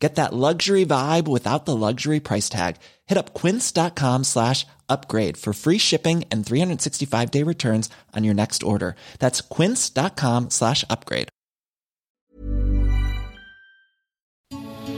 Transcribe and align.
Get 0.00 0.14
that 0.14 0.32
luxury 0.32 0.86
vibe 0.86 1.28
without 1.28 1.66
the 1.66 1.76
luxury 1.76 2.20
price 2.20 2.48
tag. 2.48 2.76
Hit 3.06 3.18
up 3.18 3.34
quince.com 3.34 4.24
slash 4.24 4.66
upgrade 4.88 5.36
for 5.36 5.52
free 5.52 5.76
shipping 5.78 6.24
and 6.32 6.44
365 6.44 7.30
day 7.30 7.42
returns 7.44 7.90
on 8.16 8.24
your 8.24 8.34
next 8.34 8.62
order. 8.62 8.96
That's 9.18 9.42
quince.com 9.42 10.48
slash 10.50 10.84
upgrade. 10.88 11.28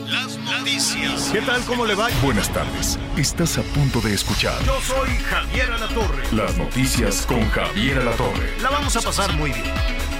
Las 0.09 0.37
noticias. 0.38 1.30
¿Qué 1.32 1.41
tal? 1.43 1.60
¿Cómo 1.66 1.84
le 1.87 1.95
va? 1.95 2.09
Buenas 2.23 2.48
tardes. 2.52 2.96
Estás 3.16 3.59
a 3.59 3.62
punto 3.74 4.01
de 4.01 4.15
escuchar 4.15 4.62
Yo 4.65 4.79
soy 4.82 5.09
Javier 5.29 5.71
Alatorre. 5.73 6.23
las 6.32 6.57
noticias 6.57 7.27
con 7.27 7.41
Javier 7.51 7.98
Alatorre. 7.98 8.60
La 8.62 8.71
vamos 8.71 8.95
a 8.96 9.01
pasar 9.01 9.32
muy 9.37 9.51
bien. 9.51 9.74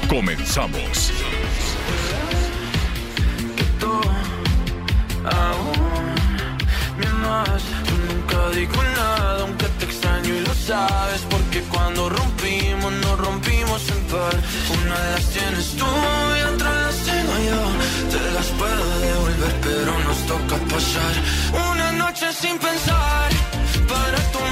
Comenzamos. 0.09 1.12
Aún 5.25 6.15
me 6.99 7.07
amas. 7.07 7.62
Nunca 8.09 8.51
digo 8.51 8.83
nada, 8.97 9.41
aunque 9.43 9.67
te 9.79 9.85
extraño 9.85 10.35
y 10.35 10.41
lo 10.41 10.55
sabes. 10.55 11.21
Porque 11.31 11.61
cuando 11.73 12.09
rompimos, 12.09 12.93
nos 13.05 13.19
rompimos 13.19 13.81
en 13.91 14.03
par. 14.12 14.37
Una 14.79 14.98
de 15.05 15.11
las 15.15 15.27
tienes 15.31 15.77
tú 15.77 15.87
y 16.39 16.43
otra 16.55 16.71
las 16.87 16.97
tengo 17.09 17.35
yo. 17.48 17.61
Te 18.12 18.31
las 18.37 18.47
puedo 18.59 19.00
devolver, 19.00 19.55
pero 19.62 19.93
nos 20.06 20.19
toca 20.27 20.56
pasar 20.73 21.15
una 21.70 21.93
noche 21.93 22.33
sin 22.33 22.59
pensar 22.59 23.31
para 23.89 24.19
tomar 24.33 24.52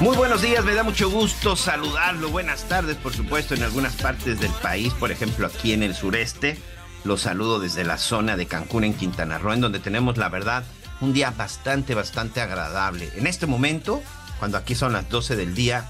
Muy 0.00 0.16
buenos 0.16 0.42
días, 0.42 0.64
me 0.64 0.74
da 0.74 0.82
mucho 0.82 1.08
gusto 1.08 1.56
saludarlo. 1.56 2.28
Buenas 2.28 2.64
tardes, 2.68 2.96
por 2.96 3.14
supuesto, 3.14 3.54
en 3.54 3.62
algunas 3.62 3.94
partes 3.94 4.40
del 4.40 4.50
país, 4.50 4.92
por 4.92 5.10
ejemplo, 5.10 5.46
aquí 5.46 5.72
en 5.72 5.82
el 5.82 5.94
sureste. 5.94 6.58
Los 7.04 7.22
saludo 7.22 7.60
desde 7.60 7.84
la 7.84 7.96
zona 7.96 8.36
de 8.36 8.46
Cancún, 8.46 8.84
en 8.84 8.94
Quintana 8.94 9.38
Roo, 9.38 9.52
en 9.52 9.60
donde 9.60 9.78
tenemos, 9.78 10.18
la 10.18 10.28
verdad, 10.28 10.64
un 11.00 11.12
día 11.12 11.30
bastante, 11.30 11.94
bastante 11.94 12.40
agradable. 12.40 13.10
En 13.14 13.26
este 13.26 13.46
momento, 13.46 14.02
cuando 14.38 14.58
aquí 14.58 14.74
son 14.74 14.92
las 14.92 15.08
12 15.08 15.36
del 15.36 15.54
día, 15.54 15.88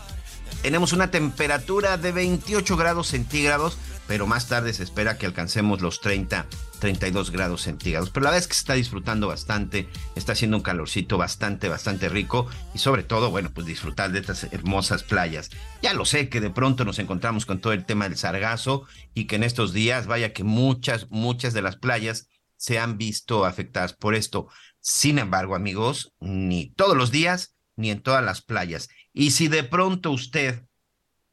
tenemos 0.62 0.92
una 0.92 1.10
temperatura 1.10 1.96
de 1.96 2.12
28 2.12 2.76
grados 2.76 3.08
centígrados, 3.08 3.78
pero 4.06 4.26
más 4.26 4.48
tarde 4.48 4.72
se 4.74 4.82
espera 4.82 5.18
que 5.18 5.26
alcancemos 5.26 5.80
los 5.80 6.00
30, 6.00 6.46
32 6.84 7.30
grados 7.30 7.62
centígrados. 7.62 8.10
Pero 8.10 8.24
la 8.24 8.30
verdad 8.30 8.42
es 8.42 8.46
que 8.46 8.52
se 8.52 8.60
está 8.60 8.74
disfrutando 8.74 9.26
bastante, 9.26 9.88
está 10.16 10.32
haciendo 10.32 10.58
un 10.58 10.62
calorcito 10.62 11.16
bastante, 11.16 11.70
bastante 11.70 12.10
rico 12.10 12.46
y 12.74 12.78
sobre 12.78 13.04
todo, 13.04 13.30
bueno, 13.30 13.50
pues 13.54 13.66
disfrutar 13.66 14.12
de 14.12 14.18
estas 14.18 14.44
hermosas 14.52 15.02
playas. 15.02 15.48
Ya 15.80 15.94
lo 15.94 16.04
sé 16.04 16.28
que 16.28 16.42
de 16.42 16.50
pronto 16.50 16.84
nos 16.84 16.98
encontramos 16.98 17.46
con 17.46 17.58
todo 17.58 17.72
el 17.72 17.86
tema 17.86 18.06
del 18.06 18.18
sargazo 18.18 18.84
y 19.14 19.24
que 19.24 19.36
en 19.36 19.44
estos 19.44 19.72
días, 19.72 20.06
vaya 20.06 20.34
que 20.34 20.44
muchas, 20.44 21.06
muchas 21.08 21.54
de 21.54 21.62
las 21.62 21.76
playas 21.76 22.28
se 22.58 22.78
han 22.78 22.98
visto 22.98 23.46
afectadas 23.46 23.94
por 23.94 24.14
esto. 24.14 24.48
Sin 24.80 25.18
embargo, 25.18 25.54
amigos, 25.54 26.12
ni 26.20 26.68
todos 26.74 26.98
los 26.98 27.10
días, 27.10 27.56
ni 27.76 27.92
en 27.92 28.02
todas 28.02 28.22
las 28.22 28.42
playas. 28.42 28.90
Y 29.14 29.30
si 29.30 29.48
de 29.48 29.64
pronto 29.64 30.10
usted 30.10 30.66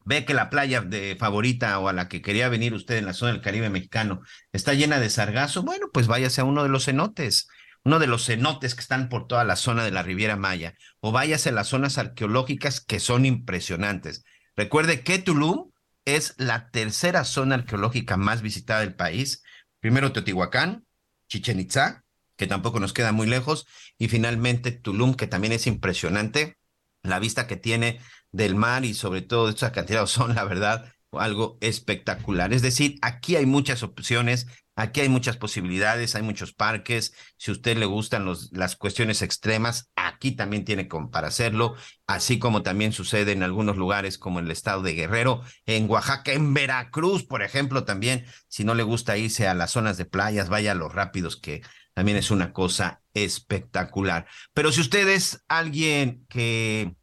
ve 0.06 0.26
que 0.26 0.34
la 0.34 0.50
playa 0.50 0.82
de 0.82 1.16
favorita 1.20 1.78
o 1.80 1.88
a 1.88 1.94
la 1.94 2.08
que 2.08 2.22
quería 2.22 2.50
venir 2.50 2.74
usted 2.74 2.98
en 2.98 3.06
la 3.06 3.14
zona 3.14 3.34
del 3.34 3.42
Caribe 3.42 3.70
mexicano 3.70 4.22
está 4.52 4.74
llena 4.74 5.00
de 5.00 5.10
sargazo, 5.10 5.64
bueno, 5.64 5.88
pues 5.94 6.08
váyase 6.08 6.42
a 6.42 6.46
uno 6.46 6.64
de 6.64 6.70
los 6.70 6.86
cenotes, 6.86 7.48
uno 7.84 8.00
de 8.00 8.08
los 8.08 8.26
cenotes 8.26 8.76
que 8.76 8.82
están 8.82 9.10
por 9.10 9.28
toda 9.28 9.44
la 9.44 9.56
zona 9.56 9.84
de 9.84 9.92
la 9.92 10.04
Riviera 10.04 10.36
Maya, 10.36 10.76
o 11.00 11.12
váyase 11.12 11.50
a 11.50 11.54
las 11.54 11.68
zonas 11.68 11.98
arqueológicas 11.98 12.82
que 12.82 13.00
son 13.00 13.26
impresionantes. 13.26 14.24
Recuerde 14.56 15.02
que 15.02 15.20
Tulum 15.20 15.72
es 16.06 16.34
la 16.38 16.70
tercera 16.70 17.26
zona 17.26 17.56
arqueológica 17.56 18.18
más 18.18 18.42
visitada 18.42 18.82
del 18.82 18.96
país. 18.96 19.44
Primero 19.80 20.12
Teotihuacán, 20.12 20.86
Chichen 21.28 21.60
Itzá, 21.60 22.04
que 22.36 22.48
tampoco 22.48 22.80
nos 22.80 22.94
queda 22.94 23.12
muy 23.12 23.28
lejos, 23.28 23.68
y 23.98 24.08
finalmente 24.08 24.72
Tulum, 24.72 25.14
que 25.14 25.28
también 25.28 25.54
es 25.54 25.68
impresionante. 25.68 26.58
La 27.04 27.20
vista 27.20 27.48
que 27.48 27.56
tiene 27.56 28.00
del 28.32 28.56
mar 28.56 28.86
y 28.86 28.94
sobre 28.94 29.22
todo 29.22 29.46
de 29.46 29.52
estos 29.52 29.70
acantilados 29.70 30.12
son, 30.12 30.36
la 30.36 30.44
verdad, 30.44 30.92
algo 31.12 31.58
espectacular. 31.62 32.54
Es 32.54 32.62
decir, 32.62 32.98
aquí 33.02 33.36
hay 33.36 33.46
muchas 33.46 33.84
opciones, 33.84 34.48
aquí 34.76 35.02
hay 35.02 35.10
muchas 35.10 35.38
posibilidades, 35.38 36.16
hay 36.16 36.22
muchos 36.22 36.54
parques. 36.54 37.14
Si 37.38 37.52
a 37.52 37.54
usted 37.54 37.78
le 37.78 37.86
gustan 37.86 38.26
las 38.52 38.76
cuestiones 38.76 39.22
extremas, 39.22 39.92
aquí 39.96 40.32
también 40.32 40.64
tiene 40.64 40.88
para 41.12 41.28
hacerlo, 41.28 41.76
así 42.08 42.40
como 42.40 42.64
también 42.64 42.94
sucede 42.94 43.34
en 43.34 43.44
algunos 43.44 43.78
lugares 43.78 44.18
como 44.18 44.40
el 44.40 44.50
estado 44.52 44.82
de 44.82 44.94
Guerrero, 44.94 45.42
en 45.66 45.90
Oaxaca, 45.90 46.32
en 46.32 46.54
Veracruz, 46.54 47.26
por 47.26 47.44
ejemplo, 47.44 47.84
también. 47.84 48.26
Si 48.48 48.64
no 48.64 48.76
le 48.76 48.84
gusta 48.84 49.18
irse 49.18 49.48
a 49.48 49.54
las 49.54 49.72
zonas 49.72 49.98
de 49.98 50.06
playas, 50.06 50.50
vaya 50.50 50.72
a 50.72 50.76
los 50.76 50.94
rápidos 50.94 51.36
que 51.36 51.62
también 51.94 52.18
es 52.18 52.32
una 52.32 52.54
cosa 52.54 53.02
espectacular. 53.14 54.26
Pero 54.54 54.72
si 54.72 54.80
usted 54.80 55.10
es 55.10 55.44
alguien 55.50 56.26
que 56.30 56.96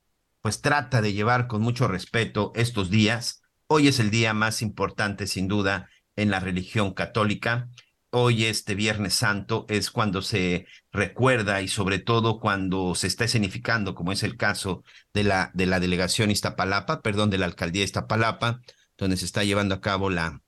pues 0.49 0.63
trata 0.63 1.03
de 1.03 1.13
llevar 1.13 1.47
con 1.47 1.61
mucho 1.61 1.89
respeto 1.89 2.53
estos 2.55 2.89
días. 2.89 3.43
Hoy 3.67 3.87
es 3.87 4.01
el 4.01 4.11
día 4.11 4.33
más 4.33 4.63
importante, 4.63 5.27
sin 5.27 5.47
duda, 5.47 5.91
en 6.17 6.31
la 6.31 6.41
religión 6.41 6.95
católica. 6.95 7.69
Hoy, 8.09 8.47
este 8.47 8.75
Viernes 8.75 9.13
Santo, 9.13 9.67
es 9.69 9.91
cuando 9.91 10.23
se 10.23 10.67
recuerda 10.91 11.61
y 11.61 11.69
sobre 11.69 11.99
todo 11.99 12.41
cuando 12.41 12.95
se 12.95 13.09
está 13.09 13.27
escenificando, 13.27 13.95
como 13.95 14.11
es 14.11 14.23
el 14.23 14.39
caso 14.39 14.85
de 15.13 15.25
la, 15.25 15.51
de 15.53 15.67
la 15.67 15.81
delegación 15.81 16.31
Iztapalapa, 16.31 17.03
perdón, 17.03 17.29
de 17.29 17.37
la 17.37 17.45
alcaldía 17.45 17.85
Iztapalapa, 17.85 18.63
donde 18.97 19.19
se 19.19 19.27
está 19.27 19.45
llevando 19.45 19.75
a 19.75 19.83
cabo 19.83 20.09
la 20.09 20.41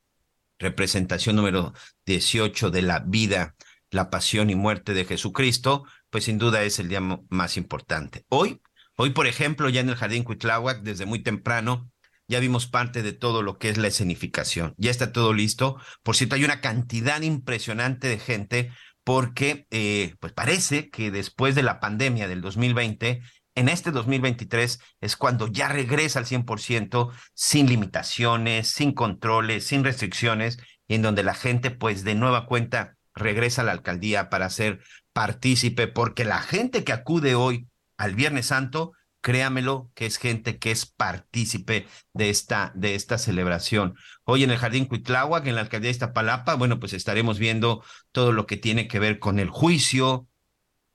representación 0.59 1.37
número 1.37 1.75
18 2.07 2.71
de 2.71 2.81
la 2.81 3.01
vida, 3.01 3.55
la 3.91 4.09
pasión 4.09 4.49
y 4.49 4.55
muerte 4.55 4.95
de 4.95 5.05
Jesucristo, 5.05 5.85
pues 6.09 6.25
sin 6.25 6.39
duda 6.39 6.63
es 6.63 6.79
el 6.79 6.89
día 6.89 7.03
más 7.29 7.59
importante. 7.59 8.25
Hoy 8.31 8.63
Hoy, 9.03 9.15
por 9.15 9.27
ejemplo, 9.27 9.71
ya 9.71 9.81
en 9.81 9.89
el 9.89 9.97
Jardín 9.97 10.25
Cuitláhuac, 10.25 10.83
desde 10.83 11.07
muy 11.07 11.23
temprano, 11.23 11.91
ya 12.29 12.39
vimos 12.39 12.67
parte 12.67 13.03
de 13.03 13.15
todo 13.15 13.43
lo 13.43 13.57
que 13.57 13.71
es 13.71 13.79
la 13.79 13.89
escenificación. 13.89 14.75
Ya 14.77 14.91
está 14.91 15.11
todo 15.11 15.33
listo. 15.33 15.79
Por 16.03 16.17
cierto, 16.17 16.35
hay 16.35 16.45
una 16.45 16.61
cantidad 16.61 17.23
impresionante 17.23 18.09
de 18.09 18.19
gente 18.19 18.71
porque, 19.03 19.67
eh, 19.71 20.17
pues 20.21 20.35
parece 20.35 20.91
que 20.91 21.11
después 21.11 21.55
de 21.55 21.63
la 21.63 21.81
pandemia 21.81 22.29
del 22.29 22.43
2020, 22.43 23.23
en 23.55 23.69
este 23.71 23.91
2023 23.91 24.79
es 25.01 25.17
cuando 25.17 25.47
ya 25.47 25.69
regresa 25.69 26.19
al 26.19 26.27
100%, 26.27 27.11
sin 27.33 27.71
limitaciones, 27.71 28.69
sin 28.69 28.93
controles, 28.93 29.67
sin 29.67 29.83
restricciones, 29.83 30.59
y 30.87 30.97
en 30.97 31.01
donde 31.01 31.23
la 31.23 31.33
gente, 31.33 31.71
pues 31.71 32.05
de 32.05 32.17
nueva 32.17 32.45
cuenta, 32.45 32.99
regresa 33.15 33.63
a 33.63 33.65
la 33.65 33.73
alcaldía 33.73 34.29
para 34.29 34.51
ser 34.51 34.81
partícipe, 35.15 35.89
porque 35.89 36.27
la 36.27 36.43
gente 36.43 36.85
que 36.85 36.93
acude 36.93 37.35
hoy 37.35 37.70
al 38.01 38.15
Viernes 38.15 38.47
Santo, 38.47 38.93
créamelo 39.21 39.91
que 39.95 40.07
es 40.07 40.17
gente 40.17 40.59
que 40.59 40.71
es 40.71 40.87
partícipe 40.87 41.87
de 42.15 42.31
esta, 42.31 42.73
de 42.75 42.95
esta 42.95 43.19
celebración. 43.19 43.95
Hoy 44.25 44.43
en 44.43 44.51
el 44.51 44.57
Jardín 44.57 44.87
Cuitláhuac, 44.87 45.47
en 45.47 45.55
la 45.55 45.61
alcaldía 45.61 45.89
de 45.89 45.97
Iztapalapa, 45.97 46.55
bueno, 46.55 46.81
pues 46.81 46.95
estaremos 46.95 47.39
viendo 47.39 47.85
todo 48.11 48.33
lo 48.33 48.47
que 48.47 48.57
tiene 48.57 48.89
que 48.89 48.99
ver 48.99 49.19
con 49.19 49.39
el 49.39 49.51
juicio, 49.51 50.27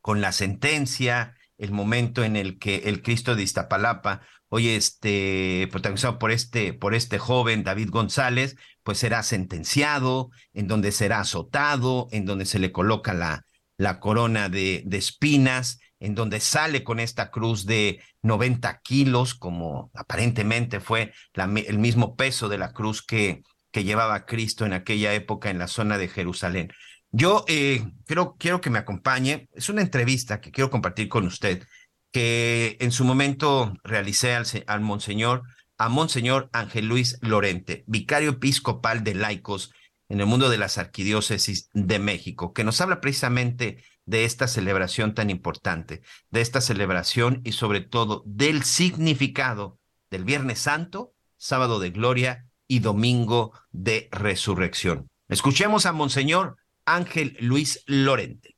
con 0.01 0.19
la 0.19 0.31
sentencia, 0.31 1.35
el 1.59 1.71
momento 1.71 2.23
en 2.23 2.35
el 2.35 2.57
que 2.57 2.77
el 2.85 3.03
Cristo 3.03 3.35
de 3.35 3.43
Iztapalapa, 3.43 4.21
hoy 4.49 4.69
este, 4.69 5.67
protagonizado 5.71 6.17
por 6.17 6.31
este, 6.31 6.73
por 6.73 6.95
este 6.95 7.19
joven 7.19 7.63
David 7.63 7.91
González, 7.91 8.55
pues 8.81 8.97
será 8.97 9.21
sentenciado, 9.21 10.31
en 10.53 10.67
donde 10.67 10.91
será 10.91 11.19
azotado, 11.19 12.07
en 12.11 12.25
donde 12.25 12.47
se 12.47 12.57
le 12.57 12.71
coloca 12.71 13.13
la, 13.13 13.45
la 13.77 13.99
corona 13.99 14.49
de, 14.49 14.81
de 14.87 14.97
espinas, 14.97 15.77
en 16.05 16.13
donde 16.13 16.39
sale 16.39 16.83
con 16.83 16.99
esta 16.99 17.31
cruz 17.31 17.65
de 17.65 17.99
90 18.21 18.81
kilos, 18.81 19.33
como 19.33 19.89
aparentemente 19.95 20.79
fue 20.79 21.11
el 21.33 21.79
mismo 21.79 22.15
peso 22.15 22.47
de 22.47 22.59
la 22.59 22.73
cruz 22.73 23.03
que, 23.03 23.43
llevaba 23.73 24.25
Cristo 24.25 24.65
en 24.65 24.71
aquella 24.71 25.13
época 25.13 25.49
en 25.49 25.57
la 25.57 25.67
zona 25.67 25.97
de 25.97 26.07
Jerusalén. 26.07 26.71
Yo 27.11 27.43
eh, 27.49 27.83
quiero, 28.05 28.37
quiero 28.39 28.61
que 28.61 28.69
me 28.69 28.79
acompañe, 28.79 29.49
es 29.51 29.67
una 29.67 29.81
entrevista 29.81 30.39
que 30.39 30.51
quiero 30.51 30.69
compartir 30.69 31.09
con 31.09 31.27
usted, 31.27 31.67
que 32.13 32.77
en 32.79 32.93
su 32.93 33.03
momento 33.03 33.73
realicé 33.83 34.33
al, 34.33 34.45
al 34.67 34.79
Monseñor, 34.79 35.43
a 35.77 35.89
Monseñor 35.89 36.49
Ángel 36.53 36.87
Luis 36.87 37.17
Lorente, 37.19 37.83
vicario 37.85 38.29
episcopal 38.29 39.03
de 39.03 39.15
laicos 39.15 39.73
en 40.07 40.21
el 40.21 40.25
mundo 40.25 40.49
de 40.49 40.57
las 40.57 40.77
arquidiócesis 40.77 41.69
de 41.73 41.99
México, 41.99 42.53
que 42.53 42.63
nos 42.63 42.79
habla 42.79 43.01
precisamente 43.01 43.83
de 44.05 44.25
esta 44.25 44.47
celebración 44.47 45.13
tan 45.13 45.29
importante, 45.29 46.01
de 46.29 46.41
esta 46.41 46.61
celebración 46.61 47.41
y 47.43 47.53
sobre 47.53 47.81
todo 47.81 48.23
del 48.25 48.63
significado 48.63 49.79
del 50.09 50.23
Viernes 50.23 50.59
Santo, 50.59 51.13
sábado 51.37 51.79
de 51.79 51.89
gloria 51.89 52.45
y 52.67 52.79
domingo 52.79 53.53
de 53.71 54.07
resurrección. 54.11 55.07
Escuchemos 55.27 55.85
a 55.85 55.91
Monseñor 55.91 56.57
Ángel 56.85 57.35
Luis 57.39 57.83
Lorente. 57.87 58.55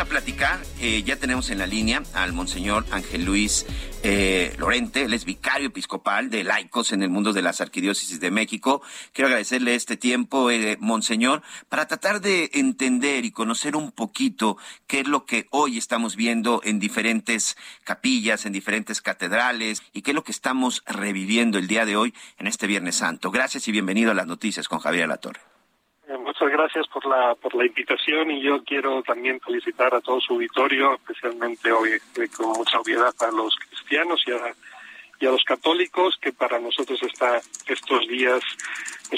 A 0.00 0.04
platicar, 0.06 0.58
eh, 0.80 1.02
ya 1.02 1.16
tenemos 1.16 1.50
en 1.50 1.58
la 1.58 1.66
línea 1.66 2.02
al 2.14 2.32
Monseñor 2.32 2.86
Ángel 2.90 3.26
Luis 3.26 3.66
eh, 4.02 4.54
Lorente, 4.56 5.02
él 5.02 5.12
es 5.12 5.26
vicario 5.26 5.68
episcopal 5.68 6.30
de 6.30 6.42
laicos 6.42 6.92
en 6.92 7.02
el 7.02 7.10
mundo 7.10 7.34
de 7.34 7.42
las 7.42 7.60
arquidiócesis 7.60 8.18
de 8.18 8.30
México. 8.30 8.80
Quiero 9.12 9.26
agradecerle 9.28 9.74
este 9.74 9.98
tiempo, 9.98 10.50
eh, 10.50 10.78
Monseñor, 10.80 11.42
para 11.68 11.86
tratar 11.86 12.22
de 12.22 12.50
entender 12.54 13.26
y 13.26 13.30
conocer 13.30 13.76
un 13.76 13.92
poquito 13.92 14.56
qué 14.86 15.00
es 15.00 15.06
lo 15.06 15.26
que 15.26 15.48
hoy 15.50 15.76
estamos 15.76 16.16
viendo 16.16 16.62
en 16.64 16.78
diferentes 16.78 17.58
capillas, 17.84 18.46
en 18.46 18.54
diferentes 18.54 19.02
catedrales 19.02 19.82
y 19.92 20.00
qué 20.00 20.12
es 20.12 20.14
lo 20.14 20.24
que 20.24 20.32
estamos 20.32 20.82
reviviendo 20.86 21.58
el 21.58 21.66
día 21.66 21.84
de 21.84 21.96
hoy 21.96 22.14
en 22.38 22.46
este 22.46 22.66
Viernes 22.66 22.96
Santo. 22.96 23.30
Gracias 23.30 23.68
y 23.68 23.72
bienvenido 23.72 24.12
a 24.12 24.14
las 24.14 24.26
noticias 24.26 24.66
con 24.66 24.78
Javier 24.78 25.04
Alatorre. 25.04 25.49
Muchas 26.40 26.56
gracias 26.56 26.88
por 26.88 27.04
la, 27.04 27.34
por 27.34 27.54
la 27.54 27.66
invitación 27.66 28.30
y 28.30 28.40
yo 28.40 28.64
quiero 28.64 29.02
también 29.02 29.38
felicitar 29.40 29.94
a 29.94 30.00
todo 30.00 30.22
su 30.22 30.32
auditorio, 30.32 30.94
especialmente 30.94 31.70
hoy 31.70 31.90
eh, 31.90 32.28
con 32.34 32.48
mucha 32.52 32.80
obviedad 32.80 33.14
a 33.20 33.30
los 33.30 33.54
cristianos 33.56 34.22
y 34.26 34.32
a, 34.32 34.54
y 35.20 35.26
a 35.26 35.32
los 35.32 35.44
católicos, 35.44 36.16
que 36.18 36.32
para 36.32 36.58
nosotros 36.58 36.98
está, 37.02 37.42
estos 37.66 38.08
días 38.08 38.40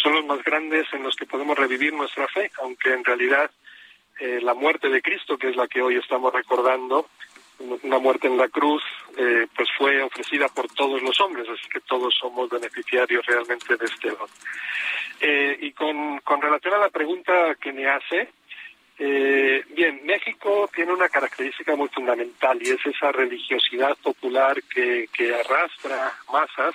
son 0.02 0.14
los 0.14 0.26
más 0.26 0.42
grandes 0.42 0.92
en 0.92 1.04
los 1.04 1.14
que 1.14 1.26
podemos 1.26 1.56
revivir 1.56 1.92
nuestra 1.92 2.26
fe, 2.26 2.50
aunque 2.60 2.92
en 2.92 3.04
realidad 3.04 3.52
eh, 4.18 4.40
la 4.42 4.54
muerte 4.54 4.88
de 4.88 5.00
Cristo, 5.00 5.38
que 5.38 5.50
es 5.50 5.54
la 5.54 5.68
que 5.68 5.80
hoy 5.80 5.98
estamos 5.98 6.32
recordando, 6.32 7.06
una 7.82 7.98
muerte 7.98 8.26
en 8.26 8.36
la 8.36 8.48
cruz, 8.48 8.82
eh, 9.16 9.46
pues 9.54 9.68
fue 9.76 10.02
ofrecida 10.02 10.48
por 10.48 10.66
todos 10.68 11.02
los 11.02 11.20
hombres, 11.20 11.48
así 11.48 11.68
que 11.68 11.80
todos 11.80 12.14
somos 12.18 12.48
beneficiarios 12.48 13.24
realmente 13.26 13.76
de 13.76 13.84
este 13.84 14.10
don. 14.10 14.28
Eh, 15.20 15.58
y 15.60 15.72
con, 15.72 16.18
con 16.20 16.40
relación 16.40 16.74
a 16.74 16.78
la 16.78 16.90
pregunta 16.90 17.54
que 17.60 17.72
me 17.72 17.88
hace, 17.88 18.28
eh, 18.98 19.64
bien, 19.70 20.00
México 20.04 20.70
tiene 20.74 20.92
una 20.92 21.08
característica 21.08 21.74
muy 21.74 21.88
fundamental 21.88 22.58
y 22.60 22.70
es 22.70 22.86
esa 22.86 23.10
religiosidad 23.10 23.96
popular 23.96 24.62
que, 24.64 25.08
que 25.12 25.34
arrastra 25.34 26.12
masas, 26.30 26.74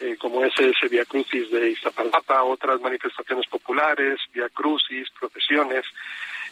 eh, 0.00 0.16
como 0.18 0.44
es 0.44 0.52
ese 0.58 0.88
Via 0.88 1.04
Crucis 1.06 1.50
de 1.50 1.70
Iztapalapa, 1.70 2.42
otras 2.42 2.80
manifestaciones 2.80 3.46
populares, 3.46 4.20
Via 4.34 4.48
Crucis, 4.50 5.08
procesiones, 5.18 5.84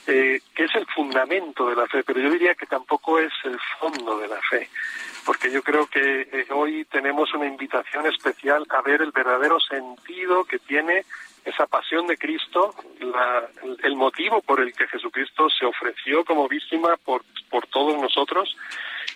eh, 0.06 0.40
que 0.54 0.64
es 0.64 0.74
el 0.74 0.86
fundamento 0.86 1.68
de 1.68 1.76
la 1.76 1.86
fe, 1.86 2.02
pero 2.04 2.20
yo 2.20 2.30
diría 2.30 2.54
que 2.54 2.66
tampoco 2.66 3.18
es 3.18 3.32
el 3.44 3.58
fondo 3.78 4.18
de 4.18 4.28
la 4.28 4.40
fe, 4.42 4.68
porque 5.26 5.50
yo 5.50 5.62
creo 5.62 5.86
que 5.86 6.28
eh, 6.30 6.46
hoy 6.50 6.84
tenemos 6.84 7.34
una 7.34 7.46
invitación 7.46 8.06
especial 8.06 8.64
a 8.70 8.82
ver 8.82 9.02
el 9.02 9.10
verdadero 9.10 9.58
sentido 9.60 10.44
que 10.44 10.58
tiene 10.58 11.04
esa 11.44 11.66
pasión 11.66 12.06
de 12.06 12.16
Cristo, 12.16 12.74
el 13.82 13.96
motivo 13.96 14.40
por 14.40 14.60
el 14.60 14.72
que 14.72 14.86
Jesucristo 14.88 15.50
se 15.50 15.66
ofreció 15.66 16.24
como 16.24 16.48
víctima 16.48 16.96
por, 17.04 17.22
por 17.50 17.66
todos 17.66 18.00
nosotros, 18.00 18.56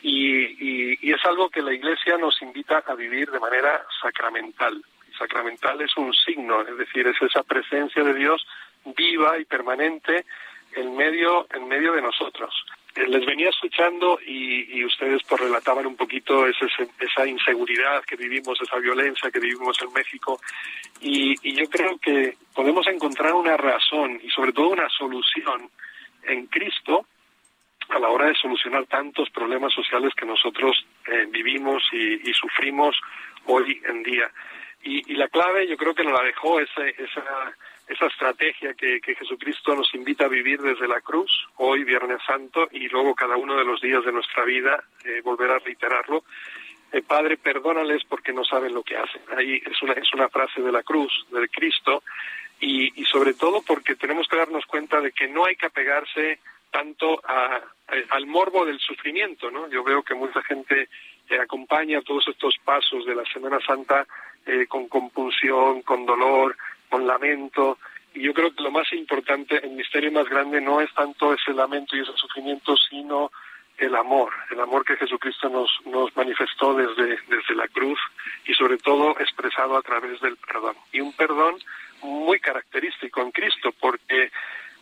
y, 0.03 0.99
y 1.07 1.13
es 1.13 1.25
algo 1.25 1.49
que 1.49 1.63
la 1.63 1.73
Iglesia 1.73 2.19
nos 2.19 2.41
invita 2.43 2.85
a 2.87 2.95
vivir 2.95 3.31
de 3.31 3.41
manera 3.41 3.83
sacramental. 4.03 4.83
Sacramental 5.19 5.81
es 5.81 5.97
un 5.97 6.13
signo, 6.13 6.61
es 6.61 6.77
decir, 6.77 7.07
es 7.07 7.21
esa 7.23 7.43
presencia 7.43 8.05
de 8.05 8.15
Dios 8.15 8.47
viva 8.97 9.39
y 9.39 9.45
permanente 9.45 10.25
en 10.79 10.97
medio, 10.97 11.47
en 11.53 11.67
medio 11.69 11.93
de 11.93 12.03
nosotros. 12.03 12.55
Eh, 12.95 13.07
les 13.07 13.25
venía 13.27 13.51
escuchando 13.51 14.19
y, 14.25 14.85
ustedes 14.85 15.23
pues 15.29 15.41
relataban 15.43 15.87
un 15.87 15.97
poquito 15.97 16.47
ese, 16.47 16.67
esa 16.99 17.27
inseguridad 17.27 18.03
que 18.05 18.17
vivimos, 18.17 18.59
esa 18.61 18.79
violencia 18.79 19.31
que 19.31 19.39
vivimos 19.39 19.77
en 19.83 19.93
México 19.93 20.41
y, 21.01 21.35
y 21.43 21.55
yo 21.55 21.69
creo 21.69 21.99
que 21.99 22.37
podemos 22.55 22.87
encontrar 22.87 23.35
una 23.35 23.57
razón 23.57 24.19
y 24.23 24.31
sobre 24.31 24.53
todo 24.53 24.71
una 24.71 24.89
solución 24.89 25.69
en 26.23 26.47
Cristo 26.47 27.07
a 27.91 27.99
la 27.99 28.09
hora 28.09 28.29
de 28.29 28.35
solucionar 28.35 28.87
tantos 28.87 29.29
problemas 29.31 29.75
sociales 29.75 30.15
que 30.15 30.27
nosotros 30.27 30.87
eh, 31.07 31.27
vivimos 31.31 31.83
y, 31.93 32.31
y, 32.31 32.33
sufrimos 32.33 32.97
hoy 33.47 33.81
en 33.89 34.03
día. 34.03 34.31
Y, 34.83 35.13
y, 35.13 35.17
la 35.17 35.29
clave 35.29 35.67
yo 35.67 35.77
creo 35.77 35.95
que 35.95 36.05
nos 36.05 36.13
la 36.13 36.25
dejó 36.25 36.61
ese, 36.61 36.95
esa 36.99 37.55
esa 37.89 38.07
estrategia 38.07 38.75
que, 38.75 39.01
que, 39.01 39.15
Jesucristo 39.15 39.75
nos 39.75 39.93
invita 39.95 40.27
a 40.27 40.29
vivir 40.29 40.61
desde 40.61 40.87
la 40.87 41.01
cruz, 41.01 41.31
hoy 41.57 41.85
Viernes 41.85 42.21
Santo, 42.27 42.69
y 42.71 42.89
luego 42.89 43.15
cada 43.15 43.37
uno 43.37 43.57
de 43.57 43.65
los 43.65 43.81
días 43.81 44.05
de 44.05 44.13
nuestra 44.13 44.45
vida, 44.45 44.83
eh, 45.05 45.21
volver 45.23 45.51
a 45.51 45.59
reiterarlo. 45.59 46.25
Eh, 46.93 47.03
Padre, 47.03 47.37
perdónales 47.37 48.03
porque 48.05 48.33
no 48.33 48.45
saben 48.45 48.75
lo 48.75 48.83
que 48.83 48.97
hacen. 48.97 49.23
Ahí 49.37 49.63
es 49.65 49.83
una, 49.83 49.95
es 49.95 50.13
una 50.13 50.29
frase 50.29 50.61
de 50.61 50.73
la 50.73 50.83
cruz, 50.83 51.13
del 51.31 51.51
Cristo, 51.51 52.03
y, 52.61 53.05
sobre 53.05 53.35
todo 53.35 53.63
porque 53.63 53.95
tenemos 53.95 54.27
que 54.29 54.37
darnos 54.37 54.67
cuenta 54.67 55.01
de 55.01 55.13
que 55.13 55.29
no 55.29 55.45
hay 55.45 55.57
que 55.57 55.67
apegarse 55.67 56.41
tanto 56.71 57.21
a, 57.25 57.63
al 58.11 58.27
morbo 58.27 58.65
del 58.67 58.79
sufrimiento, 58.81 59.51
¿no? 59.51 59.69
Yo 59.71 59.85
veo 59.85 60.03
que 60.03 60.15
mucha 60.15 60.43
gente 60.43 60.89
eh, 61.31 61.39
acompaña 61.39 62.03
todos 62.03 62.27
estos 62.29 62.57
pasos 62.65 63.07
de 63.07 63.15
la 63.15 63.25
Semana 63.33 63.59
Santa 63.67 64.07
eh, 64.45 64.67
con 64.67 64.89
compulsión, 64.89 65.83
con 65.83 66.05
dolor, 66.05 66.57
con 66.89 67.07
lamento. 67.07 67.79
Y 68.15 68.23
yo 68.23 68.35
creo 68.35 68.55
que 68.55 68.63
lo 68.63 68.71
más 68.71 68.93
importante, 68.93 69.65
el 69.65 69.73
misterio 69.73 70.13
más 70.13 70.29
grande 70.29 70.61
no 70.61 70.81
es 70.81 70.93
tanto 70.95 71.33
ese 71.33 71.53
lamento 71.53 71.97
y 71.97 72.01
ese 72.01 72.13
sufrimiento, 72.17 72.77
sino 72.91 73.31
el 73.79 73.95
amor, 73.95 74.33
el 74.51 74.61
amor 74.61 74.85
que 74.85 74.97
Jesucristo 74.97 75.49
nos, 75.49 75.71
nos 75.87 76.15
manifestó 76.17 76.75
desde, 76.75 77.19
desde 77.29 77.55
la 77.55 77.69
cruz 77.69 77.99
y 78.45 78.55
sobre 78.55 78.77
todo 78.79 79.19
expresado 79.21 79.77
a 79.77 79.83
través 79.83 80.21
del 80.21 80.37
perdón. 80.37 80.75
Y 80.93 81.01
un 81.01 81.13
perdón 81.13 81.57
muy 82.03 82.41
característico 82.41 83.23
en 83.23 83.31
Cristo, 83.31 83.73
porque 83.81 84.31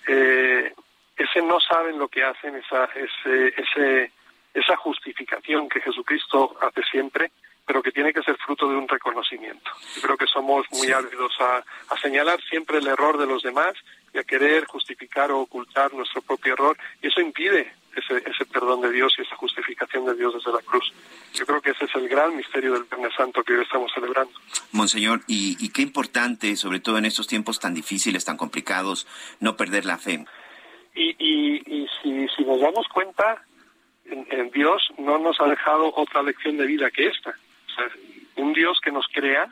eh, 0.06 0.73
ese 1.17 1.43
no 1.43 1.61
saben 1.61 1.99
lo 1.99 2.09
que 2.09 2.25
hacen, 2.25 2.56
esa, 2.56 2.85
ese, 2.87 3.49
ese, 3.61 4.12
esa 4.55 4.76
justificación 4.76 5.69
que 5.69 5.81
Jesucristo 5.81 6.56
hace 6.61 6.82
siempre, 6.91 7.31
pero 7.66 7.82
que 7.82 7.90
tiene 7.90 8.12
que 8.12 8.22
ser 8.22 8.36
fruto 8.38 8.68
de 8.68 8.76
un 8.76 8.86
reconocimiento. 8.86 9.70
Yo 9.96 10.02
creo 10.02 10.16
que 10.16 10.26
somos 10.26 10.66
muy 10.70 10.92
ávidos 10.92 11.32
a, 11.40 11.64
a, 11.92 12.00
señalar 12.00 12.40
siempre 12.48 12.78
el 12.78 12.86
error 12.86 13.18
de 13.18 13.26
los 13.26 13.42
demás 13.42 13.74
y 14.14 14.18
a 14.18 14.24
querer 14.24 14.66
justificar 14.66 15.32
o 15.32 15.40
ocultar 15.40 15.92
nuestro 15.92 16.22
propio 16.22 16.52
error, 16.52 16.78
y 17.02 17.08
eso 17.08 17.20
impide 17.20 17.72
ese, 17.96 18.18
ese 18.18 18.46
perdón 18.46 18.82
de 18.82 18.92
Dios 18.92 19.14
y 19.18 19.22
esa 19.22 19.34
justificación 19.36 20.06
de 20.06 20.14
Dios 20.14 20.34
desde 20.34 20.52
la 20.52 20.62
cruz. 20.62 20.92
Yo 21.35 21.44
creo 21.44 21.61
que 21.61 21.70
ese 21.70 21.87
es 21.87 21.94
el 21.96 22.08
gran 22.08 22.37
misterio 22.37 22.73
del 22.75 22.85
Viernes 22.85 23.12
Santo 23.16 23.42
que 23.42 23.54
hoy 23.54 23.62
estamos 23.62 23.90
celebrando. 23.92 24.32
Monseñor, 24.70 25.23
y, 25.26 25.56
y 25.58 25.70
qué 25.70 25.82
importante, 25.82 26.54
sobre 26.56 26.78
todo 26.78 26.99
en 26.99 27.04
estos 27.04 27.26
tiempos 27.26 27.58
tan 27.58 27.75
difíciles, 27.75 28.25
tan 28.25 28.37
complicados, 28.37 29.08
no 29.40 29.56
perder 29.56 29.87
la 29.87 29.99
fe. 29.99 30.25
Y, 30.94 31.16
y, 31.18 31.56
y 31.66 31.88
si, 32.00 32.28
si 32.28 32.44
nos 32.44 32.61
damos 32.61 32.87
cuenta, 32.88 33.42
en, 34.04 34.26
en 34.30 34.50
Dios 34.50 34.88
no 34.99 35.18
nos 35.18 35.40
ha 35.40 35.46
dejado 35.46 35.92
otra 35.96 36.23
lección 36.23 36.56
de 36.58 36.66
vida 36.66 36.90
que 36.90 37.08
esta 37.08 37.35
un 38.37 38.52
Dios 38.52 38.78
que 38.83 38.92
nos 38.92 39.06
crea, 39.09 39.49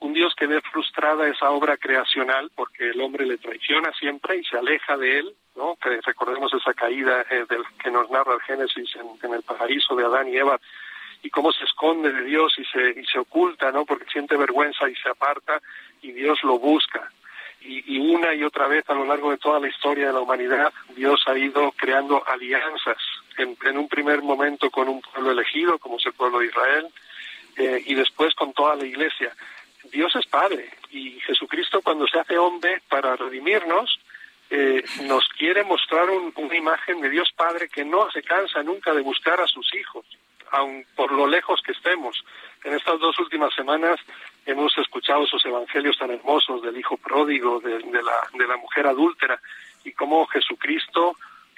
un 0.00 0.12
Dios 0.12 0.34
que 0.34 0.46
ve 0.46 0.60
frustrada 0.60 1.28
esa 1.28 1.50
obra 1.50 1.76
creacional 1.76 2.50
porque 2.54 2.90
el 2.90 3.00
hombre 3.00 3.26
le 3.26 3.38
traiciona 3.38 3.92
siempre 3.92 4.36
y 4.36 4.44
se 4.44 4.58
aleja 4.58 4.96
de 4.96 5.20
él, 5.20 5.34
¿no? 5.56 5.76
Que 5.76 6.00
recordemos 6.02 6.52
esa 6.52 6.74
caída 6.74 7.22
eh, 7.30 7.46
del 7.48 7.64
que 7.82 7.90
nos 7.90 8.10
narra 8.10 8.34
el 8.34 8.42
Génesis 8.42 8.90
en, 8.96 9.32
el 9.32 9.42
paraíso 9.42 9.94
de 9.96 10.04
Adán 10.04 10.28
y 10.28 10.36
Eva 10.36 10.60
y 11.22 11.30
cómo 11.30 11.52
se 11.52 11.64
esconde 11.64 12.12
de 12.12 12.22
Dios 12.24 12.54
y 12.58 12.64
se, 12.64 13.00
y 13.00 13.04
se 13.06 13.18
oculta, 13.18 13.72
¿no? 13.72 13.86
Porque 13.86 14.04
siente 14.12 14.36
vergüenza 14.36 14.88
y 14.88 14.94
se 14.96 15.08
aparta 15.08 15.60
y 16.02 16.12
Dios 16.12 16.42
lo 16.42 16.58
busca. 16.58 17.10
Y 17.66 17.98
una 17.98 18.34
y 18.34 18.44
otra 18.44 18.66
vez 18.66 18.84
a 18.90 18.94
lo 18.94 19.06
largo 19.06 19.30
de 19.30 19.38
toda 19.38 19.58
la 19.58 19.68
historia 19.68 20.08
de 20.08 20.12
la 20.12 20.20
humanidad, 20.20 20.70
Dios 20.94 21.22
ha 21.26 21.38
ido 21.38 21.72
creando 21.78 22.22
alianzas, 22.28 22.98
en, 23.38 23.56
en 23.64 23.78
un 23.78 23.88
primer 23.88 24.20
momento 24.20 24.70
con 24.70 24.86
un 24.86 25.00
pueblo 25.00 25.30
elegido, 25.30 25.78
como 25.78 25.96
es 25.96 26.04
el 26.04 26.12
pueblo 26.12 26.40
de 26.40 26.46
Israel, 26.46 26.88
eh, 27.56 27.82
y 27.86 27.94
después 27.94 28.34
con 28.34 28.52
toda 28.52 28.76
la 28.76 28.84
iglesia. 28.84 29.34
Dios 29.92 30.14
es 30.16 30.26
Padre 30.26 30.70
y 30.90 31.20
Jesucristo 31.20 31.82
cuando 31.82 32.06
se 32.06 32.18
hace 32.18 32.38
hombre 32.38 32.82
para 32.88 33.16
redimirnos, 33.16 34.00
eh, 34.50 34.84
nos 35.02 35.26
quiere 35.28 35.64
mostrar 35.64 36.10
un, 36.10 36.32
una 36.36 36.56
imagen 36.56 37.00
de 37.00 37.10
Dios 37.10 37.30
Padre 37.36 37.68
que 37.68 37.84
no 37.84 38.10
se 38.10 38.22
cansa 38.22 38.62
nunca 38.62 38.92
de 38.92 39.02
buscar 39.02 39.40
a 39.40 39.46
sus 39.46 39.74
hijos, 39.74 40.06
aun 40.50 40.84
por 40.94 41.12
lo 41.12 41.26
lejos 41.26 41.60
que 41.62 41.72
estemos. 41.72 42.24
En 42.62 42.74
estas 42.74 42.98
dos 43.00 43.18
últimas 43.18 43.54
semanas 43.54 44.00
hemos 44.46 44.76
escuchado 44.78 45.24
esos 45.24 45.44
evangelios 45.44 45.98
tan 45.98 46.10
hermosos 46.10 46.62
del 46.62 46.76
hijo 46.78 46.96
pródigo, 46.96 47.60
de, 47.60 47.78
de, 47.78 48.02
la, 48.02 48.28
de 48.32 48.46
la 48.46 48.56
mujer 48.56 48.86
adúltera, 48.86 49.40
y 49.84 49.92
cómo 49.92 50.26
Jesucristo 50.26 51.16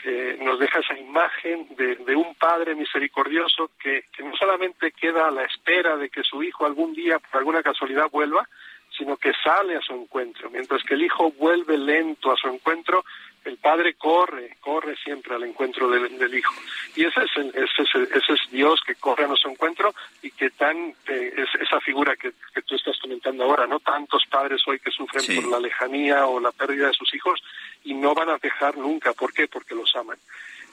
eh, 0.09 0.39
nos 0.41 0.61
deja 0.61 0.79
esa 0.79 0.97
imagen 0.97 1.67
de, 1.77 2.15
un 2.15 2.37
padre 2.37 2.77
misericordioso 2.77 3.73
que, 3.77 4.05
que, 4.17 4.23
no 4.23 4.37
solamente 4.37 4.93
queda 4.93 5.27
a 5.27 5.33
la 5.33 5.43
espera 5.43 5.97
de 5.97 6.09
que 6.11 6.23
su 6.23 6.45
hijo 6.45 6.65
algún 6.65 6.95
día, 6.95 7.19
por 7.19 7.39
alguna 7.39 7.61
casualidad, 7.61 8.09
vuelva, 8.09 8.49
sino 8.97 9.17
que 9.17 9.33
sale 9.43 9.75
a 9.77 9.81
su 9.81 9.95
encuentro. 9.95 10.49
Mientras 10.49 10.85
que 10.85 10.95
el 10.95 11.03
hijo 11.03 11.33
vuelve 11.33 11.77
lento 11.77 12.31
a 12.31 12.37
su 12.37 12.47
encuentro, 12.47 13.05
el 13.47 13.59
padre 13.59 13.95
corre, 13.95 14.57
corre 14.61 14.97
siempre 14.97 15.35
al 15.35 15.45
encuentro 15.45 15.89
del, 15.89 16.35
hijo. 16.35 16.53
Y 16.97 17.05
ese 17.05 17.21
es, 17.23 17.31
ese, 17.55 18.03
ese, 18.03 18.33
es 18.33 18.51
Dios 18.51 18.81
que 18.85 18.97
corre 18.97 19.25
a 19.25 19.29
nuestro 19.29 19.51
encuentro 19.51 19.95
y 20.23 20.31
que 20.31 20.51
tan, 20.51 20.77
eh, 21.07 21.33
es 21.37 21.49
esa 21.61 21.81
figura 21.81 22.17
que, 22.17 22.33
tú 22.63 22.75
estás 22.75 22.99
comentando 22.99 23.45
ahora, 23.45 23.67
¿no? 23.67 23.79
Tantos 23.79 24.25
padres 24.29 24.61
hoy 24.67 24.81
que 24.81 24.91
sufren 24.91 25.25
por 25.37 25.53
la 25.53 25.61
lejanía 25.61 26.27
o 26.27 26.41
la 26.41 26.51
pérdida 26.51 26.89
de 26.89 26.95
sus 26.95 27.15
hijos 27.15 27.41
y 27.87 27.95
no 27.95 28.15
van 28.15 28.29
a 28.29 28.39
dejar 28.39 28.77
nunca. 28.77 29.13
¿Por 29.13 29.33
qué? 29.33 29.49
Porque 29.49 29.75
los 29.75 29.95
aman. 29.97 30.19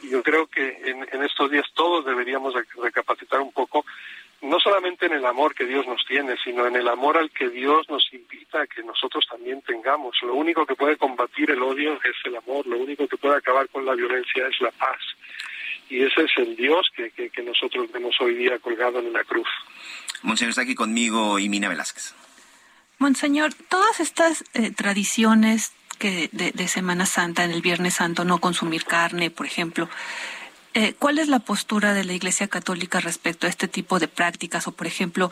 Y 0.01 0.09
yo 0.09 0.21
creo 0.21 0.47
que 0.47 0.81
en, 0.85 1.07
en 1.11 1.23
estos 1.23 1.49
días 1.49 1.65
todos 1.73 2.05
deberíamos 2.05 2.53
recapacitar 2.75 3.39
un 3.39 3.53
poco 3.53 3.85
no 4.41 4.59
solamente 4.59 5.05
en 5.05 5.13
el 5.13 5.25
amor 5.25 5.55
que 5.55 5.65
Dios 5.65 5.87
nos 5.87 6.05
tiene, 6.05 6.35
sino 6.43 6.67
en 6.67 6.75
el 6.75 6.87
amor 6.89 7.17
al 7.17 7.31
que 7.31 7.49
Dios 7.49 7.89
nos 7.89 8.13
invita 8.13 8.61
a 8.61 8.67
que 8.67 8.83
nosotros 8.83 9.25
también 9.29 9.61
tengamos. 9.61 10.17
Lo 10.21 10.33
único 10.33 10.65
que 10.65 10.75
puede 10.75 10.97
combatir 10.97 11.49
el 11.51 11.63
odio 11.63 11.93
es 11.93 12.15
el 12.25 12.35
amor, 12.35 12.67
lo 12.67 12.77
único 12.77 13.07
que 13.07 13.15
puede 13.15 13.37
acabar 13.37 13.69
con 13.69 13.85
la 13.85 13.95
violencia 13.95 14.45
es 14.47 14.59
la 14.59 14.71
paz. 14.71 14.99
Y 15.89 16.01
ese 16.01 16.23
es 16.23 16.31
el 16.37 16.57
Dios 16.57 16.89
que, 16.95 17.11
que, 17.11 17.43
nosotros 17.43 17.89
vemos 17.91 18.15
hoy 18.19 18.35
día 18.35 18.59
colgado 18.59 18.99
en 18.99 19.13
la 19.13 19.23
cruz. 19.23 19.47
Monseñor, 20.23 20.49
está 20.49 20.63
aquí 20.63 20.75
conmigo 20.75 21.35
Mina 21.35 21.69
Velázquez. 21.69 22.13
Monseñor, 22.97 23.53
todas 23.53 23.99
estas 23.99 24.43
eh, 24.53 24.71
tradiciones 24.71 25.73
que 26.03 26.29
de, 26.33 26.51
de 26.51 26.67
Semana 26.67 27.05
Santa, 27.05 27.45
en 27.45 27.51
el 27.51 27.61
Viernes 27.61 27.93
Santo, 27.93 28.25
no 28.25 28.39
consumir 28.39 28.83
carne, 28.83 29.31
por 29.31 29.45
ejemplo, 29.45 29.87
eh, 30.75 30.95
¿Cuál 30.97 31.19
es 31.19 31.27
la 31.27 31.37
postura 31.37 31.93
de 31.93 32.03
la 32.03 32.13
Iglesia 32.13 32.47
Católica 32.47 32.99
respecto 32.99 33.45
a 33.45 33.49
este 33.49 33.67
tipo 33.67 33.99
de 33.99 34.07
prácticas? 34.07 34.67
O, 34.67 34.71
por 34.71 34.87
ejemplo, 34.87 35.29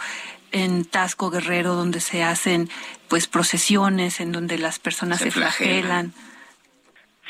en 0.52 0.86
Tasco 0.86 1.32
Guerrero, 1.32 1.74
donde 1.74 2.00
se 2.00 2.22
hacen 2.22 2.70
pues 3.10 3.26
procesiones, 3.26 4.20
en 4.20 4.32
donde 4.32 4.60
las 4.60 4.78
personas 4.78 5.20
se, 5.20 5.32
flagelan. 5.32 6.14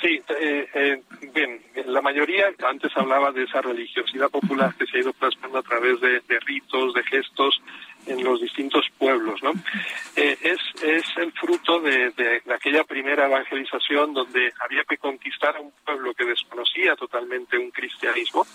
Sí, 0.02 0.22
eh, 0.42 0.68
eh, 0.74 1.02
bien, 1.34 1.62
la 1.86 2.02
mayoría 2.02 2.48
antes 2.68 2.92
hablaba 2.98 3.32
de 3.32 3.44
esa 3.44 3.62
religiosidad 3.62 4.30
popular 4.30 4.76
que 4.76 4.86
se 4.88 4.98
ha 4.98 5.02
ido 5.02 5.14
plasmando 5.14 5.60
a 5.60 5.64
través 5.64 6.02
de 6.02 6.40
ritos, 6.42 6.94
de 6.94 7.04
gestos, 7.04 7.62
en 8.06 8.24
los 8.24 8.42
distintos 8.42 8.86
pueblos. 8.98 9.42
¿no? 9.44 9.52
Eh, 10.16 10.38
es, 10.42 10.60
es 10.84 11.04
el 11.18 11.32
fruto 11.34 11.80
de, 11.80 12.12
de, 12.12 12.42
aquella 12.54 12.84
primera 12.84 13.26
evangelización 13.28 14.14
donde 14.14 14.52
había 14.60 14.84
que 14.84 14.98
conquistar 14.98 15.56
a 15.56 15.62
un 15.62 15.72
pueblo 15.86 16.14
que 16.14 16.26
desconocía 16.26 16.96
totalmente 16.96 17.58
un 17.58 17.72
cristianismo, 17.72 18.46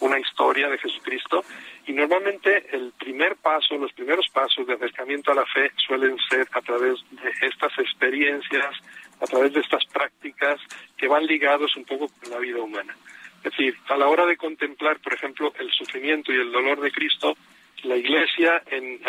una 0.00 0.18
historia 0.18 0.68
de 0.68 0.78
Jesucristo, 0.78 1.44
y 1.86 1.92
normalmente 1.92 2.66
el 2.72 2.92
primer 2.98 3.36
paso, 3.36 3.76
los 3.76 3.92
primeros 3.92 4.26
pasos 4.32 4.66
de 4.66 4.74
acercamiento 4.74 5.32
a 5.32 5.36
la 5.36 5.46
fe 5.46 5.72
suelen 5.76 6.16
ser 6.28 6.46
a 6.52 6.60
través 6.60 6.98
de 7.10 7.46
estas 7.46 7.76
experiencias, 7.78 8.76
a 9.20 9.26
través 9.26 9.52
de 9.52 9.60
estas 9.60 9.84
prácticas 9.86 10.60
que 10.96 11.08
van 11.08 11.26
ligados 11.26 11.74
un 11.76 11.84
poco 11.84 12.08
con 12.20 12.30
la 12.30 12.38
vida 12.38 12.60
humana. 12.60 12.94
Es 13.38 13.52
decir, 13.52 13.76
a 13.88 13.96
la 13.96 14.08
hora 14.08 14.26
de 14.26 14.36
contemplar, 14.36 14.98
por 15.00 15.14
ejemplo, 15.14 15.52
el 15.58 15.70
sufrimiento 15.70 16.32
y 16.32 16.36
el 16.36 16.50
dolor 16.50 16.80
de 16.80 16.90
Cristo, 16.90 17.36
la 17.84 17.96
Iglesia 17.96 18.62
en, 18.66 19.00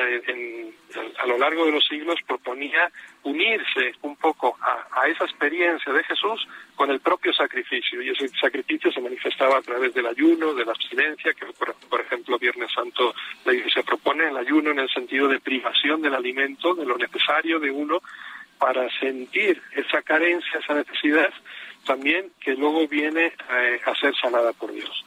a 1.18 1.26
lo 1.26 1.38
largo 1.38 1.66
de 1.66 1.72
los 1.72 1.86
siglos 1.86 2.20
proponía 2.28 2.92
unirse 3.24 3.94
un 4.02 4.16
poco 4.16 4.58
a, 4.62 5.08
esa 5.08 5.26
experiencia 5.26 5.92
de 5.92 6.04
Jesús 6.04 6.48
con 6.76 6.92
el 6.92 7.00
propio 7.00 7.34
sacrificio 7.34 8.02
y 8.02 8.10
ese 8.10 8.28
sacrificio 8.30 8.92
se 8.92 9.02
manifestaba 9.02 9.58
a 9.58 9.62
través 9.62 9.94
del 9.94 10.06
ayuno, 10.06 10.54
de 10.54 10.66
la 10.66 10.72
abstinencia, 10.72 11.34
que 11.34 11.46
por, 11.58 11.74
por 11.90 12.02
ejemplo 12.02 12.38
Viernes 12.38 12.72
Santo 12.72 13.14
la 13.46 13.54
Iglesia 13.54 13.84
propone 13.84 14.28
el 14.28 14.38
ayuno 14.38 14.72
en 14.72 14.80
el 14.80 14.90
sentido 14.90 15.28
de 15.28 15.40
privación 15.40 16.02
del 16.02 16.14
alimento, 16.14 16.76
de 16.76 16.86
lo 16.86 16.98
necesario 16.98 17.60
de 17.60 17.72
uno 17.72 18.02
para 18.60 18.90
sentir 19.00 19.62
esa 19.72 20.02
carencia, 20.02 20.60
esa 20.60 20.74
necesidad 20.74 21.34
también 21.86 22.32
que 22.40 22.54
luego 22.56 22.88
viene 22.88 23.34
eh, 23.50 23.82
a 23.86 23.96
ser 23.96 24.14
sanada 24.16 24.54
por 24.54 24.72
Dios. 24.72 25.06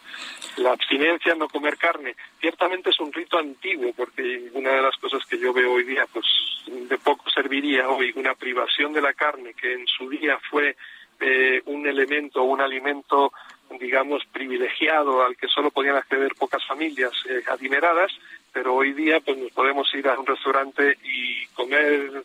La 0.56 0.72
abstinencia, 0.72 1.34
no 1.34 1.48
comer 1.48 1.76
carne, 1.78 2.14
ciertamente 2.40 2.90
es 2.90 3.00
un 3.00 3.12
rito 3.12 3.38
antiguo, 3.38 3.92
porque 3.96 4.50
una 4.52 4.70
de 4.72 4.82
las 4.82 4.96
cosas 4.96 5.24
que 5.26 5.38
yo 5.38 5.52
veo 5.52 5.72
hoy 5.72 5.84
día, 5.84 6.06
pues 6.12 6.26
de 6.66 6.98
poco 6.98 7.30
serviría 7.30 7.88
hoy 7.88 8.12
una 8.16 8.34
privación 8.34 8.92
de 8.92 9.00
la 9.00 9.14
carne, 9.14 9.54
que 9.54 9.72
en 9.72 9.86
su 9.86 10.08
día 10.10 10.38
fue 10.50 10.76
eh, 11.20 11.62
un 11.66 11.86
elemento, 11.86 12.42
un 12.42 12.60
alimento, 12.60 13.32
digamos, 13.78 14.24
privilegiado 14.26 15.24
al 15.24 15.36
que 15.36 15.48
solo 15.48 15.70
podían 15.70 15.96
acceder 15.96 16.34
pocas 16.34 16.66
familias 16.66 17.12
eh, 17.28 17.42
adineradas, 17.48 18.12
pero 18.52 18.74
hoy 18.74 18.92
día 18.92 19.20
pues 19.20 19.38
nos 19.38 19.52
podemos 19.52 19.92
ir 19.94 20.08
a 20.08 20.18
un 20.18 20.26
restaurante 20.26 20.98
y 21.02 21.46
comer 21.54 22.24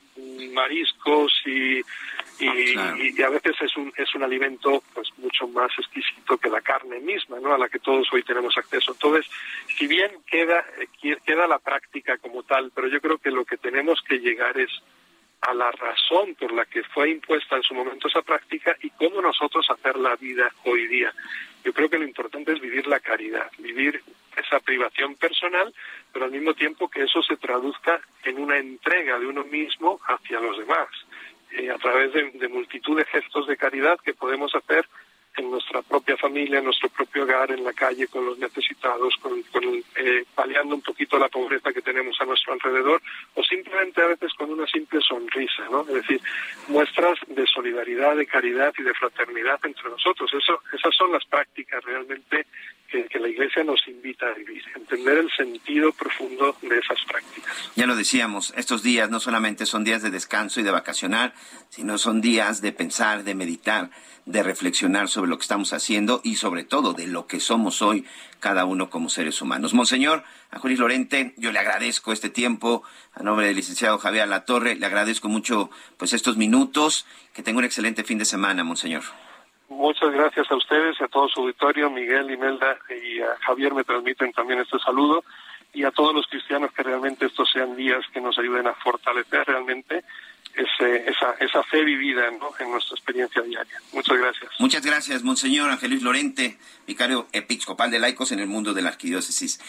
mariscos 0.52 1.32
y 1.46 1.82
y, 2.40 3.22
a 3.22 3.30
veces 3.30 3.56
es 3.62 3.76
un, 3.78 3.92
es 3.96 4.14
un 4.16 4.24
alimento 4.24 4.84
pues 4.94 5.10
mucho 5.18 5.48
más 5.48 5.72
exquisito 5.78 6.38
que 6.38 6.50
la 6.50 6.62
carne 6.62 7.00
misma, 7.00 7.40
¿no? 7.40 7.54
A 7.54 7.58
la 7.58 7.70
que 7.70 7.80
todos 7.80 8.08
hoy 8.14 8.24
tenemos 8.24 8.58
acceso. 8.58 8.92
Entonces, 8.92 9.26
si 9.78 9.88
bien 9.88 10.12
queda, 10.26 10.64
eh, 10.80 11.18
queda 11.26 11.48
la 11.48 11.60
práctica 11.60 12.18
como 12.18 12.44
tal, 12.44 12.72
pero 12.74 12.88
yo 12.88 13.02
creo 13.02 13.18
que 13.18 13.32
lo 13.32 13.46
que 13.46 13.58
tenemos 13.58 14.02
que 14.02 14.20
llegar 14.20 14.58
es 14.58 14.72
a 15.42 15.54
la 15.54 15.72
razón 15.72 16.36
por 16.36 16.52
la 16.52 16.66
que 16.66 16.84
fue 16.84 17.12
impuesta 17.12 17.56
en 17.56 17.64
su 17.64 17.74
momento 17.74 18.08
esa 18.08 18.22
práctica 18.22 18.76
y 18.82 18.90
cómo 18.92 19.22
nosotros 19.22 19.70
hacer 19.70 19.98
la 19.98 20.16
vida 20.16 20.52
hoy 20.66 20.88
día. 20.88 21.14
Yo 21.64 21.74
creo 21.74 21.90
que 21.90 22.00
lo 22.00 22.06
importante 22.06 22.54
es 22.54 22.60
vivir 22.60 22.88
la 22.88 23.00
caridad, 23.00 23.52
vivir 23.60 24.02
esa 24.36 24.60
privación 24.60 25.16
personal, 25.16 25.74
pero 26.14 26.26
al 26.26 26.32
mismo 26.32 26.54
tiempo 26.54 26.90
que 26.90 27.04
eso 27.04 27.22
se 27.24 27.38
traduzca 27.38 28.00
en 28.24 28.40
una 28.40 28.58
entrega 28.58 29.20
de 29.20 29.26
uno 29.26 29.44
mismo 29.44 30.00
hacia 30.08 30.40
los 30.40 30.58
demás. 30.58 30.88
Eh, 31.52 31.72
a 31.72 31.78
través 31.78 32.12
de, 32.14 32.48
multitud 32.50 32.98
de 32.98 33.06
gestos 33.06 33.48
de 33.48 33.58
caridad 33.58 33.98
que 34.04 34.14
podemos 34.14 34.54
hacer 34.54 34.86
en 35.38 35.52
nuestra 35.52 35.82
propia 35.82 36.18
familia, 36.18 36.60
en 36.60 36.66
nuestro 36.66 36.90
propio 36.90 37.24
hogar, 37.24 37.52
en 37.52 37.64
la 37.64 37.72
calle, 37.72 38.08
con 38.08 38.26
los 38.26 38.40
necesitados, 38.40 39.16
con, 39.22 39.44
eh, 39.96 40.26
paliando 40.34 40.76
un 40.76 40.82
poquito 40.82 41.18
la 41.18 41.30
pobreza 41.30 41.72
que 41.72 41.82
tenemos 41.82 42.20
a 42.20 42.26
nuestro 42.26 42.54
alrededor, 42.54 43.02
o 43.36 43.44
simplemente 43.44 44.02
a 44.02 44.08
veces 44.08 44.34
con 44.34 44.52
una 44.52 44.66
simple 44.66 45.00
sonrisa, 45.00 45.68
¿no? 45.70 45.82
Es 45.82 45.94
decir, 45.94 46.22
muestras 46.68 47.20
de 47.28 47.46
solidaridad, 47.46 48.16
de 48.16 48.26
caridad 48.26 48.74
y 48.78 48.84
de 48.84 48.94
fraternidad 48.96 49.60
entre 49.64 49.90
nosotros. 49.90 50.32
Eso, 50.34 50.60
esas 50.74 50.96
son 50.96 51.12
las 51.12 51.24
prácticas 51.26 51.84
realmente 51.84 52.48
que, 52.88 53.20
la 53.20 53.28
Iglesia 53.28 53.64
nos 53.64 53.86
invita 53.88 54.28
a 54.28 54.34
vivir, 54.34 54.64
entender 54.76 55.18
el 55.18 55.32
sentido 55.32 55.92
profundo 55.92 56.56
de 56.62 56.78
esas 56.78 57.04
prácticas. 57.06 57.72
Ya 57.76 57.86
lo 57.86 57.96
decíamos, 58.08 58.54
estos 58.56 58.84
días 58.84 59.10
no 59.10 59.20
solamente 59.20 59.66
son 59.66 59.84
días 59.84 60.02
de 60.02 60.10
descanso 60.10 60.62
y 60.62 60.64
de 60.64 60.72
vacacionar, 60.72 61.34
sino 61.68 61.98
son 61.98 62.22
días 62.22 62.62
de 62.62 62.72
pensar, 62.72 63.26
de 63.26 63.36
meditar, 63.36 63.90
de 64.26 64.44
reflexionar 64.44 65.10
sobre 65.10 65.30
lo 65.30 65.38
que 65.38 65.42
estamos 65.42 65.74
haciendo 65.74 66.22
y 66.24 66.38
sobre 66.38 66.64
todo 66.64 66.94
de 66.94 67.06
lo 67.06 67.28
que 67.28 67.42
somos 67.42 67.82
hoy 67.82 68.06
cada 68.40 68.64
uno 68.64 68.90
como 68.90 69.10
seres 69.10 69.42
humanos. 69.42 69.74
Monseñor, 69.74 70.24
a 70.52 70.60
Juris 70.60 70.80
Lorente, 70.80 71.34
yo 71.36 71.52
le 71.52 71.60
agradezco 71.60 72.14
este 72.14 72.30
tiempo, 72.30 72.82
a 73.14 73.24
nombre 73.24 73.48
del 73.48 73.58
licenciado 73.58 73.98
Javier 73.98 74.30
Latorre, 74.30 74.76
le 74.76 74.86
agradezco 74.86 75.28
mucho 75.28 75.70
pues 75.98 76.14
estos 76.14 76.38
minutos, 76.38 77.06
que 77.34 77.44
tenga 77.44 77.60
un 77.60 77.66
excelente 77.66 78.06
fin 78.06 78.18
de 78.18 78.24
semana, 78.24 78.64
Monseñor. 78.64 79.04
Muchas 79.68 80.12
gracias 80.14 80.50
a 80.50 80.56
ustedes 80.56 80.96
y 80.98 81.04
a 81.04 81.10
todo 81.10 81.28
su 81.28 81.42
auditorio. 81.42 81.90
Miguel, 81.90 82.32
Imelda 82.32 82.78
y 83.04 83.20
a 83.20 83.36
Javier 83.46 83.74
me 83.74 83.84
transmiten 83.84 84.32
también 84.32 84.62
este 84.62 84.80
saludo 84.80 85.26
y 85.78 85.84
a 85.84 85.92
todos 85.92 86.12
los 86.12 86.26
cristianos 86.26 86.72
que 86.74 86.82
realmente 86.82 87.28
estos 87.28 87.48
sean 87.52 87.76
días 87.76 88.04
que 88.12 88.20
nos 88.20 88.36
ayuden 88.40 88.66
a 88.66 88.74
fortalecer 88.74 89.46
realmente 89.46 90.04
esa, 90.56 91.34
esa 91.40 91.64
fe 91.66 91.84
vivida 91.84 92.28
en 92.28 92.40
nuestra 92.72 92.96
experiencia 92.96 93.44
diaria. 93.44 93.80
Muchas 93.94 94.18
gracias. 94.18 94.52
Muchas 94.58 94.84
gracias, 94.84 95.22
Monseñor 95.22 95.70
Ángel 95.70 95.92
Luis 95.92 96.02
Lorente, 96.02 96.58
vicario 96.88 97.28
episcopal 97.32 97.92
de 97.92 98.00
laicos 98.00 98.32
en 98.32 98.40
el 98.40 98.48
mundo 98.48 98.74
de 98.74 98.82
la 98.82 98.90
arquidiócesis. 98.90 99.60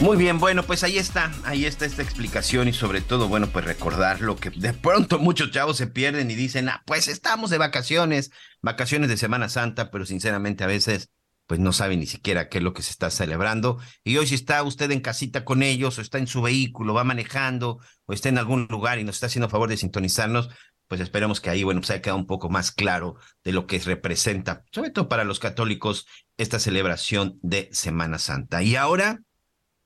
Muy 0.00 0.16
bien, 0.16 0.40
bueno, 0.40 0.64
pues 0.64 0.82
ahí 0.82 0.98
está, 0.98 1.30
ahí 1.44 1.66
está 1.66 1.86
esta 1.86 2.02
explicación 2.02 2.66
y 2.66 2.72
sobre 2.72 3.00
todo, 3.00 3.28
bueno, 3.28 3.46
pues 3.46 3.64
recordar 3.64 4.20
lo 4.20 4.34
que 4.34 4.50
de 4.50 4.74
pronto 4.74 5.20
muchos 5.20 5.52
chavos 5.52 5.76
se 5.76 5.86
pierden 5.86 6.32
y 6.32 6.34
dicen, 6.34 6.68
ah, 6.68 6.82
pues 6.84 7.06
estamos 7.06 7.48
de 7.50 7.58
vacaciones, 7.58 8.32
vacaciones 8.60 9.08
de 9.08 9.16
Semana 9.16 9.48
Santa, 9.48 9.92
pero 9.92 10.04
sinceramente 10.04 10.64
a 10.64 10.66
veces 10.66 11.13
pues 11.46 11.60
no 11.60 11.72
saben 11.72 12.00
ni 12.00 12.06
siquiera 12.06 12.48
qué 12.48 12.58
es 12.58 12.64
lo 12.64 12.72
que 12.72 12.82
se 12.82 12.90
está 12.90 13.10
celebrando. 13.10 13.78
Y 14.02 14.16
hoy 14.16 14.26
si 14.26 14.34
está 14.34 14.62
usted 14.62 14.90
en 14.90 15.00
casita 15.00 15.44
con 15.44 15.62
ellos 15.62 15.98
o 15.98 16.00
está 16.00 16.18
en 16.18 16.26
su 16.26 16.42
vehículo, 16.42 16.94
va 16.94 17.04
manejando 17.04 17.80
o 18.06 18.12
está 18.12 18.28
en 18.28 18.38
algún 18.38 18.66
lugar 18.70 18.98
y 18.98 19.04
nos 19.04 19.16
está 19.16 19.26
haciendo 19.26 19.48
favor 19.48 19.68
de 19.68 19.76
sintonizarnos, 19.76 20.50
pues 20.88 21.00
esperemos 21.00 21.40
que 21.40 21.50
ahí, 21.50 21.64
bueno, 21.64 21.80
pues 21.80 21.90
haya 21.90 22.02
quedado 22.02 22.18
un 22.18 22.26
poco 22.26 22.50
más 22.50 22.70
claro 22.70 23.16
de 23.42 23.52
lo 23.52 23.66
que 23.66 23.78
representa, 23.78 24.64
sobre 24.70 24.90
todo 24.90 25.08
para 25.08 25.24
los 25.24 25.38
católicos, 25.38 26.06
esta 26.36 26.58
celebración 26.58 27.38
de 27.42 27.68
Semana 27.72 28.18
Santa. 28.18 28.62
Y 28.62 28.76
ahora 28.76 29.20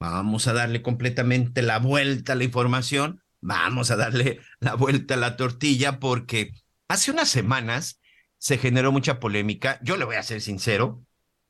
Vamos 0.00 0.46
a 0.46 0.52
darle 0.52 0.80
completamente 0.80 1.60
la 1.60 1.80
vuelta 1.80 2.34
a 2.34 2.36
la 2.36 2.44
información, 2.44 3.20
vamos 3.40 3.90
a 3.90 3.96
darle 3.96 4.38
la 4.60 4.74
vuelta 4.74 5.14
a 5.14 5.16
la 5.16 5.36
tortilla 5.36 5.98
porque 5.98 6.52
Hace 6.88 7.10
unas 7.10 7.28
semanas 7.28 8.00
se 8.38 8.56
generó 8.56 8.92
mucha 8.92 9.20
polémica. 9.20 9.78
Yo 9.82 9.98
le 9.98 10.06
voy 10.06 10.16
a 10.16 10.22
ser 10.22 10.40
sincero. 10.40 11.04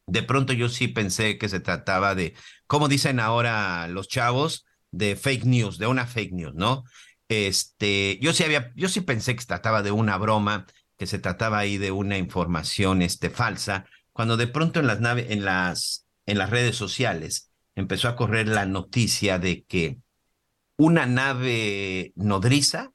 De 0.09 0.23
pronto 0.23 0.53
yo 0.53 0.69
sí 0.69 0.89
pensé 0.89 1.39
que 1.39 1.49
se 1.49 1.61
trataba 1.61 2.15
de, 2.15 2.35
como 2.67 2.89
dicen 2.89 3.21
ahora 3.21 3.87
los 3.89 4.09
chavos, 4.09 4.65
de 4.91 5.17
fake 5.17 5.45
news, 5.45 5.79
de 5.79 5.87
una 5.87 6.07
fake 6.07 6.33
news, 6.33 6.55
¿no? 6.55 6.85
Este, 7.29 8.19
yo 8.23 8.33
sí 8.33 8.43
había, 8.43 8.73
yo 8.75 8.89
sí 8.89 9.03
pensé 9.03 9.35
que 9.35 9.43
se 9.43 9.49
trataba 9.49 9.83
de 9.83 9.91
una 9.91 10.17
broma, 10.17 10.67
que 10.97 11.07
se 11.07 11.19
trataba 11.19 11.59
ahí 11.59 11.77
de 11.77 11.91
una 11.91 12.17
información 12.17 13.03
este, 13.03 13.31
falsa, 13.31 13.85
cuando 14.13 14.37
de 14.37 14.47
pronto 14.47 14.81
en 14.81 14.87
las 14.87 15.01
naves, 15.01 15.27
en 15.29 15.45
las, 15.45 16.07
en 16.27 16.39
las 16.39 16.51
redes 16.51 16.75
sociales 16.77 17.53
empezó 17.75 18.09
a 18.09 18.17
correr 18.17 18.49
la 18.49 18.67
noticia 18.67 19.39
de 19.39 19.63
que 19.65 19.99
una 20.77 21.07
nave 21.07 22.13
nodriza 22.17 22.93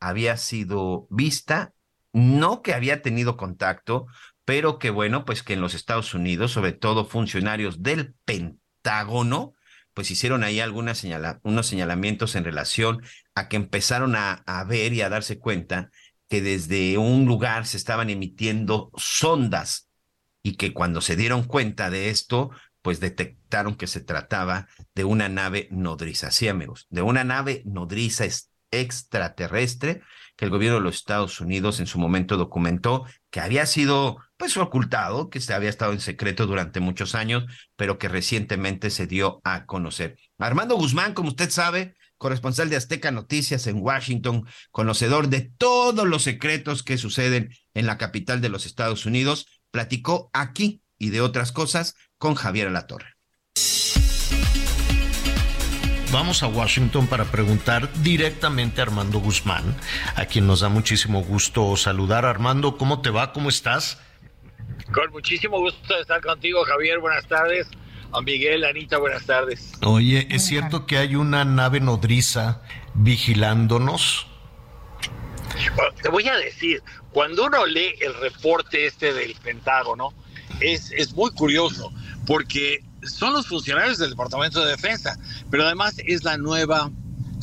había 0.00 0.36
sido 0.36 1.06
vista, 1.10 1.72
no 2.12 2.60
que 2.60 2.74
había 2.74 3.02
tenido 3.02 3.36
contacto, 3.36 4.06
pero 4.50 4.80
que 4.80 4.90
bueno, 4.90 5.24
pues 5.24 5.44
que 5.44 5.52
en 5.52 5.60
los 5.60 5.74
Estados 5.74 6.12
Unidos, 6.12 6.50
sobre 6.50 6.72
todo 6.72 7.04
funcionarios 7.04 7.84
del 7.84 8.16
Pentágono, 8.24 9.54
pues 9.94 10.10
hicieron 10.10 10.42
ahí 10.42 10.58
algunas 10.58 10.98
señala 10.98 11.38
unos 11.44 11.68
señalamientos 11.68 12.34
en 12.34 12.42
relación 12.42 13.00
a 13.36 13.46
que 13.46 13.54
empezaron 13.54 14.16
a, 14.16 14.42
a 14.46 14.64
ver 14.64 14.92
y 14.92 15.02
a 15.02 15.08
darse 15.08 15.38
cuenta 15.38 15.92
que 16.28 16.42
desde 16.42 16.98
un 16.98 17.26
lugar 17.26 17.64
se 17.64 17.76
estaban 17.76 18.10
emitiendo 18.10 18.90
sondas 18.96 19.88
y 20.42 20.56
que 20.56 20.74
cuando 20.74 21.00
se 21.00 21.14
dieron 21.14 21.44
cuenta 21.44 21.88
de 21.88 22.10
esto, 22.10 22.50
pues 22.82 22.98
detectaron 22.98 23.76
que 23.76 23.86
se 23.86 24.00
trataba 24.00 24.66
de 24.96 25.04
una 25.04 25.28
nave 25.28 25.68
nodriza, 25.70 26.32
sí 26.32 26.48
amigos, 26.48 26.88
de 26.90 27.02
una 27.02 27.22
nave 27.22 27.62
nodriza 27.66 28.24
extraterrestre 28.72 30.02
que 30.34 30.44
el 30.44 30.50
gobierno 30.50 30.78
de 30.78 30.84
los 30.84 30.96
Estados 30.96 31.40
Unidos 31.40 31.78
en 31.78 31.86
su 31.86 32.00
momento 32.00 32.36
documentó 32.36 33.04
que 33.30 33.38
había 33.38 33.64
sido 33.66 34.18
pues 34.40 34.56
ocultado, 34.56 35.28
que 35.28 35.38
se 35.38 35.52
había 35.52 35.68
estado 35.68 35.92
en 35.92 36.00
secreto 36.00 36.46
durante 36.46 36.80
muchos 36.80 37.14
años, 37.14 37.44
pero 37.76 37.98
que 37.98 38.08
recientemente 38.08 38.88
se 38.88 39.06
dio 39.06 39.42
a 39.44 39.66
conocer. 39.66 40.16
Armando 40.38 40.76
Guzmán, 40.76 41.12
como 41.12 41.28
usted 41.28 41.50
sabe, 41.50 41.94
corresponsal 42.16 42.70
de 42.70 42.76
Azteca 42.76 43.10
Noticias 43.10 43.66
en 43.66 43.82
Washington, 43.82 44.46
conocedor 44.70 45.28
de 45.28 45.42
todos 45.42 46.08
los 46.08 46.22
secretos 46.22 46.82
que 46.82 46.96
suceden 46.96 47.54
en 47.74 47.84
la 47.84 47.98
capital 47.98 48.40
de 48.40 48.48
los 48.48 48.64
Estados 48.64 49.04
Unidos, 49.04 49.46
platicó 49.70 50.30
aquí 50.32 50.80
y 50.98 51.10
de 51.10 51.20
otras 51.20 51.52
cosas 51.52 51.96
con 52.16 52.34
Javier 52.34 52.68
Alatorre. 52.68 53.16
Vamos 56.10 56.42
a 56.42 56.46
Washington 56.46 57.08
para 57.08 57.26
preguntar 57.26 57.92
directamente 58.02 58.80
a 58.80 58.84
Armando 58.84 59.20
Guzmán, 59.20 59.76
a 60.16 60.24
quien 60.24 60.46
nos 60.46 60.60
da 60.60 60.70
muchísimo 60.70 61.22
gusto 61.22 61.76
saludar. 61.76 62.24
Armando, 62.24 62.78
¿cómo 62.78 63.02
te 63.02 63.10
va? 63.10 63.34
¿Cómo 63.34 63.50
estás? 63.50 63.98
Con 64.92 65.10
muchísimo 65.12 65.58
gusto 65.58 65.94
de 65.94 66.00
estar 66.00 66.20
contigo, 66.20 66.64
Javier. 66.64 66.98
Buenas 66.98 67.26
tardes. 67.26 67.68
A 68.12 68.20
Miguel, 68.22 68.64
Anita, 68.64 68.98
buenas 68.98 69.24
tardes. 69.24 69.72
Oye, 69.82 70.26
¿es 70.30 70.44
cierto 70.44 70.84
que 70.84 70.98
hay 70.98 71.14
una 71.14 71.44
nave 71.44 71.78
nodriza 71.78 72.62
vigilándonos? 72.94 74.26
Bueno, 75.76 75.92
te 76.02 76.08
voy 76.08 76.26
a 76.26 76.36
decir, 76.36 76.82
cuando 77.12 77.46
uno 77.46 77.66
lee 77.66 77.94
el 78.00 78.14
reporte 78.14 78.86
este 78.86 79.12
del 79.12 79.34
Pentágono, 79.36 80.12
es, 80.58 80.90
es 80.90 81.12
muy 81.12 81.30
curioso, 81.30 81.92
porque 82.26 82.82
son 83.02 83.32
los 83.32 83.46
funcionarios 83.46 83.98
del 83.98 84.10
Departamento 84.10 84.64
de 84.64 84.72
Defensa, 84.72 85.18
pero 85.50 85.64
además 85.64 85.94
es 86.04 86.24
la 86.24 86.36
nueva, 86.36 86.90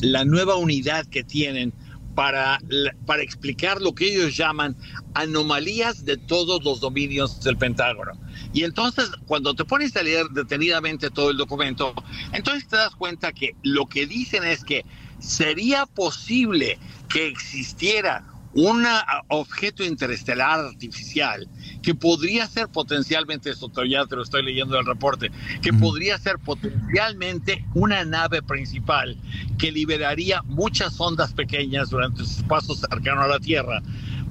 la 0.00 0.24
nueva 0.24 0.56
unidad 0.56 1.06
que 1.06 1.24
tienen 1.24 1.72
para, 2.18 2.58
para 3.06 3.22
explicar 3.22 3.80
lo 3.80 3.94
que 3.94 4.06
ellos 4.06 4.36
llaman 4.36 4.74
anomalías 5.14 6.04
de 6.04 6.16
todos 6.16 6.64
los 6.64 6.80
dominios 6.80 7.40
del 7.44 7.56
Pentágono. 7.56 8.10
Y 8.52 8.64
entonces, 8.64 9.08
cuando 9.28 9.54
te 9.54 9.64
pones 9.64 9.96
a 9.96 10.02
leer 10.02 10.26
detenidamente 10.30 11.10
todo 11.10 11.30
el 11.30 11.36
documento, 11.36 11.94
entonces 12.32 12.66
te 12.66 12.74
das 12.74 12.96
cuenta 12.96 13.32
que 13.32 13.54
lo 13.62 13.86
que 13.86 14.04
dicen 14.08 14.42
es 14.42 14.64
que 14.64 14.84
sería 15.20 15.86
posible 15.86 16.80
que 17.08 17.28
existiera 17.28 18.24
un 18.52 18.84
objeto 19.28 19.84
interestelar 19.84 20.58
artificial 20.58 21.48
que 21.88 21.94
podría 21.94 22.46
ser 22.46 22.68
potencialmente, 22.68 23.48
esto 23.48 23.70
ya 23.86 24.04
te 24.04 24.14
lo 24.14 24.22
estoy 24.22 24.44
leyendo 24.44 24.76
del 24.76 24.84
reporte, 24.84 25.30
que 25.62 25.72
podría 25.72 26.18
ser 26.18 26.38
potencialmente 26.38 27.64
una 27.72 28.04
nave 28.04 28.42
principal 28.42 29.16
que 29.56 29.72
liberaría 29.72 30.42
muchas 30.42 31.00
ondas 31.00 31.32
pequeñas 31.32 31.88
durante 31.88 32.26
sus 32.26 32.42
pasos 32.42 32.80
cercanos 32.80 33.24
a 33.24 33.28
la 33.28 33.40
Tierra, 33.40 33.80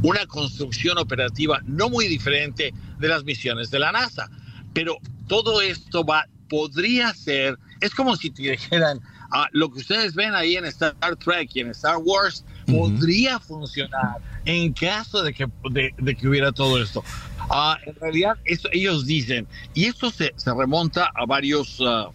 una 0.04 0.28
construcción 0.28 1.00
operativa 1.00 1.60
no 1.66 1.90
muy 1.90 2.08
diferente 2.08 2.76
de 3.00 3.08
las 3.08 3.24
misiones 3.24 3.72
de 3.72 3.80
la 3.80 3.92
NASA. 3.92 4.30
Pero 4.74 5.00
todo 5.26 5.60
esto 5.60 6.06
va, 6.06 6.28
podría 6.50 7.12
ser, 7.16 7.58
es 7.82 7.96
como 7.96 8.16
si 8.18 8.30
te 8.30 8.52
dijeran, 8.52 9.00
ah, 9.32 9.48
lo 9.52 9.72
que 9.72 9.80
ustedes 9.80 10.14
ven 10.14 10.36
ahí 10.36 10.58
en 10.58 10.66
Star 10.66 10.94
Trek 11.16 11.50
y 11.56 11.62
en 11.62 11.72
Star 11.72 11.98
Wars, 11.98 12.46
podría 12.68 13.40
funcionar 13.40 14.22
en 14.48 14.72
caso 14.74 15.24
de 15.24 15.34
que, 15.34 15.48
de, 15.70 16.16
que 16.16 16.28
hubiera 16.28 16.52
todo 16.52 16.82
esto. 16.82 17.04
Uh, 17.50 17.76
en 17.86 17.96
realidad, 17.96 18.38
eso 18.46 18.68
ellos 18.72 19.06
dicen, 19.06 19.48
y 19.74 19.86
esto 19.86 20.12
se, 20.12 20.34
se 20.36 20.54
remonta 20.54 21.10
a 21.16 21.26
varios, 21.26 21.80
uh, 21.80 22.12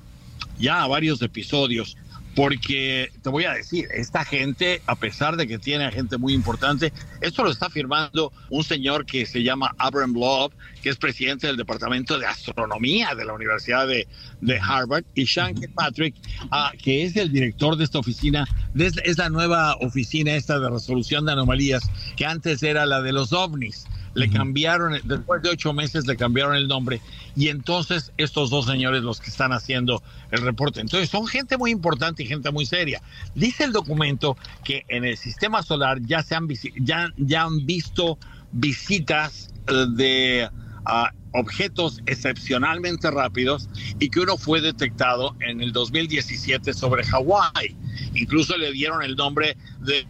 ya 0.58 0.82
a 0.82 0.86
varios 0.86 1.22
episodios, 1.22 1.96
porque 2.34 3.10
te 3.22 3.28
voy 3.28 3.44
a 3.44 3.52
decir, 3.52 3.88
esta 3.94 4.24
gente, 4.24 4.80
a 4.86 4.96
pesar 4.96 5.36
de 5.36 5.46
que 5.46 5.58
tiene 5.58 5.90
gente 5.90 6.16
muy 6.16 6.32
importante, 6.32 6.92
esto 7.20 7.44
lo 7.44 7.50
está 7.50 7.68
firmando 7.68 8.32
un 8.48 8.64
señor 8.64 9.04
que 9.04 9.26
se 9.26 9.42
llama 9.42 9.74
Abraham 9.78 10.14
Love, 10.14 10.52
que 10.82 10.88
es 10.88 10.96
presidente 10.96 11.46
del 11.46 11.56
Departamento 11.56 12.18
de 12.18 12.26
Astronomía 12.26 13.14
de 13.14 13.24
la 13.24 13.34
Universidad 13.34 13.86
de, 13.86 14.06
de 14.40 14.58
Harvard, 14.58 15.04
y 15.14 15.26
Sean 15.26 15.54
Patrick, 15.74 16.14
uh, 16.44 16.76
que 16.82 17.04
es 17.04 17.16
el 17.16 17.32
director 17.32 17.76
de 17.76 17.84
esta 17.84 17.98
oficina, 17.98 18.46
es 18.74 19.18
la 19.18 19.28
nueva 19.28 19.76
oficina 19.80 20.34
esta 20.34 20.58
de 20.58 20.70
resolución 20.70 21.26
de 21.26 21.32
anomalías, 21.32 21.82
que 22.16 22.26
antes 22.26 22.62
era 22.62 22.86
la 22.86 23.02
de 23.02 23.12
los 23.12 23.32
ovnis 23.32 23.86
le 24.14 24.30
cambiaron, 24.30 24.98
después 25.04 25.42
de 25.42 25.50
ocho 25.50 25.72
meses 25.72 26.06
le 26.06 26.16
cambiaron 26.16 26.54
el 26.54 26.68
nombre 26.68 27.00
y 27.34 27.48
entonces 27.48 28.12
estos 28.16 28.50
dos 28.50 28.66
señores 28.66 29.02
los 29.02 29.20
que 29.20 29.30
están 29.30 29.52
haciendo 29.52 30.02
el 30.30 30.42
reporte. 30.42 30.80
Entonces 30.80 31.08
son 31.08 31.26
gente 31.26 31.56
muy 31.56 31.70
importante 31.70 32.22
y 32.22 32.26
gente 32.26 32.50
muy 32.50 32.66
seria. 32.66 33.02
Dice 33.34 33.64
el 33.64 33.72
documento 33.72 34.36
que 34.64 34.84
en 34.88 35.04
el 35.04 35.16
sistema 35.16 35.62
solar 35.62 36.00
ya 36.02 36.22
se 36.22 36.34
han, 36.34 36.48
ya, 36.80 37.12
ya 37.16 37.42
han 37.42 37.64
visto 37.64 38.18
visitas 38.52 39.50
eh, 39.66 39.86
de 39.94 40.48
ah, 40.84 41.10
objetos 41.32 42.02
excepcionalmente 42.06 43.10
rápidos 43.10 43.68
y 43.98 44.10
que 44.10 44.20
uno 44.20 44.36
fue 44.36 44.60
detectado 44.60 45.34
en 45.40 45.60
el 45.60 45.72
2017 45.72 46.72
sobre 46.74 47.04
Hawái. 47.04 47.76
Incluso 48.14 48.56
le 48.56 48.72
dieron 48.72 49.02
el 49.02 49.16
nombre 49.16 49.56
de, 49.80 50.06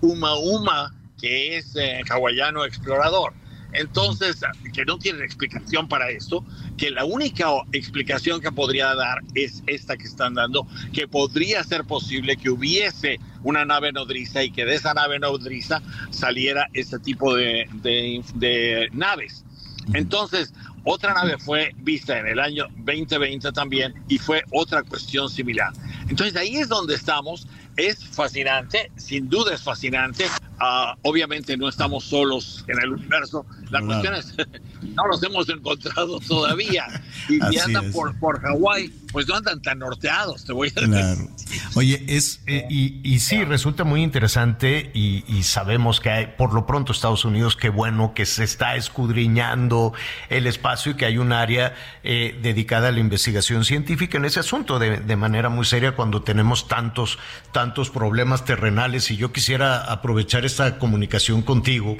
Uma 0.00 0.34
Uma 0.36 0.92
que 1.20 1.56
es 1.56 1.74
eh, 1.76 2.02
hawaiano 2.08 2.64
explorador. 2.64 3.32
Entonces, 3.72 4.40
que 4.72 4.84
no 4.84 4.98
tienen 4.98 5.22
explicación 5.22 5.88
para 5.88 6.08
esto, 6.10 6.44
que 6.78 6.90
la 6.90 7.04
única 7.04 7.48
explicación 7.72 8.40
que 8.40 8.50
podría 8.50 8.94
dar 8.94 9.18
es 9.34 9.62
esta 9.66 9.96
que 9.96 10.04
están 10.04 10.34
dando, 10.34 10.66
que 10.92 11.08
podría 11.08 11.62
ser 11.62 11.84
posible 11.84 12.36
que 12.36 12.48
hubiese 12.48 13.18
una 13.42 13.64
nave 13.64 13.92
nodriza 13.92 14.42
y 14.42 14.50
que 14.50 14.64
de 14.64 14.76
esa 14.76 14.94
nave 14.94 15.18
nodriza 15.18 15.82
saliera 16.10 16.68
este 16.72 16.98
tipo 16.98 17.34
de, 17.34 17.68
de 17.82 18.88
naves. 18.92 19.44
Entonces, 19.92 20.52
otra 20.88 21.14
nave 21.14 21.36
fue 21.38 21.74
vista 21.78 22.18
en 22.18 22.26
el 22.28 22.38
año 22.38 22.68
2020 22.78 23.50
también 23.52 23.92
y 24.08 24.18
fue 24.18 24.44
otra 24.52 24.82
cuestión 24.84 25.28
similar. 25.28 25.72
Entonces 26.08 26.36
ahí 26.36 26.56
es 26.56 26.68
donde 26.68 26.94
estamos. 26.94 27.48
Es 27.76 28.02
fascinante, 28.04 28.90
sin 28.96 29.28
duda 29.28 29.54
es 29.54 29.62
fascinante. 29.62 30.24
Uh, 30.58 30.96
obviamente 31.02 31.56
no 31.58 31.68
estamos 31.68 32.04
solos 32.04 32.64
en 32.68 32.80
el 32.80 32.92
universo. 32.92 33.44
La 33.70 33.80
cuestión 33.80 34.14
es, 34.14 34.34
no 34.94 35.06
los 35.06 35.22
hemos 35.22 35.48
encontrado 35.48 36.20
todavía. 36.20 36.86
Y 37.28 37.40
si 37.50 37.58
andan 37.58 37.90
por, 37.90 38.16
por 38.20 38.40
Hawái, 38.40 38.92
pues 39.10 39.26
no 39.26 39.34
andan 39.34 39.60
tan 39.60 39.80
norteados, 39.80 40.44
te 40.44 40.52
voy 40.52 40.72
a 40.76 40.80
decir. 40.80 41.28
Oye, 41.74 42.04
es, 42.06 42.40
eh, 42.46 42.66
y, 42.70 43.00
y, 43.02 43.18
sí, 43.18 43.42
resulta 43.44 43.82
muy 43.82 44.02
interesante 44.02 44.90
y, 44.94 45.24
y, 45.26 45.42
sabemos 45.42 46.00
que 46.00 46.10
hay, 46.10 46.26
por 46.38 46.54
lo 46.54 46.66
pronto 46.66 46.92
Estados 46.92 47.24
Unidos, 47.24 47.56
qué 47.56 47.68
bueno 47.68 48.12
que 48.14 48.26
se 48.26 48.44
está 48.44 48.76
escudriñando 48.76 49.92
el 50.28 50.46
espacio 50.46 50.92
y 50.92 50.94
que 50.94 51.06
hay 51.06 51.18
un 51.18 51.32
área 51.32 51.74
eh, 52.04 52.38
dedicada 52.42 52.88
a 52.88 52.92
la 52.92 53.00
investigación 53.00 53.64
científica 53.64 54.18
en 54.18 54.24
ese 54.24 54.40
asunto 54.40 54.78
de, 54.78 54.98
de 54.98 55.16
manera 55.16 55.48
muy 55.48 55.64
seria 55.64 55.96
cuando 55.96 56.22
tenemos 56.22 56.68
tantos, 56.68 57.18
tantos 57.52 57.90
problemas 57.90 58.44
terrenales. 58.44 59.10
Y 59.10 59.16
yo 59.16 59.32
quisiera 59.32 59.90
aprovechar 59.90 60.44
esta 60.44 60.78
comunicación 60.78 61.42
contigo, 61.42 61.96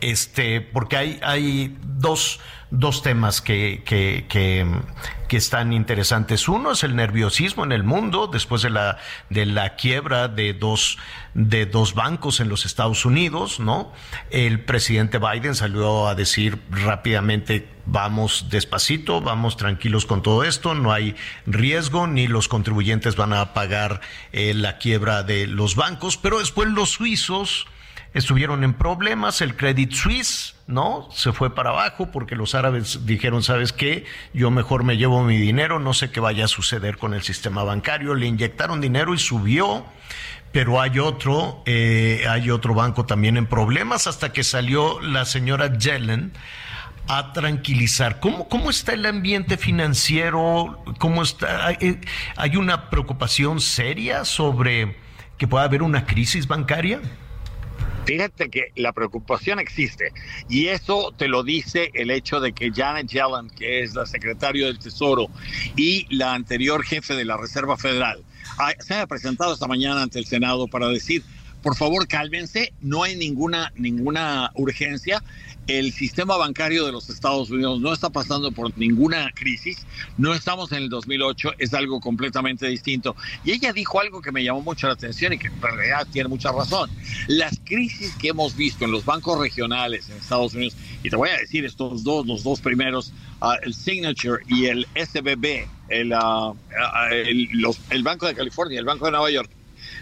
este, 0.00 0.60
porque 0.60 0.96
hay, 0.96 1.03
hay 1.22 1.76
dos, 1.82 2.40
dos 2.70 3.02
temas 3.02 3.40
que, 3.40 3.82
que, 3.84 4.26
que, 4.28 4.66
están 5.36 5.72
interesantes. 5.72 6.46
Uno 6.46 6.70
es 6.70 6.84
el 6.84 6.94
nerviosismo 6.94 7.64
en 7.64 7.72
el 7.72 7.82
mundo 7.82 8.28
después 8.28 8.62
de 8.62 8.70
la, 8.70 8.98
de 9.30 9.46
la 9.46 9.74
quiebra 9.74 10.28
de 10.28 10.54
dos, 10.54 10.96
de 11.34 11.66
dos 11.66 11.94
bancos 11.94 12.38
en 12.38 12.48
los 12.48 12.64
Estados 12.64 13.04
Unidos, 13.04 13.58
¿no? 13.58 13.92
El 14.30 14.60
presidente 14.60 15.18
Biden 15.18 15.56
salió 15.56 16.06
a 16.06 16.14
decir 16.14 16.60
rápidamente 16.70 17.68
vamos 17.84 18.46
despacito, 18.48 19.22
vamos 19.22 19.56
tranquilos 19.56 20.06
con 20.06 20.22
todo 20.22 20.44
esto, 20.44 20.76
no 20.76 20.92
hay 20.92 21.16
riesgo, 21.46 22.06
ni 22.06 22.28
los 22.28 22.46
contribuyentes 22.46 23.16
van 23.16 23.32
a 23.32 23.54
pagar 23.54 24.02
eh, 24.30 24.54
la 24.54 24.78
quiebra 24.78 25.24
de 25.24 25.48
los 25.48 25.74
bancos, 25.74 26.16
pero 26.16 26.38
después 26.38 26.68
los 26.68 26.90
suizos 26.90 27.66
estuvieron 28.14 28.62
en 28.62 28.74
problemas, 28.74 29.40
el 29.40 29.56
Credit 29.56 29.92
Suisse, 29.92 30.54
¿no? 30.68 31.08
Se 31.12 31.32
fue 31.32 31.54
para 31.54 31.70
abajo 31.70 32.10
porque 32.12 32.36
los 32.36 32.54
árabes 32.54 33.04
dijeron, 33.04 33.42
¿sabes 33.42 33.72
qué? 33.72 34.06
Yo 34.32 34.52
mejor 34.52 34.84
me 34.84 34.96
llevo 34.96 35.24
mi 35.24 35.36
dinero, 35.36 35.80
no 35.80 35.92
sé 35.92 36.10
qué 36.10 36.20
vaya 36.20 36.44
a 36.44 36.48
suceder 36.48 36.96
con 36.96 37.12
el 37.12 37.22
sistema 37.22 37.64
bancario, 37.64 38.14
le 38.14 38.26
inyectaron 38.26 38.80
dinero 38.80 39.14
y 39.14 39.18
subió, 39.18 39.84
pero 40.52 40.80
hay 40.80 41.00
otro, 41.00 41.62
eh, 41.66 42.24
hay 42.28 42.50
otro 42.50 42.72
banco 42.72 43.04
también 43.04 43.36
en 43.36 43.46
problemas 43.46 44.06
hasta 44.06 44.32
que 44.32 44.44
salió 44.44 45.00
la 45.00 45.24
señora 45.24 45.76
Yellen 45.76 46.32
a 47.08 47.32
tranquilizar. 47.32 48.20
¿Cómo, 48.20 48.48
cómo 48.48 48.70
está 48.70 48.92
el 48.94 49.04
ambiente 49.06 49.58
financiero? 49.58 50.82
¿Cómo 50.98 51.24
está? 51.24 51.66
¿Hay, 51.66 51.76
eh, 51.80 52.00
¿Hay 52.36 52.56
una 52.56 52.90
preocupación 52.90 53.60
seria 53.60 54.24
sobre 54.24 54.96
que 55.36 55.48
pueda 55.48 55.64
haber 55.64 55.82
una 55.82 56.06
crisis 56.06 56.46
bancaria? 56.46 57.00
Fíjate 58.04 58.50
que 58.50 58.72
la 58.76 58.92
preocupación 58.92 59.58
existe 59.58 60.12
y 60.48 60.68
eso 60.68 61.12
te 61.16 61.28
lo 61.28 61.42
dice 61.42 61.90
el 61.94 62.10
hecho 62.10 62.40
de 62.40 62.52
que 62.52 62.70
Janet 62.70 63.08
Yellen, 63.08 63.48
que 63.56 63.82
es 63.82 63.94
la 63.94 64.06
secretaria 64.06 64.66
del 64.66 64.78
Tesoro 64.78 65.28
y 65.76 66.06
la 66.14 66.34
anterior 66.34 66.84
jefe 66.84 67.14
de 67.14 67.24
la 67.24 67.36
Reserva 67.36 67.76
Federal, 67.76 68.22
se 68.80 68.94
ha 68.94 69.06
presentado 69.06 69.54
esta 69.54 69.66
mañana 69.66 70.02
ante 70.02 70.18
el 70.18 70.26
Senado 70.26 70.68
para 70.68 70.88
decir, 70.88 71.22
por 71.64 71.76
favor 71.76 72.06
cálmense, 72.06 72.74
no 72.82 73.04
hay 73.04 73.16
ninguna, 73.16 73.72
ninguna 73.74 74.50
urgencia, 74.54 75.24
el 75.66 75.94
sistema 75.94 76.36
bancario 76.36 76.84
de 76.84 76.92
los 76.92 77.08
Estados 77.08 77.48
Unidos 77.48 77.80
no 77.80 77.90
está 77.90 78.10
pasando 78.10 78.52
por 78.52 78.76
ninguna 78.76 79.30
crisis, 79.34 79.86
no 80.18 80.34
estamos 80.34 80.72
en 80.72 80.82
el 80.82 80.88
2008, 80.90 81.52
es 81.58 81.72
algo 81.72 82.00
completamente 82.00 82.66
distinto. 82.68 83.16
Y 83.46 83.52
ella 83.52 83.72
dijo 83.72 83.98
algo 83.98 84.20
que 84.20 84.30
me 84.30 84.44
llamó 84.44 84.60
mucho 84.60 84.88
la 84.88 84.92
atención 84.92 85.32
y 85.32 85.38
que 85.38 85.46
en 85.46 85.62
realidad 85.62 86.06
tiene 86.12 86.28
mucha 86.28 86.52
razón. 86.52 86.90
Las 87.28 87.58
crisis 87.64 88.14
que 88.16 88.28
hemos 88.28 88.54
visto 88.56 88.84
en 88.84 88.90
los 88.90 89.06
bancos 89.06 89.40
regionales 89.40 90.10
en 90.10 90.18
Estados 90.18 90.52
Unidos, 90.52 90.76
y 91.02 91.08
te 91.08 91.16
voy 91.16 91.30
a 91.30 91.38
decir 91.38 91.64
estos 91.64 92.04
dos, 92.04 92.26
los 92.26 92.44
dos 92.44 92.60
primeros, 92.60 93.14
uh, 93.40 93.54
el 93.62 93.72
Signature 93.72 94.42
y 94.48 94.66
el 94.66 94.86
SBB, 94.94 95.66
el, 95.88 96.12
uh, 96.12 96.54
el, 97.10 97.48
el 97.88 98.02
Banco 98.02 98.26
de 98.26 98.34
California, 98.34 98.78
el 98.78 98.84
Banco 98.84 99.06
de 99.06 99.12
Nueva 99.12 99.30
York, 99.30 99.50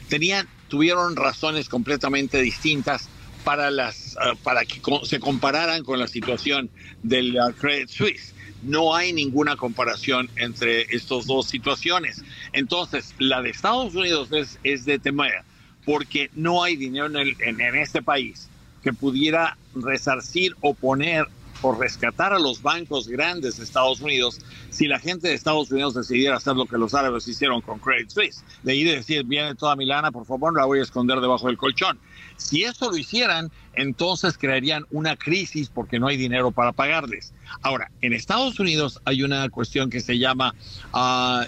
tenían, 0.08 0.48
tuvieron 0.72 1.16
razones 1.16 1.68
completamente 1.68 2.40
distintas 2.40 3.10
para, 3.44 3.70
las, 3.70 4.16
uh, 4.16 4.34
para 4.38 4.64
que 4.64 4.80
se 5.02 5.20
compararan 5.20 5.84
con 5.84 5.98
la 5.98 6.08
situación 6.08 6.70
del 7.02 7.36
uh, 7.36 7.52
Credit 7.52 7.90
Suisse. 7.90 8.32
No 8.62 8.96
hay 8.96 9.12
ninguna 9.12 9.56
comparación 9.56 10.30
entre 10.36 10.86
estas 10.88 11.26
dos 11.26 11.46
situaciones. 11.46 12.24
Entonces, 12.54 13.14
la 13.18 13.42
de 13.42 13.50
Estados 13.50 13.94
Unidos 13.94 14.32
es, 14.32 14.58
es 14.64 14.86
de 14.86 14.98
temer 14.98 15.42
porque 15.84 16.30
no 16.34 16.64
hay 16.64 16.76
dinero 16.76 17.04
en, 17.04 17.16
el, 17.16 17.36
en, 17.40 17.60
en 17.60 17.76
este 17.76 18.00
país 18.00 18.48
que 18.82 18.94
pudiera 18.94 19.58
resarcir 19.74 20.56
o 20.62 20.72
poner 20.72 21.26
por 21.62 21.78
rescatar 21.78 22.32
a 22.32 22.40
los 22.40 22.60
bancos 22.60 23.08
grandes 23.08 23.56
de 23.56 23.64
Estados 23.64 24.00
Unidos 24.00 24.40
si 24.70 24.88
la 24.88 24.98
gente 24.98 25.28
de 25.28 25.34
Estados 25.34 25.70
Unidos 25.70 25.94
decidiera 25.94 26.36
hacer 26.36 26.56
lo 26.56 26.66
que 26.66 26.76
los 26.76 26.92
árabes 26.92 27.26
hicieron 27.28 27.60
con 27.60 27.78
Credit 27.78 28.10
Suisse, 28.10 28.44
de 28.64 28.74
ir 28.74 28.88
y 28.88 28.90
decir, 28.90 29.24
viene 29.24 29.54
toda 29.54 29.76
mi 29.76 29.86
lana, 29.86 30.10
por 30.10 30.26
favor, 30.26 30.54
la 30.58 30.66
voy 30.66 30.80
a 30.80 30.82
esconder 30.82 31.20
debajo 31.20 31.46
del 31.46 31.56
colchón. 31.56 32.00
Si 32.36 32.64
eso 32.64 32.90
lo 32.90 32.96
hicieran, 32.96 33.52
entonces 33.74 34.36
crearían 34.36 34.84
una 34.90 35.16
crisis 35.16 35.70
porque 35.70 36.00
no 36.00 36.08
hay 36.08 36.16
dinero 36.16 36.50
para 36.50 36.72
pagarles. 36.72 37.32
Ahora, 37.62 37.92
en 38.00 38.12
Estados 38.12 38.58
Unidos 38.58 39.00
hay 39.04 39.22
una 39.22 39.48
cuestión 39.48 39.88
que 39.88 40.00
se 40.00 40.18
llama... 40.18 40.54
Uh, 40.92 41.44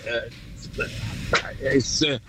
es, 1.60 2.02
uh, 2.02 2.20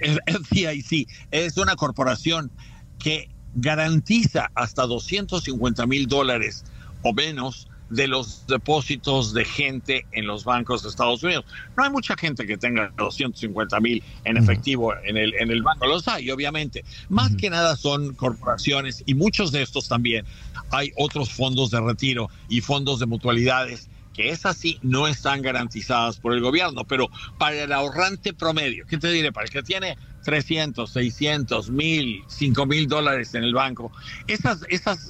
FDIC, 0.00 1.08
es 1.30 1.56
una 1.56 1.76
corporación 1.76 2.50
que 2.98 3.30
garantiza 3.54 4.50
hasta 4.54 4.86
250 4.86 5.86
mil 5.86 6.06
dólares 6.06 6.64
o 7.02 7.12
menos 7.12 7.68
de 7.90 8.06
los 8.06 8.46
depósitos 8.46 9.32
de 9.32 9.44
gente 9.44 10.06
en 10.12 10.26
los 10.26 10.44
bancos 10.44 10.82
de 10.82 10.90
Estados 10.90 11.22
Unidos. 11.22 11.44
No 11.76 11.84
hay 11.84 11.90
mucha 11.90 12.16
gente 12.16 12.46
que 12.46 12.56
tenga 12.56 12.92
250 12.96 13.80
mil 13.80 14.02
en 14.24 14.36
efectivo 14.36 14.94
en, 15.04 15.16
el, 15.16 15.34
en 15.34 15.50
el 15.50 15.62
banco, 15.62 15.86
los 15.86 16.06
hay 16.08 16.30
obviamente. 16.30 16.84
Más 17.08 17.30
uh 17.30 17.34
-huh. 17.34 17.40
que 17.40 17.50
nada 17.50 17.76
son 17.76 18.14
corporaciones 18.14 19.02
y 19.06 19.14
muchos 19.14 19.52
de 19.52 19.62
estos 19.62 19.88
también. 19.88 20.24
Hay 20.70 20.92
otros 20.96 21.30
fondos 21.30 21.70
de 21.70 21.80
retiro 21.80 22.28
y 22.48 22.60
fondos 22.60 23.00
de 23.00 23.06
mutualidades 23.06 23.88
que 24.18 24.30
es 24.30 24.42
no 24.82 25.06
están 25.06 25.42
garantizadas 25.42 26.18
por 26.18 26.34
el 26.34 26.40
gobierno, 26.40 26.82
pero 26.82 27.08
para 27.38 27.62
el 27.62 27.72
ahorrante 27.72 28.34
promedio, 28.34 28.84
¿qué 28.88 28.98
te 28.98 29.12
diré? 29.12 29.30
Para 29.30 29.44
el 29.44 29.52
que 29.52 29.62
tiene 29.62 29.96
300, 30.24 30.90
600, 30.90 31.70
1000, 31.70 32.24
5 32.26 32.66
mil 32.66 32.88
dólares 32.88 33.32
en 33.36 33.44
el 33.44 33.54
banco, 33.54 33.92
esas, 34.26 34.66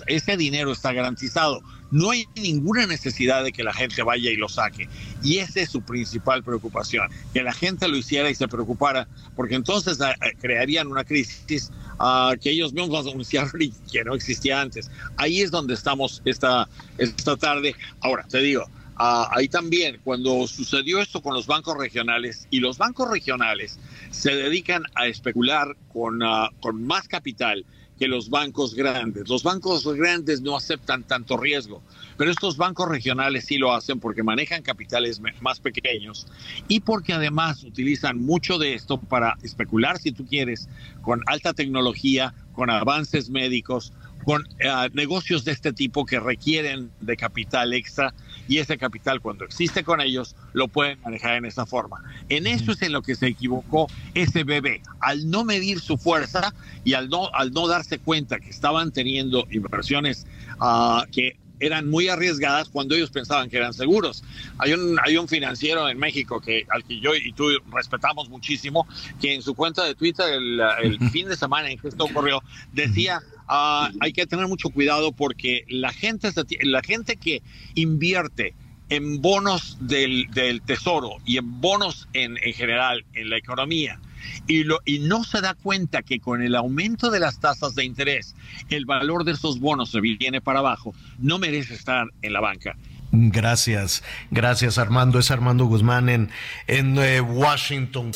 ese 0.07 0.37
dinero 0.37 0.73
está 0.73 0.93
garantizado. 0.93 1.63
No 1.91 2.11
hay 2.11 2.27
ninguna 2.37 2.87
necesidad 2.87 3.43
de 3.45 3.51
que 3.51 3.65
la 3.65 3.73
gente 3.73 4.03
vaya 4.03 4.31
y 4.31 4.37
lo 4.37 4.51
saque. 4.51 4.91
Y 5.23 5.39
esa 5.39 5.61
es 5.61 5.71
su 5.71 5.81
principal 5.81 6.43
preocupación, 6.43 7.09
que 7.33 7.43
la 7.43 7.55
gente 7.55 7.89
lo 7.89 7.97
hiciera 7.97 8.29
y 8.29 8.35
se 8.35 8.47
preocupara, 8.47 9.09
porque 9.35 9.55
entonces 9.55 9.99
uh, 10.01 10.39
crearían 10.39 10.87
una 10.87 11.05
crisis 11.05 11.71
uh, 11.99 12.39
que 12.39 12.51
ellos 12.51 12.75
mismos 12.75 13.07
anunciaron 13.07 13.53
y 13.63 13.73
que 13.91 14.05
no 14.05 14.15
existía 14.15 14.61
antes. 14.61 14.91
Ahí 15.17 15.41
es 15.41 15.51
donde 15.51 15.73
estamos 15.73 16.21
esta, 16.27 16.69
esta 16.99 17.39
tarde. 17.39 17.75
Ahora, 18.03 18.27
te 18.29 18.41
digo, 18.41 18.67
Uh, 18.99 19.27
ahí 19.31 19.49
también, 19.49 20.01
cuando 20.03 20.45
sucedió 20.49 21.01
esto 21.01 21.23
con 21.23 21.33
los 21.33 21.47
bancos 21.47 21.79
regionales, 21.79 22.49
y 22.51 22.59
los 22.59 22.79
bancos 22.79 23.09
regionales 23.09 23.79
se 24.11 24.35
dedican 24.35 24.83
a 24.95 25.07
especular 25.07 25.77
con, 25.93 26.21
uh, 26.21 26.49
con 26.61 26.85
más 26.85 27.07
capital 27.07 27.65
que 27.99 28.09
los 28.09 28.31
bancos 28.31 28.75
grandes. 28.75 29.29
Los 29.29 29.43
bancos 29.43 29.85
grandes 29.87 30.41
no 30.41 30.57
aceptan 30.57 31.03
tanto 31.03 31.37
riesgo, 31.37 31.83
pero 32.17 32.31
estos 32.31 32.57
bancos 32.57 32.89
regionales 32.89 33.45
sí 33.45 33.59
lo 33.59 33.75
hacen 33.75 33.99
porque 33.99 34.23
manejan 34.23 34.63
capitales 34.63 35.21
más 35.41 35.61
pequeños 35.61 36.27
y 36.69 36.81
porque 36.81 37.13
además 37.13 37.65
utilizan 37.65 38.19
mucho 38.19 38.59
de 38.59 38.75
esto 38.75 38.99
para 39.01 39.37
especular, 39.43 39.99
si 39.99 40.13
tú 40.13 40.25
quieres, 40.25 40.69
con 41.03 41.23
alta 41.27 41.53
tecnología, 41.53 42.35
con 42.53 42.71
avances 42.71 43.31
médicos, 43.31 43.93
con 44.29 44.43
uh, 44.43 44.91
negocios 44.93 45.47
de 45.47 45.53
este 45.53 45.73
tipo 45.73 46.05
que 46.05 46.21
requieren 46.21 46.91
de 47.01 47.17
capital 47.17 47.73
extra 47.73 48.13
y 48.47 48.59
ese 48.59 48.77
capital 48.77 49.23
cuando 49.23 49.47
existe 49.47 49.83
con 49.83 50.03
ellos 50.03 50.37
lo 50.53 50.69
pueden 50.69 51.01
manejar 51.01 51.37
en 51.37 51.47
esa 51.47 51.65
forma. 51.65 52.03
En 52.29 52.47
eso 52.47 52.73
es 52.73 52.83
en 52.83 52.93
lo 52.93 53.01
que 53.01 53.15
se 53.15 53.27
equivocó 53.27 53.87
ese 54.13 54.45
bebé, 54.45 54.83
al 55.01 55.31
no 55.31 55.45
medir 55.45 55.81
su 55.81 55.97
fuerza 55.97 56.53
y 56.85 56.93
al 56.93 57.09
no, 57.09 57.31
al 57.33 57.53
no 57.53 57.69
darse 57.69 58.01
cuenta 58.01 58.39
que 58.39 58.51
estaban 58.51 58.93
teniendo 58.93 59.47
inversiones 59.51 60.27
uh, 60.61 61.11
que 61.11 61.39
eran 61.59 61.89
muy 61.89 62.09
arriesgadas 62.09 62.69
cuando 62.69 62.97
ellos 62.97 63.11
pensaban 63.11 63.49
que 63.49 63.57
eran 63.57 63.73
seguros. 63.73 64.23
Hay 64.59 64.75
un, 64.75 64.99
hay 65.05 65.17
un 65.17 65.27
financiero 65.27 65.89
en 65.89 65.99
México 65.99 66.39
que, 66.39 66.67
al 66.69 66.85
que 66.85 67.01
yo 67.01 67.15
y 67.15 67.33
tú 67.33 67.49
respetamos 67.73 68.29
muchísimo, 68.29 68.87
que 69.23 69.35
en 69.35 69.41
su 69.41 69.55
cuenta 69.55 69.85
de 69.85 69.95
Twitter 69.95 70.35
el, 70.35 70.61
el 70.83 71.11
fin 71.11 71.31
de 71.31 71.37
semana 71.37 71.71
en 71.71 71.79
que 71.79 71.89
esto 71.89 72.05
ocurrió, 72.05 72.43
decía, 72.75 73.23
uh, 73.49 73.89
hay 74.01 74.13
que 74.13 74.27
tener 74.27 74.47
mucho 74.49 74.71
cuidado 74.71 75.13
porque 75.13 75.65
la 75.69 75.93
gente, 75.93 76.31
la 76.63 76.83
gente 76.83 77.17
que 77.17 77.43
invierte 77.75 78.55
en 78.89 79.21
bonos 79.21 79.77
del, 79.81 80.29
tesoro 80.65 81.17
y 81.27 81.37
en 81.37 81.61
bonos 81.61 82.09
en, 82.15 82.39
en 82.43 82.55
general 82.55 83.05
en 83.15 83.31
la 83.31 83.37
economía, 83.37 84.01
y, 84.47 84.99
no 85.01 85.25
se 85.25 85.41
da 85.41 85.55
cuenta 85.55 86.03
que 86.03 86.21
con 86.21 86.43
el 86.43 86.55
aumento 86.55 87.11
de 87.11 87.21
las 87.21 87.41
tasas 87.41 87.75
de 87.75 87.85
interés, 87.85 88.35
el 88.71 88.87
valor 88.87 89.25
de 89.25 89.33
esos 89.33 89.61
bonos 89.61 89.91
se 89.91 90.01
viene 90.01 90.41
para 90.41 90.61
abajo, 90.61 90.95
no 91.19 91.39
merece 91.39 91.75
estar 91.75 92.07
en 92.23 92.33
la 92.33 92.41
banca. 92.41 92.77
Gracias, 93.11 94.03
gracias 94.31 94.77
Armando. 94.77 95.19
Es 95.19 95.31
Armando 95.31 95.65
Guzmán 95.65 96.09
en, 96.09 96.31
en 96.67 96.99
eh, 96.99 97.21
Washington. 97.21 98.13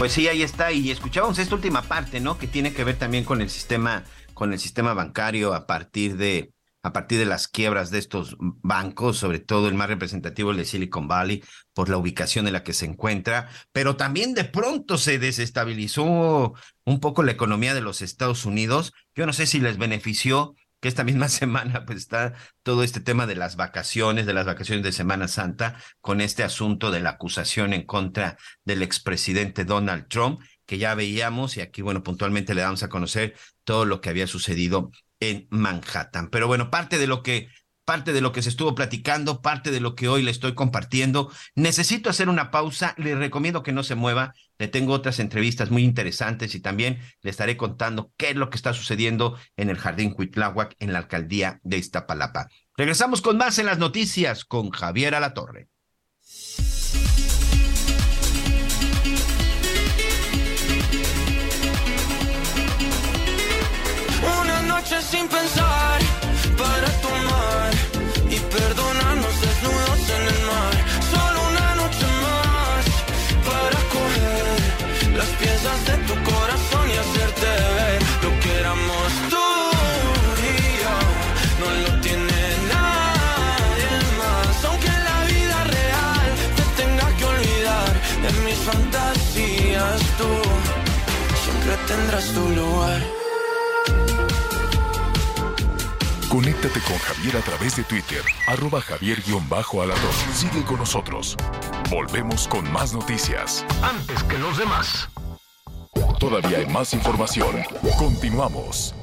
Pues 0.00 0.12
sí, 0.12 0.28
ahí 0.28 0.42
está. 0.42 0.72
Y 0.72 0.90
escuchábamos 0.90 1.38
esta 1.38 1.54
última 1.54 1.82
parte, 1.82 2.20
¿no? 2.20 2.38
Que 2.38 2.46
tiene 2.46 2.72
que 2.72 2.84
ver 2.84 2.96
también 2.96 3.22
con 3.22 3.42
el 3.42 3.50
sistema, 3.50 4.02
con 4.32 4.54
el 4.54 4.58
sistema 4.58 4.94
bancario 4.94 5.52
a 5.52 5.66
partir 5.66 6.16
de 6.16 6.54
a 6.82 6.94
partir 6.94 7.18
de 7.18 7.26
las 7.26 7.48
quiebras 7.48 7.90
de 7.90 7.98
estos 7.98 8.34
bancos, 8.40 9.18
sobre 9.18 9.40
todo 9.40 9.68
el 9.68 9.74
más 9.74 9.90
representativo, 9.90 10.52
el 10.52 10.56
de 10.56 10.64
Silicon 10.64 11.06
Valley, 11.06 11.44
por 11.74 11.90
la 11.90 11.98
ubicación 11.98 12.46
en 12.46 12.54
la 12.54 12.62
que 12.62 12.72
se 12.72 12.86
encuentra, 12.86 13.50
pero 13.72 13.96
también 13.96 14.32
de 14.32 14.44
pronto 14.44 14.96
se 14.96 15.18
desestabilizó 15.18 16.54
un 16.86 17.00
poco 17.00 17.22
la 17.22 17.32
economía 17.32 17.74
de 17.74 17.82
los 17.82 18.00
Estados 18.00 18.46
Unidos. 18.46 18.94
Yo 19.14 19.26
no 19.26 19.34
sé 19.34 19.44
si 19.44 19.60
les 19.60 19.76
benefició 19.76 20.54
que 20.80 20.88
esta 20.88 21.04
misma 21.04 21.28
semana 21.30 21.84
pues 21.84 21.98
está 21.98 22.34
todo 22.62 22.82
este 22.82 23.00
tema 23.00 23.26
de 23.26 23.36
las 23.36 23.56
vacaciones, 23.56 24.26
de 24.26 24.34
las 24.34 24.46
vacaciones 24.46 24.84
de 24.84 24.92
Semana 24.92 25.28
Santa, 25.28 25.76
con 26.00 26.20
este 26.20 26.42
asunto 26.42 26.90
de 26.90 27.00
la 27.00 27.10
acusación 27.10 27.72
en 27.72 27.84
contra 27.84 28.36
del 28.64 28.82
expresidente 28.82 29.64
Donald 29.64 30.08
Trump, 30.08 30.40
que 30.66 30.78
ya 30.78 30.94
veíamos 30.94 31.56
y 31.56 31.60
aquí, 31.60 31.82
bueno, 31.82 32.02
puntualmente 32.02 32.54
le 32.54 32.62
damos 32.62 32.82
a 32.82 32.88
conocer 32.88 33.34
todo 33.64 33.84
lo 33.84 34.00
que 34.00 34.08
había 34.10 34.26
sucedido 34.26 34.90
en 35.20 35.46
Manhattan. 35.50 36.30
Pero 36.30 36.46
bueno, 36.46 36.70
parte 36.70 36.98
de 36.98 37.06
lo 37.06 37.22
que 37.22 37.48
parte 37.90 38.12
de 38.12 38.20
lo 38.20 38.30
que 38.30 38.40
se 38.40 38.50
estuvo 38.50 38.76
platicando, 38.76 39.42
parte 39.42 39.72
de 39.72 39.80
lo 39.80 39.96
que 39.96 40.06
hoy 40.06 40.22
le 40.22 40.30
estoy 40.30 40.54
compartiendo. 40.54 41.28
Necesito 41.56 42.08
hacer 42.08 42.28
una 42.28 42.52
pausa, 42.52 42.94
le 42.98 43.16
recomiendo 43.16 43.64
que 43.64 43.72
no 43.72 43.82
se 43.82 43.96
mueva, 43.96 44.32
le 44.60 44.68
tengo 44.68 44.92
otras 44.92 45.18
entrevistas 45.18 45.72
muy 45.72 45.82
interesantes 45.82 46.54
y 46.54 46.60
también 46.60 47.00
le 47.20 47.30
estaré 47.30 47.56
contando 47.56 48.12
qué 48.16 48.30
es 48.30 48.36
lo 48.36 48.48
que 48.48 48.54
está 48.54 48.74
sucediendo 48.74 49.36
en 49.56 49.70
el 49.70 49.76
Jardín 49.76 50.12
Cuitláhuac 50.12 50.76
en 50.78 50.92
la 50.92 51.00
alcaldía 51.00 51.58
de 51.64 51.78
Iztapalapa. 51.78 52.46
Regresamos 52.76 53.22
con 53.22 53.36
más 53.36 53.58
en 53.58 53.66
las 53.66 53.78
noticias 53.78 54.44
con 54.44 54.70
Javier 54.70 55.16
Alatorre. 55.16 55.66
Una 64.22 64.62
noche 64.62 65.02
sin 65.02 65.26
pensar 65.26 66.29
perdonarnos 68.50 69.40
desnudos 69.40 70.02
en 70.16 70.22
el 70.32 70.40
mar. 70.50 70.74
Solo 71.12 71.38
una 71.50 71.74
noche 71.82 72.06
más 72.24 72.84
para 73.48 73.78
coger 73.94 74.46
las 75.18 75.30
piezas 75.40 75.78
de 75.88 75.96
tu 76.08 76.14
corazón 76.30 76.84
y 76.92 76.96
hacerte 77.02 77.48
ver 77.78 78.00
lo 78.24 78.30
que 78.40 78.50
éramos 78.62 79.08
tú 79.32 79.48
y 80.50 80.54
yo. 80.82 80.96
No 81.60 81.68
lo 81.84 82.00
tiene 82.00 82.40
nadie 82.74 83.92
más, 84.20 84.64
aunque 84.68 84.88
en 84.98 85.04
la 85.10 85.18
vida 85.32 85.58
real 85.78 86.28
te 86.56 86.64
tenga 86.82 87.06
que 87.16 87.24
olvidar 87.24 87.92
de 88.24 88.30
mis 88.44 88.58
fantasías 88.70 90.00
tú. 90.18 90.30
Siempre 91.44 91.72
tendrás 91.88 92.26
tu 92.32 92.48
lugar. 92.60 93.19
Conéctate 96.30 96.78
con 96.82 96.96
Javier 96.96 97.38
a 97.38 97.40
través 97.40 97.74
de 97.74 97.82
Twitter, 97.82 98.22
arroba 98.46 98.80
javier-alador. 98.80 100.14
Sigue 100.32 100.62
con 100.64 100.78
nosotros. 100.78 101.36
Volvemos 101.90 102.46
con 102.46 102.70
más 102.72 102.94
noticias. 102.94 103.66
Antes 103.82 104.22
que 104.22 104.38
los 104.38 104.56
demás. 104.56 105.08
Todavía 106.20 106.58
hay 106.58 106.66
más 106.66 106.94
información. 106.94 107.64
Continuamos. 107.98 108.94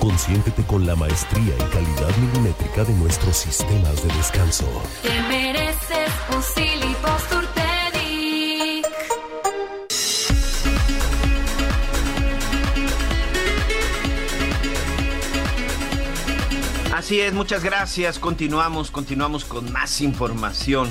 Consiéntete 0.00 0.62
con 0.62 0.86
la 0.86 0.96
maestría 0.96 1.54
y 1.54 1.70
calidad 1.70 2.16
milimétrica 2.16 2.84
de 2.84 2.94
nuestros 2.94 3.36
sistemas 3.36 4.02
de 4.02 4.14
descanso. 4.14 4.64
Te 5.02 5.20
mereces 5.28 6.10
un 6.34 6.42
Así 17.10 17.22
es, 17.22 17.32
muchas 17.32 17.64
gracias. 17.64 18.20
Continuamos, 18.20 18.92
continuamos 18.92 19.44
con 19.44 19.72
más 19.72 20.00
información 20.00 20.88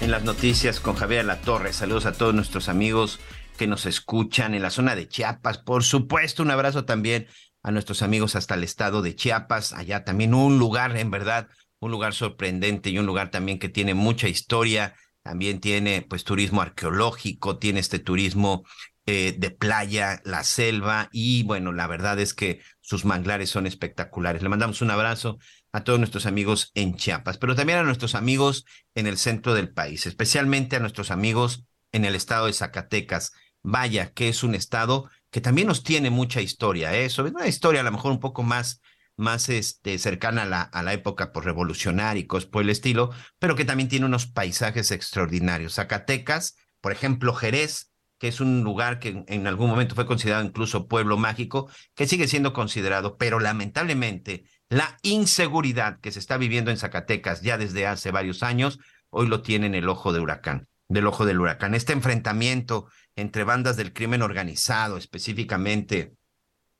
en 0.00 0.12
las 0.12 0.22
noticias 0.22 0.78
con 0.78 0.94
Javier 0.94 1.24
La 1.24 1.40
Torre. 1.40 1.72
Saludos 1.72 2.06
a 2.06 2.12
todos 2.12 2.32
nuestros 2.32 2.68
amigos 2.68 3.18
que 3.56 3.66
nos 3.66 3.84
escuchan 3.84 4.54
en 4.54 4.62
la 4.62 4.70
zona 4.70 4.94
de 4.94 5.08
Chiapas. 5.08 5.58
Por 5.58 5.82
supuesto, 5.82 6.44
un 6.44 6.52
abrazo 6.52 6.84
también 6.84 7.26
a 7.64 7.72
nuestros 7.72 8.02
amigos 8.02 8.36
hasta 8.36 8.54
el 8.54 8.62
estado 8.62 9.02
de 9.02 9.16
Chiapas. 9.16 9.72
Allá 9.72 10.04
también 10.04 10.32
un 10.32 10.60
lugar, 10.60 10.96
en 10.96 11.10
verdad, 11.10 11.48
un 11.80 11.90
lugar 11.90 12.14
sorprendente 12.14 12.90
y 12.90 12.98
un 13.00 13.06
lugar 13.06 13.32
también 13.32 13.58
que 13.58 13.68
tiene 13.68 13.94
mucha 13.94 14.28
historia. 14.28 14.94
También 15.24 15.58
tiene 15.58 16.02
pues 16.02 16.22
turismo 16.22 16.62
arqueológico, 16.62 17.58
tiene 17.58 17.80
este 17.80 17.98
turismo 17.98 18.64
eh, 19.10 19.34
de 19.38 19.50
playa, 19.50 20.20
la 20.26 20.44
selva 20.44 21.08
y 21.12 21.42
bueno, 21.44 21.72
la 21.72 21.86
verdad 21.86 22.20
es 22.20 22.34
que 22.34 22.60
sus 22.82 23.06
manglares 23.06 23.48
son 23.48 23.66
espectaculares. 23.66 24.42
Le 24.42 24.50
mandamos 24.50 24.82
un 24.82 24.90
abrazo 24.90 25.38
a 25.72 25.82
todos 25.82 25.98
nuestros 25.98 26.26
amigos 26.26 26.72
en 26.74 26.94
Chiapas, 26.94 27.38
pero 27.38 27.54
también 27.54 27.78
a 27.78 27.84
nuestros 27.84 28.14
amigos 28.14 28.66
en 28.94 29.06
el 29.06 29.16
centro 29.16 29.54
del 29.54 29.72
país, 29.72 30.04
especialmente 30.04 30.76
a 30.76 30.80
nuestros 30.80 31.10
amigos 31.10 31.64
en 31.90 32.04
el 32.04 32.14
estado 32.14 32.48
de 32.48 32.52
Zacatecas. 32.52 33.32
Vaya, 33.62 34.12
que 34.12 34.28
es 34.28 34.42
un 34.42 34.54
estado 34.54 35.08
que 35.30 35.40
también 35.40 35.68
nos 35.68 35.84
tiene 35.84 36.10
mucha 36.10 36.42
historia, 36.42 36.94
¿eh? 36.94 37.08
Sobre 37.08 37.30
una 37.30 37.46
historia 37.46 37.80
a 37.80 37.84
lo 37.84 37.92
mejor 37.92 38.12
un 38.12 38.20
poco 38.20 38.42
más, 38.42 38.82
más 39.16 39.48
este, 39.48 39.98
cercana 39.98 40.42
a 40.42 40.46
la, 40.46 40.60
a 40.60 40.82
la 40.82 40.92
época 40.92 41.32
por 41.32 41.46
revolucionaria 41.46 42.20
y 42.20 42.26
cosas 42.26 42.50
por 42.50 42.62
el 42.62 42.68
estilo, 42.68 43.10
pero 43.38 43.56
que 43.56 43.64
también 43.64 43.88
tiene 43.88 44.04
unos 44.04 44.26
paisajes 44.26 44.90
extraordinarios. 44.90 45.76
Zacatecas, 45.76 46.56
por 46.82 46.92
ejemplo, 46.92 47.32
Jerez, 47.32 47.88
que 48.18 48.28
es 48.28 48.40
un 48.40 48.62
lugar 48.62 48.98
que 48.98 49.24
en, 49.26 49.46
algún 49.46 49.70
momento 49.70 49.94
fue 49.94 50.06
considerado 50.06 50.44
incluso 50.44 50.88
pueblo 50.88 51.16
mágico, 51.16 51.70
que 51.94 52.06
sigue 52.06 52.28
siendo 52.28 52.52
considerado, 52.52 53.16
pero 53.16 53.40
lamentablemente 53.40 54.44
la 54.68 54.98
inseguridad 55.02 56.00
que 56.00 56.12
se 56.12 56.18
está 56.18 56.36
viviendo 56.36 56.70
en 56.70 56.76
Zacatecas 56.76 57.40
ya 57.42 57.56
desde 57.56 57.86
hace 57.86 58.10
varios 58.10 58.42
años, 58.42 58.78
hoy 59.10 59.28
lo 59.28 59.40
tiene 59.42 59.66
en 59.66 59.74
el 59.74 59.88
ojo 59.88 60.12
de 60.12 60.20
huracán, 60.20 60.68
del 60.88 61.06
ojo 61.06 61.24
del 61.24 61.40
huracán. 61.40 61.74
Este 61.74 61.92
enfrentamiento 61.92 62.88
entre 63.16 63.44
bandas 63.44 63.76
del 63.76 63.92
crimen 63.92 64.22
organizado, 64.22 64.96
específicamente 64.96 66.14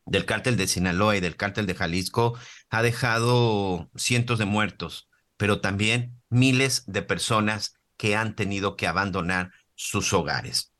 del 0.04 0.24
cártel 0.24 0.56
de 0.56 0.66
Sinaloa 0.66 1.16
y 1.16 1.20
del 1.20 1.36
cártel 1.36 1.66
de 1.66 1.74
Jalisco, 1.74 2.38
ha 2.70 2.82
dejado 2.82 3.90
cientos 3.94 4.38
de 4.38 4.44
muertos, 4.44 5.08
pero 5.36 5.60
también 5.60 6.20
miles 6.30 6.84
de 6.86 7.02
personas 7.02 7.78
que 7.96 8.16
han 8.16 8.34
tenido 8.34 8.76
que 8.76 8.86
abandonar 8.86 9.52
sus 9.74 10.12
hogares. 10.12 10.72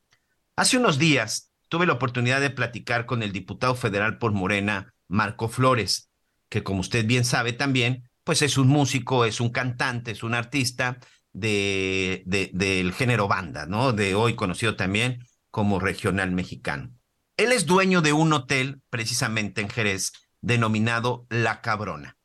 Hace 0.58 0.76
unos 0.76 0.98
días 0.98 1.52
tuve 1.68 1.86
la 1.86 1.92
oportunidad 1.92 2.40
de 2.40 2.50
platicar 2.50 3.06
con 3.06 3.22
el 3.22 3.30
diputado 3.30 3.76
federal 3.76 4.18
por 4.18 4.32
Morena, 4.32 4.92
Marco 5.06 5.48
Flores, 5.48 6.10
que 6.48 6.64
como 6.64 6.80
usted 6.80 7.06
bien 7.06 7.24
sabe 7.24 7.52
también, 7.52 8.10
pues 8.24 8.42
es 8.42 8.58
un 8.58 8.66
músico, 8.66 9.24
es 9.24 9.40
un 9.40 9.50
cantante, 9.50 10.10
es 10.10 10.24
un 10.24 10.34
artista 10.34 10.98
de, 11.32 12.24
de, 12.26 12.50
del 12.54 12.92
género 12.92 13.28
banda, 13.28 13.66
¿no? 13.66 13.92
De 13.92 14.16
hoy 14.16 14.34
conocido 14.34 14.74
también 14.74 15.24
como 15.52 15.78
regional 15.78 16.32
mexicano. 16.32 16.90
Él 17.36 17.52
es 17.52 17.64
dueño 17.64 18.02
de 18.02 18.12
un 18.12 18.32
hotel 18.32 18.82
precisamente 18.90 19.60
en 19.60 19.68
Jerez 19.68 20.10
denominado 20.40 21.24
La 21.30 21.60
Cabrona. 21.60 22.16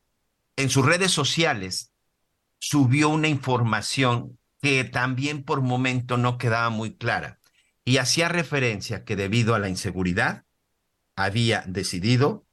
En 0.56 0.72
sus 0.72 0.84
redes 0.84 1.12
sociales 1.12 1.94
subió 2.58 3.10
una 3.10 3.28
información 3.28 4.40
que 4.60 4.86
también 4.86 5.44
por 5.44 5.62
momento 5.62 6.18
no 6.18 6.40
quedaba 6.40 6.72
muy 6.72 6.98
clara 6.98 7.38
y 7.86 7.98
hacía 7.98 8.30
referencia 8.30 9.04
que 9.04 9.16
debido 9.16 9.56
a 9.56 9.60
la 9.60 9.70
inseguridad 9.70 10.46
había 11.16 11.64
decidido 11.68 12.46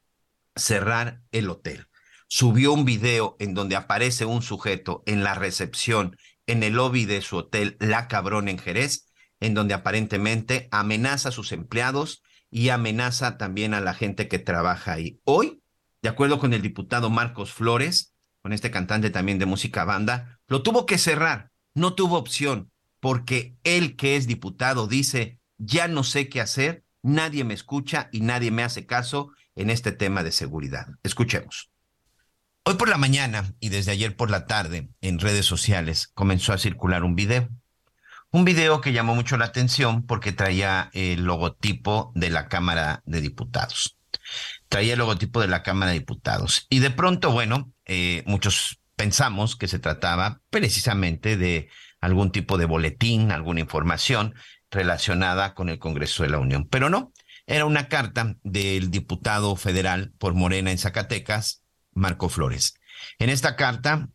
cerrar 0.57 1.23
el 1.33 1.49
hotel. 1.51 1.87
Subió 2.29 2.73
un 2.73 2.85
video 2.85 3.37
en 3.41 3.55
donde 3.55 3.77
aparece 3.77 4.25
un 4.25 4.43
sujeto 4.43 5.03
en 5.07 5.25
la 5.25 5.35
recepción 5.35 6.17
en 6.47 6.63
el 6.63 6.75
lobby 6.75 7.05
de 7.05 7.23
su 7.23 7.37
hotel 7.37 7.77
La 7.81 8.09
Cabrona 8.09 8.51
en 8.51 8.59
Jerez, 8.59 9.07
en 9.41 9.55
donde 9.55 9.75
aparentemente 9.75 10.69
amenaza 10.71 11.31
a 11.31 11.33
sus 11.33 11.53
empleados 11.53 12.23
y 12.51 12.69
amenaza 12.69 13.39
también 13.39 13.75
a 13.75 13.81
la 13.81 13.95
gente 13.95 14.29
que 14.29 14.39
trabaja 14.39 14.93
ahí. 14.93 15.21
Hoy, 15.25 15.63
de 16.03 16.09
acuerdo 16.09 16.39
con 16.39 16.53
el 16.53 16.63
diputado 16.63 17.11
Marcos 17.11 17.53
Flores, 17.53 18.15
con 18.43 18.53
este 18.53 18.71
cantante 18.71 19.11
también 19.11 19.39
de 19.39 19.47
música 19.47 19.85
banda, 19.85 20.41
lo 20.49 20.63
tuvo 20.63 20.87
que 20.87 20.99
cerrar, 20.99 21.51
no 21.75 21.95
tuvo 21.95 22.17
opción, 22.17 22.73
porque 23.01 23.57
él 23.65 23.97
que 23.97 24.17
es 24.17 24.27
diputado 24.27 24.87
dice, 24.87 25.39
ya 25.59 25.89
no 25.89 26.05
sé 26.05 26.29
qué 26.29 26.41
hacer, 26.41 26.85
nadie 27.03 27.45
me 27.45 27.55
escucha 27.55 28.09
y 28.13 28.21
nadie 28.21 28.51
me 28.51 28.63
hace 28.63 28.87
caso 28.87 29.33
en 29.57 29.71
este 29.71 29.93
tema 29.93 30.23
de 30.23 30.33
seguridad. 30.33 30.87
Escuchemos. 31.03 31.71
Hoy 32.65 32.75
por 32.75 32.89
la 32.89 32.99
mañana 32.99 33.55
y 33.59 33.71
desde 33.71 33.93
ayer 33.93 34.15
por 34.15 34.31
la 34.31 34.47
tarde 34.47 34.91
en 35.01 35.19
redes 35.19 35.47
sociales 35.47 36.09
comenzó 36.15 36.53
a 36.53 36.59
circular 36.59 37.05
un 37.05 37.17
video. 37.17 37.49
Un 38.31 38.45
video 38.45 38.81
que 38.81 38.93
llamó 38.93 39.15
mucho 39.15 39.37
la 39.39 39.47
atención 39.47 40.07
porque 40.07 40.33
traía 40.33 40.91
el 40.93 41.25
logotipo 41.25 42.13
de 42.15 42.31
la 42.31 42.49
Cámara 42.49 43.03
de 43.07 43.21
Diputados. 43.21 43.97
Traía 44.69 44.93
el 44.93 45.01
logotipo 45.01 45.41
de 45.41 45.49
la 45.49 45.63
Cámara 45.63 45.91
de 45.91 45.99
Diputados. 45.99 46.67
Y 46.69 46.79
de 46.79 46.91
pronto, 46.91 47.33
bueno, 47.33 47.73
eh, 47.87 48.23
muchos 48.27 48.79
pensamos 48.95 49.57
que 49.57 49.67
se 49.67 49.79
trataba 49.79 50.43
precisamente 50.51 51.37
de 51.37 51.71
algún 52.01 52.33
tipo 52.33 52.59
de 52.59 52.67
boletín, 52.67 53.31
alguna 53.31 53.61
información 53.61 54.35
relacionada 54.71 55.55
con 55.55 55.69
el 55.69 55.79
Congreso 55.79 56.23
de 56.23 56.31
la 56.31 56.39
Unión. 56.39 56.67
Pero 56.69 56.89
no, 56.89 57.13
era 57.47 57.65
una 57.65 57.89
carta 57.89 58.37
del 58.43 58.91
diputado 58.91 59.57
federal 59.57 60.13
por 60.19 60.35
Morena 60.35 60.71
en 60.71 60.79
Zacatecas, 60.79 61.63
Marco 61.93 62.29
Flores. 62.29 62.75
En 63.19 63.31
esta 63.31 63.57
carta, 63.57 64.09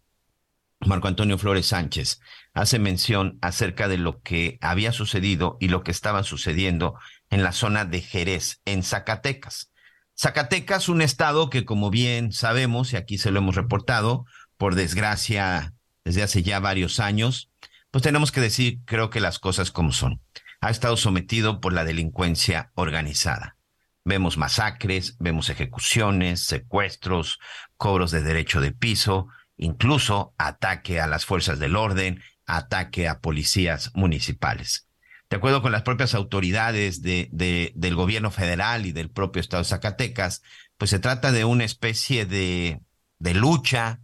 Marco 0.80 1.08
Antonio 1.08 1.38
Flores 1.38 1.68
Sánchez 1.68 2.20
hace 2.54 2.80
mención 2.80 3.38
acerca 3.42 3.88
de 3.88 3.98
lo 3.98 4.22
que 4.22 4.58
había 4.62 4.92
sucedido 4.92 5.58
y 5.60 5.68
lo 5.68 5.84
que 5.84 5.92
estaba 5.92 6.24
sucediendo 6.24 6.96
en 7.30 7.44
la 7.44 7.52
zona 7.52 7.86
de 7.86 8.02
Jerez, 8.02 8.62
en 8.66 8.84
Zacatecas. 8.84 9.72
Zacatecas, 10.18 10.88
un 10.88 11.02
estado 11.02 11.50
que, 11.50 11.66
como 11.66 11.90
bien 11.90 12.32
sabemos, 12.32 12.94
y 12.94 12.96
aquí 12.96 13.18
se 13.18 13.32
lo 13.32 13.40
hemos 13.40 13.56
reportado, 13.56 14.26
por 14.58 14.76
desgracia, 14.76 15.74
desde 16.06 16.24
hace 16.24 16.44
ya 16.44 16.60
varios 16.60 17.02
años, 17.02 17.52
pues 17.96 18.04
tenemos 18.04 18.34
que 18.34 18.42
decir, 18.42 18.80
creo 18.84 19.10
que 19.10 19.22
las 19.22 19.40
cosas 19.40 19.72
como 19.72 19.94
son. 19.94 20.22
Ha 20.60 20.70
estado 20.70 20.98
sometido 20.98 21.62
por 21.62 21.72
la 21.72 21.86
delincuencia 21.86 22.74
organizada. 22.76 23.56
Vemos 24.04 24.36
masacres, 24.36 25.16
vemos 25.20 25.48
ejecuciones, 25.48 26.42
secuestros, 26.42 27.40
cobros 27.78 28.12
de 28.12 28.22
derecho 28.22 28.60
de 28.60 28.74
piso, 28.74 29.30
incluso 29.56 30.34
ataque 30.38 31.00
a 31.00 31.08
las 31.08 31.24
fuerzas 31.24 31.58
del 31.58 31.78
orden, 31.78 32.22
ataque 32.46 33.08
a 33.08 33.22
policías 33.22 33.92
municipales. 33.94 34.90
De 35.30 35.38
acuerdo 35.38 35.62
con 35.62 35.72
las 35.72 35.84
propias 35.84 36.16
autoridades 36.16 37.02
de, 37.02 37.30
del 37.76 37.96
gobierno 37.96 38.30
federal 38.30 38.86
y 38.86 38.92
del 38.92 39.10
propio 39.10 39.40
estado 39.40 39.64
de 39.64 39.70
Zacatecas, 39.70 40.42
pues 40.78 40.90
se 40.90 41.00
trata 41.00 41.32
de 41.32 41.46
una 41.46 41.64
especie 41.64 42.26
de, 42.26 42.82
de 43.20 43.34
lucha, 43.34 44.02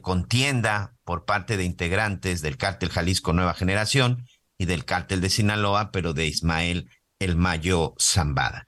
contienda 0.00 0.94
por 1.04 1.24
parte 1.24 1.56
de 1.56 1.64
integrantes 1.64 2.42
del 2.42 2.56
cártel 2.56 2.90
Jalisco 2.90 3.32
Nueva 3.32 3.54
Generación 3.54 4.26
y 4.58 4.66
del 4.66 4.84
cártel 4.84 5.20
de 5.20 5.30
Sinaloa, 5.30 5.90
pero 5.90 6.12
de 6.12 6.26
Ismael 6.26 6.90
El 7.18 7.36
Mayo 7.36 7.94
Zambada. 8.00 8.66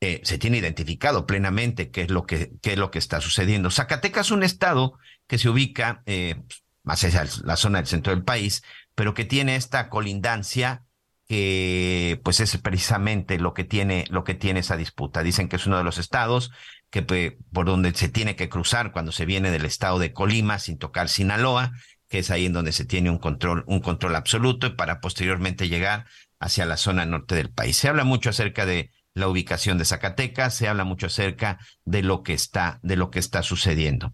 Eh, 0.00 0.20
se 0.24 0.36
tiene 0.36 0.58
identificado 0.58 1.26
plenamente 1.26 1.90
qué 1.90 2.02
es 2.02 2.10
lo 2.10 2.26
que, 2.26 2.52
qué 2.60 2.72
es 2.72 2.78
lo 2.78 2.90
que 2.90 2.98
está 2.98 3.20
sucediendo. 3.20 3.70
Zacatecas 3.70 4.26
es 4.26 4.32
un 4.32 4.42
estado 4.42 4.98
que 5.28 5.38
se 5.38 5.48
ubica 5.48 6.02
eh, 6.06 6.42
más 6.82 7.04
hacia 7.04 7.24
la 7.44 7.56
zona 7.56 7.78
del 7.78 7.86
centro 7.86 8.12
del 8.12 8.24
país, 8.24 8.62
pero 8.94 9.14
que 9.14 9.24
tiene 9.24 9.56
esta 9.56 9.88
colindancia 9.88 10.82
que 11.28 12.20
pues 12.24 12.40
es 12.40 12.56
precisamente 12.58 13.38
lo 13.38 13.54
que 13.54 13.64
tiene 13.64 14.04
lo 14.10 14.24
que 14.24 14.34
tiene 14.34 14.60
esa 14.60 14.76
disputa. 14.76 15.22
Dicen 15.22 15.48
que 15.48 15.56
es 15.56 15.66
uno 15.66 15.78
de 15.78 15.84
los 15.84 15.98
estados 15.98 16.50
que 16.92 17.38
por 17.52 17.64
donde 17.64 17.94
se 17.94 18.10
tiene 18.10 18.36
que 18.36 18.50
cruzar 18.50 18.92
cuando 18.92 19.12
se 19.12 19.24
viene 19.24 19.50
del 19.50 19.64
estado 19.64 19.98
de 19.98 20.12
Colima 20.12 20.58
sin 20.58 20.76
tocar 20.76 21.08
Sinaloa, 21.08 21.72
que 22.08 22.18
es 22.18 22.30
ahí 22.30 22.44
en 22.44 22.52
donde 22.52 22.72
se 22.72 22.84
tiene 22.84 23.08
un 23.08 23.16
control 23.16 23.64
un 23.66 23.80
control 23.80 24.14
absoluto 24.14 24.76
para 24.76 25.00
posteriormente 25.00 25.70
llegar 25.70 26.04
hacia 26.38 26.66
la 26.66 26.76
zona 26.76 27.06
norte 27.06 27.34
del 27.34 27.50
país. 27.50 27.78
Se 27.78 27.88
habla 27.88 28.04
mucho 28.04 28.28
acerca 28.28 28.66
de 28.66 28.90
la 29.14 29.28
ubicación 29.28 29.78
de 29.78 29.86
Zacatecas, 29.86 30.54
se 30.54 30.68
habla 30.68 30.84
mucho 30.84 31.06
acerca 31.06 31.58
de 31.86 32.02
lo 32.02 32.22
que 32.22 32.34
está 32.34 32.78
de 32.82 32.96
lo 32.96 33.10
que 33.10 33.20
está 33.20 33.42
sucediendo. 33.42 34.12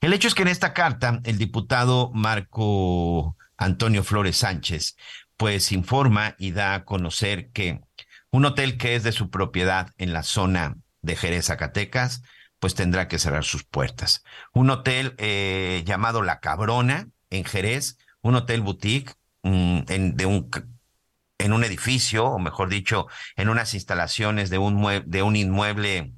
El 0.00 0.12
hecho 0.12 0.26
es 0.26 0.34
que 0.34 0.42
en 0.42 0.48
esta 0.48 0.74
carta 0.74 1.20
el 1.22 1.38
diputado 1.38 2.10
Marco 2.12 3.36
Antonio 3.56 4.02
Flores 4.02 4.38
Sánchez 4.38 4.96
pues 5.36 5.70
informa 5.70 6.34
y 6.38 6.50
da 6.50 6.74
a 6.74 6.84
conocer 6.84 7.50
que 7.52 7.82
un 8.32 8.46
hotel 8.46 8.78
que 8.78 8.96
es 8.96 9.04
de 9.04 9.12
su 9.12 9.30
propiedad 9.30 9.92
en 9.96 10.12
la 10.12 10.24
zona 10.24 10.76
de 11.06 11.16
Jerez, 11.16 11.46
Zacatecas, 11.46 12.22
pues 12.58 12.74
tendrá 12.74 13.08
que 13.08 13.18
cerrar 13.18 13.44
sus 13.44 13.64
puertas. 13.64 14.24
Un 14.52 14.70
hotel 14.70 15.14
eh, 15.18 15.82
llamado 15.86 16.22
La 16.22 16.40
Cabrona 16.40 17.08
en 17.30 17.44
Jerez, 17.44 17.98
un 18.20 18.34
hotel 18.34 18.60
boutique 18.60 19.14
mm, 19.42 19.80
en, 19.88 21.52
un, 21.52 21.64
edificio, 21.64 22.26
o 22.26 22.38
mejor 22.38 22.68
dicho, 22.68 23.06
en 23.36 23.48
unas 23.48 23.74
instalaciones 23.74 24.50
de 24.50 24.58
un, 24.58 25.36
inmueble 25.36 26.12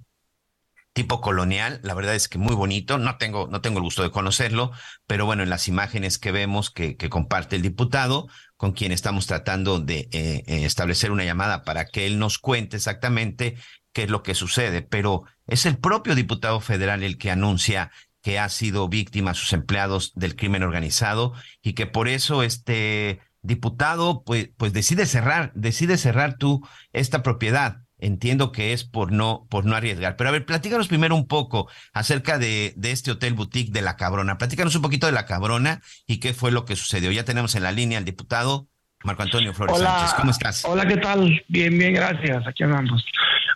tipo 0.92 1.20
colonial, 1.20 1.80
la 1.84 1.94
verdad 1.94 2.16
es 2.16 2.28
que 2.28 2.38
muy 2.38 2.56
bonito, 2.56 2.98
no 2.98 3.18
tengo, 3.18 3.46
no 3.46 3.60
tengo 3.60 3.78
el 3.78 3.84
gusto 3.84 4.02
de 4.02 4.10
conocerlo, 4.10 4.72
pero 5.06 5.26
bueno, 5.26 5.44
en 5.44 5.50
las 5.50 5.68
imágenes 5.68 6.18
que 6.18 6.32
vemos 6.32 6.70
que, 6.70 6.96
que 6.96 7.08
comparte 7.08 7.54
el 7.54 7.62
diputado, 7.62 8.26
con 8.58 8.72
quien 8.72 8.90
estamos 8.90 9.28
tratando 9.28 9.78
de 9.78 10.08
eh, 10.10 10.42
eh, 10.46 10.64
establecer 10.64 11.12
una 11.12 11.24
llamada 11.24 11.62
para 11.62 11.86
que 11.86 12.06
él 12.06 12.18
nos 12.18 12.38
cuente 12.38 12.76
exactamente 12.76 13.56
qué 13.92 14.04
es 14.04 14.10
lo 14.10 14.22
que 14.22 14.34
sucede, 14.34 14.82
pero 14.82 15.24
es 15.46 15.66
el 15.66 15.78
propio 15.78 16.14
diputado 16.14 16.60
federal 16.60 17.02
el 17.02 17.18
que 17.18 17.30
anuncia 17.30 17.90
que 18.22 18.38
ha 18.38 18.48
sido 18.48 18.88
víctima 18.88 19.30
a 19.32 19.34
sus 19.34 19.52
empleados 19.52 20.12
del 20.14 20.36
crimen 20.36 20.62
organizado 20.62 21.34
y 21.62 21.74
que 21.74 21.86
por 21.86 22.08
eso 22.08 22.42
este 22.42 23.20
diputado 23.42 24.22
pues, 24.24 24.50
pues 24.56 24.72
decide 24.72 25.06
cerrar, 25.06 25.52
decide 25.54 25.96
cerrar 25.96 26.36
tú 26.36 26.66
esta 26.92 27.22
propiedad 27.22 27.82
entiendo 28.00 28.52
que 28.52 28.72
es 28.72 28.84
por 28.84 29.12
no, 29.12 29.46
por 29.50 29.64
no 29.64 29.74
arriesgar. 29.74 30.16
Pero 30.16 30.28
a 30.28 30.32
ver, 30.32 30.46
platícanos 30.46 30.88
primero 30.88 31.16
un 31.16 31.26
poco 31.26 31.68
acerca 31.92 32.38
de, 32.38 32.72
de, 32.76 32.92
este 32.92 33.10
hotel 33.10 33.34
boutique 33.34 33.72
de 33.72 33.82
La 33.82 33.96
Cabrona. 33.96 34.38
Platícanos 34.38 34.76
un 34.76 34.82
poquito 34.82 35.06
de 35.06 35.12
La 35.12 35.26
Cabrona 35.26 35.82
y 36.06 36.18
qué 36.20 36.32
fue 36.32 36.52
lo 36.52 36.64
que 36.64 36.76
sucedió. 36.76 37.10
Ya 37.10 37.24
tenemos 37.24 37.54
en 37.54 37.64
la 37.64 37.72
línea 37.72 37.98
al 37.98 38.04
diputado 38.04 38.68
Marco 39.04 39.22
Antonio 39.22 39.54
Flores 39.54 39.76
hola, 39.76 39.90
Sánchez. 39.90 40.14
¿Cómo 40.14 40.30
estás? 40.30 40.64
Hola, 40.64 40.86
¿qué 40.86 40.96
tal? 40.96 41.42
Bien, 41.48 41.78
bien, 41.78 41.94
gracias. 41.94 42.46
Aquí 42.46 42.64
andamos. 42.64 43.04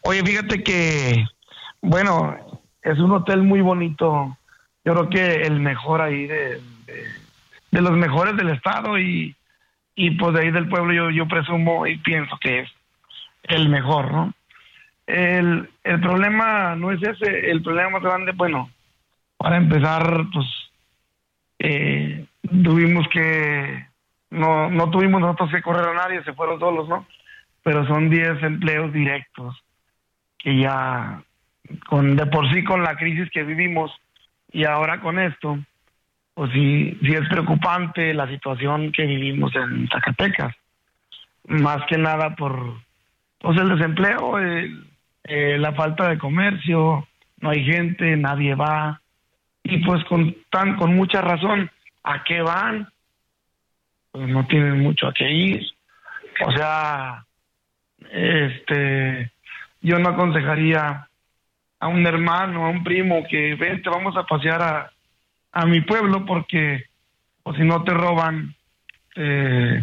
Oye, 0.05 0.23
fíjate 0.25 0.65
que, 0.65 1.25
bueno, 1.81 2.37
es 2.83 2.99
un 2.99 3.13
hotel 3.13 3.43
muy 3.43 3.61
bonito. 3.61 4.37
Yo 4.85 4.95
creo 4.95 5.09
que 5.09 5.43
el 5.43 5.61
mejor 5.61 6.01
ahí 6.01 6.27
de, 6.27 6.61
de, 7.71 7.81
los 7.81 7.93
mejores 7.93 8.37
del 8.37 8.51
estado 8.51 8.99
y, 8.99 9.37
y 9.95 10.11
pues 10.13 10.35
de 10.35 10.41
ahí 10.41 10.51
del 10.51 10.69
pueblo 10.69 10.93
yo, 10.93 11.11
yo 11.11 11.29
presumo 11.29 11.87
y 11.87 11.99
pienso 11.99 12.37
que 12.41 12.61
es 12.61 12.71
el 13.45 13.69
mejor, 13.69 14.11
¿no? 14.11 14.35
El, 15.07 15.71
el 15.85 16.01
problema 16.01 16.75
no 16.75 16.91
es 16.91 17.01
ese, 17.03 17.51
el 17.51 17.63
problema 17.63 17.91
más 17.91 18.03
grande, 18.03 18.33
bueno, 18.33 18.71
para 19.37 19.57
empezar, 19.57 20.25
pues 20.33 20.47
eh, 21.61 22.27
tuvimos 22.65 23.07
que, 23.09 23.87
no, 24.31 24.69
no 24.69 24.91
tuvimos 24.91 25.21
nosotros 25.21 25.51
que 25.53 25.63
correr 25.63 25.89
a 25.89 25.95
nadie, 25.95 26.25
se 26.25 26.33
fueron 26.33 26.59
solos, 26.59 26.89
¿no? 26.89 27.07
Pero 27.63 27.87
son 27.87 28.11
10 28.11 28.43
empleos 28.43 28.93
directos 28.93 29.63
que 30.43 30.59
ya, 30.59 31.23
con 31.87 32.17
de 32.17 32.27
por 32.27 32.53
sí 32.53 32.65
con 32.65 32.83
la 32.83 32.97
crisis 32.97 33.31
que 33.31 33.45
vivimos 33.45 33.93
y 34.53 34.65
ahora 34.65 35.01
con 35.01 35.19
esto, 35.19 35.59
pues 36.35 36.51
sí, 36.53 36.99
sí 37.03 37.13
es 37.13 37.29
preocupante 37.29 38.13
la 38.15 38.29
situación 38.29 38.93
que 38.93 39.07
vivimos 39.07 39.55
en 39.55 39.89
Zacatecas, 39.89 40.55
más 41.45 41.83
que 41.89 41.99
nada 41.99 42.35
por 42.35 42.81
pues 43.39 43.59
el 43.59 43.69
desempleo, 43.71 44.39
eh, 44.39 45.59
la 45.59 45.73
falta 45.73 46.09
de 46.09 46.19
comercio, 46.19 47.07
no 47.41 47.51
hay 47.51 47.65
gente, 47.65 48.17
nadie 48.17 48.55
va. 48.55 49.01
Y 49.65 49.79
pues 49.85 50.05
con, 50.05 50.35
tan, 50.51 50.77
con 50.77 50.95
mucha 50.95 51.21
razón, 51.21 51.71
¿a 52.05 52.23
qué 52.25 52.41
van? 52.41 52.89
Pues 54.13 54.29
no 54.29 54.47
tienen 54.47 54.81
mucho 54.81 55.09
a 55.09 55.13
qué 55.13 55.31
ir. 55.31 55.67
O 56.47 56.53
sea, 56.53 57.25
este, 58.13 59.31
yo 59.83 59.99
no 59.99 60.11
aconsejaría 60.11 61.09
a 61.81 61.89
un 61.89 62.07
hermano, 62.07 62.67
a 62.67 62.71
un 62.71 62.85
primo 62.85 63.25
que 63.29 63.57
vente, 63.57 63.91
vamos 63.91 64.17
a 64.17 64.25
pasear 64.25 64.63
a, 64.63 64.93
a 65.53 65.67
mi 65.67 65.81
pueblo 65.81 66.25
porque, 66.25 66.85
o 67.43 67.53
si 67.55 67.63
no 67.63 67.83
te 67.83 67.93
roban, 67.93 68.55
eh, 69.17 69.83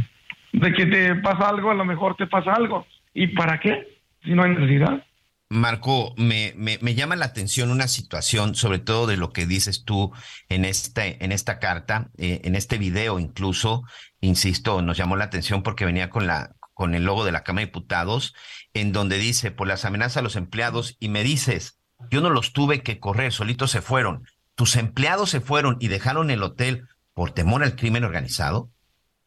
de 0.54 0.74
que 0.74 0.86
te 0.86 1.16
pasa 1.16 1.50
algo, 1.50 1.72
a 1.72 1.76
lo 1.76 1.86
mejor 1.86 2.16
te 2.16 2.28
pasa 2.28 2.54
algo. 2.54 2.88
¿Y 3.14 3.28
para 3.28 3.60
qué? 3.60 4.00
Si 4.24 4.32
no 4.32 4.44
hay 4.44 4.52
necesidad. 4.52 5.04
Marco, 5.50 6.14
me, 6.16 6.54
me, 6.56 6.78
me, 6.82 6.94
llama 6.94 7.16
la 7.16 7.26
atención 7.26 7.72
una 7.72 7.88
situación, 7.88 8.54
sobre 8.54 8.78
todo 8.78 9.08
de 9.08 9.18
lo 9.18 9.34
que 9.34 9.48
dices 9.48 9.84
tú 9.84 10.14
en, 10.48 10.64
este, 10.64 11.24
en 11.26 11.32
esta 11.32 11.58
carta, 11.58 12.12
eh, 12.18 12.42
en 12.44 12.56
este 12.56 12.78
video 12.78 13.20
incluso, 13.20 13.84
insisto, 14.22 14.84
nos 14.84 14.96
llamó 14.96 15.16
la 15.16 15.24
atención 15.26 15.64
porque 15.64 15.86
venía 15.86 16.12
con, 16.12 16.28
la, 16.28 16.52
con 16.80 16.96
el 16.96 17.04
logo 17.04 17.26
de 17.26 17.34
la 17.34 17.44
Cámara 17.44 17.64
de 17.64 17.66
Diputados, 17.66 18.34
en 18.74 18.94
donde 18.94 19.18
dice, 19.18 19.52
por 19.52 19.68
las 19.68 19.84
amenazas 19.84 20.16
a 20.16 20.22
los 20.22 20.38
empleados, 20.38 20.96
y 21.02 21.10
me 21.10 21.24
dices, 21.24 21.78
yo 22.10 22.22
no 22.22 22.30
los 22.30 22.54
tuve 22.54 22.84
que 22.84 23.02
correr, 23.02 23.34
solitos 23.34 23.72
se 23.72 23.82
fueron. 23.82 24.24
¿Tus 24.56 24.78
empleados 24.78 25.30
se 25.30 25.42
fueron 25.42 25.76
y 25.82 25.90
dejaron 25.90 26.32
el 26.32 26.42
hotel 26.42 26.88
por 27.14 27.32
temor 27.32 27.64
al 27.64 27.76
crimen 27.76 28.06
organizado? 28.06 28.70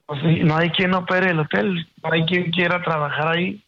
Pues 0.07 0.23
no 0.23 0.57
hay 0.57 0.71
quien 0.71 0.95
opere 0.95 1.33
el 1.33 1.41
hotel, 1.41 1.87
no 2.03 2.11
hay 2.11 2.25
quien 2.25 2.51
quiera 2.53 2.83
trabajar 2.83 3.37
ahí 3.37 3.63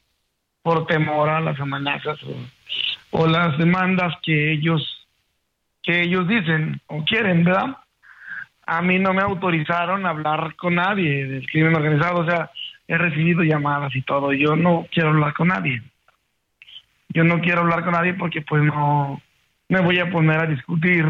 por 0.62 0.86
temor 0.86 1.28
a 1.28 1.42
las 1.42 1.60
amenazas 1.60 2.16
o, 2.22 3.18
o, 3.18 3.26
las 3.26 3.58
demandas 3.58 4.14
que 4.22 4.54
ellos 4.54 4.80
que 5.82 6.04
ellos 6.04 6.26
dicen 6.26 6.80
o 6.86 7.04
quieren, 7.04 7.44
¿verdad? 7.44 7.76
A 8.64 8.80
mí 8.80 8.98
no 8.98 9.12
me 9.12 9.20
autorizaron 9.20 10.06
a 10.06 10.08
hablar 10.08 10.56
con 10.56 10.76
nadie 10.76 11.26
del 11.26 11.46
crimen 11.46 11.74
organizado, 11.74 12.20
o 12.20 12.24
sea, 12.24 12.50
he 12.86 12.98
recibido 12.98 13.42
llamadas 13.42 13.94
y 13.96 14.02
todo, 14.02 14.32
yo 14.32 14.56
no 14.56 14.86
quiero 14.90 15.10
hablar 15.10 15.34
con 15.34 15.48
nadie. 15.48 15.82
Yo 17.08 17.24
no 17.24 17.40
quiero 17.40 17.60
hablar 17.60 17.84
con 17.84 17.92
nadie 17.92 18.14
porque 18.14 18.42
pues 18.42 18.62
no 18.62 19.20
me 19.68 19.80
voy 19.80 19.98
a 19.98 20.10
poner 20.10 20.40
a 20.40 20.46
discutir 20.46 21.06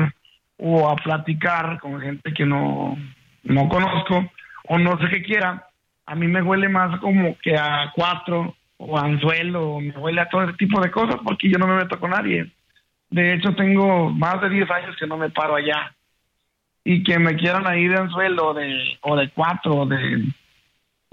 o 0.58 0.88
a 0.88 0.96
platicar 0.96 1.78
con 1.80 2.00
gente 2.00 2.32
que 2.32 2.46
no, 2.46 2.96
no 3.42 3.68
conozco 3.68 4.30
o 4.68 4.78
no 4.78 4.98
sé 4.98 5.08
qué 5.08 5.22
quiera. 5.22 5.66
A 6.06 6.14
mí 6.14 6.28
me 6.28 6.42
huele 6.42 6.68
más 6.68 7.00
como 7.00 7.36
que 7.38 7.56
a 7.56 7.90
cuatro 7.94 8.54
o 8.76 8.98
anzuelo, 8.98 9.80
me 9.80 9.96
huele 9.96 10.20
a 10.20 10.28
todo 10.28 10.42
ese 10.44 10.52
tipo 10.54 10.80
de 10.80 10.90
cosas 10.90 11.16
porque 11.24 11.48
yo 11.48 11.58
no 11.58 11.66
me 11.66 11.76
meto 11.76 11.98
con 11.98 12.10
nadie. 12.10 12.50
De 13.10 13.34
hecho, 13.34 13.54
tengo 13.54 14.10
más 14.10 14.40
de 14.40 14.50
10 14.50 14.70
años 14.70 14.96
que 14.98 15.06
no 15.06 15.16
me 15.16 15.30
paro 15.30 15.56
allá. 15.56 15.94
y 16.86 17.02
que 17.02 17.18
me 17.18 17.34
quieran 17.36 17.66
ahí 17.66 17.88
de 17.88 17.96
anzuelo 17.96 18.52
de, 18.52 18.98
o 19.00 19.16
de 19.16 19.30
cuatro, 19.30 19.74
o 19.74 19.86
de 19.86 20.22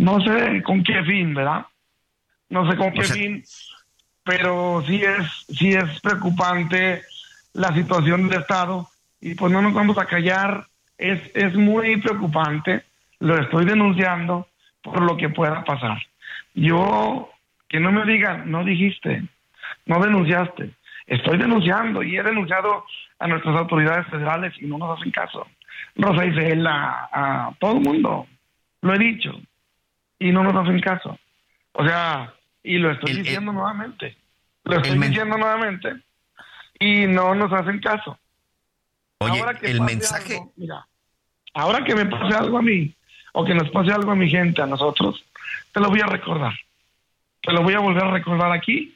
no 0.02 0.20
sé 0.20 0.64
con 0.64 0.84
qué 0.84 1.04
fin, 1.04 1.36
¿verdad? 1.36 1.68
No 2.50 2.70
sé 2.70 2.76
con 2.76 2.92
qué 2.92 3.04
fin, 3.04 3.44
pero 4.24 4.84
sí 4.88 5.04
es, 5.04 5.46
sí 5.56 5.70
es 5.74 6.02
preocupante 6.02 7.04
la 7.54 7.72
situación 7.76 8.28
del 8.28 8.42
Estado 8.42 8.88
y 9.20 9.36
pues 9.36 9.52
no 9.52 9.62
nos 9.62 9.74
vamos 9.76 10.00
a 10.00 10.06
callar, 10.06 10.66
es, 10.98 11.22
es 11.36 11.54
muy 11.54 11.98
preocupante, 11.98 12.84
lo 13.20 13.38
estoy 13.38 13.66
denunciando 13.66 14.48
por 14.82 15.04
lo 15.04 15.16
que 15.18 15.30
pueda 15.30 15.64
pasar. 15.64 16.00
Yo, 16.56 17.30
que 17.70 17.80
no 17.80 17.92
me 17.92 18.04
digan, 18.12 18.50
no 18.50 18.64
dijiste, 18.64 19.24
no 19.86 20.00
denunciaste, 20.00 20.72
estoy 21.06 21.38
denunciando 21.38 22.02
y 22.02 22.18
he 22.18 22.24
denunciado 22.24 22.86
a 23.20 23.28
nuestras 23.28 23.56
autoridades 23.56 24.08
federales 24.08 24.54
y 24.60 24.66
no 24.66 24.80
nos 24.80 24.98
hacen 24.98 25.12
caso. 25.12 25.46
Rosa 25.96 26.26
Isela, 26.26 27.08
a 27.12 27.52
todo 27.60 27.78
el 27.78 27.82
mundo, 27.82 28.26
lo 28.82 28.96
he 28.96 28.98
dicho, 28.98 29.40
y 30.22 30.32
no 30.32 30.44
nos 30.44 30.56
hacen 30.56 30.80
caso. 30.80 31.18
O 31.74 31.86
sea, 31.86 32.32
y 32.64 32.78
lo 32.78 32.92
estoy 32.92 33.14
diciendo 33.14 33.52
nuevamente, 33.52 34.16
lo 34.64 34.78
estoy 34.78 35.00
diciendo 35.00 35.36
nuevamente, 35.36 35.96
y 36.80 37.08
no 37.08 37.34
nos 37.34 37.52
hacen 37.52 37.80
caso. 37.80 38.18
Oye, 39.18 39.44
el 39.64 39.82
mensaje... 39.82 40.40
mira, 40.56 40.86
ahora 41.56 41.84
que 41.84 41.96
me 41.96 42.06
pase 42.06 42.36
algo 42.36 42.60
a 42.60 42.62
mí, 42.62 42.94
o 43.34 43.44
que 43.44 43.56
nos 43.56 43.70
pase 43.72 43.92
algo 43.92 44.12
a 44.12 44.16
mi 44.16 44.30
gente, 44.30 44.62
a 44.62 44.68
nosotros, 44.68 45.26
te 45.74 45.80
lo 45.80 45.90
voy 45.90 46.02
a 46.02 46.06
recordar. 46.06 46.54
Te 47.42 47.52
lo 47.52 47.64
voy 47.64 47.74
a 47.74 47.80
volver 47.80 48.04
a 48.04 48.12
recordar 48.12 48.52
aquí, 48.52 48.96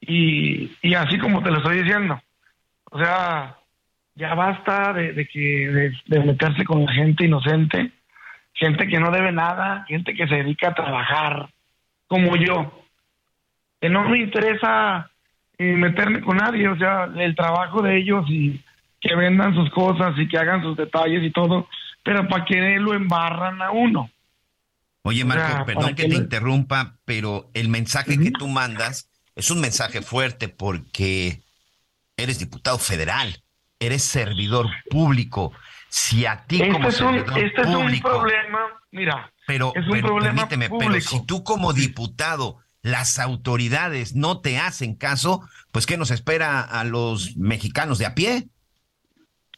y, 0.00 0.70
y 0.82 0.94
así 0.94 1.18
como 1.18 1.42
te 1.42 1.50
lo 1.50 1.58
estoy 1.58 1.82
diciendo. 1.82 2.20
O 2.90 2.98
sea, 2.98 3.56
ya 4.16 4.34
basta 4.34 4.92
de, 4.92 5.26
que 5.26 5.92
de, 6.06 6.24
meterse 6.24 6.64
con 6.64 6.84
la 6.84 6.92
gente 6.92 7.24
inocente, 7.24 7.92
gente 8.58 8.88
que 8.88 8.98
no 8.98 9.10
debe 9.10 9.32
nada, 9.32 9.84
gente 9.88 10.14
que 10.14 10.26
se 10.26 10.36
dedica 10.36 10.68
a 10.68 10.74
trabajar, 10.74 11.48
como 12.06 12.36
yo. 12.36 12.84
Que 13.80 13.88
no 13.88 14.08
me 14.08 14.18
interesa 14.18 15.10
eh, 15.56 15.74
meterme 15.74 16.20
con 16.20 16.36
nadie, 16.36 16.68
o 16.68 16.76
sea, 16.76 17.08
el 17.16 17.34
trabajo 17.36 17.82
de 17.82 17.98
ellos 17.98 18.26
y 18.28 18.60
que 19.00 19.14
vendan 19.14 19.54
sus 19.54 19.70
cosas 19.70 20.18
y 20.18 20.26
que 20.28 20.38
hagan 20.38 20.62
sus 20.62 20.76
detalles 20.76 21.22
y 21.22 21.30
todo, 21.30 21.68
pero 22.02 22.26
para 22.26 22.44
que 22.44 22.78
lo 22.78 22.94
embarran 22.94 23.62
a 23.62 23.70
uno. 23.70 24.10
Oye, 25.02 25.24
Marco, 25.24 25.64
perdón 25.64 25.94
que, 25.94 26.08
te 26.08 26.16
interrumpa, 26.16 26.96
pero 27.04 27.48
el 27.54 27.68
mensaje 27.68 28.18
que 28.18 28.32
tú 28.32 28.48
mandas 28.48 29.08
es 29.36 29.50
un 29.50 29.60
mensaje 29.60 30.02
fuerte 30.02 30.48
porque 30.48 31.40
eres 32.16 32.40
diputado 32.40 32.78
federal 32.78 33.40
eres 33.80 34.02
servidor 34.02 34.66
público. 34.90 35.52
Si 35.88 36.26
a 36.26 36.44
ti 36.46 36.60
este 36.60 36.72
como 36.72 36.88
este 36.88 37.04
público, 37.04 37.38
es 37.38 37.54
un 37.64 38.00
problema, 38.00 38.58
mira, 38.90 39.32
pero, 39.46 39.72
es 39.74 39.86
un 39.86 40.00
problema 40.00 40.46
permíteme, 40.46 40.78
pero 40.78 41.00
si 41.00 41.24
tú 41.24 41.42
como 41.42 41.72
diputado 41.72 42.58
las 42.82 43.18
autoridades 43.18 44.14
no 44.14 44.40
te 44.40 44.58
hacen 44.58 44.94
caso, 44.94 45.42
pues 45.72 45.86
¿qué 45.86 45.96
nos 45.96 46.10
espera 46.10 46.60
a 46.60 46.84
los 46.84 47.36
mexicanos 47.36 47.98
de 47.98 48.06
a 48.06 48.14
pie? 48.14 48.48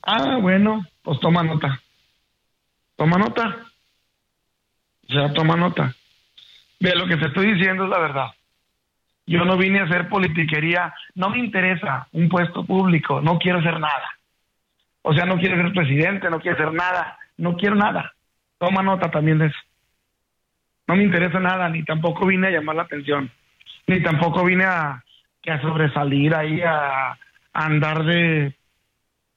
Ah, 0.02 0.38
bueno, 0.40 0.86
pues 1.02 1.18
toma 1.20 1.42
nota. 1.42 1.80
Toma 2.96 3.18
nota. 3.18 3.56
O 5.08 5.12
sea, 5.12 5.32
toma 5.32 5.56
nota. 5.56 5.94
De 6.78 6.94
lo 6.94 7.06
que 7.06 7.16
te 7.16 7.26
estoy 7.26 7.54
diciendo 7.54 7.84
es 7.84 7.90
la 7.90 7.98
verdad. 7.98 8.26
Yo 9.26 9.44
no 9.44 9.56
vine 9.56 9.80
a 9.80 9.84
hacer 9.84 10.08
politiquería, 10.08 10.94
no 11.14 11.30
me 11.30 11.38
interesa 11.38 12.08
un 12.12 12.28
puesto 12.28 12.64
público, 12.64 13.20
no 13.20 13.38
quiero 13.38 13.58
hacer 13.58 13.78
nada. 13.78 14.19
O 15.02 15.14
sea, 15.14 15.24
no 15.24 15.38
quiero 15.38 15.56
ser 15.56 15.72
presidente, 15.72 16.30
no 16.30 16.40
quiero 16.40 16.56
hacer 16.56 16.72
nada, 16.72 17.18
no 17.36 17.56
quiero 17.56 17.74
nada. 17.74 18.12
Toma 18.58 18.82
nota 18.82 19.10
también 19.10 19.38
de 19.38 19.46
eso. 19.46 19.58
No 20.86 20.96
me 20.96 21.04
interesa 21.04 21.38
nada, 21.40 21.68
ni 21.68 21.84
tampoco 21.84 22.26
vine 22.26 22.48
a 22.48 22.50
llamar 22.50 22.76
la 22.76 22.82
atención, 22.82 23.30
ni 23.86 24.02
tampoco 24.02 24.44
vine 24.44 24.64
a, 24.64 25.02
a 25.48 25.60
sobresalir 25.62 26.34
ahí, 26.34 26.60
a, 26.62 27.16
andar 27.52 28.04
de, 28.04 28.54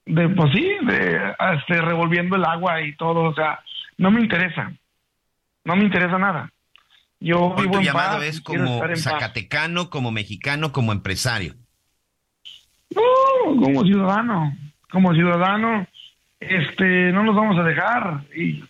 de, 0.06 0.28
pues 0.28 0.52
sí, 0.52 0.68
de, 0.82 1.34
este, 1.56 1.80
revolviendo 1.80 2.36
el 2.36 2.44
agua 2.44 2.80
y 2.82 2.94
todo. 2.96 3.22
O 3.22 3.34
sea, 3.34 3.60
no 3.98 4.10
me 4.10 4.20
interesa, 4.20 4.72
no 5.64 5.76
me 5.76 5.84
interesa 5.84 6.18
nada. 6.18 6.50
Yo 7.20 7.54
vivo 7.54 7.78
tu 7.78 7.80
llamado 7.80 8.20
es 8.22 8.40
como 8.40 8.82
zacatecano, 8.96 9.88
como 9.88 10.10
mexicano, 10.10 10.72
como 10.72 10.92
empresario. 10.92 11.54
No, 12.94 13.62
como 13.62 13.82
ciudadano, 13.82 14.52
como 14.94 15.12
ciudadano, 15.12 15.86
este, 16.38 17.10
no 17.10 17.24
nos 17.24 17.34
vamos 17.34 17.58
a 17.58 17.64
dejar 17.64 18.20
y, 18.34 18.64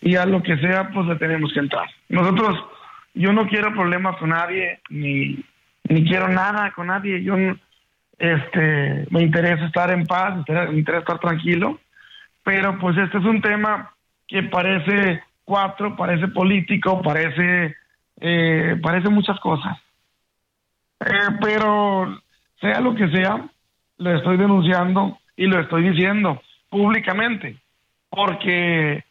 y 0.00 0.14
a 0.14 0.24
lo 0.24 0.40
que 0.40 0.56
sea, 0.58 0.88
pues 0.90 1.06
le 1.06 1.16
tenemos 1.16 1.52
que 1.52 1.58
entrar. 1.58 1.86
Nosotros, 2.08 2.56
yo 3.12 3.32
no 3.32 3.48
quiero 3.48 3.72
problemas 3.74 4.16
con 4.16 4.30
nadie, 4.30 4.78
ni, 4.88 5.44
ni 5.88 6.04
quiero 6.04 6.28
nada 6.28 6.70
con 6.70 6.86
nadie. 6.86 7.24
Yo, 7.24 7.34
este, 8.18 9.06
me 9.10 9.22
interesa 9.22 9.66
estar 9.66 9.90
en 9.90 10.06
paz, 10.06 10.36
me 10.48 10.78
interesa 10.78 11.00
estar 11.00 11.18
tranquilo, 11.18 11.80
pero 12.44 12.78
pues 12.78 12.96
este 12.96 13.18
es 13.18 13.24
un 13.24 13.42
tema 13.42 13.92
que 14.28 14.44
parece 14.44 15.24
cuatro, 15.44 15.96
parece 15.96 16.28
político, 16.28 17.02
parece 17.02 17.74
eh, 18.20 18.78
parece 18.80 19.08
muchas 19.08 19.40
cosas. 19.40 19.76
Eh, 21.00 21.36
pero 21.42 22.16
sea 22.60 22.80
lo 22.80 22.94
que 22.94 23.08
sea, 23.08 23.44
lo 23.98 24.16
estoy 24.16 24.36
denunciando 24.36 25.18
y 25.36 25.46
lo 25.46 25.60
estoy 25.60 25.90
diciendo 25.90 26.40
públicamente, 26.68 27.56
porque 28.08 29.04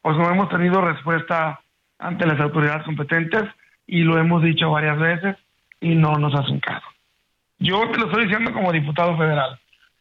pues 0.00 0.16
no 0.16 0.30
hemos 0.30 0.48
tenido 0.48 0.80
respuesta 0.80 1.60
ante 1.98 2.26
las 2.26 2.40
autoridades 2.40 2.84
competentes 2.84 3.44
y 3.86 4.02
lo 4.02 4.18
hemos 4.18 4.42
dicho 4.42 4.70
varias 4.70 4.98
veces 4.98 5.36
y 5.80 5.94
no 5.94 6.16
nos 6.18 6.34
hacen 6.34 6.60
caso. 6.60 6.86
Yo 7.58 7.88
te 7.90 7.98
lo 7.98 8.06
estoy 8.06 8.24
diciendo 8.24 8.52
como 8.52 8.72
diputado 8.72 9.16
federal. 9.16 9.58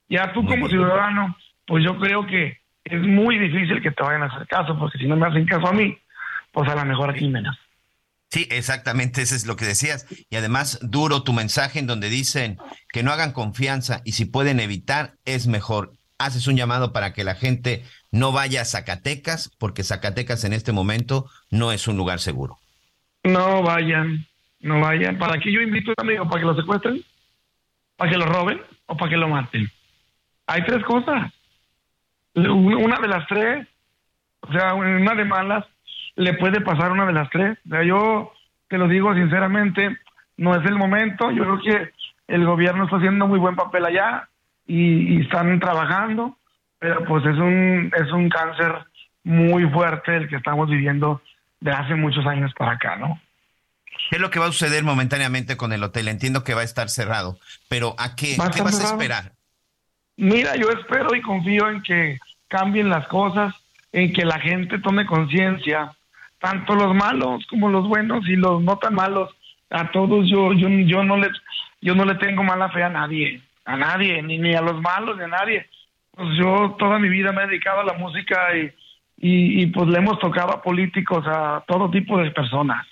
Ya 0.10 0.34
tú 0.34 0.46
como 0.46 0.68
ciudadano, 0.68 1.36
pues 1.66 1.84
yo 1.84 1.98
creo 1.98 2.26
que 2.26 2.58
es 2.84 3.02
muy 3.02 3.38
difícil 3.38 3.82
que 3.82 3.92
te 3.92 4.04
vayan 4.04 4.24
a 4.24 4.26
hacer 4.26 4.48
caso, 4.48 4.78
porque 4.78 4.98
si 4.98 5.08
no 5.08 5.16
me 5.16 5.28
hacen 5.28 5.46
caso 5.46 5.68
a 5.68 5.74
mí, 5.74 5.98
pues 6.52 6.70
a 6.70 6.76
lo 6.76 6.86
mejor 6.86 7.12
aquí 7.12 7.28
menos. 7.28 7.58
Sí, 8.32 8.48
exactamente, 8.50 9.22
eso 9.22 9.36
es 9.36 9.46
lo 9.46 9.58
que 9.58 9.66
decías. 9.66 10.08
Y 10.30 10.38
además, 10.38 10.80
duro 10.82 11.24
tu 11.24 11.34
mensaje 11.34 11.80
en 11.80 11.88
donde 11.88 12.10
dicen 12.10 12.58
que 12.94 13.04
no 13.04 13.12
hagan 13.12 13.34
confianza 13.34 14.02
y 14.06 14.14
si 14.14 14.24
pueden 14.24 14.62
evitar, 14.62 15.16
es 15.26 15.48
mejor. 15.48 15.92
Haces 16.18 16.48
un 16.48 16.56
llamado 16.56 16.94
para 16.94 17.12
que 17.12 17.26
la 17.26 17.36
gente 17.36 17.84
no 18.10 18.32
vaya 18.32 18.62
a 18.62 18.66
Zacatecas, 18.66 19.52
porque 19.60 19.84
Zacatecas 19.84 20.46
en 20.46 20.54
este 20.54 20.72
momento 20.72 21.30
no 21.50 21.74
es 21.74 21.90
un 21.90 21.98
lugar 21.98 22.20
seguro. 22.20 22.58
No 23.26 23.64
vayan, 23.64 24.26
no 24.62 24.80
vayan. 24.80 25.18
¿Para 25.18 25.38
qué 25.38 25.52
yo 25.52 25.60
invito 25.60 25.92
a 25.92 26.02
un 26.02 26.10
amigo? 26.10 26.30
¿Para 26.30 26.40
que 26.40 26.48
lo 26.48 26.56
secuestren? 26.56 27.04
¿Para 27.98 28.12
que 28.12 28.18
lo 28.18 28.28
roben? 28.28 28.62
¿O 28.86 28.96
para 28.96 29.10
que 29.10 29.18
lo 29.18 29.28
maten? 29.28 29.70
Hay 30.48 30.64
tres 30.64 30.86
cosas. 30.86 31.34
Una 32.34 32.98
de 32.98 33.08
las 33.10 33.28
tres, 33.28 33.68
o 34.40 34.54
sea, 34.54 34.74
una 34.74 35.16
de 35.16 35.26
malas 35.26 35.66
le 36.16 36.34
puede 36.34 36.62
pasar 36.62 36.92
una 36.92 37.06
de 37.06 37.14
las 37.14 37.30
tres. 37.30 37.58
yo 37.86 38.32
te 38.68 38.78
lo 38.78 38.88
digo 38.88 39.14
sinceramente, 39.14 39.98
no 40.38 40.56
es 40.56 40.66
el 40.66 40.76
momento. 40.76 41.32
Yo 41.32 41.44
creo 41.44 41.62
que 41.62 41.92
el 42.28 42.46
gobierno 42.46 42.86
está 42.86 42.98
haciendo 42.98 43.28
muy 43.28 43.40
buen 43.40 43.56
papel 43.56 43.86
allá 43.86 44.28
y, 44.66 45.22
están 45.22 45.60
trabajando, 45.60 46.38
pero 46.80 47.04
pues 47.06 47.26
es 47.26 47.38
un, 47.38 47.92
es 47.96 48.12
un 48.12 48.30
cáncer 48.30 48.74
muy 49.24 49.70
fuerte 49.70 50.16
el 50.16 50.30
que 50.30 50.38
estamos 50.38 50.70
viviendo 50.70 51.22
de 51.60 51.72
hace 51.72 51.96
muchos 51.96 52.26
años 52.26 52.52
para 52.58 52.74
acá, 52.74 52.96
¿no? 52.96 53.20
¿Qué 54.10 54.16
es 54.16 54.22
lo 54.22 54.30
que 54.30 54.40
va 54.40 54.46
a 54.46 54.52
suceder 54.52 54.84
momentáneamente 54.84 55.58
con 55.58 55.74
el 55.74 55.84
hotel? 55.84 56.08
Entiendo 56.08 56.44
que 56.44 56.54
va 56.54 56.62
a 56.62 56.66
estar 56.66 56.90
cerrado, 56.90 57.38
pero 57.70 57.96
¿a 57.98 58.16
qué, 58.16 58.38
¿qué 58.54 58.62
vas 58.62 58.84
a 58.84 58.92
esperar? 58.94 59.34
Mira, 60.18 60.56
yo 60.56 60.70
espero 60.70 61.16
y 61.16 61.22
confío 61.22 61.70
en 61.70 61.82
que 61.82 62.20
cambien 62.48 62.90
las 62.90 63.08
cosas, 63.08 63.54
en 63.92 64.12
que 64.14 64.26
la 64.26 64.40
gente 64.40 64.80
tome 64.80 65.06
conciencia 65.06 65.94
tanto 66.42 66.76
los 66.76 66.94
malos 66.94 67.46
como 67.48 67.70
los 67.70 67.88
buenos 67.88 68.28
y 68.28 68.36
los 68.36 68.62
no 68.62 68.78
tan 68.78 68.96
malos, 68.96 69.30
a 69.70 69.90
todos 69.92 70.30
yo, 70.30 70.52
yo, 70.54 70.68
yo 70.68 71.04
no 71.04 71.16
les, 71.16 71.32
yo 71.80 71.96
no 71.96 72.04
le 72.04 72.16
tengo 72.16 72.44
mala 72.44 72.70
fe 72.70 72.84
a 72.84 72.90
nadie, 72.90 73.42
a 73.64 73.78
nadie, 73.78 74.22
ni, 74.22 74.38
ni 74.38 74.54
a 74.54 74.62
los 74.62 74.82
malos, 74.82 75.18
ni 75.18 75.24
a 75.24 75.28
nadie. 75.28 75.68
Pues 76.14 76.36
yo 76.38 76.76
toda 76.78 77.00
mi 77.00 77.08
vida 77.08 77.32
me 77.32 77.44
he 77.44 77.48
dedicado 77.48 77.80
a 77.80 77.86
la 77.86 77.94
música 77.94 78.58
y, 78.58 78.74
y, 79.18 79.68
pues 79.68 79.88
le 79.88 80.00
hemos 80.00 80.20
tocado 80.20 80.52
a 80.52 80.62
políticos, 80.62 81.24
a 81.28 81.64
todo 81.68 81.90
tipo 81.90 82.18
de 82.18 82.32
personas. 82.32 82.86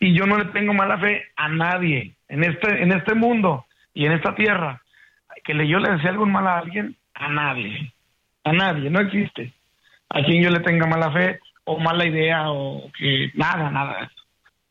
Y 0.00 0.12
yo 0.12 0.26
no 0.26 0.36
le 0.36 0.46
tengo 0.46 0.74
mala 0.74 0.98
fe 0.98 1.24
a 1.36 1.48
nadie 1.48 2.14
en 2.28 2.44
este, 2.44 2.82
en 2.82 2.92
este 2.92 3.14
mundo 3.14 3.64
y 3.94 4.04
en 4.04 4.12
esta 4.12 4.34
tierra. 4.34 4.82
Que 5.44 5.54
le, 5.54 5.68
yo 5.68 5.78
le 5.78 5.92
desee 5.92 6.10
algún 6.10 6.32
mal 6.32 6.46
a 6.46 6.58
alguien, 6.58 6.96
a 7.14 7.28
nadie. 7.28 7.92
A 8.44 8.52
nadie, 8.52 8.90
no 8.90 9.00
existe. 9.00 9.52
A 10.10 10.22
quien 10.22 10.42
yo 10.42 10.50
le 10.50 10.60
tenga 10.60 10.86
mala 10.86 11.10
fe, 11.12 11.40
o 11.66 11.78
mala 11.80 12.06
idea 12.06 12.50
o 12.50 12.90
que 12.96 13.30
nada, 13.34 13.70
nada. 13.70 14.10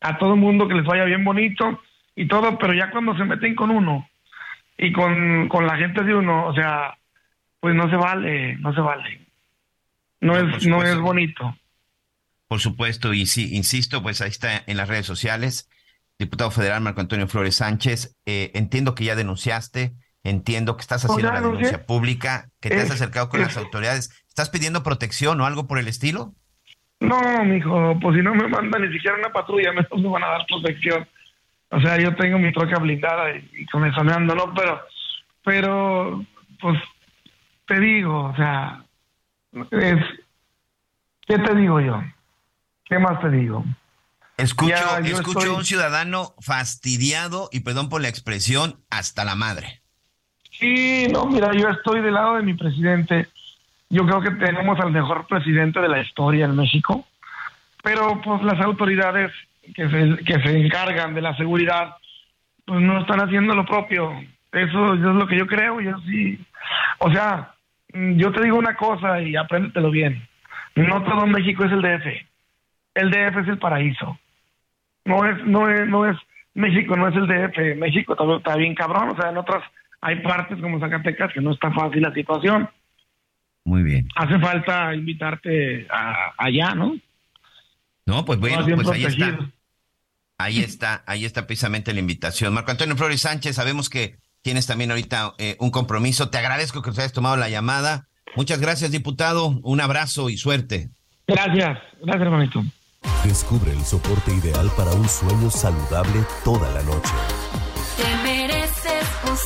A 0.00 0.18
todo 0.18 0.34
el 0.34 0.40
mundo 0.40 0.66
que 0.66 0.74
les 0.74 0.84
vaya 0.84 1.04
bien 1.04 1.24
bonito 1.24 1.80
y 2.14 2.26
todo, 2.26 2.58
pero 2.58 2.72
ya 2.74 2.90
cuando 2.90 3.16
se 3.16 3.24
meten 3.24 3.54
con 3.54 3.70
uno 3.70 4.08
y 4.78 4.92
con, 4.92 5.48
con 5.48 5.66
la 5.66 5.76
gente 5.76 6.02
de 6.02 6.14
uno, 6.14 6.46
o 6.46 6.54
sea, 6.54 6.96
pues 7.60 7.74
no 7.74 7.88
se 7.90 7.96
vale, 7.96 8.56
no 8.56 8.74
se 8.74 8.80
vale. 8.80 9.26
No, 10.20 10.36
es, 10.36 10.66
no 10.66 10.82
es 10.82 10.98
bonito. 10.98 11.56
Por 12.48 12.60
supuesto, 12.60 13.12
y 13.12 13.26
sí, 13.26 13.54
insisto, 13.54 14.02
pues 14.02 14.20
ahí 14.22 14.30
está 14.30 14.62
en 14.66 14.76
las 14.76 14.88
redes 14.88 15.06
sociales. 15.06 15.68
Diputado 16.18 16.50
federal 16.50 16.80
Marco 16.80 17.02
Antonio 17.02 17.28
Flores 17.28 17.56
Sánchez, 17.56 18.16
eh, 18.24 18.52
entiendo 18.54 18.94
que 18.94 19.04
ya 19.04 19.16
denunciaste, 19.16 19.92
entiendo 20.24 20.76
que 20.76 20.80
estás 20.80 21.04
haciendo 21.04 21.30
la 21.30 21.42
denuncia 21.42 21.84
pública, 21.84 22.48
que 22.60 22.70
te 22.70 22.80
has 22.80 22.90
acercado 22.90 23.28
con 23.28 23.40
las 23.40 23.58
autoridades. 23.58 24.10
¿Estás 24.28 24.48
pidiendo 24.48 24.82
protección 24.82 25.40
o 25.42 25.46
algo 25.46 25.66
por 25.66 25.78
el 25.78 25.88
estilo? 25.88 26.34
No, 27.00 27.44
mijo, 27.44 27.98
pues 28.00 28.16
si 28.16 28.22
no 28.22 28.34
me 28.34 28.48
mandan 28.48 28.82
ni 28.82 28.92
siquiera 28.92 29.18
una 29.18 29.32
patrulla, 29.32 29.72
me, 29.72 29.86
me 30.00 30.08
van 30.08 30.24
a 30.24 30.28
dar 30.28 30.46
protección. 30.46 31.06
O 31.70 31.80
sea, 31.80 31.98
yo 31.98 32.14
tengo 32.14 32.38
mi 32.38 32.52
troca 32.52 32.78
blindada 32.78 33.36
y, 33.36 33.66
con 33.66 33.84
eso 33.84 34.02
me 34.04 34.12
ando, 34.12 34.34
¿no? 34.34 34.54
Pero, 34.54 34.80
pero, 35.44 36.24
pues, 36.60 36.78
te 37.66 37.80
digo, 37.80 38.24
o 38.24 38.36
sea, 38.36 38.84
es, 39.72 40.02
¿qué 41.26 41.38
te 41.38 41.54
digo 41.54 41.80
yo? 41.80 42.02
¿Qué 42.84 42.98
más 42.98 43.20
te 43.20 43.30
digo? 43.30 43.64
Escucho, 44.36 44.98
escucho 44.98 45.50
a 45.50 45.56
un 45.56 45.64
ciudadano 45.64 46.34
fastidiado, 46.40 47.48
y 47.52 47.60
perdón 47.60 47.88
por 47.88 48.00
la 48.00 48.08
expresión, 48.08 48.80
hasta 48.90 49.24
la 49.24 49.34
madre. 49.34 49.82
Sí, 50.52 51.08
no, 51.10 51.26
mira, 51.26 51.52
yo 51.52 51.68
estoy 51.68 52.00
del 52.00 52.14
lado 52.14 52.36
de 52.36 52.42
mi 52.42 52.54
presidente. 52.54 53.28
Yo 53.88 54.04
creo 54.04 54.20
que 54.20 54.30
tenemos 54.32 54.78
al 54.80 54.90
mejor 54.90 55.26
presidente 55.26 55.80
de 55.80 55.88
la 55.88 56.00
historia 56.00 56.46
en 56.46 56.56
México, 56.56 57.06
pero 57.82 58.20
pues 58.22 58.42
las 58.42 58.60
autoridades 58.60 59.32
que 59.74 59.88
se, 59.88 60.24
que 60.24 60.40
se 60.40 60.58
encargan 60.58 61.14
de 61.14 61.22
la 61.22 61.36
seguridad, 61.36 61.96
pues 62.64 62.80
no 62.80 63.00
están 63.00 63.20
haciendo 63.20 63.54
lo 63.54 63.64
propio. 63.64 64.12
Eso, 64.52 64.94
es 64.94 65.00
lo 65.00 65.26
que 65.26 65.38
yo 65.38 65.46
creo, 65.46 65.80
yo 65.80 65.98
sí. 66.00 66.38
O 66.98 67.10
sea, 67.12 67.54
yo 67.92 68.32
te 68.32 68.42
digo 68.42 68.58
una 68.58 68.74
cosa 68.74 69.20
y 69.20 69.36
apréndetelo 69.36 69.90
bien. 69.90 70.26
No 70.74 71.02
todo 71.02 71.26
México 71.26 71.64
es 71.64 71.72
el 71.72 71.82
DF. 71.82 72.06
El 72.94 73.10
DF 73.10 73.38
es 73.42 73.48
el 73.48 73.58
paraíso. 73.58 74.18
No 75.04 75.24
es, 75.24 75.44
no 75.44 75.68
es, 75.68 75.88
no 75.88 76.06
es, 76.06 76.16
México 76.54 76.96
no 76.96 77.08
es 77.08 77.14
el 77.14 77.26
DF. 77.26 77.76
México 77.76 78.14
está, 78.14 78.24
está 78.36 78.56
bien 78.56 78.74
cabrón. 78.74 79.10
O 79.10 79.16
sea, 79.16 79.30
en 79.30 79.36
otras 79.36 79.62
hay 80.00 80.16
partes 80.16 80.60
como 80.60 80.80
Zacatecas 80.80 81.32
que 81.32 81.40
no 81.40 81.52
está 81.52 81.70
fácil 81.70 82.02
la 82.02 82.12
situación. 82.12 82.68
Muy 83.66 83.82
bien. 83.82 84.08
Hace 84.14 84.38
falta 84.38 84.94
invitarte 84.94 85.88
a, 85.90 86.32
allá, 86.38 86.72
¿no? 86.76 86.96
No, 88.06 88.24
pues 88.24 88.38
bueno, 88.38 88.64
pues 88.76 88.88
ahí 88.88 89.04
está. 89.04 89.38
Ahí 90.38 90.60
está, 90.60 91.02
ahí 91.06 91.24
está 91.24 91.46
precisamente 91.48 91.92
la 91.92 91.98
invitación. 91.98 92.54
Marco 92.54 92.70
Antonio 92.70 92.94
Flores 92.94 93.22
Sánchez, 93.22 93.56
sabemos 93.56 93.90
que 93.90 94.18
tienes 94.42 94.68
también 94.68 94.92
ahorita 94.92 95.34
eh, 95.38 95.56
un 95.58 95.72
compromiso. 95.72 96.30
Te 96.30 96.38
agradezco 96.38 96.80
que 96.80 96.92
te 96.92 97.00
hayas 97.00 97.12
tomado 97.12 97.36
la 97.36 97.48
llamada. 97.48 98.06
Muchas 98.36 98.60
gracias, 98.60 98.92
diputado. 98.92 99.58
Un 99.64 99.80
abrazo 99.80 100.30
y 100.30 100.36
suerte. 100.36 100.90
Gracias, 101.26 101.78
gracias, 102.00 102.22
hermanito. 102.22 102.62
Descubre 103.24 103.72
el 103.72 103.82
soporte 103.82 104.32
ideal 104.32 104.70
para 104.76 104.92
un 104.92 105.08
sueño 105.08 105.50
saludable 105.50 106.24
toda 106.44 106.70
la 106.70 106.82
noche. 106.84 107.12
Te 107.96 108.14
mereces 108.22 109.08
un 109.28 109.36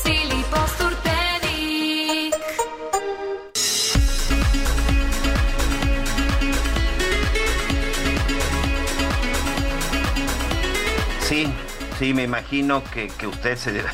sí, 12.01 12.15
me 12.15 12.23
imagino 12.23 12.83
que, 12.83 13.11
usted 13.27 13.57
se 13.59 13.73
debe, 13.73 13.91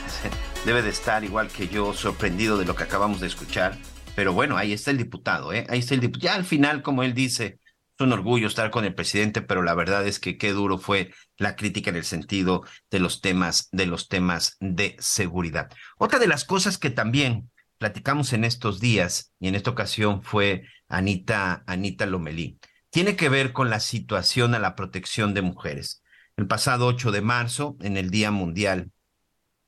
debe, 0.65 0.81
de 0.81 0.91
estar 0.91 1.25
igual 1.25 1.49
que 1.49 1.67
yo, 1.67 1.93
sorprendido 1.93 2.57
de 2.57 2.65
lo 2.65 2.77
que 2.77 2.85
acabamos 2.85 3.21
de 3.21 3.27
escuchar. 3.27 3.77
Pero 4.15 4.33
bueno, 4.33 4.57
ahí 4.57 4.73
está 4.73 4.93
el 4.93 4.97
diputado, 4.97 5.53
¿eh? 5.53 5.67
Ahí 5.69 5.81
está 5.81 5.95
el 5.95 6.01
diputado. 6.01 6.23
Ya 6.23 6.37
al 6.37 6.45
final, 6.45 6.83
como 6.83 7.03
él 7.03 7.15
dice, 7.15 7.59
es 7.99 8.01
un 8.01 8.13
orgullo 8.13 8.47
estar 8.47 8.71
con 8.71 8.85
el 8.85 8.95
presidente, 8.95 9.43
pero 9.43 9.65
la 9.65 9.75
verdad 9.75 10.07
es 10.07 10.21
que 10.21 10.39
qué 10.39 10.53
duro 10.53 10.79
fue 10.79 11.13
la 11.37 11.57
crítica 11.57 11.91
en 11.91 11.97
el 11.97 12.05
sentido 12.05 12.63
de 12.93 13.01
los 13.01 13.21
temas, 13.21 13.69
de 13.73 13.87
los 13.87 14.07
temas 14.07 14.57
de 14.61 14.95
seguridad. 15.01 15.69
Otra 15.99 16.21
de 16.21 16.29
las 16.29 16.45
cosas 16.45 16.79
que 16.79 16.91
también 16.91 17.51
platicamos 17.77 18.33
en 18.33 18.45
estos 18.45 18.79
días, 18.79 19.33
y 19.41 19.49
en 19.49 19.57
esta 19.57 19.71
ocasión 19.71 20.23
fue 20.23 20.63
Anita, 20.87 21.65
Anita 21.67 22.07
Lomelí, 22.07 22.61
tiene 22.91 23.17
que 23.17 23.29
ver 23.29 23.53
con 23.53 23.69
la 23.69 23.81
situación 23.81 24.55
a 24.55 24.61
la 24.61 24.77
protección 24.77 25.35
de 25.35 25.43
mujeres 25.43 26.05
el 26.37 26.47
pasado 26.47 26.87
8 26.87 27.13
de 27.13 27.21
marzo, 27.23 27.77
en 27.81 27.97
el 27.97 28.11
Día 28.11 28.31
Mundial 28.31 28.91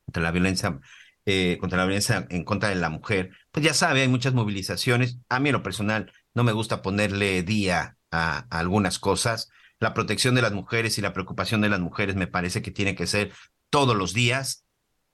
contra 0.05 0.23
la 0.23 0.31
Violencia, 0.31 0.81
eh, 1.27 1.59
contra 1.61 1.79
la 1.79 1.85
violencia 1.85 2.27
en 2.31 2.45
contra 2.45 2.71
de 2.71 2.77
la 2.77 2.89
mujer, 2.89 3.31
pues 3.51 3.65
ya 3.65 3.75
sabe, 3.75 4.03
hay 4.03 4.09
muchas 4.09 4.33
movilizaciones. 4.33 5.19
A 5.29 5.41
mí 5.41 5.51
en 5.51 5.55
lo 5.55 5.63
personal 5.63 6.13
no 6.35 6.45
me 6.45 6.53
gusta 6.53 6.81
ponerle 6.81 7.43
día 7.43 7.99
a, 8.11 8.47
a 8.51 8.59
algunas 8.59 8.99
cosas. 8.99 9.51
La 9.81 9.93
protección 9.95 10.35
de 10.35 10.43
las 10.43 10.53
mujeres 10.53 10.97
y 10.99 11.03
la 11.03 11.13
preocupación 11.13 11.61
de 11.61 11.69
las 11.69 11.81
mujeres 11.81 12.17
me 12.17 12.27
parece 12.27 12.63
que 12.63 12.71
tiene 12.71 12.95
que 12.95 13.07
ser 13.07 13.33
todos 13.71 13.97
los 13.97 14.15
días, 14.15 14.65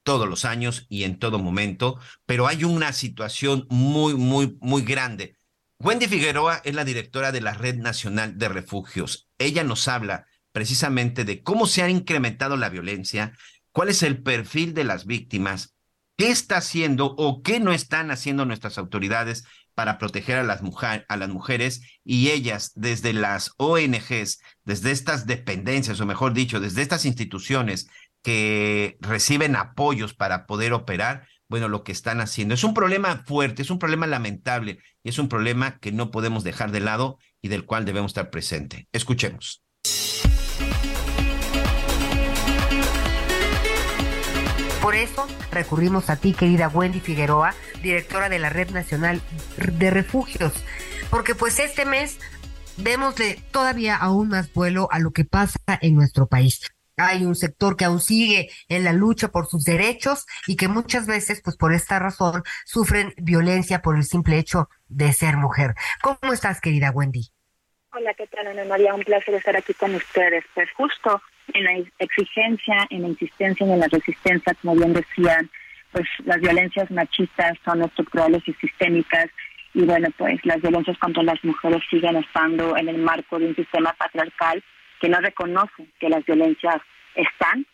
todos 0.05 0.29
los 0.29 0.45
años 0.45 0.87
y 0.89 1.05
en 1.05 1.19
todo 1.19 1.39
momento, 1.39 1.99
pero 2.27 2.47
hay 2.47 2.63
una 2.65 2.93
situación 2.93 3.67
muy, 3.69 4.15
muy, 4.15 4.57
muy 4.61 4.83
grande. 4.83 5.37
Wendy 5.81 6.07
Figueroa 6.07 6.61
es 6.65 6.75
la 6.75 6.85
directora 6.85 7.33
de 7.33 7.41
la 7.41 7.55
Red 7.55 7.77
Nacional 7.77 8.39
de 8.39 8.49
Refugios. 8.49 9.29
Ella 9.39 9.65
nos 9.65 9.89
habla 9.89 10.27
precisamente 10.55 11.25
de 11.25 11.43
cómo 11.43 11.67
se 11.67 11.83
ha 11.83 11.91
incrementado 11.91 12.57
la 12.57 12.69
violencia, 12.69 13.37
cuál 13.73 13.89
es 13.89 14.05
el 14.05 14.23
perfil 14.23 14.73
de 14.73 14.85
las 14.85 15.05
víctimas, 15.05 15.75
qué 16.17 16.31
está 16.31 16.59
haciendo 16.59 17.13
o 17.19 17.43
qué 17.43 17.59
no 17.59 17.73
están 17.73 18.13
haciendo 18.13 18.45
nuestras 18.45 18.79
autoridades 18.79 19.45
para 19.75 19.99
proteger 19.99 20.39
a 20.39 20.45
las, 20.45 20.61
a 21.09 21.17
las 21.17 21.29
mujeres 21.29 21.83
y 22.05 22.31
ellas 22.31 22.71
desde 22.77 23.13
las 23.13 23.51
ONGs, 23.57 24.41
desde 24.63 24.93
estas 24.93 25.27
dependencias, 25.27 25.99
o 25.99 26.07
mejor 26.07 26.35
dicho, 26.35 26.61
desde 26.61 26.83
estas 26.83 27.05
instituciones 27.05 27.89
que 28.23 28.97
reciben 29.01 29.57
apoyos 29.57 30.15
para 30.15 30.47
poder 30.47 30.73
operar, 30.73 31.27
bueno, 31.49 31.67
lo 31.67 31.83
que 31.83 31.91
están 31.91 32.21
haciendo. 32.21 32.55
Es 32.55 32.63
un 32.63 32.75
problema 32.75 33.25
fuerte, 33.27 33.63
es 33.63 33.71
un 33.71 33.81
problema 33.81 34.07
lamentable 34.07 34.79
y 35.03 35.09
es 35.09 35.19
un 35.19 35.29
problema 35.29 35.81
que 35.81 35.91
no 35.91 36.13
podemos 36.13 36.45
dejar 36.45 36.71
de 36.71 36.79
lado 36.79 37.19
y 37.43 37.49
del 37.49 37.65
cual 37.67 37.85
debemos 37.85 38.11
estar 38.11 38.31
presente. 38.31 38.87
Escuchemos. 38.93 39.64
Por 44.85 44.97
eso 44.97 45.27
recurrimos 45.51 46.11
a 46.11 46.17
ti, 46.17 46.35
querida 46.35 46.69
Wendy 46.69 47.01
Figueroa, 47.01 47.55
directora 47.83 48.29
de 48.29 48.39
la 48.39 48.51
Red 48.51 48.69
Nacional 48.73 49.23
de 49.57 49.91
Refugios, 49.91 50.53
porque 51.09 51.35
pues 51.35 51.59
este 51.59 51.87
mes 51.87 52.21
démosle 52.77 53.39
todavía 53.51 53.97
aún 53.97 54.29
más 54.29 54.53
vuelo 54.53 54.89
a 54.91 54.99
lo 54.99 55.13
que 55.13 55.25
pasa 55.25 55.59
en 55.81 55.95
nuestro 55.95 56.27
país. 56.27 56.71
Hay 56.99 57.25
un 57.25 57.35
sector 57.35 57.79
que 57.79 57.87
aún 57.87 57.99
sigue 57.99 58.51
en 58.69 58.85
la 58.85 58.93
lucha 58.93 59.29
por 59.29 59.47
sus 59.47 59.65
derechos 59.65 60.27
y 60.47 60.57
que 60.57 60.69
muchas 60.69 61.07
veces, 61.07 61.41
pues 61.43 61.57
por 61.57 61.73
esta 61.73 61.99
razón, 61.99 62.43
sufren 62.67 63.15
violencia 63.17 63.81
por 63.81 63.97
el 63.97 64.05
simple 64.05 64.37
hecho 64.37 64.69
de 64.89 65.15
ser 65.15 65.39
mujer. 65.39 65.73
¿Cómo 66.03 66.35
estás, 66.35 66.61
querida 66.61 66.91
Wendy? 66.91 67.31
Hola, 67.95 68.13
¿qué 68.13 68.27
tal, 68.27 68.49
Ana 68.49 68.67
María? 68.67 68.93
Un 68.93 69.03
placer 69.03 69.35
estar 69.35 69.57
aquí 69.57 69.73
con 69.73 69.95
ustedes. 69.95 70.45
Pues 70.55 70.69
justo 70.77 71.23
en 71.53 71.65
la 71.65 71.73
exigencia, 71.99 72.87
en 72.91 73.03
la 73.03 73.09
insistencia 73.09 73.67
y 73.67 73.73
en 73.73 73.81
la 73.81 73.89
resistencia, 73.89 74.55
como 74.61 74.75
bien 74.77 74.93
decían, 74.93 75.51
pues 75.93 76.07
las 76.25 76.41
violencias 76.41 76.91
machistas 76.91 77.57
son 77.65 77.83
estructurales 77.83 78.43
y 78.47 78.53
sistémicas 78.55 79.29
y 79.75 79.83
bueno, 79.85 80.09
pues 80.17 80.45
las 80.45 80.61
violencias 80.61 80.97
contra 80.99 81.23
las 81.23 81.43
mujeres 81.45 81.83
siguen 81.91 82.17
estando 82.17 82.77
en 82.77 82.89
el 82.89 82.99
marco 82.99 83.39
de 83.39 83.49
un 83.49 83.57
sistema 83.57 83.93
patriarcal 83.93 84.63
que 85.01 85.09
no 85.09 85.21
reconoce 85.21 85.87
que 85.99 86.09
las 86.09 86.25
violencias 86.25 86.81
están 87.15 87.67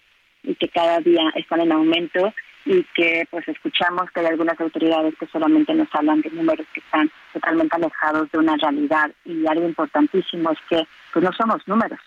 y 0.42 0.54
que 0.54 0.68
cada 0.68 1.00
día 1.00 1.30
están 1.34 1.60
en 1.60 1.72
aumento 1.72 2.32
y 2.64 2.84
que 2.94 3.26
pues 3.30 3.46
escuchamos 3.48 4.10
que 4.10 4.20
hay 4.20 4.26
algunas 4.26 4.58
autoridades 4.60 5.14
que 5.18 5.26
solamente 5.26 5.74
nos 5.74 5.88
hablan 5.92 6.20
de 6.20 6.30
números 6.30 6.66
que 6.72 6.80
están 6.80 7.10
totalmente 7.32 7.76
alejados 7.76 8.30
de 8.32 8.38
una 8.38 8.56
realidad 8.56 9.10
y 9.24 9.46
algo 9.46 9.66
importantísimo 9.66 10.50
es 10.50 10.58
que 10.68 10.86
pues 11.12 11.24
no 11.24 11.32
somos 11.32 11.66
números, 11.66 12.00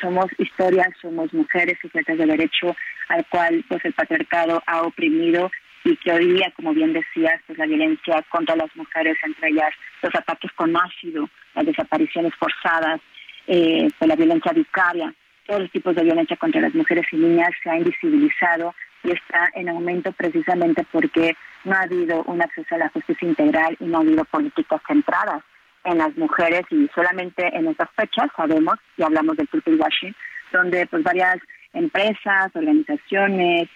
somos 0.00 0.26
historias, 0.38 0.88
somos 1.00 1.32
mujeres 1.32 1.78
sujetas 1.80 2.18
de 2.18 2.26
derecho 2.26 2.76
al 3.08 3.24
cual 3.26 3.64
pues 3.68 3.84
el 3.84 3.92
patriarcado 3.92 4.62
ha 4.66 4.82
oprimido 4.82 5.50
y 5.84 5.96
que 5.96 6.12
hoy 6.12 6.32
día, 6.32 6.52
como 6.56 6.74
bien 6.74 6.92
decías, 6.92 7.40
pues 7.46 7.58
la 7.58 7.66
violencia 7.66 8.24
contra 8.28 8.56
las 8.56 8.74
mujeres, 8.74 9.16
entre 9.22 9.50
ellas 9.50 9.70
los 10.02 10.14
ataques 10.14 10.50
con 10.52 10.76
ácido, 10.76 11.28
las 11.54 11.64
desapariciones 11.64 12.34
forzadas, 12.34 13.00
eh, 13.46 13.88
pues 13.96 14.08
la 14.08 14.16
violencia 14.16 14.52
vicaria, 14.52 15.14
todos 15.46 15.60
los 15.60 15.70
tipos 15.70 15.94
de 15.94 16.02
violencia 16.02 16.36
contra 16.36 16.60
las 16.60 16.74
mujeres 16.74 17.06
y 17.12 17.16
niñas 17.16 17.50
se 17.62 17.70
ha 17.70 17.78
invisibilizado 17.78 18.74
y 19.04 19.12
está 19.12 19.48
en 19.54 19.68
aumento 19.68 20.10
precisamente 20.12 20.84
porque 20.90 21.36
no 21.64 21.74
ha 21.76 21.82
habido 21.82 22.24
un 22.24 22.42
acceso 22.42 22.74
a 22.74 22.78
la 22.78 22.88
justicia 22.88 23.28
integral 23.28 23.76
y 23.78 23.84
no 23.84 23.98
ha 23.98 24.00
habido 24.00 24.24
políticas 24.24 24.80
centradas 24.88 25.44
en 25.86 25.98
las 25.98 26.16
mujeres 26.16 26.62
y 26.70 26.88
solamente 26.94 27.48
en 27.56 27.68
estas 27.68 27.88
fechas 27.96 28.28
sabemos 28.36 28.74
y 28.96 29.02
hablamos 29.02 29.36
del 29.36 29.46
purple 29.46 29.76
washing 29.76 30.14
donde 30.52 30.86
pues 30.86 31.02
varias 31.02 31.36
empresas, 31.72 32.50
organizaciones, 32.54 33.68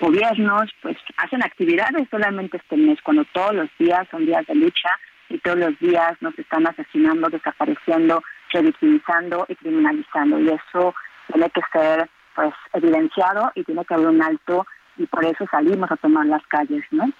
gobiernos 0.00 0.70
pues 0.82 0.96
hacen 1.16 1.42
actividades 1.42 2.08
solamente 2.10 2.58
este 2.58 2.76
mes 2.76 2.98
cuando 3.02 3.24
todos 3.32 3.54
los 3.54 3.68
días 3.78 4.06
son 4.10 4.26
días 4.26 4.46
de 4.46 4.54
lucha 4.54 4.90
y 5.28 5.38
todos 5.38 5.58
los 5.58 5.78
días 5.78 6.12
nos 6.20 6.38
están 6.38 6.66
asesinando, 6.66 7.28
desapareciendo, 7.28 8.22
revictimizando 8.52 9.44
y 9.48 9.56
criminalizando. 9.56 10.38
Y 10.40 10.48
eso 10.50 10.94
tiene 11.32 11.50
que 11.50 11.60
ser 11.72 12.08
pues 12.34 12.54
evidenciado 12.74 13.50
y 13.54 13.64
tiene 13.64 13.84
que 13.84 13.94
haber 13.94 14.08
un 14.08 14.22
alto 14.22 14.66
y 14.98 15.06
por 15.06 15.24
eso 15.24 15.46
salimos 15.50 15.90
a 15.90 15.96
tomar 15.96 16.26
las 16.26 16.46
calles, 16.46 16.84
¿no? 16.90 17.10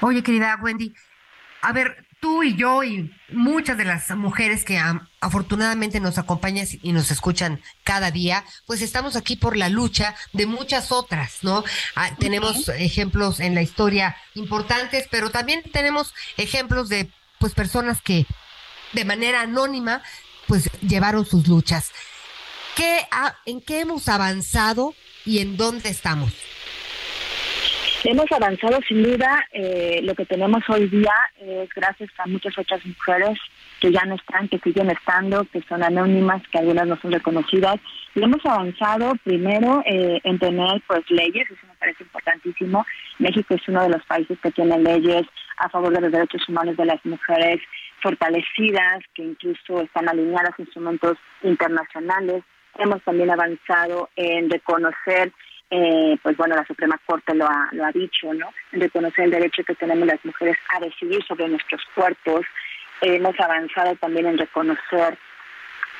Oye, 0.00 0.22
querida 0.22 0.56
Wendy, 0.62 0.94
a 1.62 1.72
ver, 1.72 2.06
tú 2.20 2.42
y 2.42 2.54
yo 2.54 2.84
y 2.84 3.10
muchas 3.30 3.78
de 3.78 3.84
las 3.84 4.10
mujeres 4.10 4.64
que 4.64 4.80
afortunadamente 5.20 6.00
nos 6.00 6.18
acompañan 6.18 6.66
y 6.82 6.92
nos 6.92 7.10
escuchan 7.10 7.60
cada 7.82 8.10
día, 8.10 8.44
pues 8.66 8.82
estamos 8.82 9.16
aquí 9.16 9.36
por 9.36 9.56
la 9.56 9.68
lucha 9.68 10.14
de 10.32 10.46
muchas 10.46 10.92
otras, 10.92 11.38
¿no? 11.42 11.64
Ah, 11.96 12.10
tenemos 12.18 12.68
ejemplos 12.68 13.40
en 13.40 13.54
la 13.54 13.62
historia 13.62 14.16
importantes, 14.34 15.06
pero 15.10 15.30
también 15.30 15.62
tenemos 15.72 16.14
ejemplos 16.36 16.88
de 16.88 17.10
pues 17.38 17.54
personas 17.54 18.02
que 18.02 18.26
de 18.92 19.04
manera 19.04 19.40
anónima 19.40 20.02
pues 20.46 20.70
llevaron 20.82 21.24
sus 21.24 21.48
luchas. 21.48 21.90
¿Qué 22.76 23.06
¿En 23.46 23.60
qué 23.60 23.80
hemos 23.80 24.08
avanzado 24.08 24.94
y 25.24 25.38
en 25.38 25.56
dónde 25.56 25.88
estamos? 25.88 26.32
Hemos 28.02 28.32
avanzado 28.32 28.78
sin 28.88 29.02
duda. 29.02 29.46
Eh, 29.52 30.00
lo 30.02 30.14
que 30.14 30.24
tenemos 30.24 30.62
hoy 30.70 30.88
día 30.88 31.12
es 31.38 31.68
gracias 31.74 32.08
a 32.16 32.26
muchas 32.26 32.56
otras 32.56 32.84
mujeres 32.86 33.38
que 33.78 33.92
ya 33.92 34.02
no 34.06 34.14
están, 34.14 34.48
que 34.48 34.58
siguen 34.58 34.90
estando, 34.90 35.44
que 35.52 35.60
son 35.68 35.82
anónimas, 35.82 36.42
que 36.50 36.58
algunas 36.58 36.86
no 36.86 36.98
son 37.00 37.12
reconocidas. 37.12 37.76
Y 38.14 38.22
hemos 38.22 38.44
avanzado 38.46 39.12
primero 39.22 39.82
eh, 39.84 40.18
en 40.24 40.38
tener 40.38 40.80
pues 40.86 41.02
leyes, 41.10 41.50
eso 41.50 41.66
me 41.66 41.74
parece 41.74 42.04
importantísimo. 42.04 42.86
México 43.18 43.54
es 43.54 43.68
uno 43.68 43.82
de 43.82 43.90
los 43.90 44.04
países 44.06 44.38
que 44.42 44.50
tiene 44.50 44.78
leyes 44.78 45.26
a 45.58 45.68
favor 45.68 45.92
de 45.92 46.00
los 46.00 46.12
derechos 46.12 46.48
humanos 46.48 46.78
de 46.78 46.86
las 46.86 47.04
mujeres 47.04 47.60
fortalecidas, 48.02 49.00
que 49.14 49.24
incluso 49.24 49.82
están 49.82 50.08
alineadas 50.08 50.54
a 50.58 50.62
instrumentos 50.62 51.18
internacionales. 51.42 52.44
Hemos 52.78 53.02
también 53.02 53.30
avanzado 53.30 54.08
en 54.16 54.48
reconocer 54.48 55.32
eh, 55.70 56.18
pues 56.22 56.36
bueno, 56.36 56.56
la 56.56 56.66
Suprema 56.66 57.00
Corte 57.06 57.34
lo 57.34 57.46
ha, 57.46 57.68
lo 57.72 57.84
ha 57.84 57.92
dicho, 57.92 58.34
¿no? 58.34 58.52
Reconocer 58.72 59.26
el 59.26 59.30
derecho 59.30 59.62
que 59.64 59.74
tenemos 59.74 60.06
las 60.06 60.24
mujeres 60.24 60.56
a 60.74 60.80
decidir 60.80 61.24
sobre 61.26 61.48
nuestros 61.48 61.80
cuerpos. 61.94 62.44
hemos 63.00 63.38
avanzado 63.38 63.94
también 63.96 64.26
en 64.26 64.38
reconocer 64.38 65.16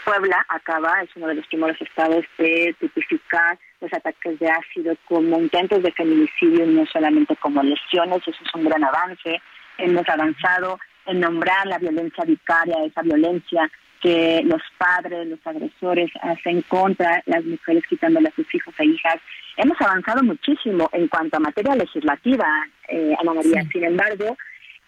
Puebla 0.04 0.44
acaba, 0.48 1.02
es 1.02 1.10
uno 1.14 1.28
de 1.28 1.34
los 1.34 1.46
primeros 1.46 1.80
estados 1.80 2.24
de 2.38 2.74
tipificar 2.80 3.58
los 3.80 3.92
ataques 3.92 4.38
de 4.38 4.50
ácido 4.50 4.96
como 5.06 5.38
intentos 5.38 5.82
de 5.82 5.92
feminicidio 5.92 6.64
y 6.64 6.74
no 6.74 6.86
solamente 6.86 7.36
como 7.36 7.62
lesiones, 7.62 8.22
eso 8.26 8.38
es 8.44 8.54
un 8.54 8.64
gran 8.64 8.82
avance. 8.82 9.40
Hemos 9.78 10.08
avanzado 10.08 10.78
en 11.06 11.20
nombrar 11.20 11.66
la 11.66 11.78
violencia 11.78 12.24
vicaria, 12.24 12.84
esa 12.84 13.02
violencia 13.02 13.70
que 14.00 14.42
los 14.44 14.62
padres, 14.78 15.28
los 15.28 15.38
agresores 15.44 16.10
hacen 16.22 16.62
contra 16.62 17.22
las 17.26 17.44
mujeres 17.44 17.82
quitándole 17.88 18.28
a 18.28 18.34
sus 18.34 18.52
hijos 18.54 18.74
e 18.78 18.86
hijas. 18.86 19.16
Hemos 19.56 19.80
avanzado 19.80 20.22
muchísimo 20.22 20.88
en 20.92 21.08
cuanto 21.08 21.36
a 21.36 21.40
materia 21.40 21.74
legislativa, 21.74 22.46
eh, 22.88 23.14
Ana 23.20 23.34
María. 23.34 23.64
Sin 23.72 23.84
embargo, 23.84 24.36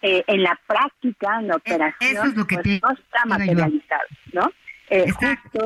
eh, 0.01 0.23
en 0.27 0.43
la 0.43 0.59
práctica, 0.67 1.39
en 1.39 1.47
la 1.47 1.53
e-, 1.53 1.57
operación, 1.57 2.33
pues, 2.47 2.81
no 2.81 2.91
está 2.91 3.25
materializado, 3.25 4.07
¿no? 4.33 4.51
Eh, 4.89 5.05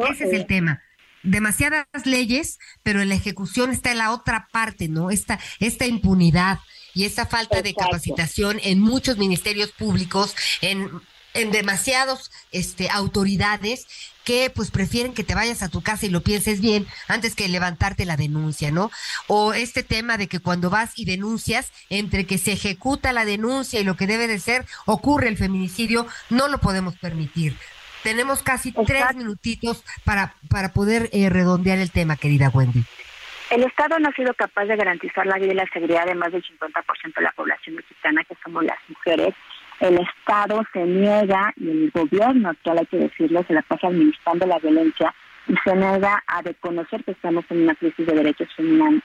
ese 0.10 0.26
es 0.26 0.34
el 0.34 0.46
tema 0.46 0.82
demasiadas 1.24 1.86
leyes, 2.06 2.58
pero 2.84 3.02
en 3.02 3.10
la 3.10 3.16
ejecución 3.16 3.72
está 3.72 3.92
en 3.92 3.98
la 3.98 4.12
otra 4.12 4.48
parte, 4.52 4.88
¿no? 4.88 5.10
Esta, 5.12 5.40
esta 5.60 5.86
impunidad 5.86 6.60
y 6.94 7.06
esta 7.06 7.26
falta 7.26 7.62
de 7.62 7.74
capacitación 7.74 8.60
en 8.64 8.80
muchos 8.80 9.18
ministerios 9.18 9.72
públicos, 9.72 10.36
en 10.62 10.90
en 11.38 11.52
demasiados 11.52 12.32
este, 12.52 12.90
autoridades 12.90 13.88
que 14.24 14.52
pues 14.54 14.72
prefieren 14.72 15.14
que 15.14 15.24
te 15.24 15.36
vayas 15.36 15.64
a 15.64 15.70
tu 15.70 15.82
casa 15.82 16.06
y 16.06 16.10
lo 16.10 16.22
pienses 16.22 16.60
bien 16.60 16.86
antes 17.08 17.34
que 17.34 17.48
levantarte 17.48 18.06
la 18.06 18.18
denuncia, 18.18 18.72
¿no? 18.72 18.92
O 19.28 19.54
este 19.54 19.84
tema 19.84 20.18
de 20.18 20.28
que 20.28 20.40
cuando 20.40 20.70
vas 20.70 21.00
y 21.00 21.06
denuncias, 21.06 21.72
entre 21.90 22.26
que 22.26 22.38
se 22.38 22.52
ejecuta 22.52 23.14
la 23.14 23.24
denuncia 23.24 23.80
y 23.80 23.86
lo 23.86 23.96
que 23.96 24.06
debe 24.06 24.28
de 24.28 24.40
ser, 24.40 24.66
ocurre 24.86 25.30
el 25.30 25.38
feminicidio, 25.38 26.08
no 26.30 26.50
lo 26.50 26.58
podemos 26.58 26.98
permitir. 26.98 27.56
Tenemos 28.04 28.44
casi 28.44 28.74
tres 28.74 29.16
minutitos 29.16 29.84
para, 30.04 30.34
para 30.50 30.74
poder 30.74 31.10
eh, 31.14 31.30
redondear 31.30 31.78
el 31.78 31.92
tema, 31.92 32.18
querida 32.18 32.50
Wendy. 32.50 32.84
El 33.50 33.64
Estado 33.64 33.98
no 34.00 34.10
ha 34.10 34.14
sido 34.14 34.34
capaz 34.34 34.66
de 34.66 34.76
garantizar 34.76 35.26
la 35.26 35.38
vida 35.38 35.54
y 35.54 35.56
la 35.56 35.68
seguridad 35.72 36.06
de 36.06 36.16
más 36.16 36.34
del 36.34 36.44
50% 36.44 37.16
de 37.16 37.22
la 37.22 37.32
población 37.32 37.78
mexicana, 37.78 38.26
que 38.26 38.36
somos 38.44 38.64
las 38.66 38.78
mujeres, 38.90 39.34
el 39.80 40.00
Estado 40.00 40.64
se 40.74 40.84
niega 40.84 41.54
y 41.56 41.70
el 41.70 41.92
gobierno 41.92 42.50
actual, 42.50 42.80
hay 42.80 42.86
que 42.88 42.98
decirlo, 42.98 43.44
se 43.48 43.54
la 43.54 43.62
pasa 43.62 43.88
administrando 43.88 44.46
la 44.48 44.60
violencia 44.60 45.14
y 45.48 45.56
se 45.64 45.76
niega 45.76 46.24
a 46.28 46.42
reconocer 46.42 47.04
que 47.04 47.12
estamos 47.12 47.46
en 47.50 47.64
una 47.64 47.76
crisis 47.76 48.06
de 48.06 48.14
derechos 48.14 48.50
humanos, 48.58 49.04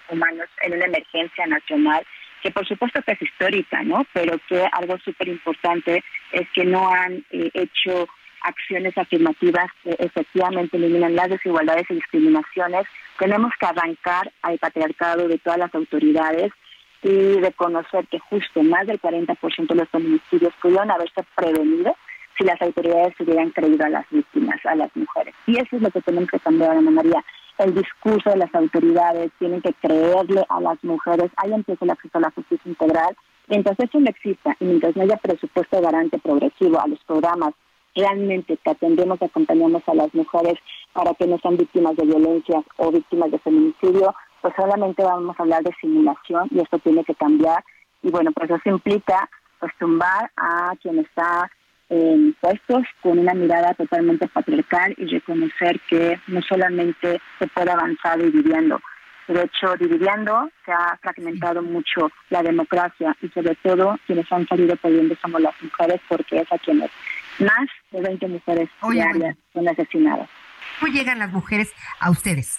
en 0.62 0.72
una 0.72 0.86
emergencia 0.86 1.46
nacional 1.46 2.04
que 2.42 2.50
por 2.50 2.66
supuesto 2.66 3.00
que 3.02 3.12
es 3.12 3.22
histórica, 3.22 3.82
¿no? 3.84 4.04
Pero 4.12 4.36
que 4.48 4.66
algo 4.72 4.98
súper 4.98 5.28
importante 5.28 6.02
es 6.32 6.48
que 6.52 6.64
no 6.64 6.92
han 6.92 7.24
eh, 7.30 7.50
hecho 7.54 8.08
acciones 8.42 8.98
afirmativas 8.98 9.70
que 9.84 9.90
efectivamente 9.98 10.76
eliminan 10.76 11.14
las 11.14 11.30
desigualdades 11.30 11.86
y 11.88 11.94
discriminaciones. 11.94 12.86
Tenemos 13.18 13.52
que 13.60 13.66
arrancar 13.66 14.32
al 14.42 14.58
patriarcado 14.58 15.28
de 15.28 15.38
todas 15.38 15.60
las 15.60 15.72
autoridades 15.72 16.50
y 17.02 17.40
reconocer 17.40 18.06
que 18.08 18.18
justo 18.18 18.62
más 18.62 18.86
del 18.86 19.00
40% 19.00 19.66
de 19.66 19.74
los 19.74 19.88
feminicidios 19.88 20.52
pudieron 20.60 20.90
haberse 20.90 21.22
prevenido 21.34 21.96
si 22.38 22.44
las 22.44 22.60
autoridades 22.62 23.14
hubieran 23.20 23.50
creído 23.50 23.84
a 23.84 23.90
las 23.90 24.06
víctimas, 24.10 24.64
a 24.64 24.74
las 24.74 24.94
mujeres. 24.96 25.34
Y 25.46 25.56
eso 25.56 25.76
es 25.76 25.82
lo 25.82 25.90
que 25.90 26.00
tenemos 26.00 26.30
que 26.30 26.40
cambiar, 26.40 26.70
Ana 26.70 26.90
María. 26.90 27.24
El 27.58 27.74
discurso 27.74 28.30
de 28.30 28.38
las 28.38 28.54
autoridades 28.54 29.30
tienen 29.38 29.60
que 29.60 29.74
creerle 29.74 30.44
a 30.48 30.60
las 30.60 30.82
mujeres. 30.82 31.30
Ahí 31.36 31.52
empieza 31.52 31.84
el 31.84 31.90
acceso 31.90 32.18
a 32.18 32.22
la 32.22 32.30
justicia 32.30 32.68
integral. 32.68 33.14
Mientras 33.48 33.78
eso 33.78 34.00
no 34.00 34.08
exista 34.08 34.56
y 34.60 34.64
mientras 34.64 34.96
no 34.96 35.02
haya 35.02 35.16
presupuesto 35.16 35.80
garante 35.80 36.18
progresivo 36.18 36.80
a 36.80 36.86
los 36.86 36.98
programas 37.04 37.52
realmente 37.94 38.56
que 38.56 38.70
atendemos 38.70 39.20
y 39.20 39.24
acompañamos 39.24 39.82
a 39.86 39.94
las 39.94 40.14
mujeres 40.14 40.54
para 40.92 41.12
que 41.14 41.26
no 41.26 41.38
sean 41.38 41.56
víctimas 41.56 41.96
de 41.96 42.06
violencia 42.06 42.62
o 42.76 42.90
víctimas 42.90 43.30
de 43.30 43.38
feminicidio, 43.40 44.14
pues 44.42 44.54
solamente 44.56 45.02
vamos 45.02 45.38
a 45.38 45.42
hablar 45.42 45.62
de 45.62 45.74
simulación 45.80 46.48
y 46.50 46.60
esto 46.60 46.78
tiene 46.80 47.04
que 47.04 47.14
cambiar. 47.14 47.64
Y 48.02 48.10
bueno, 48.10 48.32
pues 48.32 48.50
eso 48.50 48.68
implica 48.68 49.30
pues 49.60 49.72
tumbar 49.78 50.30
a 50.36 50.72
quien 50.82 50.98
está 50.98 51.48
en 51.88 52.34
puestos 52.40 52.82
con 53.02 53.18
una 53.18 53.32
mirada 53.32 53.74
totalmente 53.74 54.26
patriarcal 54.26 54.94
y 54.98 55.06
reconocer 55.06 55.78
que 55.88 56.18
no 56.26 56.42
solamente 56.42 57.20
se 57.38 57.46
puede 57.46 57.70
avanzar 57.70 58.18
dividiendo. 58.18 58.80
De 59.28 59.42
hecho, 59.44 59.76
dividiendo 59.78 60.50
se 60.64 60.72
ha 60.72 60.98
fragmentado 61.00 61.62
mucho 61.62 62.10
la 62.30 62.42
democracia 62.42 63.16
y 63.22 63.28
sobre 63.28 63.54
todo 63.56 63.96
quienes 64.06 64.30
han 64.32 64.48
salido 64.48 64.74
perdiendo 64.76 65.14
somos 65.22 65.40
las 65.40 65.54
mujeres 65.62 66.00
porque 66.08 66.40
es 66.40 66.50
a 66.50 66.58
quienes 66.58 66.90
más 67.38 67.68
de 67.92 68.00
20 68.00 68.26
mujeres 68.26 68.68
diarias 68.90 69.36
son 69.52 69.68
asesinadas. 69.68 70.28
¿Cómo 70.80 70.92
llegan 70.92 71.20
las 71.20 71.30
mujeres 71.30 71.72
a 72.00 72.10
ustedes? 72.10 72.58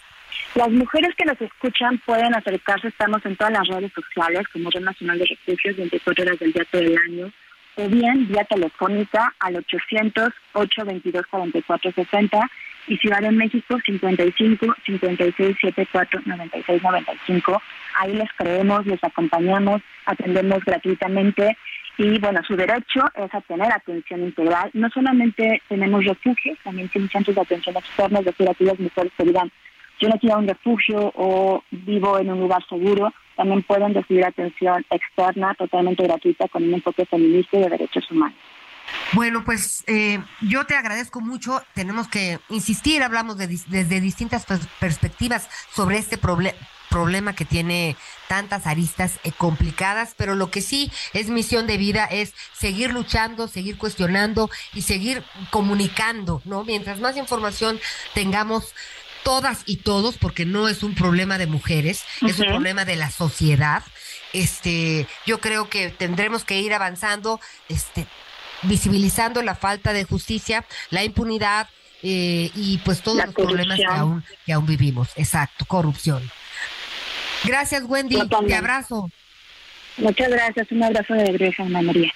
Las 0.56 0.70
mujeres 0.70 1.16
que 1.16 1.26
nos 1.26 1.42
escuchan 1.42 2.00
pueden 2.06 2.36
acercarse, 2.36 2.88
estamos 2.88 3.26
en 3.26 3.36
todas 3.36 3.54
las 3.54 3.68
redes 3.68 3.92
sociales 3.94 4.48
como 4.54 4.70
Red 4.70 4.82
Nacional 4.84 5.18
de 5.18 5.26
Refugios, 5.26 5.78
24 5.78 6.24
horas 6.24 6.40
del 6.40 6.54
día 6.54 6.64
todo 6.70 6.82
el 6.82 6.98
año, 6.98 7.32
o 7.76 7.90
bien 7.90 8.28
vía 8.28 8.44
telefónica 8.46 9.34
al 9.40 9.56
800-822-4460 10.54 12.50
y 12.88 12.98
Ciudad 12.98 13.22
de 13.22 13.32
México 13.32 13.78
55 13.84 14.76
56 14.86 15.58
74 15.60 16.22
96 16.26 16.84
95. 16.84 17.62
Ahí 17.98 18.14
les 18.14 18.32
creemos, 18.38 18.86
les 18.86 19.04
acompañamos, 19.04 19.82
atendemos 20.06 20.64
gratuitamente 20.66 21.58
y 21.98 22.20
bueno, 22.20 22.42
su 22.46 22.56
derecho 22.56 23.02
es 23.16 23.34
a 23.34 23.42
tener 23.42 23.72
atención 23.72 24.22
integral. 24.22 24.70
No 24.74 24.90
solamente 24.90 25.62
tenemos 25.70 26.04
refugios, 26.06 26.58
también 26.64 26.90
tenemos 26.90 27.12
centros 27.12 27.36
de 27.36 27.42
atención 27.42 27.78
externa, 27.78 28.20
es 28.20 28.26
decir, 28.26 28.50
aquellas 28.50 28.80
mujeres 28.80 29.12
que 29.18 29.24
digan 29.26 29.52
yo 30.00 30.10
no 30.10 30.20
quiero 30.20 30.39
un 30.39 30.48
refugio 30.48 31.12
o 31.16 31.64
vivo 31.72 32.20
en 32.20 32.32
un 32.32 32.39
lugar 32.39 32.64
seguro, 32.68 33.14
también 33.36 33.64
pueden 33.64 33.94
recibir 33.94 34.26
atención 34.26 34.86
externa 34.89 35.56
totalmente 35.56 36.04
gratuita 36.04 36.48
con 36.48 36.64
un 36.64 36.74
enfoque 36.74 37.06
feminista 37.06 37.58
y 37.58 37.62
de 37.62 37.70
derechos 37.70 38.10
humanos. 38.12 38.38
Bueno, 39.14 39.44
pues 39.46 39.84
eh, 39.88 40.20
yo 40.41 40.66
te 40.66 40.76
agradezco 40.76 41.22
mucho. 41.22 41.62
Tenemos 41.74 42.08
que 42.08 42.39
insistir, 42.50 43.04
hablamos 43.04 43.38
desde 43.38 44.02
distintas 44.02 44.46
perspectivas 44.80 45.50
sobre 45.72 45.98
este 45.98 46.18
problema 46.18 47.34
que 47.34 47.46
tiene 47.46 47.96
tantas 48.28 48.68
aristas 48.68 49.20
eh, 49.24 49.32
complicadas, 49.32 50.16
pero 50.18 50.36
lo 50.36 50.50
que 50.52 50.62
sí 50.62 50.91
es 51.14 51.30
misión 51.30 51.68
de 51.68 51.78
vida 51.78 52.06
es 52.06 52.34
seguir 52.54 52.94
luchando, 52.94 53.48
seguir 53.48 53.78
cuestionando 53.78 54.50
y 54.74 54.82
seguir 54.82 55.24
comunicando, 55.50 56.41
¿no? 56.46 56.64
Mientras 56.64 57.00
más 57.00 57.18
información 57.18 57.80
tengamos 58.14 58.74
todas 59.24 59.64
y 59.66 59.78
todos, 59.78 60.18
porque 60.18 60.46
no 60.46 60.68
es 60.68 60.84
un 60.84 60.96
problema 60.96 61.38
de 61.38 61.48
mujeres, 61.48 62.04
es 62.22 62.40
un 62.40 62.48
problema 62.48 62.86
de 62.86 62.96
la 62.96 63.10
sociedad. 63.10 63.84
Este, 64.34 65.08
yo 65.26 65.40
creo 65.40 65.70
que 65.70 65.90
tendremos 65.90 66.44
que 66.44 66.60
ir 66.60 66.74
avanzando, 66.74 67.40
este, 67.70 68.08
visibilizando 68.64 69.42
la 69.42 69.56
falta 69.56 69.94
de 69.94 70.04
justicia, 70.04 70.66
la 70.90 71.04
impunidad 71.04 71.68
eh, 72.02 72.52
y 72.56 72.80
pues 72.80 73.02
todos 73.02 73.26
los 73.26 73.34
problemas 73.34 73.78
que 73.78 73.86
aún, 73.86 74.24
que 74.46 74.54
aún 74.54 74.66
vivimos. 74.66 75.10
Exacto, 75.16 75.66
corrupción. 75.66 76.22
Gracias, 77.44 77.84
Wendy. 77.86 78.20
Te 78.48 78.56
abrazo. 78.56 79.10
Muchas 79.98 80.30
gracias. 80.30 80.72
Un 80.72 80.84
abrazo 80.84 81.14
de 81.14 81.26
regreso, 81.26 81.64
Ana 81.64 81.82
María. 81.82 82.12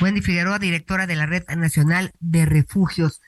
Wendy 0.00 0.20
Figueroa, 0.20 0.58
directora 0.58 1.06
de 1.06 1.16
la 1.16 1.26
Red 1.26 1.44
Nacional 1.56 2.12
de 2.20 2.46
Refugios. 2.46 3.20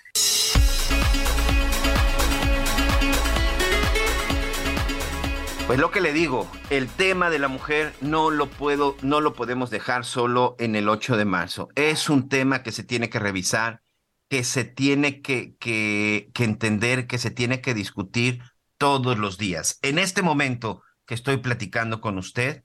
Pues 5.67 5.81
lo 5.81 5.91
que 5.91 6.01
le 6.01 6.13
digo, 6.13 6.49
el 6.71 6.87
tema 6.87 7.29
de 7.29 7.41
la 7.41 7.49
mujer 7.49 7.93
no 8.01 8.31
lo 8.31 8.49
puedo, 8.49 8.97
no 9.03 9.21
lo 9.21 9.33
podemos 9.33 9.69
dejar 9.69 10.05
solo 10.05 10.55
en 10.61 10.77
el 10.77 10.89
8 10.89 11.17
de 11.17 11.25
marzo. 11.25 11.71
Es 11.75 12.09
un 12.09 12.29
tema 12.29 12.63
que 12.63 12.71
se 12.71 12.85
tiene 12.85 13.11
que 13.11 13.19
revisar, 13.19 13.83
que 14.29 14.45
se 14.45 14.63
tiene 14.63 15.23
que, 15.23 15.57
que, 15.57 16.31
que 16.33 16.45
entender, 16.45 17.09
que 17.09 17.19
se 17.19 17.33
tiene 17.33 17.61
que 17.61 17.75
discutir 17.75 18.43
todos 18.79 19.19
los 19.19 19.39
días. 19.39 19.81
En 19.83 19.99
este 19.99 20.23
momento 20.23 20.83
que 21.05 21.15
estoy 21.15 21.39
platicando 21.39 22.01
con 22.01 22.17
usted, 22.17 22.63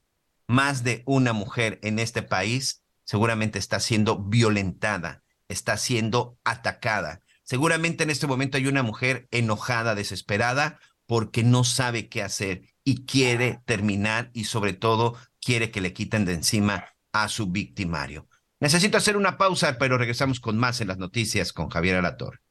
más 0.47 0.83
de 0.83 1.01
una 1.07 1.33
mujer 1.33 1.79
en 1.81 1.97
este 1.97 2.21
país 2.21 2.83
seguramente 3.03 3.57
está 3.57 3.79
siendo 3.79 4.19
violentada, 4.19 5.23
está 5.47 5.75
siendo 5.77 6.37
atacada. 6.43 7.21
Seguramente 7.41 8.03
en 8.03 8.11
este 8.11 8.27
momento 8.27 8.57
hay 8.57 8.67
una 8.67 8.83
mujer 8.83 9.27
enojada, 9.31 9.95
desesperada, 9.95 10.79
porque 11.07 11.43
no 11.43 11.63
sabe 11.63 12.07
qué 12.07 12.21
hacer 12.21 12.70
y 12.84 13.05
quiere 13.05 13.61
terminar 13.65 14.29
y 14.34 14.45
sobre 14.45 14.73
todo 14.73 15.15
quiere 15.39 15.71
que 15.71 15.82
le 15.82 15.93
quiten 15.93 16.25
de 16.25 16.34
encima 16.34 16.86
a 17.11 17.27
su 17.27 17.47
victimario. 17.47 18.27
Necesito 18.59 18.97
hacer 18.97 19.17
una 19.17 19.38
pausa, 19.38 19.77
pero 19.77 19.97
regresamos 19.97 20.39
con 20.39 20.57
más 20.57 20.82
en 20.82 20.88
las 20.88 20.97
noticias 20.97 21.51
con 21.51 21.69
Javier 21.69 21.97
Alator. 21.97 22.41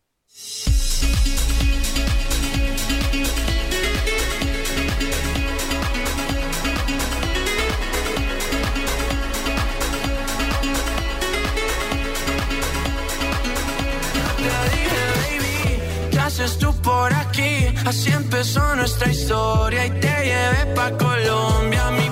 Tú 16.59 16.73
por 16.83 17.13
aquí? 17.13 17.75
Así 17.85 18.11
empezó 18.13 18.77
nuestra 18.77 19.11
historia 19.11 19.87
y 19.87 19.91
te 19.91 20.09
llevé 20.25 20.75
pa' 20.77 20.97
Colombia, 20.97 21.91
mi 21.91 22.09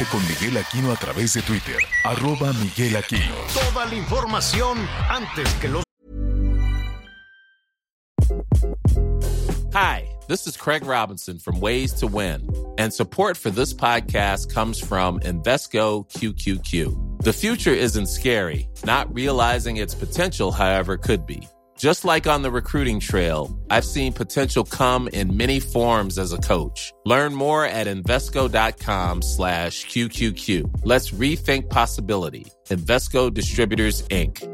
hace. 0.00 0.04
Conéctate 0.04 0.04
con 0.10 0.20
Miguel 0.28 0.56
Aquino 0.56 0.92
a 0.92 0.96
través 0.96 1.32
de 1.34 1.42
Twitter, 1.42 1.78
arroba 2.04 2.52
Miguel 2.54 2.96
Aquino. 2.96 3.34
Toda 3.52 3.86
la 3.86 3.94
información 3.94 4.78
antes 5.08 5.52
que 5.54 5.68
los... 5.68 5.82
Hi, 9.72 10.08
this 10.26 10.46
is 10.46 10.56
Craig 10.56 10.84
Robinson 10.84 11.38
from 11.38 11.60
Ways 11.60 11.92
to 12.00 12.06
Win, 12.06 12.48
and 12.78 12.92
support 12.92 13.36
for 13.36 13.50
this 13.50 13.72
podcast 13.72 14.52
comes 14.52 14.80
from 14.80 15.20
Invesco 15.20 16.04
QQQ. 16.10 17.22
The 17.22 17.32
future 17.32 17.74
isn't 17.74 18.06
scary, 18.06 18.68
not 18.84 19.12
realizing 19.14 19.76
its 19.76 19.94
potential, 19.94 20.50
however, 20.50 20.96
could 20.96 21.26
be. 21.26 21.46
Just 21.80 22.04
like 22.04 22.26
on 22.26 22.42
the 22.42 22.50
recruiting 22.50 23.00
trail, 23.00 23.48
I've 23.70 23.86
seen 23.86 24.12
potential 24.12 24.64
come 24.64 25.08
in 25.08 25.38
many 25.38 25.60
forms 25.60 26.18
as 26.18 26.30
a 26.30 26.36
coach. 26.36 26.92
Learn 27.06 27.34
more 27.34 27.64
at 27.64 27.86
Invesco.com 27.86 29.22
slash 29.22 29.86
QQQ. 29.86 30.82
Let's 30.84 31.10
rethink 31.10 31.70
possibility. 31.70 32.44
Invesco 32.68 33.32
Distributors, 33.32 34.02
Inc. 34.10 34.46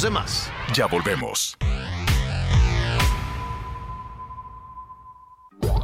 demás. 0.00 0.48
Ya 0.76 0.86
volvemos. 0.86 1.56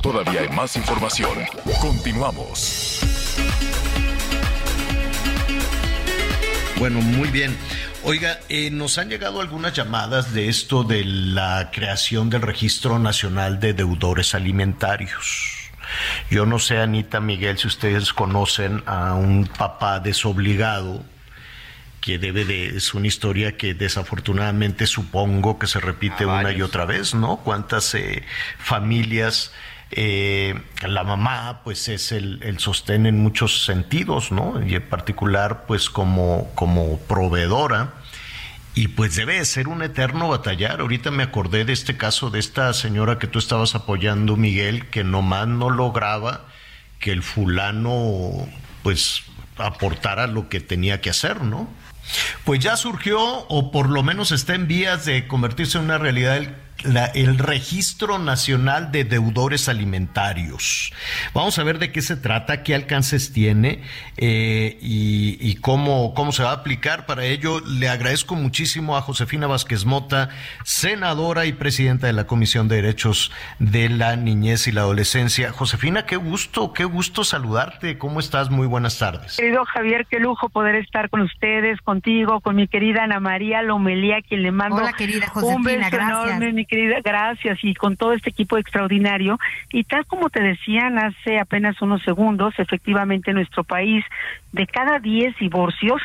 Todavía 0.00 0.42
hay 0.42 0.48
más 0.50 0.76
información. 0.76 1.44
Continuamos. 1.80 3.02
Bueno, 6.78 7.00
muy 7.00 7.28
bien. 7.28 7.56
Oiga, 8.02 8.38
eh, 8.50 8.70
nos 8.70 8.98
han 8.98 9.08
llegado 9.08 9.40
algunas 9.40 9.72
llamadas 9.72 10.34
de 10.34 10.48
esto 10.48 10.84
de 10.84 11.04
la 11.04 11.70
creación 11.72 12.28
del 12.28 12.42
Registro 12.42 12.98
Nacional 12.98 13.60
de 13.60 13.72
Deudores 13.72 14.34
Alimentarios. 14.34 15.70
Yo 16.30 16.44
no 16.44 16.58
sé, 16.58 16.78
Anita 16.78 17.18
Miguel, 17.20 17.56
si 17.56 17.66
ustedes 17.66 18.12
conocen 18.12 18.82
a 18.84 19.14
un 19.14 19.46
papá 19.46 20.00
desobligado 20.00 21.02
que 22.02 22.18
debe 22.18 22.44
de, 22.44 22.76
es 22.76 22.92
una 22.92 23.06
historia 23.06 23.56
que 23.56 23.72
desafortunadamente 23.72 24.86
supongo 24.86 25.58
que 25.58 25.66
se 25.66 25.80
repite 25.80 26.24
A 26.24 26.28
una 26.28 26.52
y 26.52 26.60
otra 26.60 26.84
vez, 26.84 27.14
¿no? 27.14 27.38
Cuántas 27.38 27.94
eh, 27.94 28.22
familias, 28.58 29.52
eh, 29.90 30.60
la 30.86 31.04
mamá 31.04 31.60
pues 31.62 31.88
es 31.88 32.12
el, 32.12 32.42
el 32.42 32.58
sostén 32.58 33.06
en 33.06 33.18
muchos 33.18 33.64
sentidos, 33.64 34.32
¿no? 34.32 34.60
Y 34.66 34.74
en 34.74 34.88
particular 34.88 35.64
pues 35.66 35.90
como, 35.90 36.50
como 36.54 36.98
proveedora. 37.00 37.94
Y 38.74 38.88
pues 38.88 39.16
debe 39.16 39.38
de 39.38 39.44
ser 39.46 39.68
un 39.68 39.82
eterno 39.82 40.28
batallar. 40.28 40.80
Ahorita 40.80 41.10
me 41.10 41.22
acordé 41.22 41.64
de 41.64 41.72
este 41.72 41.96
caso 41.96 42.28
de 42.28 42.40
esta 42.40 42.72
señora 42.74 43.18
que 43.18 43.26
tú 43.26 43.38
estabas 43.38 43.74
apoyando, 43.74 44.36
Miguel, 44.36 44.90
que 44.90 45.02
nomás 45.02 45.48
no 45.48 45.70
lograba 45.70 46.44
que 46.98 47.10
el 47.10 47.22
fulano 47.22 48.32
pues 48.82 49.22
aportara 49.56 50.26
lo 50.26 50.50
que 50.50 50.60
tenía 50.60 51.00
que 51.00 51.08
hacer, 51.08 51.40
¿no? 51.40 51.68
Pues 52.44 52.60
ya 52.60 52.76
surgió, 52.76 53.18
o 53.48 53.70
por 53.72 53.88
lo 53.88 54.02
menos 54.02 54.30
está 54.30 54.54
en 54.54 54.68
vías 54.68 55.06
de 55.06 55.26
convertirse 55.26 55.78
en 55.78 55.84
una 55.84 55.98
realidad 55.98 56.36
el, 56.36 56.54
la- 56.84 57.06
el 57.06 57.38
Registro 57.38 58.18
Nacional 58.18 58.92
de 58.92 59.04
Deudores 59.04 59.68
Alimentarios. 59.68 60.92
Vamos 61.34 61.58
a 61.58 61.64
ver 61.64 61.78
de 61.78 61.92
qué 61.92 62.02
se 62.02 62.16
trata, 62.16 62.62
qué 62.62 62.74
alcances 62.74 63.32
tiene 63.32 63.82
eh, 64.16 64.78
y, 64.80 65.38
y 65.40 65.56
cómo, 65.56 66.14
cómo 66.14 66.32
se 66.32 66.42
va 66.42 66.50
a 66.50 66.54
aplicar. 66.54 67.06
Para 67.06 67.24
ello, 67.24 67.60
le 67.60 67.88
agradezco 67.88 68.34
muchísimo 68.34 68.96
a 68.96 69.02
Josefina 69.02 69.46
Vázquez 69.46 69.84
Mota, 69.84 70.28
senadora 70.64 71.46
y 71.46 71.52
presidenta 71.52 72.06
de 72.06 72.12
la 72.12 72.26
Comisión 72.26 72.68
de 72.68 72.76
Derechos 72.76 73.32
de 73.58 73.88
la 73.88 74.16
Niñez 74.16 74.66
y 74.66 74.72
la 74.72 74.82
Adolescencia. 74.82 75.52
Josefina, 75.52 76.06
qué 76.06 76.16
gusto, 76.16 76.72
qué 76.72 76.84
gusto 76.84 77.24
saludarte. 77.24 77.98
¿Cómo 77.98 78.20
estás? 78.20 78.50
Muy 78.50 78.66
buenas 78.66 78.98
tardes. 78.98 79.36
Querido 79.36 79.64
Javier, 79.64 80.06
qué 80.10 80.18
lujo 80.20 80.48
poder 80.48 80.74
estar 80.76 81.10
con 81.10 81.20
ustedes, 81.22 81.80
contigo, 81.82 82.40
con 82.40 82.56
mi 82.56 82.68
querida 82.68 83.04
Ana 83.04 83.20
María 83.20 83.62
Lomelía, 83.62 84.16
quien 84.28 84.42
le 84.42 84.52
mando 84.52 84.76
Hola, 84.76 84.92
querida 84.92 85.26
un 85.36 85.42
Josefina, 85.42 85.62
beso 85.86 85.90
gracias. 85.96 86.26
enorme, 86.28 86.52
mi 86.52 86.65
querida, 86.66 87.00
gracias, 87.02 87.58
y 87.62 87.74
con 87.74 87.96
todo 87.96 88.12
este 88.12 88.30
equipo 88.30 88.58
extraordinario. 88.58 89.38
Y 89.72 89.84
tal 89.84 90.04
como 90.06 90.28
te 90.30 90.42
decían 90.42 90.98
hace 90.98 91.38
apenas 91.38 91.80
unos 91.80 92.02
segundos, 92.02 92.54
efectivamente 92.58 93.30
en 93.30 93.36
nuestro 93.36 93.64
país, 93.64 94.04
de 94.52 94.66
cada 94.66 94.98
10 94.98 95.36
divorcios, 95.38 96.02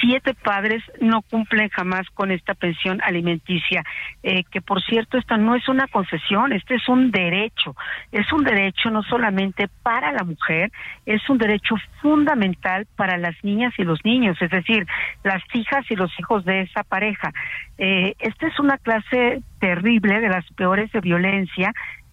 siete 0.00 0.34
padres 0.34 0.82
no 1.00 1.22
cumplen 1.22 1.68
jamás 1.68 2.08
con 2.14 2.30
esta 2.30 2.54
pensión 2.54 3.00
alimenticia, 3.02 3.84
eh, 4.22 4.44
que 4.50 4.60
por 4.60 4.82
cierto 4.82 5.18
esta 5.18 5.36
no 5.36 5.54
es 5.54 5.68
una 5.68 5.86
concesión, 5.88 6.52
este 6.52 6.76
es 6.76 6.88
un 6.88 7.10
derecho, 7.10 7.74
es 8.12 8.32
un 8.32 8.44
derecho 8.44 8.90
no 8.90 9.02
solamente 9.02 9.68
para 9.82 10.12
la 10.12 10.24
mujer, 10.24 10.70
es 11.06 11.28
un 11.28 11.38
derecho 11.38 11.76
fundamental 12.00 12.86
para 12.96 13.16
las 13.18 13.34
niñas 13.42 13.72
y 13.78 13.84
los 13.84 14.04
niños, 14.04 14.36
es 14.40 14.50
decir, 14.50 14.86
las 15.22 15.42
hijas 15.54 15.84
y 15.90 15.96
los 15.96 16.10
hijos 16.18 16.44
de 16.44 16.62
esa 16.62 16.84
pareja. 16.84 17.32
Eh, 17.78 18.14
esta 18.18 18.46
es 18.46 18.58
una 18.58 18.78
clase 18.78 19.42
terrible 19.58 20.20
de 20.20 20.28
las 20.28 20.46
peores 20.52 20.90
de 20.92 21.00
violencia 21.00 21.72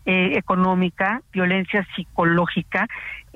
eh, 0.10 0.38
económica, 0.38 1.22
violencia 1.34 1.86
psicológica, 1.94 2.88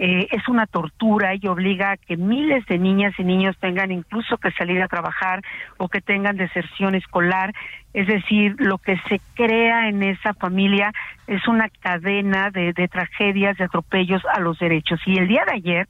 eh, 0.03 0.27
es 0.31 0.47
una 0.47 0.65
tortura 0.65 1.35
y 1.35 1.45
obliga 1.45 1.91
a 1.91 1.97
que 1.97 2.17
miles 2.17 2.65
de 2.65 2.79
niñas 2.79 3.13
y 3.19 3.23
niños 3.23 3.55
tengan 3.59 3.91
incluso 3.91 4.39
que 4.39 4.49
salir 4.49 4.81
a 4.81 4.87
trabajar 4.87 5.43
o 5.77 5.89
que 5.89 6.01
tengan 6.01 6.37
deserción 6.37 6.95
escolar. 6.95 7.53
Es 7.93 8.07
decir, 8.07 8.55
lo 8.57 8.79
que 8.79 8.97
se 9.07 9.21
crea 9.35 9.89
en 9.89 10.01
esa 10.01 10.33
familia 10.33 10.91
es 11.27 11.47
una 11.47 11.69
cadena 11.69 12.49
de, 12.49 12.73
de 12.73 12.87
tragedias, 12.87 13.57
de 13.57 13.65
atropellos 13.65 14.23
a 14.33 14.39
los 14.39 14.57
derechos. 14.57 14.99
Y 15.05 15.19
el 15.19 15.27
día 15.27 15.45
de 15.45 15.53
ayer 15.53 15.87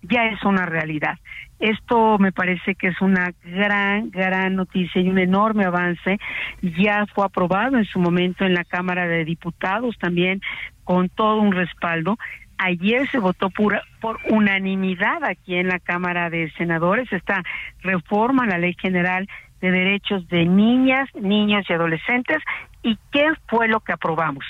ya 0.00 0.24
es 0.28 0.42
una 0.42 0.64
realidad. 0.64 1.18
Esto 1.58 2.16
me 2.18 2.32
parece 2.32 2.74
que 2.74 2.88
es 2.88 3.02
una 3.02 3.34
gran, 3.44 4.10
gran 4.10 4.56
noticia 4.56 5.02
y 5.02 5.10
un 5.10 5.18
enorme 5.18 5.66
avance. 5.66 6.18
Ya 6.62 7.04
fue 7.14 7.26
aprobado 7.26 7.76
en 7.76 7.84
su 7.84 7.98
momento 7.98 8.46
en 8.46 8.54
la 8.54 8.64
Cámara 8.64 9.06
de 9.06 9.26
Diputados 9.26 9.98
también 9.98 10.40
con 10.84 11.10
todo 11.10 11.36
un 11.42 11.52
respaldo. 11.52 12.16
Ayer 12.62 13.08
se 13.10 13.18
votó 13.18 13.48
por, 13.48 13.80
por 14.02 14.18
unanimidad 14.28 15.24
aquí 15.24 15.56
en 15.56 15.68
la 15.68 15.78
Cámara 15.78 16.28
de 16.28 16.52
Senadores 16.58 17.10
esta 17.10 17.42
reforma 17.80 18.44
a 18.44 18.48
la 18.48 18.58
Ley 18.58 18.76
General 18.78 19.26
de 19.62 19.70
Derechos 19.70 20.28
de 20.28 20.44
Niñas, 20.44 21.08
Niños 21.14 21.64
y 21.68 21.72
Adolescentes. 21.72 22.36
¿Y 22.82 22.98
qué 23.12 23.32
fue 23.48 23.66
lo 23.66 23.80
que 23.80 23.92
aprobamos? 23.92 24.44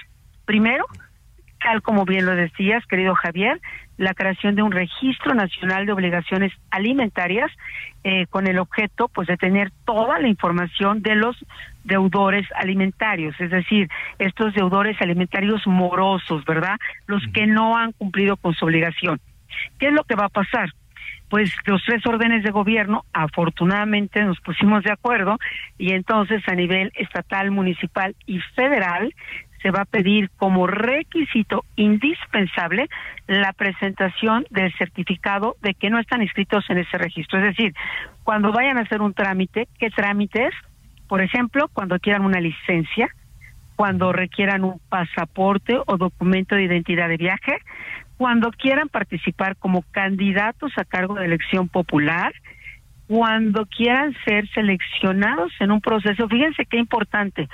Primero, 0.44 0.86
tal 1.61 1.82
como 1.82 2.04
bien 2.04 2.26
lo 2.26 2.34
decías, 2.34 2.84
querido 2.86 3.14
Javier, 3.14 3.61
la 3.96 4.14
creación 4.14 4.54
de 4.54 4.62
un 4.62 4.72
registro 4.72 5.34
nacional 5.34 5.84
de 5.84 5.92
obligaciones 5.92 6.52
alimentarias 6.70 7.50
eh, 8.02 8.26
con 8.30 8.46
el 8.46 8.58
objeto 8.58 9.08
pues 9.08 9.28
de 9.28 9.36
tener 9.36 9.70
toda 9.84 10.18
la 10.18 10.28
información 10.28 11.02
de 11.02 11.16
los 11.16 11.36
deudores 11.84 12.46
alimentarios, 12.54 13.38
es 13.40 13.50
decir, 13.50 13.88
estos 14.18 14.54
deudores 14.54 14.96
alimentarios 15.00 15.66
morosos, 15.66 16.44
¿verdad? 16.44 16.76
Los 17.06 17.22
que 17.34 17.46
no 17.46 17.76
han 17.76 17.92
cumplido 17.92 18.36
con 18.36 18.54
su 18.54 18.64
obligación. 18.64 19.20
¿Qué 19.78 19.88
es 19.88 19.92
lo 19.92 20.04
que 20.04 20.14
va 20.14 20.26
a 20.26 20.30
pasar? 20.30 20.70
Pues 21.28 21.54
los 21.66 21.82
tres 21.84 22.04
órdenes 22.06 22.42
de 22.42 22.50
gobierno, 22.50 23.04
afortunadamente 23.12 24.22
nos 24.24 24.40
pusimos 24.40 24.82
de 24.82 24.92
acuerdo 24.92 25.38
y 25.78 25.92
entonces 25.92 26.42
a 26.48 26.54
nivel 26.54 26.90
estatal, 26.96 27.50
municipal 27.50 28.16
y 28.26 28.40
federal 28.56 29.14
se 29.62 29.70
va 29.70 29.82
a 29.82 29.84
pedir 29.84 30.30
como 30.36 30.66
requisito 30.66 31.64
indispensable 31.76 32.88
la 33.26 33.52
presentación 33.52 34.46
del 34.50 34.72
certificado 34.76 35.56
de 35.62 35.74
que 35.74 35.90
no 35.90 35.98
están 35.98 36.22
inscritos 36.22 36.64
en 36.70 36.78
ese 36.78 36.98
registro. 36.98 37.38
Es 37.38 37.56
decir, 37.56 37.74
cuando 38.24 38.52
vayan 38.52 38.78
a 38.78 38.82
hacer 38.82 39.02
un 39.02 39.14
trámite, 39.14 39.68
¿qué 39.78 39.90
trámite 39.90 40.46
es? 40.46 40.54
Por 41.08 41.20
ejemplo, 41.20 41.68
cuando 41.72 41.98
quieran 41.98 42.24
una 42.24 42.40
licencia, 42.40 43.08
cuando 43.76 44.12
requieran 44.12 44.64
un 44.64 44.80
pasaporte 44.88 45.78
o 45.86 45.96
documento 45.96 46.54
de 46.54 46.64
identidad 46.64 47.08
de 47.08 47.16
viaje, 47.16 47.58
cuando 48.16 48.50
quieran 48.50 48.88
participar 48.88 49.56
como 49.56 49.82
candidatos 49.90 50.72
a 50.76 50.84
cargo 50.84 51.14
de 51.14 51.24
elección 51.24 51.68
popular, 51.68 52.32
cuando 53.08 53.66
quieran 53.66 54.14
ser 54.24 54.48
seleccionados 54.50 55.52
en 55.58 55.72
un 55.72 55.80
proceso. 55.80 56.28
Fíjense 56.28 56.64
qué 56.66 56.76
importante 56.76 57.48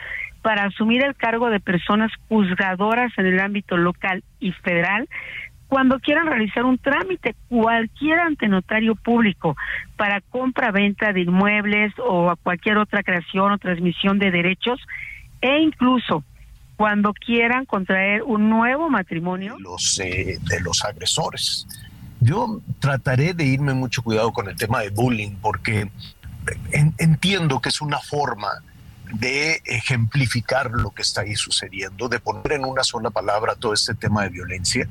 para 0.46 0.66
asumir 0.66 1.02
el 1.02 1.16
cargo 1.16 1.50
de 1.50 1.58
personas 1.58 2.12
juzgadoras 2.28 3.10
en 3.16 3.26
el 3.26 3.40
ámbito 3.40 3.76
local 3.76 4.22
y 4.38 4.52
federal 4.52 5.08
cuando 5.66 5.98
quieran 5.98 6.28
realizar 6.28 6.64
un 6.64 6.78
trámite 6.78 7.34
cualquier 7.48 8.20
ante 8.20 8.46
notario 8.46 8.94
público 8.94 9.56
para 9.96 10.20
compra 10.20 10.70
venta 10.70 11.12
de 11.12 11.22
inmuebles 11.22 11.92
o 11.98 12.30
a 12.30 12.36
cualquier 12.36 12.78
otra 12.78 13.02
creación 13.02 13.50
o 13.50 13.58
transmisión 13.58 14.20
de 14.20 14.30
derechos 14.30 14.78
e 15.40 15.58
incluso 15.58 16.22
cuando 16.76 17.12
quieran 17.12 17.64
contraer 17.64 18.22
un 18.22 18.48
nuevo 18.48 18.88
matrimonio. 18.88 19.56
Los 19.58 19.98
eh, 19.98 20.38
de 20.42 20.60
los 20.60 20.84
agresores. 20.84 21.66
Yo 22.20 22.60
trataré 22.78 23.34
de 23.34 23.46
irme 23.46 23.74
mucho 23.74 24.00
cuidado 24.00 24.32
con 24.32 24.48
el 24.48 24.54
tema 24.54 24.78
de 24.82 24.90
bullying 24.90 25.38
porque 25.42 25.90
entiendo 26.98 27.60
que 27.60 27.70
es 27.70 27.80
una 27.80 27.98
forma 27.98 28.62
de 29.12 29.62
ejemplificar 29.64 30.70
lo 30.70 30.90
que 30.90 31.02
está 31.02 31.22
ahí 31.22 31.36
sucediendo, 31.36 32.08
de 32.08 32.20
poner 32.20 32.52
en 32.52 32.64
una 32.64 32.82
sola 32.82 33.10
palabra 33.10 33.54
todo 33.54 33.72
este 33.72 33.94
tema 33.94 34.24
de 34.24 34.30
violencia, 34.30 34.88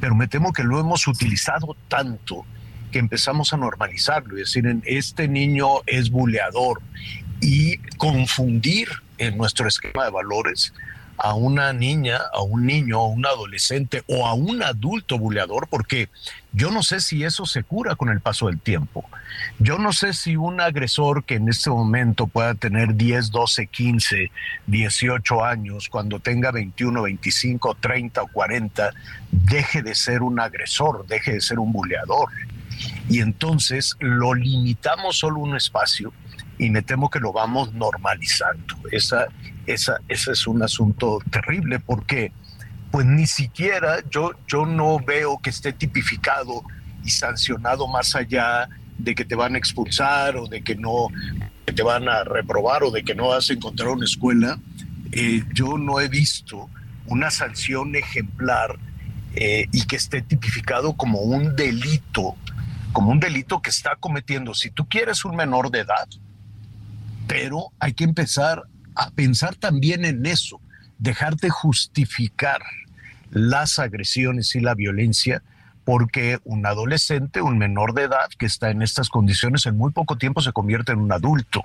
pero 0.00 0.14
me 0.14 0.28
temo 0.28 0.52
que 0.52 0.62
lo 0.62 0.78
hemos 0.78 1.06
utilizado 1.06 1.76
tanto 1.88 2.44
que 2.92 2.98
empezamos 2.98 3.52
a 3.52 3.56
normalizarlo, 3.56 4.36
es 4.36 4.52
decir, 4.52 4.80
este 4.84 5.28
niño 5.28 5.82
es 5.86 6.10
buleador 6.10 6.80
y 7.40 7.78
confundir 7.98 8.88
en 9.18 9.36
nuestro 9.36 9.68
esquema 9.68 10.04
de 10.04 10.10
valores 10.10 10.72
a 11.18 11.34
una 11.34 11.72
niña, 11.72 12.20
a 12.32 12.42
un 12.42 12.64
niño, 12.64 13.00
a 13.00 13.06
un 13.08 13.26
adolescente 13.26 14.04
o 14.06 14.26
a 14.26 14.34
un 14.34 14.62
adulto 14.62 15.18
buleador, 15.18 15.66
porque 15.68 16.08
yo 16.58 16.72
no 16.72 16.82
sé 16.82 16.98
si 16.98 17.22
eso 17.22 17.46
se 17.46 17.62
cura 17.62 17.94
con 17.94 18.08
el 18.08 18.20
paso 18.20 18.48
del 18.48 18.58
tiempo. 18.58 19.08
Yo 19.60 19.78
no 19.78 19.92
sé 19.92 20.12
si 20.12 20.34
un 20.34 20.60
agresor 20.60 21.22
que 21.22 21.36
en 21.36 21.48
este 21.48 21.70
momento 21.70 22.26
pueda 22.26 22.56
tener 22.56 22.96
10, 22.96 23.30
12, 23.30 23.68
15, 23.68 24.32
18 24.66 25.44
años, 25.44 25.88
cuando 25.88 26.18
tenga 26.18 26.50
21, 26.50 27.02
25, 27.02 27.76
30 27.76 28.22
o 28.22 28.26
40, 28.26 28.90
deje 29.30 29.82
de 29.82 29.94
ser 29.94 30.22
un 30.22 30.40
agresor, 30.40 31.06
deje 31.06 31.34
de 31.34 31.40
ser 31.40 31.60
un 31.60 31.72
buleador. 31.72 32.28
Y 33.08 33.20
entonces 33.20 33.94
lo 34.00 34.34
limitamos 34.34 35.16
solo 35.16 35.38
un 35.38 35.54
espacio 35.54 36.12
y 36.58 36.70
me 36.70 36.82
temo 36.82 37.08
que 37.08 37.20
lo 37.20 37.32
vamos 37.32 37.72
normalizando. 37.72 38.74
Esa, 38.90 39.28
esa, 39.66 40.00
ese 40.08 40.32
es 40.32 40.44
un 40.48 40.60
asunto 40.64 41.20
terrible 41.30 41.78
porque 41.78 42.32
pues 42.90 43.06
ni 43.06 43.26
siquiera 43.26 44.02
yo, 44.10 44.32
yo 44.46 44.66
no 44.66 44.98
veo 44.98 45.38
que 45.38 45.50
esté 45.50 45.72
tipificado 45.72 46.62
y 47.04 47.10
sancionado 47.10 47.86
más 47.86 48.14
allá 48.14 48.68
de 48.98 49.14
que 49.14 49.24
te 49.24 49.34
van 49.34 49.54
a 49.54 49.58
expulsar 49.58 50.36
o 50.36 50.46
de 50.46 50.62
que 50.62 50.74
no 50.74 51.08
te 51.64 51.82
van 51.82 52.08
a 52.08 52.24
reprobar 52.24 52.82
o 52.82 52.90
de 52.90 53.04
que 53.04 53.14
no 53.14 53.28
vas 53.28 53.50
a 53.50 53.52
encontrar 53.52 53.90
una 53.90 54.04
escuela. 54.04 54.58
Eh, 55.12 55.44
yo 55.54 55.78
no 55.78 56.00
he 56.00 56.08
visto 56.08 56.68
una 57.06 57.30
sanción 57.30 57.94
ejemplar 57.94 58.78
eh, 59.34 59.66
y 59.72 59.86
que 59.86 59.96
esté 59.96 60.22
tipificado 60.22 60.94
como 60.94 61.20
un 61.20 61.54
delito, 61.54 62.36
como 62.92 63.10
un 63.10 63.20
delito 63.20 63.60
que 63.62 63.70
está 63.70 63.96
cometiendo. 63.96 64.54
Si 64.54 64.70
tú 64.70 64.88
quieres 64.88 65.24
un 65.24 65.36
menor 65.36 65.70
de 65.70 65.80
edad, 65.80 66.08
pero 67.26 67.72
hay 67.78 67.92
que 67.92 68.04
empezar 68.04 68.64
a 68.94 69.10
pensar 69.10 69.54
también 69.54 70.04
en 70.04 70.24
eso, 70.26 70.60
dejar 70.98 71.36
de 71.36 71.50
justificar 71.50 72.60
las 73.30 73.78
agresiones 73.78 74.54
y 74.54 74.60
la 74.60 74.74
violencia, 74.74 75.42
porque 75.84 76.38
un 76.44 76.66
adolescente, 76.66 77.40
un 77.40 77.58
menor 77.58 77.94
de 77.94 78.04
edad 78.04 78.28
que 78.38 78.46
está 78.46 78.70
en 78.70 78.82
estas 78.82 79.08
condiciones 79.08 79.66
en 79.66 79.76
muy 79.76 79.92
poco 79.92 80.16
tiempo 80.16 80.40
se 80.40 80.52
convierte 80.52 80.92
en 80.92 80.98
un 80.98 81.12
adulto. 81.12 81.62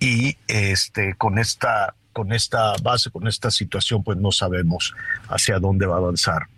Y 0.00 0.36
este, 0.48 1.14
con, 1.14 1.38
esta, 1.38 1.94
con 2.12 2.32
esta 2.32 2.74
base, 2.82 3.10
con 3.10 3.28
esta 3.28 3.50
situación, 3.50 4.02
pues 4.02 4.18
no 4.18 4.32
sabemos 4.32 4.94
hacia 5.28 5.58
dónde 5.58 5.86
va 5.86 5.96
a 5.96 5.98
avanzar 5.98 6.48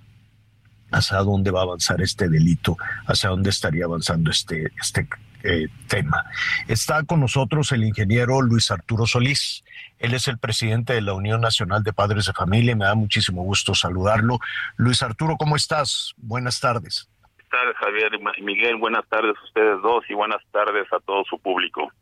hacia 0.93 1.19
dónde 1.19 1.51
va 1.51 1.61
a 1.61 1.63
avanzar 1.65 2.01
este 2.03 2.29
delito, 2.29 2.77
hacia 3.07 3.31
dónde 3.31 3.51
estaría 3.51 3.87
avanzando 3.87 4.31
este, 4.31 4.71
este 4.81 5.09
eh, 5.43 5.69
tema. 5.89 6.25
Está 6.69 7.03
con 7.03 7.21
nosotros 7.21 7.73
el 7.73 7.85
ingeniero 7.85 8.41
Luis 8.43 8.71
Arturo 8.71 9.07
Solís. 9.07 9.62
Él 10.03 10.15
es 10.15 10.27
el 10.27 10.37
presidente 10.37 10.95
de 10.95 11.01
la 11.01 11.15
Unión 11.15 11.41
Nacional 11.41 11.85
de 11.85 11.93
Padres 11.93 12.27
de 12.27 12.33
Familia 12.33 12.73
y 12.73 12.75
me 12.75 12.87
da 12.87 12.97
muchísimo 12.97 13.45
gusto 13.45 13.73
saludarlo. 13.73 14.41
Luis 14.77 15.01
Arturo, 15.01 15.37
¿cómo 15.37 15.55
estás? 15.55 16.13
Buenas 16.17 16.59
tardes. 16.59 17.09
Buenas 17.23 17.51
tardes, 17.51 17.77
Javier 17.77 18.13
y 18.37 18.43
Miguel. 18.43 18.77
Buenas 18.79 19.09
tardes 19.09 19.37
a 19.41 19.45
ustedes 19.45 19.81
dos 19.81 20.03
y 20.09 20.15
buenas 20.15 20.43
tardes 20.51 20.93
a 20.93 20.99
todo 21.07 21.23
su 21.31 21.39
público. 21.39 21.93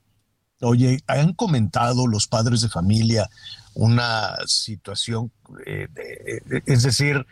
Oye, 0.63 1.01
han 1.09 1.35
comentado 1.35 2.07
los 2.07 2.27
padres 2.27 2.63
de 2.63 2.71
familia 2.71 3.29
una 3.75 4.35
situación, 4.47 5.31
eh, 5.67 5.87
es 6.65 6.83
decir, 6.83 7.27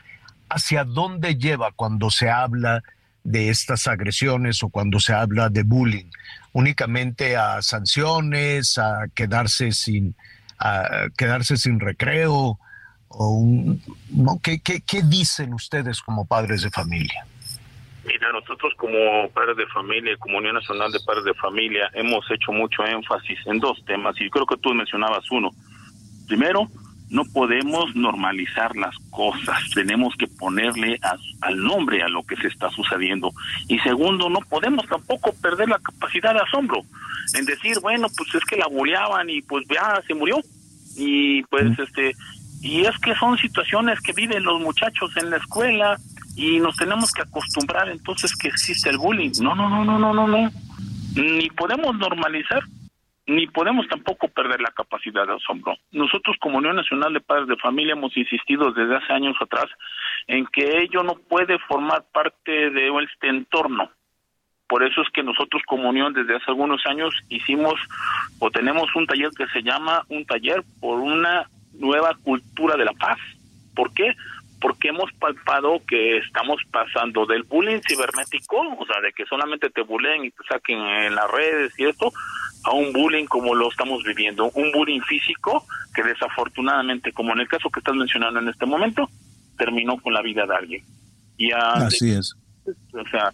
hacia 0.51 0.85
dónde 0.85 1.37
lleva 1.37 1.73
cuando 1.73 2.11
se 2.11 2.29
habla 2.29 2.83
de 3.25 3.49
estas 3.49 3.87
agresiones 3.87 4.63
o 4.63 4.69
cuando 4.69 5.01
se 5.01 5.15
habla 5.15 5.49
de 5.49 5.63
bullying? 5.63 6.11
¿Únicamente 6.53 7.39
a 7.39 7.63
sanciones, 7.63 8.77
a 8.77 9.07
quedarse 9.15 9.73
sin, 9.73 10.15
a 10.59 11.09
quedarse 11.17 11.57
sin 11.57 11.81
recreo? 11.81 12.59
O 13.09 13.45
¿no? 14.11 14.41
¿Qué, 14.43 14.61
qué, 14.61 14.83
qué 14.87 15.03
dicen 15.03 15.55
ustedes 15.55 16.01
como 16.03 16.27
padres 16.27 16.63
de 16.63 16.71
familia? 16.71 17.27
Mira, 18.05 18.33
nosotros 18.33 18.73
como 18.77 19.29
padres 19.31 19.57
de 19.57 19.67
familia, 19.67 20.17
como 20.19 20.39
Unión 20.39 20.55
Nacional 20.55 20.91
de 20.91 21.01
Padres 21.01 21.25
de 21.25 21.35
Familia, 21.35 21.91
hemos 21.93 22.25
hecho 22.31 22.53
mucho 22.53 22.83
énfasis 22.85 23.39
en 23.47 23.59
dos 23.59 23.85
temas 23.85 24.15
y 24.19 24.31
creo 24.31 24.47
que 24.47 24.57
tú 24.57 24.73
mencionabas 24.73 25.31
uno. 25.31 25.51
Primero, 26.27 26.69
no 27.11 27.25
podemos 27.25 27.95
normalizar 27.97 28.77
las 28.77 28.95
cosas, 29.11 29.59
tenemos 29.75 30.15
que 30.17 30.27
ponerle 30.27 30.99
al 31.41 31.57
nombre 31.57 32.03
a 32.03 32.09
lo 32.09 32.23
que 32.23 32.37
se 32.37 32.49
está 32.49 32.71
sucediendo. 32.71 33.33
Y 33.67 33.79
segundo, 33.81 34.29
no 34.29 34.41
podemos 34.41 34.87
tampoco 34.87 35.33
perder 35.41 35.69
la 35.69 35.79
capacidad 35.79 36.35
de 36.35 36.41
asombro 36.41 36.83
en 37.35 37.45
decir, 37.45 37.79
bueno, 37.81 38.09
pues 38.17 38.35
es 38.35 38.45
que 38.45 38.57
la 38.57 38.67
boleaban 38.67 39.31
y 39.31 39.43
pues 39.43 39.65
ya 39.69 40.03
se 40.07 40.15
murió. 40.15 40.39
Y 40.97 41.43
pues 41.45 41.79
este, 41.79 42.15
y 42.61 42.85
es 42.85 42.99
que 42.99 43.15
son 43.15 43.39
situaciones 43.39 44.01
que 44.01 44.13
viven 44.13 44.43
los 44.43 44.61
muchachos 44.61 45.17
en 45.17 45.31
la 45.31 45.37
escuela 45.37 45.97
y 46.37 46.61
nos 46.61 46.77
tenemos 46.77 47.13
que 47.13 47.23
acostumbrar 47.23 47.89
entonces 47.89 48.35
que 48.37 48.49
existe 48.49 48.91
el 48.91 48.99
bullying. 48.99 49.31
No, 49.41 49.55
no, 49.55 49.69
no, 49.69 49.85
no, 49.85 49.99
no, 49.99 50.13
no, 50.13 50.27
no. 50.27 50.51
Ni 51.15 51.49
podemos 51.51 51.97
normalizar 51.97 52.63
ni 53.29 53.47
podemos 53.47 53.87
tampoco 53.89 54.29
perder 54.29 54.61
la 54.61 54.71
capacidad 54.71 55.27
de 55.27 55.35
asombro. 55.35 55.77
Nosotros 55.93 56.37
como 56.41 56.59
Unión 56.59 56.77
Nacional 56.77 57.13
de 57.13 57.21
Padres 57.21 57.47
de 57.47 57.57
Familia 57.57 57.93
hemos 57.93 58.17
insistido 58.17 58.73
desde 58.73 58.97
hace 58.97 59.13
años 59.13 59.37
atrás 59.39 59.67
en 60.27 60.47
que 60.47 60.81
ello 60.81 61.03
no 61.03 61.15
puede 61.15 61.59
formar 61.61 62.05
parte 62.11 62.71
de 62.71 62.89
este 63.05 63.29
entorno. 63.29 63.91
Por 64.67 64.83
eso 64.83 65.03
es 65.03 65.09
que 65.13 65.23
nosotros 65.23 65.63
como 65.67 65.91
Unión 65.91 66.15
desde 66.15 66.37
hace 66.37 66.47
algunos 66.49 66.81
años 66.87 67.15
hicimos 67.29 67.75
o 68.39 68.51
tenemos 68.51 68.89
un 68.97 69.07
taller 69.07 69.31
que 69.37 69.47
se 69.49 69.63
llama 69.63 70.03
un 70.09 70.25
taller 70.25 70.63
por 70.81 70.99
una 70.99 71.49
nueva 71.75 72.17
cultura 72.23 72.77
de 72.77 72.87
la 72.87 72.93
paz. 72.93 73.19
¿Por 73.75 73.93
qué? 73.93 74.15
Porque 74.61 74.89
hemos 74.89 75.13
palpado 75.13 75.81
que 75.87 76.19
estamos 76.19 76.61
pasando 76.71 77.27
del 77.27 77.45
bullying 77.45 77.81
cibernético, 77.87 78.57
o 78.57 78.87
sea, 78.87 79.01
de 79.01 79.13
que 79.13 79.25
solamente 79.27 79.71
te 79.71 79.83
bulleen 79.83 80.25
y 80.25 80.31
te 80.31 80.45
saquen 80.49 80.79
en 80.79 81.15
las 81.15 81.31
redes 81.31 81.73
y 81.79 81.85
esto, 81.85 82.13
a 82.65 82.73
un 82.73 82.93
bullying 82.93 83.27
como 83.27 83.55
lo 83.55 83.71
estamos 83.71 84.03
viviendo, 84.03 84.51
un 84.55 84.73
bullying 84.73 85.01
físico 85.03 85.65
que 85.95 86.03
desafortunadamente, 86.03 87.13
como 87.13 87.33
en 87.33 87.41
el 87.41 87.49
caso 87.49 87.71
que 87.71 87.81
estás 87.81 87.95
mencionando 87.95 88.41
en 88.41 88.49
este 88.49 88.67
momento, 88.67 89.09
terminó 89.57 89.99
con 90.01 90.13
la 90.13 90.23
vida 90.23 90.47
de 90.47 90.55
alguien. 90.55 90.85
Y 91.37 91.53
Así 91.53 92.11
es. 92.11 92.35
O 92.93 93.09
sea, 93.11 93.33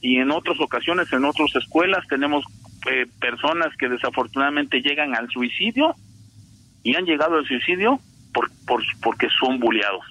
y 0.00 0.18
en 0.18 0.30
otras 0.30 0.58
ocasiones, 0.60 1.12
en 1.12 1.24
otras 1.24 1.54
escuelas, 1.56 2.06
tenemos 2.08 2.44
eh, 2.90 3.06
personas 3.20 3.76
que 3.76 3.88
desafortunadamente 3.88 4.80
llegan 4.80 5.14
al 5.14 5.28
suicidio 5.28 5.94
y 6.82 6.94
han 6.94 7.04
llegado 7.04 7.36
al 7.36 7.46
suicidio 7.46 8.00
por, 8.32 8.50
por, 8.66 8.82
porque 9.02 9.28
son 9.40 9.58
bulleados. 9.58 10.04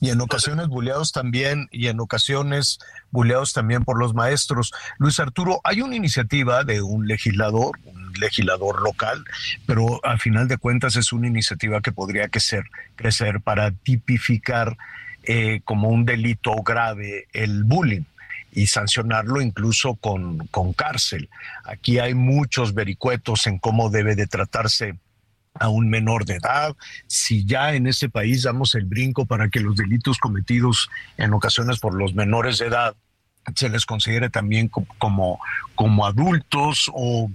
Y 0.00 0.10
en 0.10 0.20
ocasiones 0.20 0.68
bulleados 0.68 1.12
también, 1.12 1.68
y 1.72 1.88
en 1.88 2.00
ocasiones 2.00 2.78
bulleados 3.10 3.52
también 3.52 3.84
por 3.84 3.98
los 3.98 4.14
maestros. 4.14 4.72
Luis 4.98 5.18
Arturo, 5.18 5.60
hay 5.64 5.80
una 5.80 5.96
iniciativa 5.96 6.64
de 6.64 6.82
un 6.82 7.08
legislador, 7.08 7.78
un 7.84 8.12
legislador 8.12 8.82
local, 8.82 9.24
pero 9.66 10.04
al 10.04 10.20
final 10.20 10.48
de 10.48 10.58
cuentas 10.58 10.96
es 10.96 11.12
una 11.12 11.26
iniciativa 11.26 11.80
que 11.80 11.92
podría 11.92 12.28
crecer, 12.28 12.64
crecer 12.94 13.40
para 13.40 13.72
tipificar 13.72 14.76
eh, 15.24 15.60
como 15.64 15.88
un 15.88 16.04
delito 16.04 16.54
grave 16.62 17.26
el 17.32 17.64
bullying 17.64 18.04
y 18.52 18.68
sancionarlo 18.68 19.40
incluso 19.40 19.96
con, 19.96 20.46
con 20.48 20.72
cárcel. 20.72 21.28
Aquí 21.64 21.98
hay 21.98 22.14
muchos 22.14 22.72
vericuetos 22.72 23.46
en 23.46 23.58
cómo 23.58 23.90
debe 23.90 24.14
de 24.14 24.26
tratarse 24.26 24.96
a 25.60 25.68
un 25.68 25.88
menor 25.88 26.24
de 26.24 26.36
edad, 26.36 26.74
si 27.06 27.44
ya 27.44 27.74
en 27.74 27.86
este 27.86 28.08
país 28.08 28.42
damos 28.42 28.74
el 28.74 28.84
brinco 28.84 29.26
para 29.26 29.48
que 29.48 29.60
los 29.60 29.76
delitos 29.76 30.18
cometidos 30.18 30.88
en 31.16 31.32
ocasiones 31.32 31.78
por 31.78 31.94
los 31.94 32.14
menores 32.14 32.58
de 32.58 32.66
edad 32.66 32.94
se 33.54 33.68
les 33.68 33.86
considere 33.86 34.28
también 34.30 34.68
como, 34.68 35.38
como 35.74 36.06
adultos 36.06 36.90
o, 36.92 37.30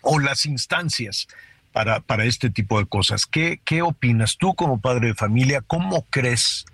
o 0.00 0.18
las 0.18 0.46
instancias 0.46 1.28
para, 1.72 2.00
para, 2.00 2.24
este 2.24 2.50
tipo 2.50 2.78
de 2.78 2.86
cosas. 2.86 3.26
¿Qué, 3.26 3.60
¿Qué 3.64 3.82
opinas 3.82 4.36
tú 4.38 4.54
como 4.54 4.80
padre 4.80 5.08
de 5.08 5.14
familia? 5.14 5.60
¿Cómo 5.60 6.06
crees 6.08 6.64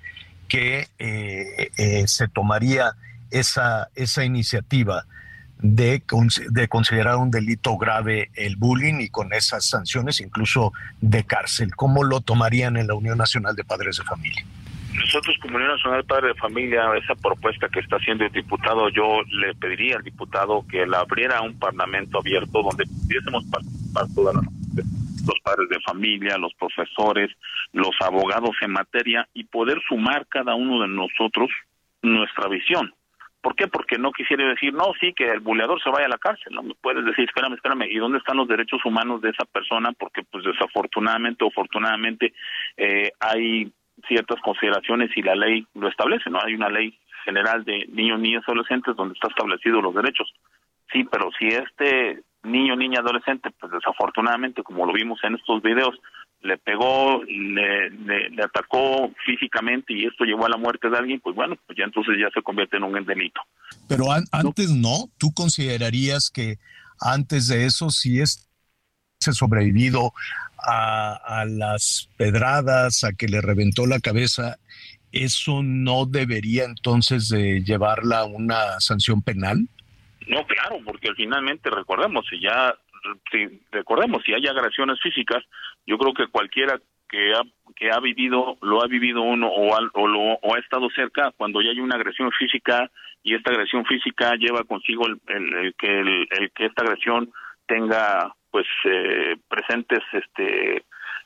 que 0.49 0.89
eh, 0.99 1.71
eh, 1.77 2.07
se 2.07 2.29
tomaría 2.29 2.93
esa, 3.31 3.89
esa 3.95 4.25
iniciativa? 4.25 5.07
De, 5.63 6.03
de 6.51 6.69
considerar 6.69 7.17
un 7.17 7.31
delito 7.31 7.77
grave 7.77 8.31
el 8.35 8.57
bullying 8.57 9.01
y 9.01 9.09
con 9.09 9.33
esas 9.33 9.67
sanciones 9.67 10.21
incluso 10.21 10.73
de 11.01 11.25
cárcel. 11.25 11.75
¿Cómo 11.77 12.05
lo 12.05 12.21
tomarían 12.21 12.77
en 12.77 12.87
la 12.87 12.95
Unión 12.95 13.19
Nacional 13.19 13.55
de 13.57 13.65
Padres 13.65 13.99
de 13.99 14.05
Familia? 14.05 14.45
Nosotros 14.95 15.37
como 15.41 15.57
Unión 15.57 15.71
Nacional 15.71 16.03
de 16.03 16.07
Padres 16.07 16.35
de 16.35 16.41
Familia, 16.41 16.83
esa 16.97 17.15
propuesta 17.15 17.69
que 17.69 17.81
está 17.81 17.97
haciendo 17.97 18.25
el 18.25 18.33
diputado, 18.33 18.89
yo 18.91 19.23
le 19.29 19.55
pediría 19.55 19.97
al 19.97 20.03
diputado 20.03 20.65
que 20.69 20.87
la 20.87 21.01
abriera 21.01 21.41
un 21.43 21.59
parlamento 21.59 22.19
abierto 22.19 22.63
donde 22.63 22.85
pudiésemos 22.85 23.45
participar 23.47 24.07
todas 24.15 24.35
los 24.35 25.41
padres 25.45 25.69
de 25.69 25.81
familia, 25.81 26.39
los 26.39 26.53
profesores, 26.55 27.31
los 27.73 27.93
abogados 28.01 28.57
en 28.63 28.73
materia 28.73 29.29
y 29.35 29.45
poder 29.45 29.79
sumar 29.89 30.27
cada 30.29 30.55
uno 30.55 30.83
de 30.83 30.89
nosotros 30.89 31.51
nuestra 32.03 32.49
visión 32.49 32.93
¿Por 33.41 33.57
qué? 33.57 33.69
Porque 33.69 33.97
no 33.97 34.13
quisiera 34.13 34.47
decir, 34.47 34.75
no, 34.75 34.93
sí, 35.01 35.15
que 35.15 35.31
el 35.31 35.41
buleador 35.41 35.83
se 35.83 35.91
vaya 35.91 36.07
a 36.07 36.11
la 36.11 36.19
cárcel. 36.19 36.55
No 36.55 36.63
puedes 36.81 37.05
decir, 37.05 37.25
espérame, 37.25 37.55
espérame, 37.55 37.91
¿y 37.91 37.97
dónde 37.97 38.19
están 38.19 38.37
los 38.37 38.49
derechos 38.49 38.85
humanos 38.85 39.23
de 39.23 39.31
esa 39.31 39.45
persona? 39.47 39.93
Porque, 39.93 40.23
pues, 40.25 40.45
desafortunadamente 40.45 41.45
o 41.45 41.49
afortunadamente, 41.49 42.35
eh, 42.77 43.11
hay 43.19 43.73
ciertas 44.07 44.41
consideraciones 44.43 45.11
y 45.17 45.23
la 45.23 45.35
ley 45.35 45.67
lo 45.75 45.89
establece, 45.89 46.29
¿no? 46.29 46.39
Hay 46.45 46.55
una 46.55 46.69
ley 46.69 46.99
general 47.25 47.65
de 47.65 47.87
niños, 47.89 48.21
niñas, 48.21 48.45
adolescentes 48.47 48.97
donde 48.97 49.15
está 49.15 49.29
establecido 49.29 49.81
los 49.81 49.95
derechos. 49.95 50.33
Sí, 50.93 51.05
pero 51.11 51.31
si 51.39 51.47
este 51.49 52.23
niño, 52.43 52.77
niña, 52.77 53.01
adolescente, 53.01 53.51
pues 53.59 53.73
desafortunadamente, 53.73 54.63
como 54.63 54.87
lo 54.87 54.93
vimos 54.93 55.23
en 55.25 55.35
estos 55.35 55.63
videos, 55.63 55.99
le 56.43 56.57
pegó, 56.59 57.23
le, 57.25 57.91
le, 57.91 58.43
atacó 58.43 59.13
físicamente 59.25 59.93
y 59.93 60.07
esto 60.07 60.25
llevó 60.25 60.47
a 60.47 60.49
la 60.49 60.57
muerte 60.57 60.89
de 60.89 60.97
alguien, 60.97 61.21
pues 61.21 61.37
bueno, 61.37 61.57
pues 61.67 61.79
ya 61.79 61.85
entonces 61.85 62.17
ya 62.19 62.31
se 62.33 62.43
convierte 62.43 62.77
en 62.77 62.85
un 62.85 63.05
delito. 63.05 63.41
Pero 63.89 64.07
antes 64.11 64.71
no, 64.71 65.11
¿tú 65.19 65.33
considerarías 65.35 66.31
que 66.31 66.59
antes 66.99 67.49
de 67.49 67.67
eso 67.67 67.91
si 67.91 68.21
es 68.21 68.47
se 69.19 69.33
sobrevivido 69.33 70.15
a, 70.57 71.41
a 71.41 71.45
las 71.45 72.09
pedradas, 72.17 73.05
a 73.05 73.13
que 73.13 73.29
le 73.29 73.43
reventó 73.43 73.87
la 73.87 74.01
cabeza, 74.01 74.57
eso 75.13 75.63
no 75.63 76.07
debería 76.07 76.65
entonces 76.65 77.29
de 77.29 77.63
llevarla 77.63 78.21
a 78.21 78.25
una 78.25 78.81
sanción 78.81 79.21
penal? 79.21 79.69
No, 80.27 80.47
claro, 80.47 80.79
porque 80.85 81.13
finalmente 81.15 81.69
recordemos, 81.69 82.25
si 82.31 82.41
ya 82.41 82.75
si 83.31 83.61
recordemos, 83.73 84.23
si 84.25 84.33
hay 84.33 84.47
agresiones 84.47 85.01
físicas, 85.01 85.43
yo 85.87 85.99
creo 85.99 86.15
que 86.15 86.29
cualquiera 86.29 86.79
que 87.09 87.33
ha, 87.35 87.43
que 87.75 87.91
ha 87.91 87.99
vivido, 88.01 88.57
lo 88.63 88.83
ha 88.83 88.87
vivido 88.87 89.23
uno 89.23 89.49
o, 89.49 89.77
o, 89.95 90.07
lo, 90.07 90.21
o 90.35 90.55
ha 90.55 90.59
estado 90.59 90.89
cerca, 90.91 91.33
cuando 91.37 91.61
ya 91.61 91.71
hay 91.71 91.81
una 91.81 91.97
agresión 91.97 92.31
física 92.33 92.91
y 93.23 93.35
esta 93.35 93.51
agresión 93.51 93.85
física 93.85 94.35
lleva 94.37 94.65
consigo 94.65 95.07
el, 95.07 95.75
que, 95.77 96.01
el, 96.01 96.53
que 96.55 96.67
esta 96.67 96.83
agresión 96.83 97.33
tenga 97.67 98.33
pues 98.51 98.67
eh, 98.85 99.37
presentes 99.49 100.01
este 100.13 100.85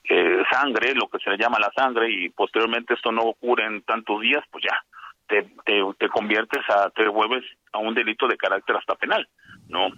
eh, 0.08 0.42
sangre, 0.50 0.94
lo 0.94 1.08
que 1.08 1.18
se 1.18 1.30
le 1.30 1.38
llama 1.38 1.58
la 1.58 1.72
sangre, 1.74 2.10
y 2.10 2.28
posteriormente 2.30 2.94
esto 2.94 3.12
no 3.12 3.22
ocurre 3.22 3.64
en 3.64 3.82
tantos 3.82 4.20
días, 4.20 4.42
pues 4.50 4.64
ya 4.64 4.78
te, 5.26 5.42
te, 5.64 5.80
te 5.98 6.08
conviertes 6.08 6.62
a, 6.68 6.90
te 6.90 7.08
vuelves 7.08 7.44
a 7.72 7.78
un 7.78 7.94
delito 7.94 8.28
de 8.28 8.36
carácter 8.36 8.76
hasta 8.76 8.94
penal, 8.96 9.26
¿no? 9.68 9.88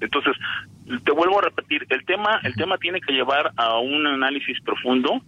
Entonces, 0.00 0.36
te 1.04 1.12
vuelvo 1.12 1.38
a 1.38 1.42
repetir, 1.42 1.86
el 1.88 2.04
tema, 2.04 2.40
el 2.42 2.54
tema 2.54 2.78
tiene 2.78 3.00
que 3.00 3.12
llevar 3.12 3.52
a 3.56 3.78
un 3.78 4.06
análisis 4.06 4.60
profundo, 4.62 5.22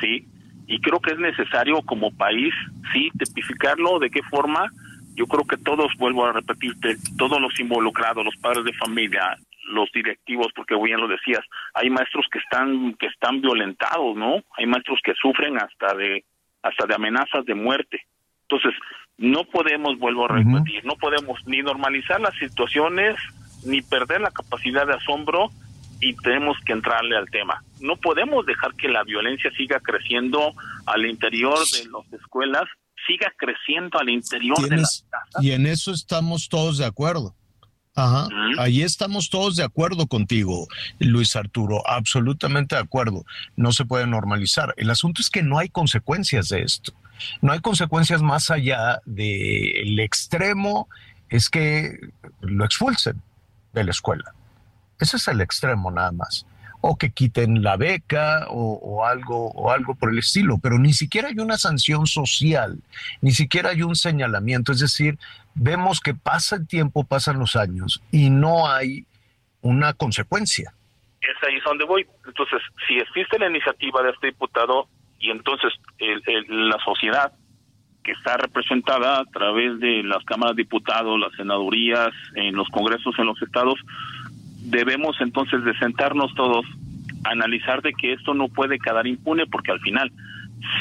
¿sí? 0.00 0.26
Y 0.66 0.80
creo 0.80 1.00
que 1.00 1.12
es 1.12 1.18
necesario 1.18 1.82
como 1.82 2.12
país, 2.12 2.54
sí, 2.92 3.10
tipificarlo, 3.18 3.98
de 3.98 4.10
qué 4.10 4.22
forma. 4.22 4.70
Yo 5.16 5.26
creo 5.26 5.44
que 5.44 5.56
todos, 5.56 5.92
vuelvo 5.98 6.26
a 6.26 6.32
repetirte, 6.32 6.96
todos 7.18 7.40
los 7.40 7.58
involucrados, 7.58 8.24
los 8.24 8.36
padres 8.36 8.64
de 8.64 8.72
familia, 8.74 9.36
los 9.72 9.90
directivos, 9.92 10.48
porque 10.54 10.76
bien 10.80 11.00
lo 11.00 11.08
decías, 11.08 11.44
hay 11.74 11.90
maestros 11.90 12.26
que 12.30 12.38
están, 12.38 12.94
que 12.94 13.06
están 13.06 13.40
violentados, 13.40 14.16
¿no? 14.16 14.42
Hay 14.56 14.66
maestros 14.66 15.00
que 15.02 15.14
sufren 15.14 15.56
hasta 15.58 15.94
de, 15.94 16.24
hasta 16.62 16.86
de 16.86 16.94
amenazas 16.94 17.44
de 17.44 17.54
muerte. 17.54 18.06
Entonces, 18.42 18.72
no 19.18 19.44
podemos, 19.44 19.98
vuelvo 19.98 20.26
a 20.26 20.36
repetir, 20.36 20.84
no 20.84 20.94
podemos 20.94 21.38
ni 21.46 21.62
normalizar 21.62 22.20
las 22.20 22.34
situaciones 22.36 23.16
ni 23.64 23.82
perder 23.82 24.20
la 24.20 24.30
capacidad 24.30 24.86
de 24.86 24.94
asombro 24.94 25.50
y 26.00 26.14
tenemos 26.16 26.56
que 26.64 26.72
entrarle 26.72 27.16
al 27.16 27.28
tema. 27.30 27.62
No 27.80 27.96
podemos 27.96 28.46
dejar 28.46 28.74
que 28.74 28.88
la 28.88 29.04
violencia 29.04 29.50
siga 29.56 29.80
creciendo 29.80 30.54
al 30.86 31.06
interior 31.06 31.58
de 31.58 31.84
las 31.90 32.20
escuelas, 32.20 32.64
siga 33.06 33.32
creciendo 33.36 33.98
al 33.98 34.08
interior 34.08 34.58
de 34.68 34.78
las 34.78 35.06
casas. 35.10 35.44
Y 35.44 35.52
en 35.52 35.66
eso 35.66 35.92
estamos 35.92 36.48
todos 36.48 36.78
de 36.78 36.86
acuerdo. 36.86 37.34
Ajá. 37.94 38.28
Ahí 38.58 38.82
estamos 38.82 39.28
todos 39.28 39.56
de 39.56 39.64
acuerdo 39.64 40.06
contigo, 40.06 40.68
Luis 41.00 41.36
Arturo, 41.36 41.86
absolutamente 41.86 42.76
de 42.76 42.80
acuerdo. 42.80 43.24
No 43.56 43.72
se 43.72 43.84
puede 43.84 44.06
normalizar. 44.06 44.72
El 44.76 44.90
asunto 44.90 45.20
es 45.20 45.28
que 45.28 45.42
no 45.42 45.58
hay 45.58 45.68
consecuencias 45.68 46.48
de 46.48 46.62
esto. 46.62 46.92
No 47.42 47.52
hay 47.52 47.60
consecuencias 47.60 48.22
más 48.22 48.50
allá 48.50 49.00
del 49.04 49.98
extremo, 50.00 50.88
es 51.28 51.50
que 51.50 51.98
lo 52.40 52.64
expulsen 52.64 53.20
de 53.72 53.84
la 53.84 53.90
escuela. 53.90 54.34
Ese 54.98 55.16
es 55.16 55.28
el 55.28 55.40
extremo 55.40 55.90
nada 55.90 56.12
más. 56.12 56.46
O 56.82 56.96
que 56.96 57.10
quiten 57.10 57.62
la 57.62 57.76
beca 57.76 58.46
o, 58.48 59.04
algo, 59.04 59.50
o 59.50 59.70
algo 59.70 59.94
por 59.94 60.10
el 60.10 60.18
estilo, 60.18 60.58
pero 60.62 60.78
ni 60.78 60.94
siquiera 60.94 61.28
hay 61.28 61.38
una 61.38 61.58
sanción 61.58 62.06
social, 62.06 62.78
ni 63.20 63.32
siquiera 63.32 63.70
hay 63.70 63.82
un 63.82 63.96
señalamiento. 63.96 64.72
Es 64.72 64.80
decir, 64.80 65.18
vemos 65.54 66.00
que 66.00 66.14
pasa 66.14 66.56
el 66.56 66.66
tiempo, 66.66 67.04
pasan 67.04 67.38
los 67.38 67.54
años 67.54 68.02
y 68.10 68.30
no 68.30 68.70
hay 68.70 69.04
una 69.60 69.92
consecuencia. 69.92 70.72
Es 71.20 71.48
ahí 71.48 71.60
donde 71.64 71.84
voy. 71.84 72.06
Entonces, 72.26 72.62
si 72.88 72.98
existe 72.98 73.38
la 73.38 73.48
iniciativa 73.48 74.02
de 74.02 74.10
este 74.10 74.28
diputado 74.28 74.88
y 75.18 75.30
entonces 75.30 75.72
la 76.48 76.78
sociedad 76.82 77.32
que 78.02 78.12
está 78.12 78.36
representada 78.36 79.20
a 79.20 79.24
través 79.24 79.78
de 79.80 80.02
las 80.02 80.24
cámaras 80.24 80.56
de 80.56 80.62
diputados, 80.62 81.18
las 81.18 81.32
senadurías, 81.32 82.10
en 82.34 82.54
los 82.54 82.68
congresos 82.68 83.14
en 83.18 83.26
los 83.26 83.40
estados, 83.42 83.78
debemos 84.62 85.16
entonces 85.20 85.64
de 85.64 85.76
sentarnos 85.78 86.34
todos, 86.34 86.64
analizar 87.24 87.82
de 87.82 87.92
que 87.92 88.12
esto 88.12 88.34
no 88.34 88.48
puede 88.48 88.78
quedar 88.78 89.06
impune 89.06 89.46
porque 89.46 89.72
al 89.72 89.80
final 89.80 90.10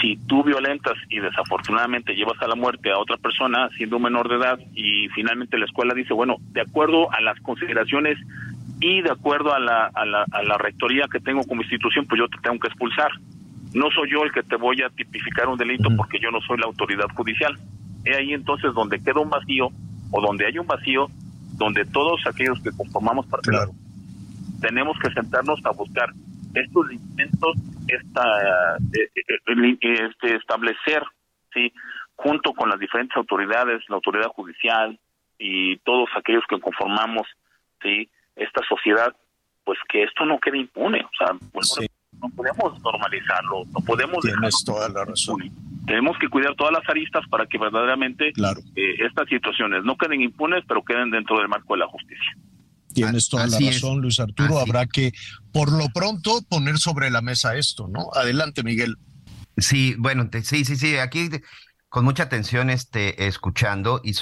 si 0.02 0.18
tú 0.28 0.44
violentas 0.44 0.96
y 1.10 1.20
desafortunadamente 1.20 2.14
llevas 2.14 2.42
a 2.42 2.48
la 2.48 2.56
muerte 2.56 2.92
a 2.92 3.00
otra 3.00 3.18
persona 3.18 3.70
siendo 3.78 4.00
menor 4.00 4.28
de 4.28 4.36
edad 4.36 4.60
y 4.74 5.08
finalmente 5.10 5.58
la 5.58 5.66
escuela 5.66 5.94
dice, 5.94 6.14
bueno, 6.14 6.38
de 6.52 6.62
acuerdo 6.62 7.12
a 7.12 7.22
las 7.22 7.40
consideraciones 7.40 8.18
y 8.82 9.02
de 9.02 9.12
acuerdo 9.12 9.54
a 9.54 9.60
la, 9.60 9.90
a 9.94 10.06
la, 10.06 10.26
a 10.32 10.44
la 10.44 10.58
rectoría 10.58 11.06
que 11.12 11.20
tengo 11.20 11.44
como 11.44 11.62
institución, 11.62 12.06
pues 12.08 12.20
yo 12.20 12.28
te 12.28 12.38
tengo 12.42 12.60
que 12.60 12.68
expulsar 12.68 13.12
no 13.74 13.90
soy 13.92 14.12
yo 14.12 14.24
el 14.24 14.32
que 14.32 14.44
te 14.44 14.56
voy 14.56 14.82
a 14.82 14.90
tipificar 14.90 15.48
un 15.48 15.58
delito 15.58 15.90
porque 15.96 16.20
yo 16.20 16.32
no 16.32 16.42
soy 16.42 16.58
la 16.58 16.66
autoridad 16.66 17.08
judicial. 17.16 17.58
Es 18.04 18.18
ahí 18.18 18.34
entonces 18.34 18.74
donde 18.74 19.02
queda 19.02 19.20
un 19.20 19.30
vacío 19.30 19.70
o 20.12 20.22
donde 20.22 20.46
hay 20.46 20.58
un 20.58 20.68
vacío 20.68 21.08
donde 21.54 21.86
todos 21.86 22.22
aquellos 22.26 22.60
que 22.64 22.72
conformamos 22.72 23.28
parte 23.28 23.52
de 23.52 23.58
tenemos 24.62 24.98
que 25.00 25.12
sentarnos 25.12 25.60
a 25.66 25.72
buscar 25.72 26.10
estos 26.54 26.88
lineamientos, 26.88 27.56
esta, 27.88 28.78
eh, 28.98 29.10
eh, 29.16 29.78
este, 29.82 30.36
establecer, 30.36 31.04
sí, 31.54 31.72
junto 32.16 32.54
con 32.54 32.70
las 32.70 32.80
diferentes 32.80 33.16
autoridades, 33.16 33.84
la 33.88 33.96
autoridad 33.96 34.28
judicial 34.30 35.00
y 35.38 35.78
todos 35.78 36.10
aquellos 36.16 36.44
que 36.50 36.60
conformamos, 36.60 37.28
sí, 37.82 38.10
esta 38.36 38.62
sociedad, 38.68 39.16
pues 39.64 39.80
que 39.88 40.04
esto 40.04 40.26
no 40.26 40.40
quede 40.40 40.58
impune, 40.58 41.02
o 41.02 41.10
sea, 41.18 41.36
pues, 41.54 41.78
no 42.22 42.30
podemos 42.30 42.82
normalizarlo, 42.82 43.66
no 43.66 43.80
podemos. 43.86 44.20
Tienes 44.24 44.64
toda 44.64 44.90
la 44.90 45.06
razón. 45.06 45.52
Tenemos 45.86 46.18
que 46.20 46.30
cuidar 46.30 46.56
todas 46.56 46.74
las 46.74 46.88
aristas 46.88 47.24
para 47.30 47.48
que 47.48 47.58
verdaderamente 47.58 48.32
estas 48.36 49.28
situaciones 49.28 49.84
no 49.84 49.98
queden 49.98 50.22
impunes, 50.22 50.64
pero 50.68 50.84
queden 50.84 51.10
dentro 51.10 51.38
del 51.40 51.48
marco 51.48 51.74
de 51.74 51.80
la 51.80 51.88
justicia. 51.88 52.38
Tienes 52.94 53.30
toda 53.30 53.48
la 53.48 53.58
razón, 53.60 54.02
Luis 54.02 54.20
Arturo. 54.20 54.60
Habrá 54.60 54.86
que, 54.86 55.14
por 55.52 55.72
lo 55.72 55.88
pronto, 55.90 56.42
poner 56.50 56.78
sobre 56.78 57.10
la 57.10 57.22
mesa 57.22 57.56
esto, 57.56 57.88
¿no? 57.88 58.10
Adelante, 58.14 58.64
Miguel. 58.64 58.98
Sí, 59.58 59.96
bueno, 59.98 60.30
sí, 60.44 60.66
sí, 60.66 60.76
sí. 60.76 60.98
Aquí 60.98 61.30
con 61.90 62.06
mucha 62.06 62.24
atención 62.24 62.70
este, 62.70 63.28
escuchando 63.28 64.00
y 64.04 64.14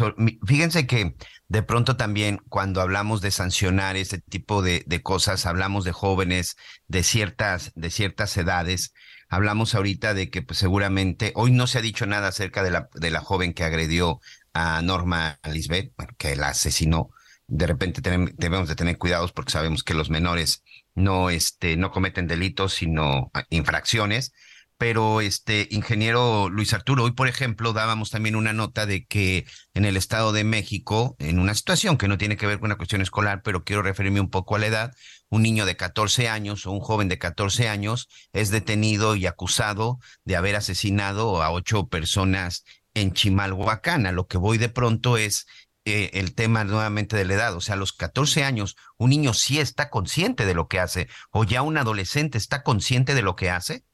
fíjense 0.45 0.88
que 0.88 1.15
de 1.47 1.63
pronto 1.63 1.97
también 1.97 2.39
cuando 2.49 2.82
hablamos 2.82 3.22
de 3.22 3.32
sancionar 3.32 3.97
este 3.97 4.20
tipo 4.20 4.61
de, 4.61 4.84
cosas, 5.03 5.45
hablamos 5.45 5.84
de 5.84 5.91
jóvenes 5.91 6.55
de 6.88 7.03
ciertas, 7.03 7.72
de 7.76 7.91
ciertas 7.91 8.36
edades. 8.38 8.93
Hablamos 9.30 9.76
ahorita 9.76 10.13
de 10.13 10.30
que 10.30 10.41
pues, 10.41 10.57
seguramente 10.57 11.34
hoy 11.36 11.51
no 11.51 11.68
se 11.68 11.80
ha 11.80 11.82
dicho 11.82 12.05
nada 12.05 12.30
acerca 12.30 12.63
de 12.63 12.72
la, 12.72 12.89
de 12.93 13.11
la 13.11 13.20
joven 13.20 13.53
que 13.53 13.65
agredió 13.65 14.22
a 14.53 14.82
Norma 14.82 15.39
Lisbeth, 15.43 15.91
que 16.18 16.36
la 16.38 16.49
asesinó 16.49 17.09
de 17.47 17.65
repente 17.65 18.01
debemos 18.01 18.68
de 18.68 18.76
tener 18.76 18.97
cuidados 18.97 19.32
porque 19.32 19.51
sabemos 19.51 19.84
que 19.84 19.93
los 19.93 20.09
menores 20.09 20.63
no, 20.95 21.30
este, 21.30 21.78
no 21.78 21.91
cometen 21.91 22.28
delitos, 22.28 22.74
sino 22.74 23.32
ah, 23.34 23.45
infracciones. 23.49 24.34
Pero, 24.78 25.21
este, 25.21 25.67
ingeniero 25.71 26.49
Luis 26.49 26.73
Arturo, 26.73 27.03
hoy, 27.03 27.11
por 27.11 27.28
ejemplo, 27.28 27.73
dábamos 27.73 28.11
también 28.11 28.36
una 28.36 28.53
nota 28.53 28.86
de 28.86 29.05
que 29.05 29.45
en 29.73 29.86
el 29.86 29.97
Estado 29.97 30.32
de 30.34 30.43
México, 30.43 31.15
en 31.19 31.39
una 31.39 31.55
situación 31.55 31.97
que 31.97 32.07
no 32.07 32.17
tiene 32.17 32.38
que 32.38 32.45
ver 32.45 32.59
con 32.59 32.67
una 32.67 32.78
cuestión 32.78 33.01
escolar, 33.01 33.41
pero 33.43 33.63
quiero 33.63 33.82
referirme 33.82 34.21
un 34.21 34.30
poco 34.30 34.55
a 34.55 34.59
la 34.59 34.67
edad, 34.67 34.93
un 35.30 35.41
niño 35.41 35.65
de 35.65 35.75
14 35.75 36.30
años 36.30 36.65
o 36.65 36.71
un 36.71 36.80
joven 36.80 37.09
de 37.09 37.17
14 37.17 37.67
años 37.69 38.07
es 38.34 38.49
detenido 38.49 39.15
y 39.15 39.25
acusado 39.25 39.99
de 40.23 40.36
haber 40.36 40.55
asesinado 40.55 41.41
a 41.41 41.51
ocho 41.51 41.88
personas 41.88 42.63
en 42.93 43.13
Chimalhuacán. 43.13 44.05
A 44.05 44.11
lo 44.11 44.28
que 44.28 44.38
voy 44.38 44.57
de 44.57 44.69
pronto 44.69 45.17
es 45.17 45.47
eh, 45.86 46.11
el 46.19 46.36
tema 46.36 46.65
nuevamente 46.65 47.15
de 47.15 47.23
la 47.23 47.36
edad. 47.36 47.55
O 47.55 47.61
sea, 47.61 47.75
a 47.75 47.78
los 47.78 47.93
14 47.93 48.43
años, 48.43 48.75
un 48.97 49.09
niño 49.09 49.34
sí 49.34 49.59
está 49.59 49.89
consciente 49.89 50.45
de 50.45 50.53
lo 50.53 50.67
que 50.67 50.80
hace, 50.80 51.07
o 51.32 51.45
ya 51.45 51.61
un 51.61 51.78
adolescente 51.78 52.38
está 52.38 52.61
consciente 52.61 53.15
de 53.15 53.21
lo 53.21 53.38
que 53.38 53.49
hace. 53.49 53.86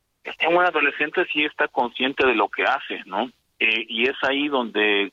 Un 0.49 0.63
adolescente 0.63 1.25
sí 1.31 1.43
está 1.43 1.67
consciente 1.67 2.25
de 2.25 2.35
lo 2.35 2.47
que 2.49 2.63
hace, 2.63 3.01
¿no? 3.05 3.29
Eh, 3.59 3.85
y 3.87 4.03
es 4.03 4.15
ahí 4.23 4.47
donde, 4.47 5.11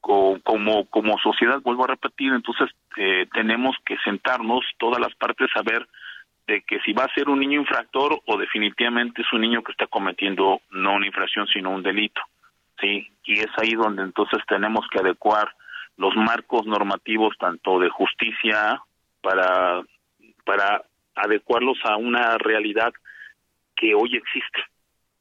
como, 0.00 0.86
como 0.86 1.18
sociedad, 1.18 1.60
vuelvo 1.62 1.84
a 1.84 1.88
repetir, 1.88 2.32
entonces 2.32 2.70
eh, 2.96 3.26
tenemos 3.32 3.76
que 3.84 3.96
sentarnos 4.04 4.64
todas 4.78 5.00
las 5.00 5.14
partes 5.14 5.50
a 5.54 5.62
ver 5.62 5.86
de 6.46 6.62
que 6.62 6.80
si 6.80 6.92
va 6.92 7.04
a 7.04 7.14
ser 7.14 7.28
un 7.28 7.38
niño 7.38 7.60
infractor 7.60 8.20
o 8.26 8.36
definitivamente 8.36 9.22
es 9.22 9.32
un 9.32 9.42
niño 9.42 9.62
que 9.62 9.72
está 9.72 9.86
cometiendo 9.86 10.60
no 10.70 10.94
una 10.94 11.06
infracción 11.06 11.46
sino 11.46 11.70
un 11.70 11.82
delito, 11.82 12.20
sí, 12.80 13.08
y 13.24 13.38
es 13.38 13.50
ahí 13.58 13.72
donde 13.72 14.02
entonces 14.02 14.40
tenemos 14.48 14.86
que 14.90 14.98
adecuar 14.98 15.54
los 15.96 16.16
marcos 16.16 16.66
normativos 16.66 17.36
tanto 17.38 17.78
de 17.78 17.90
justicia 17.90 18.82
para 19.20 19.82
para 20.44 20.82
adecuarlos 21.14 21.78
a 21.84 21.96
una 21.96 22.38
realidad 22.38 22.92
que 23.76 23.94
hoy 23.94 24.16
existe 24.16 24.60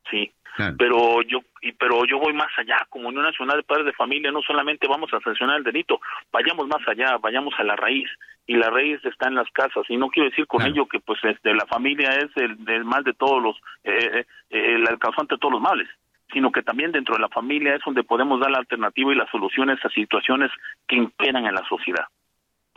sí 0.10 0.32
pero 0.78 1.22
yo 1.22 1.40
y 1.62 1.72
pero 1.72 2.04
yo 2.06 2.20
voy 2.20 2.34
más 2.34 2.52
allá 2.58 2.86
como 2.90 3.08
Unión 3.08 3.24
Nacional 3.24 3.58
de 3.58 3.64
Padres 3.64 3.86
de 3.86 3.94
Familia 3.94 4.32
no 4.32 4.42
solamente 4.42 4.88
vamos 4.88 5.14
a 5.14 5.20
sancionar 5.22 5.58
el 5.58 5.64
delito 5.64 6.02
vayamos 6.32 6.68
más 6.68 6.86
allá 6.88 7.18
vayamos 7.18 7.54
a 7.58 7.64
la 7.64 7.76
raíz 7.76 8.10
y 8.46 8.56
la 8.56 8.70
raíz 8.70 9.00
está 9.06 9.30
en 9.30 9.36
las 9.36 9.50
casas 9.52 9.86
y 9.88 9.96
no 9.96 10.10
quiero 10.10 10.30
decir 10.30 10.48
con 10.48 10.62
ello 10.64 10.88
que 10.88 11.00
pues 11.00 11.20
este, 11.24 11.54
la 11.54 11.66
familia 11.68 12.10
es 12.18 12.30
el, 12.36 12.58
el 12.68 12.84
mal 12.84 13.04
de 13.04 13.14
todos 13.14 13.42
los 13.42 13.56
eh, 13.84 14.26
eh, 14.50 14.76
el 14.76 15.00
causante 15.00 15.36
de 15.36 15.40
todos 15.40 15.54
los 15.54 15.62
males 15.62 15.88
sino 16.34 16.52
que 16.52 16.64
también 16.64 16.92
dentro 16.92 17.16
de 17.16 17.22
la 17.22 17.30
familia 17.30 17.76
es 17.76 17.82
donde 17.86 18.04
podemos 18.04 18.40
dar 18.40 18.52
la 18.52 18.60
alternativa 18.60 19.12
y 19.12 19.18
las 19.18 19.30
soluciones 19.30 19.84
a 19.84 19.90
situaciones 19.90 20.52
que 20.88 20.96
imperan 20.96 21.46
en 21.46 21.54
la 21.54 21.64
sociedad. 21.68 22.06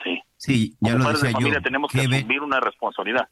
Sí, 0.02 0.20
sí 0.36 0.76
ya 0.80 0.92
Como 0.92 1.04
lo 1.04 1.10
decía 1.10 1.28
de 1.28 1.32
familia 1.32 1.58
yo. 1.58 1.62
tenemos 1.62 1.92
que 1.92 2.00
asumir 2.00 2.42
una 2.42 2.60
responsabilidad. 2.60 3.28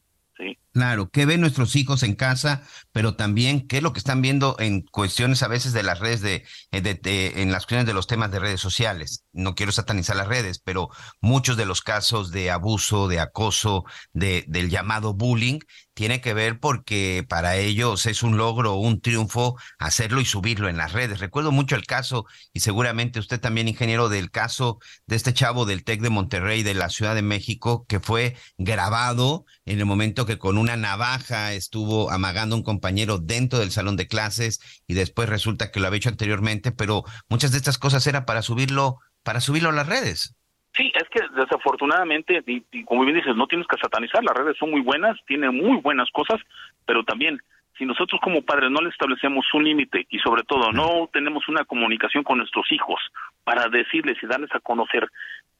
Claro, 0.72 1.10
¿qué 1.10 1.26
ven 1.26 1.42
nuestros 1.42 1.76
hijos 1.76 2.02
en 2.02 2.14
casa? 2.14 2.62
Pero 2.92 3.14
también, 3.14 3.66
¿qué 3.68 3.76
es 3.76 3.82
lo 3.82 3.92
que 3.92 3.98
están 3.98 4.22
viendo 4.22 4.56
en 4.58 4.80
cuestiones 4.80 5.42
a 5.42 5.48
veces 5.48 5.74
de 5.74 5.82
las 5.82 5.98
redes, 5.98 6.22
de, 6.22 6.44
de, 6.70 7.42
en 7.42 7.52
las 7.52 7.64
cuestiones 7.64 7.86
de 7.86 7.92
los 7.92 8.06
temas 8.06 8.30
de 8.30 8.38
redes 8.38 8.60
sociales? 8.60 9.24
No 9.32 9.54
quiero 9.54 9.70
satanizar 9.72 10.16
las 10.16 10.28
redes, 10.28 10.60
pero 10.60 10.88
muchos 11.20 11.58
de 11.58 11.66
los 11.66 11.82
casos 11.82 12.30
de 12.30 12.50
abuso, 12.50 13.06
de 13.06 13.20
acoso, 13.20 13.84
de, 14.14 14.46
del 14.48 14.70
llamado 14.70 15.12
bullying, 15.12 15.58
tiene 15.94 16.20
que 16.20 16.34
ver 16.34 16.58
porque 16.58 17.24
para 17.28 17.56
ellos 17.56 18.06
es 18.06 18.22
un 18.22 18.36
logro, 18.36 18.74
un 18.74 19.00
triunfo 19.00 19.56
hacerlo 19.78 20.20
y 20.20 20.24
subirlo 20.24 20.68
en 20.68 20.76
las 20.76 20.92
redes. 20.92 21.20
Recuerdo 21.20 21.52
mucho 21.52 21.76
el 21.76 21.86
caso, 21.86 22.26
y 22.52 22.60
seguramente 22.60 23.18
usted 23.18 23.40
también, 23.40 23.68
ingeniero, 23.68 24.08
del 24.08 24.30
caso 24.30 24.78
de 25.06 25.16
este 25.16 25.34
chavo 25.34 25.66
del 25.66 25.84
TEC 25.84 26.00
de 26.00 26.10
Monterrey, 26.10 26.62
de 26.62 26.74
la 26.74 26.88
Ciudad 26.88 27.14
de 27.14 27.22
México, 27.22 27.84
que 27.88 28.00
fue 28.00 28.36
grabado 28.58 29.44
en 29.64 29.78
el 29.78 29.86
momento 29.86 30.26
que 30.26 30.38
con 30.38 30.58
una 30.58 30.76
navaja 30.76 31.52
estuvo 31.52 32.10
amagando 32.10 32.54
a 32.54 32.58
un 32.58 32.64
compañero 32.64 33.18
dentro 33.18 33.58
del 33.58 33.70
salón 33.70 33.96
de 33.96 34.08
clases 34.08 34.60
y 34.86 34.94
después 34.94 35.28
resulta 35.28 35.70
que 35.70 35.80
lo 35.80 35.86
había 35.86 35.98
hecho 35.98 36.08
anteriormente, 36.08 36.72
pero 36.72 37.04
muchas 37.28 37.52
de 37.52 37.58
estas 37.58 37.78
cosas 37.78 38.06
era 38.06 38.24
para 38.24 38.42
subirlo, 38.42 38.98
para 39.22 39.40
subirlo 39.40 39.68
a 39.68 39.72
las 39.72 39.86
redes. 39.86 40.34
Sí, 40.74 40.90
es 40.94 41.08
que 41.10 41.20
desafortunadamente, 41.34 42.42
y, 42.46 42.84
como 42.84 43.04
bien 43.04 43.16
dices, 43.16 43.36
no 43.36 43.46
tienes 43.46 43.66
que 43.66 43.76
satanizar, 43.76 44.24
las 44.24 44.34
redes 44.34 44.56
son 44.56 44.70
muy 44.70 44.80
buenas, 44.80 45.18
tienen 45.26 45.54
muy 45.54 45.76
buenas 45.78 46.10
cosas, 46.10 46.40
pero 46.86 47.04
también 47.04 47.38
si 47.76 47.84
nosotros 47.84 48.20
como 48.22 48.42
padres 48.42 48.70
no 48.70 48.80
le 48.80 48.88
establecemos 48.88 49.44
un 49.52 49.64
límite 49.64 50.06
y 50.08 50.18
sobre 50.18 50.44
todo 50.44 50.72
no 50.72 51.08
tenemos 51.12 51.46
una 51.48 51.64
comunicación 51.64 52.24
con 52.24 52.38
nuestros 52.38 52.70
hijos 52.72 53.00
para 53.44 53.68
decirles 53.68 54.16
y 54.22 54.26
darles 54.26 54.54
a 54.54 54.60
conocer 54.60 55.08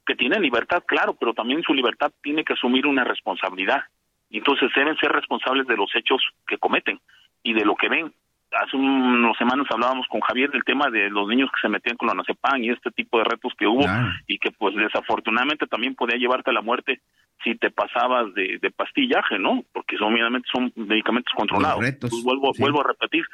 que 0.06 0.14
tienen 0.14 0.42
libertad, 0.42 0.82
claro, 0.86 1.14
pero 1.14 1.34
también 1.34 1.62
su 1.62 1.74
libertad 1.74 2.10
tiene 2.22 2.44
que 2.44 2.54
asumir 2.54 2.86
una 2.86 3.04
responsabilidad. 3.04 3.84
Entonces 4.30 4.70
deben 4.74 4.96
ser 4.96 5.12
responsables 5.12 5.66
de 5.66 5.76
los 5.76 5.94
hechos 5.94 6.22
que 6.46 6.58
cometen 6.58 7.00
y 7.42 7.52
de 7.52 7.64
lo 7.64 7.76
que 7.76 7.88
ven 7.88 8.12
hace 8.54 8.76
unas 8.76 9.36
semanas 9.36 9.66
hablábamos 9.70 10.06
con 10.08 10.20
Javier 10.20 10.50
del 10.50 10.64
tema 10.64 10.90
de 10.90 11.10
los 11.10 11.28
niños 11.28 11.50
que 11.50 11.60
se 11.60 11.68
metían 11.68 11.96
con 11.96 12.08
la 12.08 12.14
nacepan 12.14 12.62
y 12.62 12.70
este 12.70 12.90
tipo 12.90 13.18
de 13.18 13.24
retos 13.24 13.52
que 13.56 13.66
hubo 13.66 13.84
y 14.26 14.38
que 14.38 14.50
pues 14.50 14.74
desafortunadamente 14.74 15.66
también 15.66 15.94
podía 15.94 16.16
llevarte 16.16 16.50
a 16.50 16.54
la 16.54 16.62
muerte 16.62 17.00
si 17.42 17.56
te 17.56 17.70
pasabas 17.70 18.32
de, 18.34 18.72
pastillaje, 18.76 19.38
¿no? 19.38 19.64
Porque 19.72 19.96
son, 19.96 20.12
obviamente 20.14 20.48
son 20.52 20.72
medicamentos 20.76 21.32
controlados. 21.34 21.84
vuelvo, 22.24 22.52
vuelvo 22.58 22.80
a 22.80 22.88
repetir, 22.88 23.24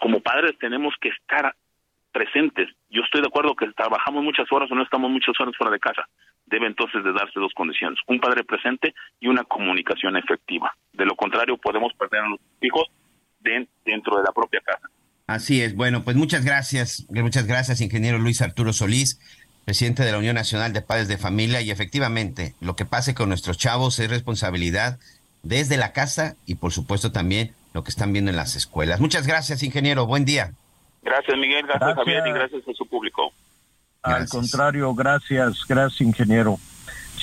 como 0.00 0.20
padres 0.20 0.56
tenemos 0.58 0.94
que 1.00 1.08
estar 1.08 1.54
presentes. 2.12 2.68
Yo 2.90 3.02
estoy 3.02 3.20
de 3.20 3.28
acuerdo 3.28 3.54
que 3.54 3.70
trabajamos 3.72 4.22
muchas 4.22 4.50
horas 4.50 4.70
o 4.70 4.74
no 4.74 4.82
estamos 4.82 5.10
muchas 5.10 5.38
horas 5.40 5.54
fuera 5.56 5.72
de 5.72 5.78
casa. 5.78 6.08
Debe 6.46 6.66
entonces 6.66 7.04
de 7.04 7.12
darse 7.12 7.38
dos 7.38 7.52
condiciones, 7.54 7.98
un 8.06 8.20
padre 8.20 8.44
presente 8.44 8.94
y 9.20 9.28
una 9.28 9.44
comunicación 9.44 10.16
efectiva. 10.16 10.74
De 10.92 11.04
lo 11.04 11.14
contrario 11.14 11.56
podemos 11.56 11.92
perder 11.94 12.22
a 12.22 12.28
los 12.28 12.40
hijos 12.60 12.90
dentro 13.40 14.16
de 14.16 14.22
la 14.22 14.32
propia 14.32 14.60
casa. 14.64 14.88
Así 15.26 15.62
es. 15.62 15.76
Bueno, 15.76 16.02
pues 16.02 16.16
muchas 16.16 16.44
gracias. 16.44 17.06
Muchas 17.08 17.46
gracias, 17.46 17.80
ingeniero 17.80 18.18
Luis 18.18 18.42
Arturo 18.42 18.72
Solís, 18.72 19.20
presidente 19.64 20.04
de 20.04 20.12
la 20.12 20.18
Unión 20.18 20.34
Nacional 20.34 20.72
de 20.72 20.82
Padres 20.82 21.08
de 21.08 21.18
Familia. 21.18 21.60
Y 21.60 21.70
efectivamente, 21.70 22.54
lo 22.60 22.74
que 22.74 22.84
pase 22.84 23.14
con 23.14 23.28
nuestros 23.28 23.56
chavos 23.56 23.98
es 24.00 24.10
responsabilidad 24.10 24.98
desde 25.42 25.76
la 25.76 25.92
casa 25.92 26.34
y, 26.46 26.56
por 26.56 26.72
supuesto, 26.72 27.12
también 27.12 27.54
lo 27.72 27.84
que 27.84 27.90
están 27.90 28.12
viendo 28.12 28.30
en 28.30 28.36
las 28.36 28.56
escuelas. 28.56 29.00
Muchas 29.00 29.26
gracias, 29.26 29.62
ingeniero. 29.62 30.06
Buen 30.06 30.24
día. 30.24 30.52
Gracias, 31.02 31.36
Miguel. 31.38 31.66
Gracias, 31.66 31.94
Javier. 31.94 32.26
Y 32.26 32.32
gracias 32.32 32.62
a 32.68 32.72
su 32.74 32.86
público. 32.86 33.32
Al 34.02 34.28
contrario, 34.28 34.94
gracias, 34.94 35.64
gracias, 35.68 36.00
ingeniero. 36.00 36.58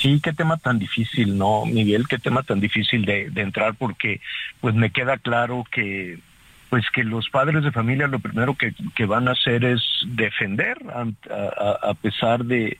Sí, 0.00 0.20
qué 0.22 0.32
tema 0.32 0.58
tan 0.58 0.78
difícil, 0.78 1.36
¿no, 1.36 1.66
Miguel? 1.66 2.06
Qué 2.06 2.18
tema 2.18 2.44
tan 2.44 2.60
difícil 2.60 3.04
de, 3.04 3.32
entrar 3.34 3.74
porque 3.74 4.20
pues 4.60 4.76
me 4.76 4.90
queda 4.90 5.18
claro 5.18 5.64
que 5.72 6.20
pues 6.70 6.84
que 6.90 7.02
los 7.02 7.28
padres 7.30 7.64
de 7.64 7.72
familia 7.72 8.06
lo 8.06 8.20
primero 8.20 8.54
que, 8.54 9.06
van 9.06 9.26
a 9.26 9.32
hacer 9.32 9.64
es 9.64 9.82
defender 10.04 10.76
a, 11.32 11.94
pesar 11.94 12.44
de, 12.44 12.78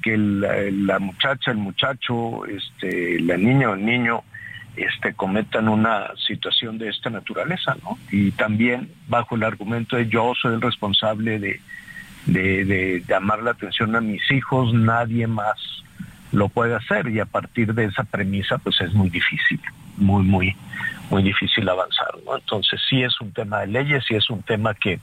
que 0.00 0.16
la, 0.16 0.98
muchacha, 1.00 1.50
el 1.50 1.56
muchacho, 1.56 2.44
este, 2.46 3.18
la 3.20 3.36
niña 3.36 3.70
o 3.70 3.74
el 3.74 3.84
niño 3.84 4.22
este, 4.76 5.14
cometan 5.14 5.68
una 5.68 6.10
situación 6.24 6.78
de 6.78 6.90
esta 6.90 7.10
naturaleza, 7.10 7.76
¿no? 7.82 7.98
Y 8.12 8.30
también 8.32 8.90
bajo 9.08 9.34
el 9.34 9.42
argumento 9.42 9.96
de 9.96 10.08
yo 10.08 10.34
soy 10.40 10.54
el 10.54 10.60
responsable 10.60 11.40
de 12.26 13.04
llamar 13.08 13.42
la 13.42 13.52
atención 13.52 13.96
a 13.96 14.00
mis 14.00 14.30
hijos, 14.30 14.72
nadie 14.72 15.26
más 15.26 15.82
lo 16.32 16.48
puede 16.48 16.74
hacer 16.74 17.08
y 17.08 17.20
a 17.20 17.26
partir 17.26 17.74
de 17.74 17.84
esa 17.84 18.04
premisa 18.04 18.58
pues 18.58 18.80
es 18.80 18.92
muy 18.94 19.10
difícil, 19.10 19.60
muy, 19.98 20.24
muy, 20.24 20.56
muy 21.10 21.22
difícil 21.22 21.68
avanzar, 21.68 22.14
¿no? 22.24 22.36
Entonces 22.36 22.80
sí 22.88 23.02
es 23.02 23.20
un 23.20 23.32
tema 23.32 23.60
de 23.60 23.66
leyes, 23.68 24.04
sí 24.08 24.14
es 24.14 24.28
un 24.30 24.42
tema 24.42 24.74
que 24.74 24.98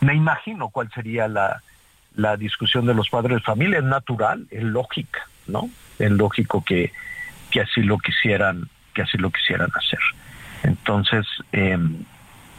me 0.00 0.14
imagino 0.14 0.68
cuál 0.68 0.90
sería 0.92 1.28
la, 1.28 1.62
la 2.16 2.36
discusión 2.36 2.86
de 2.86 2.94
los 2.94 3.08
padres 3.08 3.38
de 3.38 3.42
familia, 3.42 3.78
es 3.78 3.84
natural, 3.84 4.46
es 4.50 4.62
lógica, 4.64 5.26
¿no? 5.46 5.70
Es 5.98 6.10
lógico 6.10 6.64
que, 6.64 6.92
que 7.50 7.60
así 7.60 7.82
lo 7.82 7.98
quisieran, 7.98 8.68
que 8.94 9.02
así 9.02 9.16
lo 9.16 9.30
quisieran 9.30 9.70
hacer. 9.76 10.00
Entonces, 10.64 11.24
eh, 11.52 11.78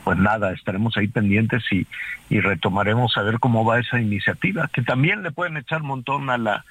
pues 0.06 0.18
nada, 0.18 0.54
estaremos 0.54 0.96
ahí 0.96 1.08
pendientes 1.08 1.64
y, 1.72 1.86
y 2.30 2.40
retomaremos 2.40 3.18
a 3.18 3.24
ver 3.24 3.40
cómo 3.40 3.66
va 3.66 3.80
esa 3.80 4.00
iniciativa, 4.00 4.70
que 4.72 4.84
también 4.84 5.24
le 5.24 5.32
pueden 5.32 5.58
echar 5.58 5.82
montón 5.82 6.30
a 6.30 6.38
la 6.38 6.64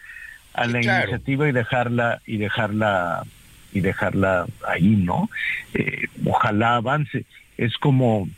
a 0.54 0.66
la 0.66 0.82
iniciativa 0.82 1.48
y 1.48 1.52
dejarla 1.52 2.22
y 2.26 2.36
dejarla 2.38 3.24
y 3.72 3.80
dejarla 3.80 4.46
ahí, 4.66 4.96
¿no? 4.96 5.28
Eh, 5.74 6.06
ojalá 6.24 6.76
avance. 6.76 7.24
Es 7.58 7.76
como 7.76 8.28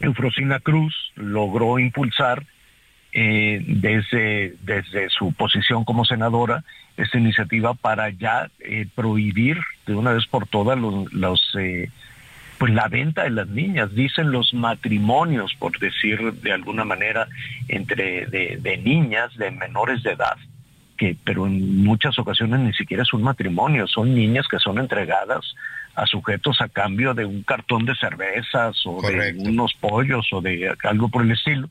Eufrosina 0.00 0.60
Cruz 0.60 0.94
logró 1.16 1.78
impulsar 1.78 2.44
eh, 3.12 3.62
desde, 3.66 4.54
desde 4.62 5.08
su 5.08 5.32
posición 5.32 5.84
como 5.84 6.04
senadora 6.04 6.62
esta 6.96 7.18
iniciativa 7.18 7.74
para 7.74 8.10
ya 8.10 8.50
eh, 8.60 8.86
prohibir 8.94 9.58
de 9.86 9.94
una 9.94 10.12
vez 10.12 10.26
por 10.26 10.46
todas 10.46 10.78
los, 10.78 11.12
los 11.12 11.40
pues 12.58 12.74
la 12.74 12.88
venta 12.88 13.24
de 13.24 13.30
las 13.30 13.48
niñas, 13.48 13.94
dicen 13.94 14.30
los 14.30 14.52
matrimonios, 14.52 15.54
por 15.54 15.78
decir 15.78 16.34
de 16.34 16.52
alguna 16.52 16.84
manera, 16.84 17.26
entre 17.68 18.26
de, 18.26 18.58
de 18.60 18.76
niñas, 18.76 19.34
de 19.38 19.50
menores 19.50 20.02
de 20.02 20.12
edad, 20.12 20.36
que, 21.00 21.16
pero 21.24 21.46
en 21.46 21.82
muchas 21.82 22.18
ocasiones 22.18 22.60
ni 22.60 22.74
siquiera 22.74 23.04
es 23.04 23.14
un 23.14 23.22
matrimonio, 23.22 23.86
son 23.86 24.14
niñas 24.14 24.46
que 24.48 24.58
son 24.58 24.78
entregadas 24.78 25.54
a 25.94 26.04
sujetos 26.04 26.60
a 26.60 26.68
cambio 26.68 27.14
de 27.14 27.24
un 27.24 27.42
cartón 27.42 27.86
de 27.86 27.94
cervezas 27.94 28.76
o 28.84 29.00
de 29.00 29.34
unos 29.38 29.72
pollos 29.72 30.28
o 30.30 30.42
de 30.42 30.76
algo 30.84 31.08
por 31.08 31.22
el 31.22 31.30
estilo. 31.30 31.70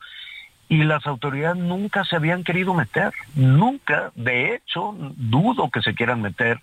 Y 0.67 0.83
las 0.83 1.05
autoridades 1.05 1.61
nunca 1.61 2.05
se 2.05 2.15
habían 2.15 2.43
querido 2.43 2.73
meter, 2.73 3.11
nunca, 3.35 4.11
de 4.15 4.55
hecho, 4.55 4.95
dudo 5.15 5.69
que 5.69 5.81
se 5.81 5.93
quieran 5.93 6.23
meter 6.23 6.59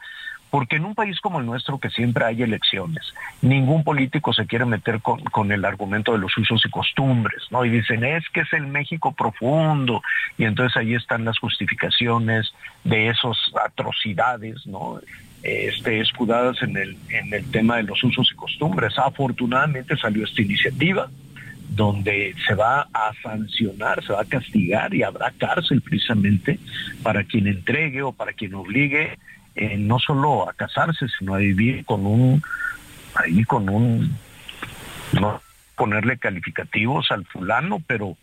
porque 0.51 0.77
en 0.77 0.85
un 0.85 0.94
país 0.94 1.20
como 1.20 1.40
el 1.40 1.47
nuestro, 1.47 1.78
que 1.78 1.90
siempre 1.90 2.24
hay 2.24 2.43
elecciones, 2.43 3.14
ningún 3.43 3.85
político 3.85 4.32
se 4.32 4.47
quiere 4.47 4.64
meter 4.64 5.01
con, 5.01 5.52
el 5.52 5.64
argumento 5.64 6.12
de 6.12 6.18
los 6.18 6.36
usos 6.36 6.64
y 6.64 6.70
costumbres, 6.70 7.43
¿no? 7.51 7.64
Y 7.64 7.70
dicen, 7.70 8.05
es 8.05 8.24
que 8.31 8.40
es 8.40 8.52
el 8.52 8.66
México 8.66 9.12
profundo, 9.12 10.02
y 10.39 10.44
entonces 10.44 10.77
ahí 10.77 10.94
están 10.94 11.24
las 11.24 11.39
justificaciones 11.39 12.52
de 12.85 13.09
esas 13.09 13.36
atrocidades, 13.64 14.66
¿no? 14.66 15.01
Este, 15.43 16.01
escudadas 16.01 16.60
en 16.62 16.77
el, 16.77 16.97
en 17.10 17.32
el 17.32 17.51
tema 17.51 17.77
de 17.77 17.85
los 17.85 18.02
usos 18.02 18.28
y 18.32 18.35
costumbres. 18.35 18.98
Afortunadamente 18.98 19.97
salió 19.97 20.24
esta 20.24 20.43
iniciativa 20.43 21.09
donde 21.68 22.35
se 22.47 22.55
va 22.55 22.89
a 22.93 23.12
sancionar, 23.23 24.02
se 24.05 24.12
va 24.12 24.23
a 24.23 24.24
castigar 24.24 24.94
y 24.94 25.02
habrá 25.02 25.32
cárcel 25.32 25.82
precisamente 25.82 26.59
para 27.02 27.24
quien 27.24 27.47
entregue 27.47 28.02
o 28.02 28.12
para 28.12 28.32
quien 28.32 28.55
obligue 28.55 29.18
eh, 29.57 29.77
no 29.78 29.99
solo 29.99 30.49
a 30.49 30.53
casarse, 30.53 31.07
sino 31.19 31.35
a 31.35 31.39
vivir 31.39 31.85
con 31.85 32.07
un, 32.07 32.43
ahí 33.15 33.43
con 33.45 33.69
un, 33.69 34.16
no 35.12 35.41
ponerle 35.74 36.19
calificativos 36.19 37.11
al 37.11 37.24
fulano, 37.27 37.83
pero 37.87 38.16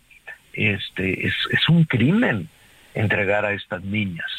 este 0.52 1.26
es, 1.26 1.34
es 1.50 1.68
un 1.68 1.84
crimen 1.84 2.48
entregar 2.94 3.44
a 3.44 3.52
estas 3.52 3.82
niñas. 3.82 4.30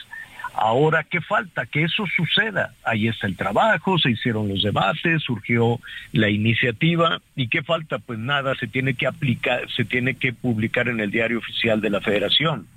Ahora, 0.54 1.04
¿qué 1.04 1.20
falta? 1.20 1.66
Que 1.66 1.84
eso 1.84 2.06
suceda. 2.16 2.74
Ahí 2.86 3.10
está 3.10 3.28
el 3.28 3.36
trabajo, 3.36 4.00
se 4.00 4.12
hicieron 4.12 4.48
los 4.48 4.64
debates, 4.64 5.22
surgió 5.22 5.82
la 6.14 6.30
iniciativa. 6.30 7.20
¿Y 7.36 7.50
qué 7.50 7.62
falta? 7.62 8.00
Pues 8.00 8.20
nada, 8.20 8.56
se 8.56 8.68
tiene 8.68 8.94
que 8.94 9.06
aplicar, 9.06 9.70
se 9.76 9.84
tiene 9.84 10.16
que 10.16 10.32
publicar 10.32 10.88
en 10.88 11.02
el 11.02 11.12
diario 11.12 11.40
oficial 11.40 11.82
de 11.82 11.90
la 11.90 12.00
federación 12.00 12.68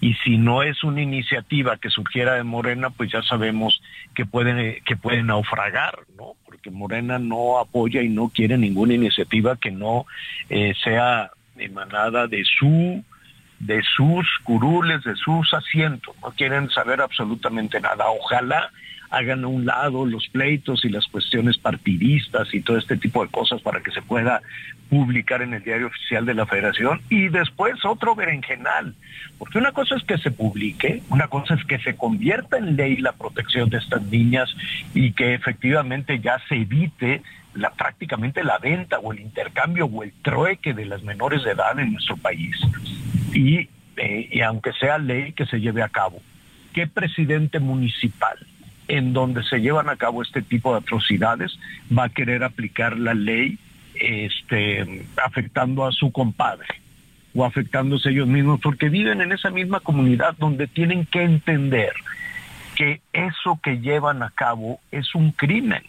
y 0.00 0.14
si 0.24 0.36
no 0.36 0.62
es 0.62 0.84
una 0.84 1.00
iniciativa 1.00 1.78
que 1.78 1.90
surgiera 1.90 2.34
de 2.34 2.44
Morena, 2.44 2.90
pues 2.90 3.10
ya 3.10 3.22
sabemos 3.22 3.80
que 4.14 4.26
pueden 4.26 4.82
que 4.84 4.96
pueden 4.96 5.26
naufragar, 5.26 6.00
¿no? 6.16 6.34
Porque 6.44 6.70
Morena 6.70 7.18
no 7.18 7.58
apoya 7.58 8.02
y 8.02 8.08
no 8.08 8.28
quiere 8.28 8.58
ninguna 8.58 8.94
iniciativa 8.94 9.56
que 9.56 9.70
no 9.70 10.06
eh, 10.50 10.74
sea 10.82 11.30
emanada 11.56 12.26
de 12.26 12.44
su 12.44 13.02
de 13.58 13.82
sus 13.96 14.26
curules, 14.44 15.02
de 15.04 15.16
sus 15.16 15.54
asientos, 15.54 16.14
no 16.22 16.30
quieren 16.32 16.68
saber 16.70 17.00
absolutamente 17.00 17.80
nada. 17.80 18.04
Ojalá 18.10 18.70
hagan 19.10 19.44
a 19.44 19.48
un 19.48 19.66
lado 19.66 20.06
los 20.06 20.28
pleitos 20.28 20.84
y 20.84 20.88
las 20.88 21.06
cuestiones 21.06 21.58
partidistas 21.58 22.52
y 22.52 22.60
todo 22.60 22.78
este 22.78 22.96
tipo 22.96 23.24
de 23.24 23.30
cosas 23.30 23.62
para 23.62 23.80
que 23.80 23.90
se 23.90 24.02
pueda 24.02 24.42
publicar 24.88 25.42
en 25.42 25.54
el 25.54 25.62
diario 25.62 25.88
oficial 25.88 26.24
de 26.26 26.34
la 26.34 26.46
federación 26.46 27.00
y 27.08 27.28
después 27.28 27.84
otro 27.84 28.14
berenjenal, 28.14 28.94
porque 29.38 29.58
una 29.58 29.72
cosa 29.72 29.96
es 29.96 30.04
que 30.04 30.18
se 30.18 30.30
publique, 30.30 31.02
una 31.08 31.28
cosa 31.28 31.54
es 31.54 31.64
que 31.64 31.78
se 31.78 31.96
convierta 31.96 32.58
en 32.58 32.76
ley 32.76 32.96
la 32.96 33.12
protección 33.12 33.68
de 33.68 33.78
estas 33.78 34.02
niñas 34.02 34.54
y 34.94 35.12
que 35.12 35.34
efectivamente 35.34 36.20
ya 36.20 36.40
se 36.48 36.56
evite 36.56 37.22
prácticamente 37.76 38.44
la 38.44 38.58
venta 38.58 38.98
o 38.98 39.12
el 39.12 39.20
intercambio 39.20 39.86
o 39.86 40.02
el 40.02 40.12
trueque 40.22 40.74
de 40.74 40.84
las 40.84 41.02
menores 41.02 41.42
de 41.42 41.52
edad 41.52 41.78
en 41.78 41.92
nuestro 41.92 42.16
país. 42.16 42.54
Y, 43.32 43.68
eh, 43.96 44.28
y 44.30 44.40
aunque 44.42 44.72
sea 44.74 44.98
ley 44.98 45.32
que 45.32 45.46
se 45.46 45.60
lleve 45.60 45.82
a 45.82 45.88
cabo, 45.88 46.20
¿qué 46.74 46.86
presidente 46.86 47.58
municipal 47.58 48.36
en 48.88 49.12
donde 49.12 49.42
se 49.44 49.60
llevan 49.60 49.88
a 49.88 49.96
cabo 49.96 50.22
este 50.22 50.42
tipo 50.42 50.72
de 50.72 50.78
atrocidades 50.78 51.58
va 51.96 52.04
a 52.04 52.08
querer 52.08 52.44
aplicar 52.44 52.98
la 52.98 53.14
ley 53.14 53.58
este, 53.94 55.06
afectando 55.24 55.86
a 55.86 55.92
su 55.92 56.12
compadre 56.12 56.68
o 57.34 57.44
afectándose 57.44 58.10
ellos 58.10 58.28
mismos, 58.28 58.60
porque 58.62 58.88
viven 58.88 59.20
en 59.20 59.32
esa 59.32 59.50
misma 59.50 59.80
comunidad 59.80 60.34
donde 60.38 60.66
tienen 60.66 61.04
que 61.04 61.22
entender 61.22 61.92
que 62.76 63.00
eso 63.12 63.60
que 63.62 63.80
llevan 63.80 64.22
a 64.22 64.30
cabo 64.30 64.80
es 64.90 65.14
un 65.14 65.32
crimen. 65.32 65.82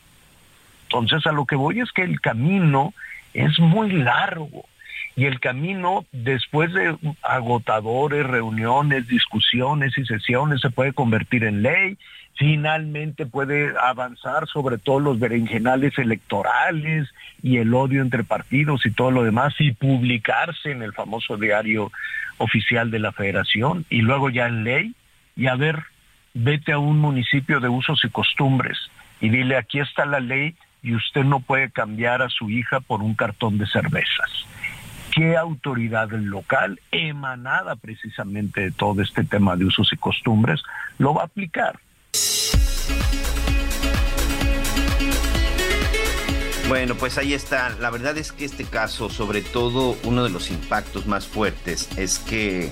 Entonces 0.83 1.25
a 1.25 1.31
lo 1.31 1.45
que 1.45 1.55
voy 1.55 1.79
es 1.79 1.91
que 1.91 2.03
el 2.03 2.19
camino 2.19 2.93
es 3.33 3.59
muy 3.59 3.91
largo 3.91 4.65
y 5.15 5.25
el 5.25 5.39
camino 5.39 6.05
después 6.11 6.73
de 6.73 6.95
agotadores, 7.23 8.25
reuniones, 8.25 9.07
discusiones 9.07 9.97
y 9.97 10.05
sesiones 10.05 10.61
se 10.61 10.69
puede 10.69 10.93
convertir 10.93 11.43
en 11.43 11.63
ley 11.63 11.97
finalmente 12.37 13.25
puede 13.25 13.73
avanzar 13.81 14.47
sobre 14.47 14.77
todos 14.77 15.01
los 15.01 15.19
berenjenales 15.19 15.97
electorales 15.97 17.09
y 17.41 17.57
el 17.57 17.73
odio 17.73 18.01
entre 18.01 18.23
partidos 18.23 18.85
y 18.85 18.91
todo 18.91 19.11
lo 19.11 19.23
demás 19.23 19.55
y 19.59 19.71
publicarse 19.71 20.71
en 20.71 20.83
el 20.83 20.93
famoso 20.93 21.37
diario 21.37 21.91
oficial 22.37 22.91
de 22.91 22.99
la 22.99 23.11
federación 23.11 23.85
y 23.89 24.01
luego 24.01 24.29
ya 24.29 24.47
en 24.47 24.63
ley 24.63 24.93
y 25.35 25.47
a 25.47 25.55
ver, 25.55 25.83
vete 26.33 26.73
a 26.73 26.79
un 26.79 26.99
municipio 26.99 27.59
de 27.59 27.69
usos 27.69 28.03
y 28.03 28.09
costumbres 28.09 28.77
y 29.19 29.29
dile 29.29 29.57
aquí 29.57 29.79
está 29.79 30.05
la 30.05 30.19
ley 30.19 30.55
y 30.83 30.93
usted 30.93 31.23
no 31.23 31.39
puede 31.39 31.71
cambiar 31.71 32.21
a 32.21 32.29
su 32.29 32.51
hija 32.51 32.79
por 32.81 33.01
un 33.01 33.15
cartón 33.15 33.57
de 33.57 33.65
cervezas. 33.65 34.45
¿Qué 35.11 35.35
autoridad 35.35 36.11
local, 36.11 36.79
emanada 36.91 37.75
precisamente 37.75 38.61
de 38.61 38.71
todo 38.71 39.01
este 39.01 39.23
tema 39.23 39.55
de 39.55 39.65
usos 39.65 39.91
y 39.91 39.97
costumbres, 39.97 40.61
lo 40.99 41.15
va 41.15 41.23
a 41.23 41.25
aplicar? 41.25 41.79
Bueno, 46.67 46.95
pues 46.95 47.17
ahí 47.17 47.33
está. 47.33 47.69
La 47.79 47.89
verdad 47.89 48.17
es 48.17 48.33
que 48.33 48.43
este 48.43 48.65
caso, 48.65 49.09
sobre 49.09 49.41
todo 49.41 49.97
uno 50.03 50.25
de 50.25 50.29
los 50.29 50.51
impactos 50.51 51.07
más 51.07 51.25
fuertes, 51.25 51.87
es 51.97 52.19
que 52.19 52.69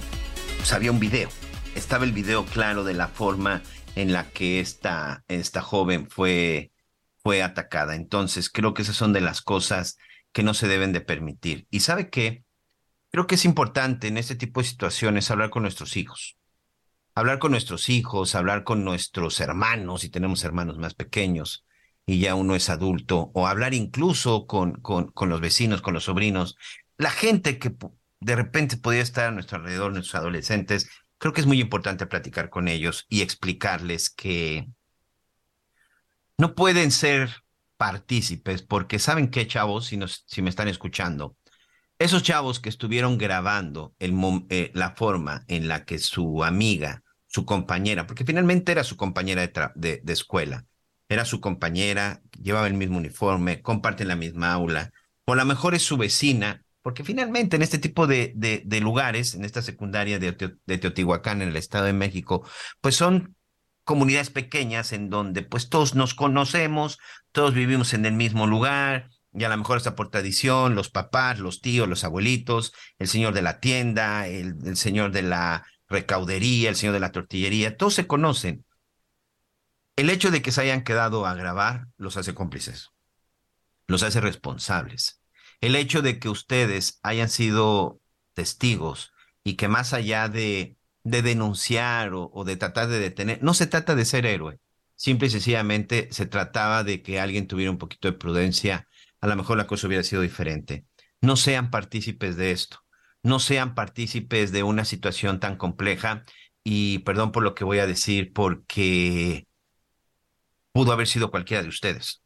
pues, 0.58 0.74
había 0.74 0.92
un 0.92 1.00
video. 1.00 1.30
Estaba 1.76 2.04
el 2.04 2.12
video 2.12 2.46
claro 2.46 2.84
de 2.84 2.94
la 2.94 3.08
forma 3.08 3.64
en 3.96 4.12
la 4.12 4.30
que 4.30 4.60
esta, 4.60 5.24
esta 5.30 5.62
joven 5.62 6.10
fue, 6.10 6.72
fue 7.24 7.42
atacada. 7.42 7.96
Entonces, 7.96 8.50
creo 8.50 8.74
que 8.74 8.82
esas 8.82 8.98
son 8.98 9.14
de 9.14 9.22
las 9.22 9.42
cosas 9.42 9.98
que 10.34 10.44
no 10.44 10.54
se 10.54 10.68
deben 10.68 10.92
de 10.92 11.00
permitir. 11.00 11.66
Y 11.70 11.80
sabe 11.80 12.10
qué? 12.10 12.44
Creo 13.12 13.28
que 13.28 13.36
es 13.36 13.46
importante 13.46 14.08
en 14.08 14.18
este 14.18 14.36
tipo 14.36 14.60
de 14.60 14.68
situaciones 14.68 15.32
hablar 15.32 15.50
con 15.50 15.62
nuestros 15.64 15.96
hijos 15.96 16.38
hablar 17.16 17.40
con 17.40 17.52
nuestros 17.52 17.90
hijos, 17.90 18.36
hablar 18.36 18.64
con 18.64 18.84
nuestros 18.84 19.40
hermanos, 19.40 20.02
si 20.02 20.10
tenemos 20.10 20.44
hermanos 20.44 20.78
más 20.78 20.94
pequeños 20.94 21.66
y 22.06 22.20
ya 22.20 22.36
uno 22.36 22.56
es 22.56 22.70
adulto, 22.70 23.32
o 23.34 23.48
hablar 23.48 23.74
incluso 23.74 24.46
con, 24.46 24.74
con, 24.82 25.30
los 25.30 25.42
vecinos, 25.42 25.82
con 25.82 25.96
los 25.96 26.04
sobrinos, 26.04 26.56
la 26.98 27.10
gente 27.10 27.58
que 27.58 27.76
de 28.20 28.36
repente 28.36 28.78
podría 28.78 29.02
estar 29.02 29.30
a 29.30 29.32
nuestro 29.32 29.58
alrededor, 29.58 29.92
nuestros 29.92 30.16
adolescentes, 30.16 30.88
creo 31.18 31.34
que 31.34 31.42
es 31.42 31.48
muy 31.48 31.60
importante 31.60 32.06
platicar 32.06 32.52
con 32.52 32.68
ellos 32.68 33.08
y 33.10 33.22
explicarles 33.22 34.12
que 34.12 34.68
no 36.38 36.54
pueden 36.54 36.92
ser 36.92 37.32
partícipes, 37.78 38.62
porque 38.62 39.00
saben 39.00 39.32
qué, 39.32 39.48
chavos, 39.48 39.88
si, 39.88 39.98
nos, 39.98 40.26
si 40.28 40.44
me 40.44 40.50
están 40.50 40.68
escuchando, 40.68 41.38
esos 41.98 42.24
chavos 42.24 42.60
que 42.60 42.70
estuvieron 42.70 43.18
grabando 43.18 43.96
el, 44.00 44.14
eh, 44.50 44.72
la 44.74 44.96
forma 44.96 45.46
en 45.48 45.68
la 45.68 45.86
que 45.86 45.98
su 45.98 46.44
amiga, 46.44 47.05
su 47.36 47.46
compañera, 47.46 48.08
porque 48.08 48.24
finalmente 48.24 48.72
era 48.72 48.86
su 48.86 48.96
compañera 48.96 49.46
de, 49.76 50.02
de, 50.02 50.14
escuela, 50.14 50.66
era 51.10 51.26
su 51.26 51.42
compañera, 51.42 52.22
llevaba 52.42 52.68
el 52.68 52.76
mismo 52.76 52.98
uniforme, 52.98 53.62
comparten 53.62 54.08
la 54.08 54.16
misma 54.16 54.54
aula, 54.54 54.94
o 55.26 55.34
a 55.34 55.36
lo 55.36 55.44
mejor 55.44 55.76
es 55.76 55.82
su 55.82 55.98
vecina, 55.98 56.64
porque 56.82 57.04
finalmente 57.04 57.58
en 57.58 57.62
este 57.62 57.78
tipo 57.78 58.08
de, 58.08 58.32
de 58.38 58.80
lugares, 58.80 59.34
en 59.34 59.44
esta 59.44 59.62
secundaria 59.62 60.18
de, 60.18 60.32
de 60.66 60.78
Teotihuacán, 60.78 61.42
en 61.42 61.50
el 61.50 61.58
Estado 61.58 61.84
de 61.84 61.92
México, 61.92 62.48
pues 62.80 62.96
son 62.96 63.36
comunidades 63.84 64.30
pequeñas 64.30 64.94
en 64.94 65.10
donde 65.10 65.42
pues 65.42 65.68
todos 65.68 65.94
nos 65.94 66.14
conocemos, 66.14 67.00
todos 67.34 67.54
vivimos 67.54 67.94
en 67.94 68.06
el 68.06 68.14
mismo 68.14 68.48
lugar, 68.48 69.10
y 69.34 69.44
a 69.44 69.50
lo 69.50 69.58
mejor 69.58 69.76
está 69.76 69.94
por 69.94 70.10
tradición, 70.10 70.74
los 70.74 70.90
papás, 70.90 71.40
los 71.40 71.60
tíos, 71.60 71.90
los 71.90 72.06
abuelitos, 72.06 72.72
el 72.98 73.10
señor 73.10 73.34
de 73.34 73.42
la 73.42 73.60
tienda, 73.60 74.26
el 74.26 74.78
señor 74.78 75.12
de 75.12 75.24
la 75.24 75.66
recaudería, 75.88 76.70
el 76.70 76.76
señor 76.76 76.94
de 76.94 77.00
la 77.00 77.12
tortillería, 77.12 77.78
todos 77.78 77.94
se 77.94 78.08
conocen. 78.08 78.66
El 79.96 80.10
hecho 80.10 80.32
de 80.32 80.42
que 80.42 80.52
se 80.52 80.62
hayan 80.62 80.84
quedado 80.84 81.26
a 81.26 81.36
grabar 81.36 81.88
los 81.98 82.18
hace 82.18 82.34
cómplices, 82.34 82.92
los 83.88 84.04
hace 84.04 84.20
responsables. 84.20 85.22
El 85.62 85.76
hecho 85.76 86.02
de 86.02 86.20
que 86.20 86.30
ustedes 86.30 87.00
hayan 87.02 87.30
sido 87.30 88.02
testigos 88.34 89.14
y 89.44 89.56
que 89.56 89.68
más 89.68 89.94
allá 89.94 90.28
de 90.28 90.78
de 91.06 91.22
denunciar 91.22 92.12
o, 92.14 92.44
de 92.46 92.58
tratar 92.58 92.88
de 92.90 93.00
detener. 93.00 93.42
No 93.42 93.54
se 93.54 93.68
trata 93.68 93.96
de 93.96 94.06
ser 94.06 94.26
héroe. 94.26 94.60
Simple 94.96 95.28
y 95.28 95.30
sencillamente 95.30 96.10
se 96.12 96.26
trataba 96.26 96.84
de 96.84 97.02
que 97.04 97.20
alguien 97.20 97.48
tuviera 97.48 97.72
un 97.72 97.78
poquito 97.78 98.10
de 98.10 98.18
prudencia. 98.18 98.88
A 99.22 99.28
lo 99.28 99.36
mejor 99.36 99.58
la 99.58 99.68
cosa 99.68 99.88
hubiera 99.88 100.04
sido 100.04 100.24
diferente. 100.24 100.86
No 101.22 101.38
sean 101.38 101.70
partícipes 101.70 102.36
de 102.38 102.52
esto. 102.52 102.80
No 103.26 103.40
sean 103.40 103.74
partícipes 103.74 104.52
de 104.52 104.62
una 104.62 104.86
situación 104.86 105.40
tan 105.40 105.58
compleja. 105.58 106.26
Y 106.64 107.00
perdón 107.00 107.32
por 107.32 107.42
lo 107.42 107.56
que 107.56 107.64
voy 107.64 107.80
a 107.80 107.88
decir, 107.88 108.34
porque 108.34 109.48
pudo 110.72 110.92
haber 110.92 111.08
sido 111.08 111.32
cualquiera 111.32 111.64
de 111.64 111.70
ustedes. 111.70 112.22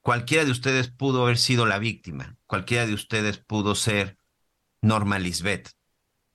Cualquiera 0.00 0.44
de 0.44 0.50
ustedes 0.50 0.90
pudo 0.90 1.22
haber 1.22 1.38
sido 1.38 1.64
la 1.64 1.78
víctima. 1.78 2.36
Cualquiera 2.48 2.86
de 2.86 2.94
ustedes 2.94 3.38
pudo 3.38 3.76
ser 3.76 4.18
Norma 4.82 5.20
Lisbeth 5.20 5.70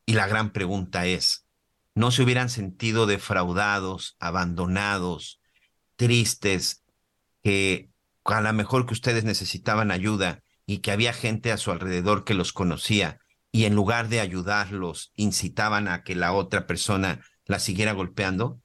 y 0.06 0.14
la 0.14 0.26
gran 0.26 0.52
pregunta 0.54 1.06
es, 1.06 1.46
¿no 1.96 2.12
se 2.12 2.24
hubieran 2.24 2.50
sentido 2.50 3.08
defraudados, 3.08 4.16
abandonados, 4.22 5.42
tristes, 5.98 6.86
que 7.44 7.90
a 8.24 8.40
lo 8.40 8.54
mejor 8.54 8.86
que 8.86 8.94
ustedes 8.94 9.26
necesitaban 9.26 9.92
ayuda 9.92 10.44
y 10.66 10.78
que 10.78 10.92
había 10.94 11.12
gente 11.12 11.52
a 11.52 11.58
su 11.58 11.72
alrededor 11.72 12.24
que 12.24 12.34
los 12.34 12.54
conocía 12.54 13.20
y 13.52 13.66
en 13.66 13.76
lugar 13.76 14.10
de 14.10 14.20
ayudarlos 14.20 15.14
incitaban 15.16 15.88
a 15.88 16.04
que 16.04 16.16
la 16.16 16.34
otra 16.34 16.68
persona 16.68 17.22
la 17.46 17.60
siguiera 17.60 17.94
golpeando? 17.94 18.62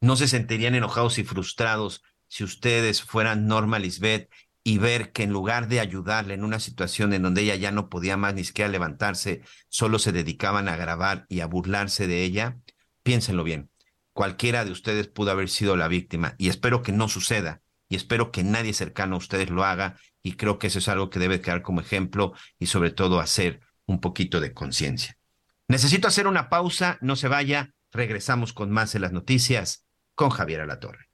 ¿No 0.00 0.16
se 0.16 0.28
sentirían 0.28 0.74
enojados 0.74 1.18
y 1.18 1.24
frustrados 1.24 2.02
si 2.28 2.44
ustedes 2.44 3.02
fueran 3.02 3.46
Norma 3.46 3.78
Lisbeth 3.78 4.30
y 4.62 4.78
ver 4.78 5.12
que 5.12 5.22
en 5.22 5.30
lugar 5.30 5.68
de 5.68 5.80
ayudarle 5.80 6.34
en 6.34 6.44
una 6.44 6.60
situación 6.60 7.14
en 7.14 7.22
donde 7.22 7.42
ella 7.42 7.56
ya 7.56 7.72
no 7.72 7.88
podía 7.88 8.16
más 8.16 8.34
ni 8.34 8.44
siquiera 8.44 8.70
levantarse, 8.70 9.40
solo 9.68 9.98
se 9.98 10.12
dedicaban 10.12 10.68
a 10.68 10.76
grabar 10.76 11.24
y 11.28 11.40
a 11.40 11.46
burlarse 11.46 12.06
de 12.06 12.22
ella, 12.22 12.58
piénsenlo 13.02 13.44
bien. 13.44 13.70
Cualquiera 14.12 14.64
de 14.64 14.72
ustedes 14.72 15.08
pudo 15.08 15.30
haber 15.30 15.48
sido 15.48 15.76
la 15.76 15.88
víctima 15.88 16.34
y 16.38 16.48
espero 16.48 16.82
que 16.82 16.92
no 16.92 17.08
suceda 17.08 17.62
y 17.88 17.96
espero 17.96 18.30
que 18.30 18.44
nadie 18.44 18.74
cercano 18.74 19.14
a 19.14 19.18
ustedes 19.18 19.48
lo 19.48 19.64
haga 19.64 19.96
y 20.22 20.32
creo 20.32 20.58
que 20.58 20.66
eso 20.66 20.80
es 20.80 20.88
algo 20.88 21.08
que 21.08 21.18
debe 21.18 21.40
quedar 21.40 21.62
como 21.62 21.80
ejemplo 21.80 22.34
y 22.58 22.66
sobre 22.66 22.90
todo 22.90 23.20
hacer 23.20 23.60
un 23.88 24.00
poquito 24.00 24.38
de 24.38 24.54
conciencia. 24.54 25.18
Necesito 25.66 26.06
hacer 26.06 26.28
una 26.28 26.48
pausa, 26.48 26.98
no 27.00 27.16
se 27.16 27.26
vaya, 27.26 27.74
regresamos 27.90 28.52
con 28.52 28.70
más 28.70 28.92
de 28.92 29.00
las 29.00 29.12
noticias 29.12 29.86
con 30.14 30.30
Javier 30.30 30.60
Alatorre. 30.60 31.08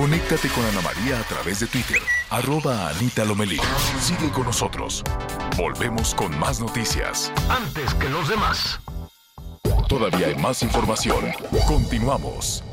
Conéctate 0.00 0.48
con 0.48 0.64
Ana 0.64 0.80
María 0.80 1.20
a 1.20 1.22
través 1.24 1.60
de 1.60 1.66
Twitter, 1.66 1.98
arroba 2.30 2.88
Anita 2.88 3.22
Lomelí. 3.22 3.60
Sigue 4.00 4.30
con 4.30 4.44
nosotros. 4.44 5.04
Volvemos 5.58 6.14
con 6.14 6.38
más 6.38 6.58
noticias. 6.58 7.30
Antes 7.50 7.92
que 7.96 8.08
los 8.08 8.26
demás. 8.30 8.80
Todavía 9.90 10.28
hay 10.28 10.36
más 10.36 10.62
información. 10.62 11.26
Continuamos. 11.68 12.64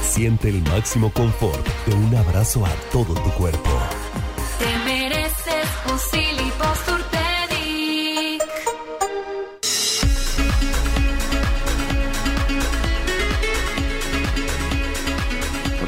Siente 0.00 0.48
el 0.48 0.62
máximo 0.62 1.12
confort 1.12 1.66
de 1.86 1.94
un 1.96 2.14
abrazo 2.14 2.64
a 2.64 2.70
todo 2.92 3.14
tu 3.14 3.30
cuerpo. 3.30 3.70
Te 4.60 4.78
mereces 4.84 5.66
un 5.90 5.98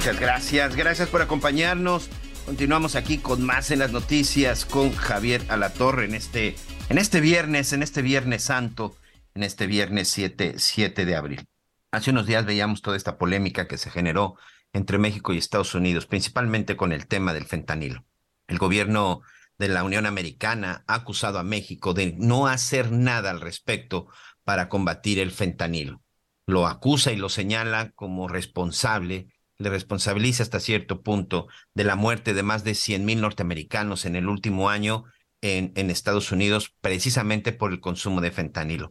Muchas 0.07 0.21
gracias, 0.21 0.77
gracias 0.77 1.09
por 1.09 1.21
acompañarnos. 1.21 2.09
Continuamos 2.45 2.95
aquí 2.95 3.19
con 3.19 3.43
más 3.43 3.73
en 3.73 3.81
las 3.81 3.91
noticias 3.91 4.65
con 4.65 4.93
Javier 4.95 5.43
Alatorre 5.49 6.05
en 6.05 6.15
este, 6.15 6.55
en 6.89 6.99
este 6.99 7.21
viernes, 7.21 7.73
en 7.73 7.83
este 7.83 8.03
viernes 8.03 8.45
santo, 8.45 8.97
en 9.35 9.43
este 9.43 9.67
viernes 9.67 10.07
7, 10.11 10.55
7 10.59 11.07
de 11.07 11.17
abril. 11.17 11.49
Hace 11.91 12.13
unos 12.13 12.29
días 12.29 12.47
veíamos 12.47 12.83
toda 12.83 12.97
esta 12.97 13.19
polémica 13.19 13.67
que 13.67 13.79
se 13.79 13.91
generó 13.91 14.37
entre 14.73 14.99
México 14.99 15.33
y 15.33 15.39
Estados 15.39 15.75
Unidos, 15.75 16.07
principalmente 16.07 16.77
con 16.77 16.93
el 16.93 17.09
tema 17.09 17.35
del 17.35 17.47
fentanilo. 17.47 18.05
El 18.47 18.59
gobierno 18.59 19.23
de 19.59 19.67
la 19.67 19.83
Unión 19.83 20.07
Americana 20.07 20.85
ha 20.87 20.95
acusado 20.95 21.41
a 21.41 21.43
México 21.43 21.95
de 21.95 22.15
no 22.17 22.47
hacer 22.47 22.93
nada 22.93 23.31
al 23.31 23.41
respecto 23.41 24.07
para 24.45 24.69
combatir 24.69 25.19
el 25.19 25.33
fentanilo. 25.33 26.01
Lo 26.47 26.69
acusa 26.69 27.11
y 27.11 27.17
lo 27.17 27.29
señala 27.29 27.91
como 27.97 28.29
responsable 28.29 29.33
le 29.59 29.71
responsabiliza 29.71 30.43
hasta 30.43 30.61
cierto 30.61 31.03
punto 31.03 31.49
de 31.75 31.85
la 31.85 31.97
muerte 31.97 32.35
de 32.35 32.43
más 32.43 32.65
de 32.65 32.75
100 32.75 33.05
mil 33.05 33.21
norteamericanos 33.21 34.05
en 34.05 34.17
el 34.17 34.29
último 34.29 34.69
año 34.69 35.05
en, 35.41 35.73
en, 35.77 35.91
Estados 35.91 36.33
Unidos 36.33 36.75
precisamente 36.81 37.53
por 37.53 37.73
el 37.73 37.81
consumo 37.81 38.21
de 38.21 38.31
fentanilo. 38.31 38.91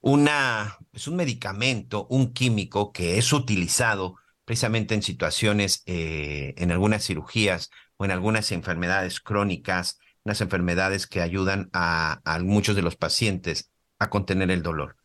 Una, 0.00 0.78
es 0.92 1.06
un 1.06 1.16
medicamento, 1.16 2.06
un 2.10 2.32
químico 2.32 2.92
que 2.92 3.18
es 3.18 3.32
utilizado 3.32 4.16
precisamente 4.44 4.94
en 4.94 5.02
situaciones, 5.02 5.82
eh, 5.86 6.54
en 6.56 6.72
algunas 6.72 7.04
cirugías 7.04 7.70
o 7.96 8.04
en 8.04 8.10
algunas 8.10 8.52
enfermedades 8.52 9.20
crónicas, 9.20 9.98
unas 10.24 10.40
enfermedades 10.40 11.06
que 11.06 11.20
ayudan 11.20 11.70
a, 11.72 12.20
a 12.24 12.38
muchos 12.40 12.76
de 12.76 12.82
los 12.82 12.96
pacientes 12.96 13.70
a 13.98 14.10
contener 14.10 14.50
el 14.50 14.62
dolor. 14.62 14.96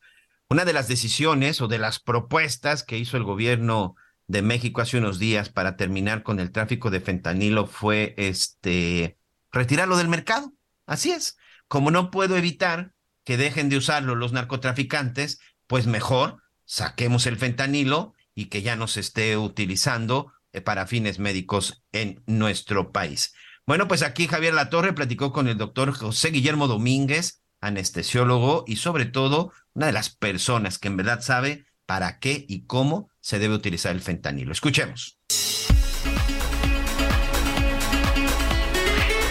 Una 0.49 0.65
de 0.65 0.73
las 0.73 0.88
decisiones 0.88 1.61
o 1.61 1.67
de 1.67 1.77
las 1.77 1.99
propuestas 1.99 2.84
que 2.84 2.97
hizo 2.97 3.17
el 3.17 3.23
gobierno 3.23 3.95
de 4.28 4.41
México 4.41 4.82
hace 4.82 4.98
unos 4.98 5.20
días 5.20 5.49
para 5.49 5.78
terminar 5.78 6.24
con 6.24 6.40
el 6.40 6.52
tráfico 6.52 6.91
de 6.91 7.02
fentanilo 7.02 7.66
fue 7.66 8.14
este 8.18 9.18
retirarlo 9.52 9.98
del 9.98 10.10
mercado. 10.10 10.54
Así 10.86 11.12
es. 11.12 11.38
Como 11.68 11.91
no 11.91 12.12
puedo 12.12 12.38
evitar 12.38 12.94
que 13.24 13.38
dejen 13.38 13.70
de 13.70 13.78
usarlo 13.78 14.16
los 14.16 14.34
narcotraficantes, 14.34 15.40
pues 15.68 15.88
mejor 15.88 16.44
saquemos 16.66 17.26
el 17.26 17.38
fentanilo 17.38 18.14
y 18.36 18.45
que 18.45 18.62
ya 18.62 18.76
no 18.76 18.88
se 18.88 18.99
esté 18.99 19.38
utilizando 19.38 20.34
eh, 20.52 20.62
para 20.62 20.88
fines 20.88 21.20
médicos 21.20 21.84
en 21.91 22.24
nuestro 22.26 22.91
país. 22.91 23.34
Bueno, 23.66 23.88
pues 23.88 24.02
aquí 24.02 24.28
Javier 24.28 24.54
Latorre 24.54 24.94
platicó 24.94 25.34
con 25.34 25.48
el 25.48 25.58
doctor 25.58 25.91
José 25.91 26.32
Guillermo 26.32 26.68
Domínguez, 26.68 27.44
anestesiólogo 27.60 28.64
y 28.68 28.78
sobre 28.78 29.06
todo 29.06 29.52
una 29.74 29.88
de 29.88 29.91
las 29.91 30.10
personas 30.10 30.80
que 30.80 30.88
en 30.88 30.98
verdad 30.98 31.22
sabe 31.22 31.66
para 31.88 32.19
qué 32.19 32.45
y 32.47 32.68
cómo 32.68 33.09
se 33.22 33.39
debe 33.39 33.55
utilizar 33.55 33.93
el 33.93 34.01
fentanilo. 34.01 34.51
Escuchemos. 34.51 35.18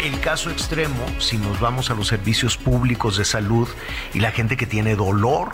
El 0.03 0.21
caso 0.21 0.51
extremo, 0.51 1.05
si 1.21 1.37
nos 1.37 1.61
vamos 1.61 1.91
a 1.91 1.95
los 1.95 2.09
servicios 2.09 2.57
públicos 2.57 3.17
de 3.17 3.25
salud 3.25 3.69
y 4.15 4.21
la 4.21 4.33
gente 4.33 4.57
que 4.57 4.67
tiene 4.67 4.97
dolor 4.97 5.53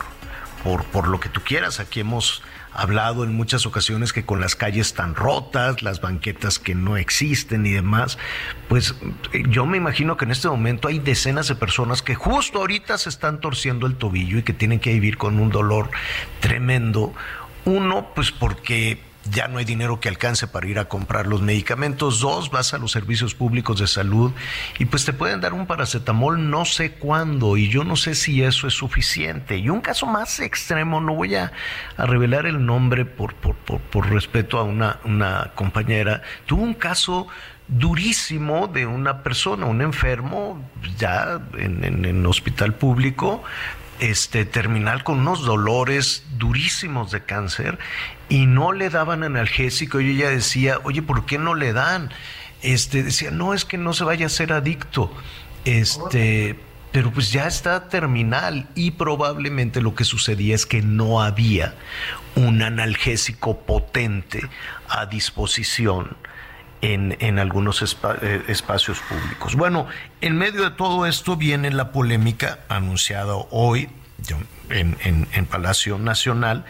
por, 0.63 0.85
por 0.85 1.09
lo 1.09 1.21
que 1.21 1.29
tú 1.29 1.41
quieras, 1.41 1.81
aquí 1.81 2.01
hemos 2.01 2.43
hablado 2.75 3.25
en 3.25 3.35
muchas 3.35 3.67
ocasiones 3.67 4.13
que 4.13 4.25
con 4.25 4.41
las 4.41 4.57
calles 4.57 4.95
tan 4.95 5.15
rotas, 5.15 5.83
las 5.83 6.01
banquetas 6.01 6.59
que 6.59 6.75
no 6.75 6.97
existen 6.97 7.67
y 7.67 7.71
demás, 7.71 8.19
pues 8.69 8.95
yo 9.49 9.67
me 9.67 9.77
imagino 9.77 10.17
que 10.17 10.25
en 10.25 10.31
este 10.31 10.49
momento 10.49 10.89
hay 10.89 10.99
decenas 10.99 11.49
de 11.49 11.55
personas 11.55 12.03
que 12.03 12.15
justo 12.15 12.59
ahorita 12.59 12.99
se 12.99 13.09
están 13.09 13.41
torciendo 13.41 13.87
el 13.87 13.97
tobillo 13.97 14.39
y 14.39 14.43
que 14.43 14.53
tienen 14.53 14.81
que 14.81 14.93
vivir 14.93 15.19
con 15.19 15.39
un 15.39 15.51
dolor 15.51 15.91
tremendo. 16.41 17.15
Uno, 17.65 18.09
pues 18.15 18.33
porque 18.33 19.01
ya 19.31 19.49
no 19.49 19.59
hay 19.59 19.65
dinero 19.65 20.01
que 20.01 20.09
alcance 20.09 20.47
para 20.47 20.67
ir 20.67 20.79
a 20.79 20.87
comprar 20.87 21.27
los 21.27 21.43
medicamentos. 21.43 22.21
Dos, 22.21 22.51
vas 22.51 22.75
a 22.75 22.79
los 22.79 22.93
servicios 22.93 23.35
públicos 23.35 23.79
de 23.79 23.87
salud 23.87 24.33
y 24.79 24.87
pues 24.87 25.05
te 25.05 25.13
pueden 25.13 25.41
dar 25.41 25.53
un 25.53 25.67
paracetamol 25.67 26.51
no 26.51 26.65
sé 26.65 26.93
cuándo 26.93 27.57
y 27.57 27.69
yo 27.69 27.85
no 27.85 27.97
sé 27.97 28.15
si 28.15 28.43
eso 28.43 28.67
es 28.67 28.75
suficiente. 28.75 29.59
Y 29.59 29.69
un 29.69 29.81
caso 29.81 30.07
más 30.07 30.41
extremo, 30.41 31.01
no 31.01 31.15
voy 31.15 31.37
a, 31.37 31.53
revelar 31.97 32.47
el 32.47 32.65
nombre 32.65 33.05
por, 33.05 33.35
por, 33.35 33.55
por, 33.57 34.11
respeto 34.11 34.59
a 34.59 34.65
una, 34.65 34.99
una 35.05 35.53
compañera, 35.55 36.23
tuvo 36.47 36.63
un 36.63 36.75
caso 36.75 37.29
durísimo 37.69 38.67
de 38.67 38.87
una 38.87 39.23
persona, 39.23 39.67
un 39.67 39.83
enfermo, 39.83 40.69
ya 40.99 41.41
en, 41.57 41.85
en, 41.85 42.05
en 42.05 42.27
hospital 42.27 42.75
público, 42.75 43.43
este, 44.03 44.45
terminal 44.45 45.05
con 45.05 45.21
unos 45.21 45.45
dolores 45.45 46.25
durísimos 46.37 47.13
de 47.13 47.23
cáncer 47.23 47.79
y 48.29 48.47
no 48.47 48.73
le 48.73 48.91
daban 48.91 49.23
analgésico 49.23 50.01
y 50.01 50.11
ella 50.11 50.29
decía, 50.29 50.81
oye, 50.83 51.03
¿por 51.03 51.25
qué 51.25 51.39
no 51.39 51.55
le 51.55 51.73
dan? 51.73 52.11
Este, 52.63 53.05
decía, 53.05 53.31
no, 53.31 53.55
es 53.55 53.65
que 53.65 53.79
no 53.79 53.93
se 53.93 54.03
vaya 54.03 54.27
a 54.27 54.29
ser 54.29 54.53
adicto. 54.53 55.13
Este, 55.65 56.59
pero 56.91 57.13
pues 57.13 57.31
ya 57.31 57.47
está 57.47 57.89
terminal 57.89 58.67
y 58.75 58.91
probablemente 58.91 59.81
lo 59.81 59.95
que 59.95 60.03
sucedía 60.03 60.57
es 60.57 60.67
que 60.67 60.83
no 60.83 61.23
había 61.23 61.77
un 62.35 62.61
analgésico 62.61 63.61
potente 63.61 64.41
a 64.89 65.07
disposición 65.07 66.17
en, 66.83 67.17
en 67.21 67.39
algunos 67.39 67.81
eh, 67.83 68.43
espacios 68.49 68.99
públicos. 69.01 69.55
Bueno, 69.55 69.87
en 70.21 70.37
medio 70.37 70.65
de 70.65 70.71
todo 70.73 71.07
esto 71.07 71.37
viene 71.37 71.71
la 71.71 71.93
polémica 71.93 72.59
anunciada 72.69 73.35
hoy 73.51 73.89
en, 74.69 74.97
en, 75.33 75.47
Palacio 75.47 75.99
Nacional 75.99 76.65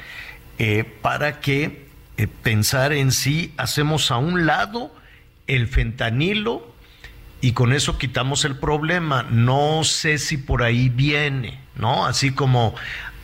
eh, 0.58 0.84
para 1.02 1.40
que 1.40 1.88
eh, 2.16 2.26
pensar 2.26 2.92
en 2.92 3.10
sí 3.10 3.52
hacemos 3.56 4.10
a 4.10 4.18
un 4.18 4.46
lado 4.46 4.94
el 5.46 5.66
fentanilo 5.66 6.72
y 7.40 7.52
con 7.52 7.72
eso 7.72 7.98
quitamos 7.98 8.44
el 8.44 8.56
problema. 8.56 9.24
No 9.30 9.82
sé 9.82 10.18
si 10.18 10.36
por 10.36 10.62
ahí 10.62 10.88
viene, 10.90 11.58
¿no? 11.74 12.06
Así 12.06 12.32
como, 12.32 12.74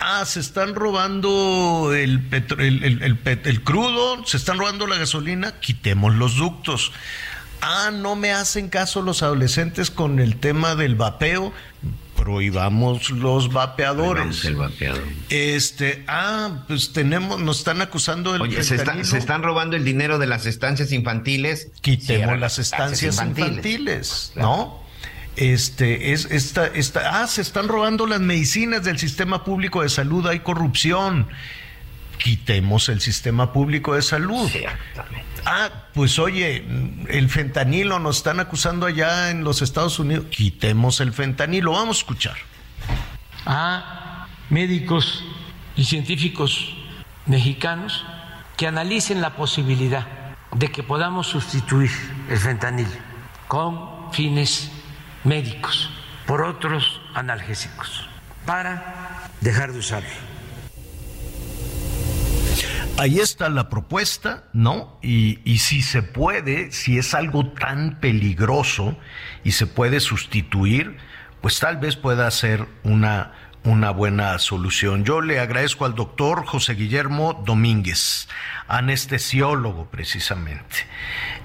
ah, 0.00 0.24
se 0.24 0.40
están 0.40 0.74
robando 0.74 1.92
el, 1.94 2.22
el, 2.58 3.18
el, 3.24 3.64
crudo, 3.64 4.24
se 4.26 4.36
están 4.36 4.58
robando 4.58 4.86
la 4.86 4.96
gasolina, 4.96 5.60
quitemos 5.60 6.14
los 6.14 6.36
ductos. 6.36 6.92
Ah, 7.60 7.90
no 7.92 8.14
me 8.14 8.32
hacen 8.32 8.68
caso 8.68 9.02
los 9.02 9.22
adolescentes 9.22 9.90
con 9.90 10.20
el 10.20 10.36
tema 10.36 10.76
del 10.76 10.94
vapeo, 10.94 11.52
prohibamos 12.16 13.10
los 13.10 13.52
vapeadores. 13.52 14.44
el 14.44 14.56
vapeador. 14.56 15.02
Este, 15.28 16.04
ah, 16.06 16.64
pues 16.68 16.92
tenemos, 16.92 17.40
nos 17.40 17.58
están 17.58 17.80
acusando 17.80 18.32
del 18.32 18.42
Oye, 18.42 18.62
se, 18.62 18.76
están 18.76 19.42
robando 19.42 19.76
el 19.76 19.84
dinero 19.84 20.18
de 20.18 20.26
las 20.26 20.46
estancias 20.46 20.92
infantiles. 20.92 21.70
Quitemos 21.80 22.38
las 22.38 22.58
estancias 22.58 23.20
infantiles, 23.22 24.32
¿no? 24.36 24.87
Este, 25.38 26.12
es 26.12 26.24
esta, 26.32 26.66
esta, 26.66 27.22
ah, 27.22 27.26
se 27.28 27.42
están 27.42 27.68
robando 27.68 28.08
las 28.08 28.18
medicinas 28.18 28.82
del 28.82 28.98
sistema 28.98 29.44
público 29.44 29.82
de 29.82 29.88
salud, 29.88 30.26
hay 30.26 30.40
corrupción. 30.40 31.28
Quitemos 32.18 32.88
el 32.88 33.00
sistema 33.00 33.52
público 33.52 33.94
de 33.94 34.02
salud. 34.02 34.50
Ah, 35.46 35.70
pues 35.94 36.18
oye, 36.18 36.64
el 37.08 37.28
fentanilo 37.28 38.00
nos 38.00 38.16
están 38.16 38.40
acusando 38.40 38.84
allá 38.86 39.30
en 39.30 39.44
los 39.44 39.62
Estados 39.62 40.00
Unidos. 40.00 40.26
Quitemos 40.28 41.00
el 41.00 41.12
fentanilo. 41.12 41.70
Vamos 41.70 41.98
a 41.98 42.00
escuchar. 42.00 42.36
A 43.46 44.26
médicos 44.50 45.24
y 45.76 45.84
científicos 45.84 46.74
mexicanos 47.26 48.04
que 48.56 48.66
analicen 48.66 49.20
la 49.20 49.36
posibilidad 49.36 50.04
de 50.50 50.72
que 50.72 50.82
podamos 50.82 51.28
sustituir 51.28 51.92
el 52.28 52.38
fentanilo 52.38 52.90
con 53.46 54.12
fines 54.12 54.72
médicos 55.28 55.90
por 56.26 56.42
otros 56.42 57.00
analgésicos 57.14 58.08
para 58.46 59.30
dejar 59.40 59.72
de 59.72 59.78
usarlo. 59.78 60.08
Ahí 62.96 63.20
está 63.20 63.48
la 63.48 63.68
propuesta, 63.68 64.44
¿no? 64.52 64.98
Y, 65.02 65.38
y, 65.44 65.58
si 65.58 65.82
se 65.82 66.02
puede, 66.02 66.72
si 66.72 66.98
es 66.98 67.14
algo 67.14 67.52
tan 67.52 68.00
peligroso 68.00 68.96
y 69.44 69.52
se 69.52 69.68
puede 69.68 70.00
sustituir, 70.00 70.96
pues 71.40 71.60
tal 71.60 71.76
vez 71.76 71.94
pueda 71.94 72.28
ser 72.32 72.66
una, 72.82 73.32
una 73.64 73.90
buena 73.90 74.38
solución. 74.38 75.04
Yo 75.04 75.20
le 75.20 75.40
agradezco 75.40 75.84
al 75.84 75.94
doctor 75.94 76.44
José 76.46 76.74
Guillermo 76.74 77.42
Domínguez, 77.44 78.28
anestesiólogo 78.66 79.88
precisamente, 79.90 80.76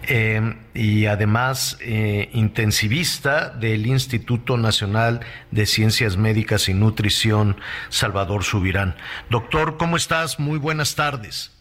eh, 0.07 0.56
y 0.73 1.06
además 1.06 1.77
eh, 1.81 2.30
intensivista 2.34 3.49
del 3.49 3.88
Instituto 3.88 4.57
Nacional 4.57 5.22
de 5.52 5.65
Ciencias 5.65 6.18
Médicas 6.18 6.69
y 6.69 6.73
Nutrición, 6.73 7.57
Salvador 7.90 8.44
Subirán. 8.44 8.95
Doctor, 9.30 9.77
¿cómo 9.77 9.98
estás? 9.98 10.40
Muy 10.40 10.60
buenas 10.60 10.95
tardes. 10.95 11.52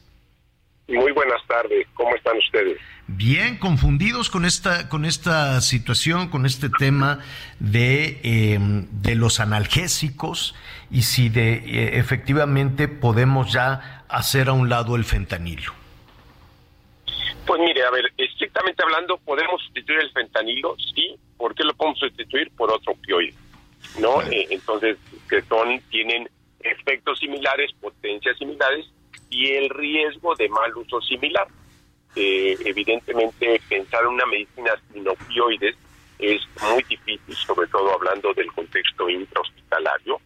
Muy 0.89 1.13
buenas 1.13 1.41
tardes, 1.47 1.87
¿cómo 1.95 2.15
están 2.15 2.37
ustedes? 2.39 2.79
Bien, 3.09 3.59
confundidos 3.59 4.31
con 4.31 4.45
esta, 4.45 4.89
con 4.89 5.05
esta 5.05 5.61
situación, 5.61 6.29
con 6.29 6.47
este 6.47 6.69
tema 6.71 7.19
de, 7.59 8.21
em, 8.23 8.87
de 9.03 9.17
los 9.17 9.41
analgésicos 9.41 10.55
y 10.91 11.03
si 11.03 11.29
de 11.29 11.55
eh, 11.55 11.99
efectivamente 11.99 12.87
podemos 12.89 13.53
ya 13.53 14.05
hacer 14.09 14.49
a 14.49 14.53
un 14.53 14.69
lado 14.69 14.95
el 14.95 15.05
fentanilo. 15.05 15.73
Pues 17.47 17.61
mire, 17.61 17.85
a 17.85 17.91
ver, 17.91 18.05
estrictamente 18.17 18.83
hablando, 18.85 19.19
¿podemos 19.19 19.61
sustituir 19.63 19.99
el 19.99 20.11
fentanilo? 20.13 20.77
Sí, 20.95 21.17
¿por 21.37 21.55
qué 21.55 21.65
lo 21.65 21.75
podemos 21.75 21.99
sustituir? 21.99 22.51
Por 22.53 22.71
otro 22.71 22.93
opioide, 22.93 23.35
¿no? 23.99 24.23
Eh, 24.23 24.47
entonces, 24.51 24.97
que 25.29 25.43
son, 25.43 25.81
tienen 25.91 26.29
efectos 26.61 27.19
similares, 27.19 27.73
potencias 27.81 28.39
similares 28.39 28.87
y 29.29 29.51
el 29.55 29.71
riesgo 29.71 30.37
de 30.37 30.49
mal 30.49 30.77
uso 30.77 31.01
similar. 31.01 31.49
Eh, 32.15 32.57
evidentemente 32.65 33.61
pensar 33.69 34.03
en 34.03 34.09
una 34.09 34.27
medicina 34.27 34.73
sin 34.93 35.09
opioides 35.09 35.77
es 36.19 36.43
muy 36.61 36.83
difícil, 36.85 37.35
sobre 37.35 37.67
todo 37.69 37.93
hablando 37.95 38.33
del 38.35 38.53
contexto 38.53 39.09
intrahospitalario 39.09 40.21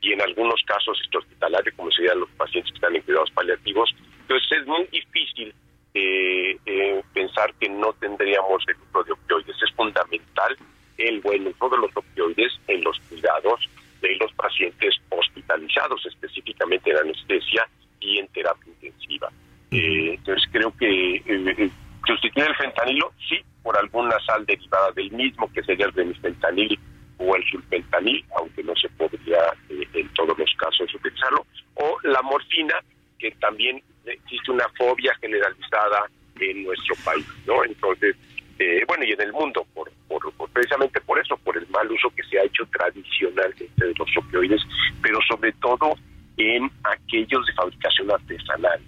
y 0.00 0.12
en 0.12 0.20
algunos 0.20 0.60
casos 0.66 0.98
extrahospitalario, 1.00 1.72
como 1.76 1.90
serían 1.90 2.20
los 2.20 2.30
pacientes 2.30 2.72
que 2.72 2.76
están 2.76 2.96
en 2.96 3.02
cuidados 3.02 3.30
paliativos. 3.30 3.94
Entonces 4.22 4.58
es 4.60 4.66
muy 4.66 4.84
difícil 4.86 5.54
eh, 5.94 6.58
eh, 6.66 7.02
pensar 7.14 7.54
que 7.54 7.68
no 7.68 7.92
tendríamos 7.94 8.62
el 8.68 8.76
uso 8.88 9.04
de 9.04 9.12
opioides. 9.12 9.56
Es 9.62 9.74
fundamental 9.74 10.56
el 10.98 11.20
buen 11.20 11.46
uso 11.46 11.68
de 11.68 11.78
los 11.78 11.96
opioides 11.96 12.52
en 12.66 12.84
los 12.84 12.98
cuidados 13.08 13.68
de 14.00 14.16
los 14.16 14.32
pacientes 14.34 14.96
hospitalizados, 15.08 16.04
específicamente 16.06 16.90
en 16.90 16.98
anestesia 16.98 17.68
y 18.00 18.18
en 18.18 18.28
terapia 18.28 18.72
intensiva. 18.72 19.30
Eh, 19.70 20.14
entonces 20.14 20.48
creo 20.50 20.74
que 20.76 21.16
eh, 21.16 21.22
eh, 21.26 21.70
sustituir 22.06 22.46
el 22.46 22.56
fentanilo, 22.56 23.12
sí, 23.28 23.38
por 23.62 23.76
alguna 23.76 24.16
sal 24.24 24.46
derivada 24.46 24.92
del 24.92 25.10
mismo, 25.12 25.50
que 25.52 25.62
sería 25.62 25.86
el 25.86 25.92
remifentanil 25.92 26.78
o 27.18 27.36
el 27.36 27.44
sulfentanil, 27.50 28.24
aunque 28.36 28.62
no 28.62 28.74
se 28.76 28.88
podría 28.90 29.38
en 29.68 30.08
todos 30.14 30.38
los 30.38 30.50
casos 30.56 30.94
utilizarlo, 30.94 31.44
o 31.74 31.98
la 32.04 32.22
morfina, 32.22 32.74
que 33.18 33.30
también 33.32 33.82
existe 34.06 34.52
una 34.52 34.66
fobia 34.78 35.12
generalizada 35.20 36.06
en 36.40 36.64
nuestro 36.64 36.94
país, 37.04 37.26
¿no? 37.46 37.64
Entonces, 37.64 38.16
bueno, 38.86 39.04
y 39.04 39.12
en 39.12 39.20
el 39.20 39.32
mundo, 39.32 39.66
por, 39.74 39.90
por, 40.06 40.32
precisamente 40.50 41.00
por 41.00 41.18
eso, 41.18 41.36
por 41.38 41.56
el 41.58 41.66
mal 41.68 41.90
uso 41.90 42.08
que 42.14 42.22
se 42.22 42.38
ha 42.38 42.44
hecho 42.44 42.64
tradicionalmente 42.72 43.84
de 43.84 43.94
los 43.98 44.16
opioides, 44.16 44.62
pero 45.02 45.18
sobre 45.28 45.52
todo 45.54 45.94
en 46.36 46.70
aquellos 46.84 47.44
de 47.46 47.52
fabricación 47.54 48.10
artesanal 48.12 48.80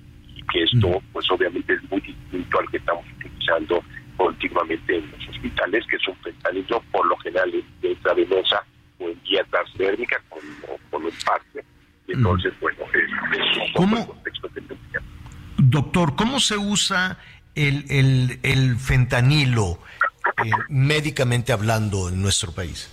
que 0.52 0.62
esto 0.64 1.02
pues 1.12 1.30
obviamente 1.30 1.74
es 1.74 1.90
muy 1.90 2.00
distinto 2.00 2.58
al 2.58 2.70
que 2.70 2.76
estamos 2.76 3.04
utilizando 3.16 3.82
continuamente 4.16 4.96
en 4.96 5.10
los 5.10 5.28
hospitales, 5.28 5.84
que 5.88 5.96
es 5.96 6.08
un 6.08 6.16
fentanilo 6.16 6.82
por 6.92 7.06
lo 7.06 7.16
general 7.18 7.50
de 7.80 7.88
intravenosa 7.88 8.62
o 8.98 9.08
en 9.08 9.22
vía 9.22 9.44
transdérmica 9.50 10.22
con, 10.28 10.40
con 10.90 11.04
un 11.04 11.12
parte. 11.24 11.64
entonces, 12.08 12.52
bueno, 12.60 12.78
es, 12.92 13.76
un 13.76 13.96
el 13.96 14.06
contexto 14.06 14.48
que 14.52 14.60
Doctor, 15.56 16.16
¿cómo 16.16 16.40
se 16.40 16.56
usa 16.56 17.18
el, 17.54 17.84
el, 17.88 18.40
el 18.42 18.76
fentanilo 18.76 19.78
eh, 20.44 20.50
médicamente 20.68 21.52
hablando 21.52 22.08
en 22.08 22.20
nuestro 22.20 22.52
país 22.52 22.90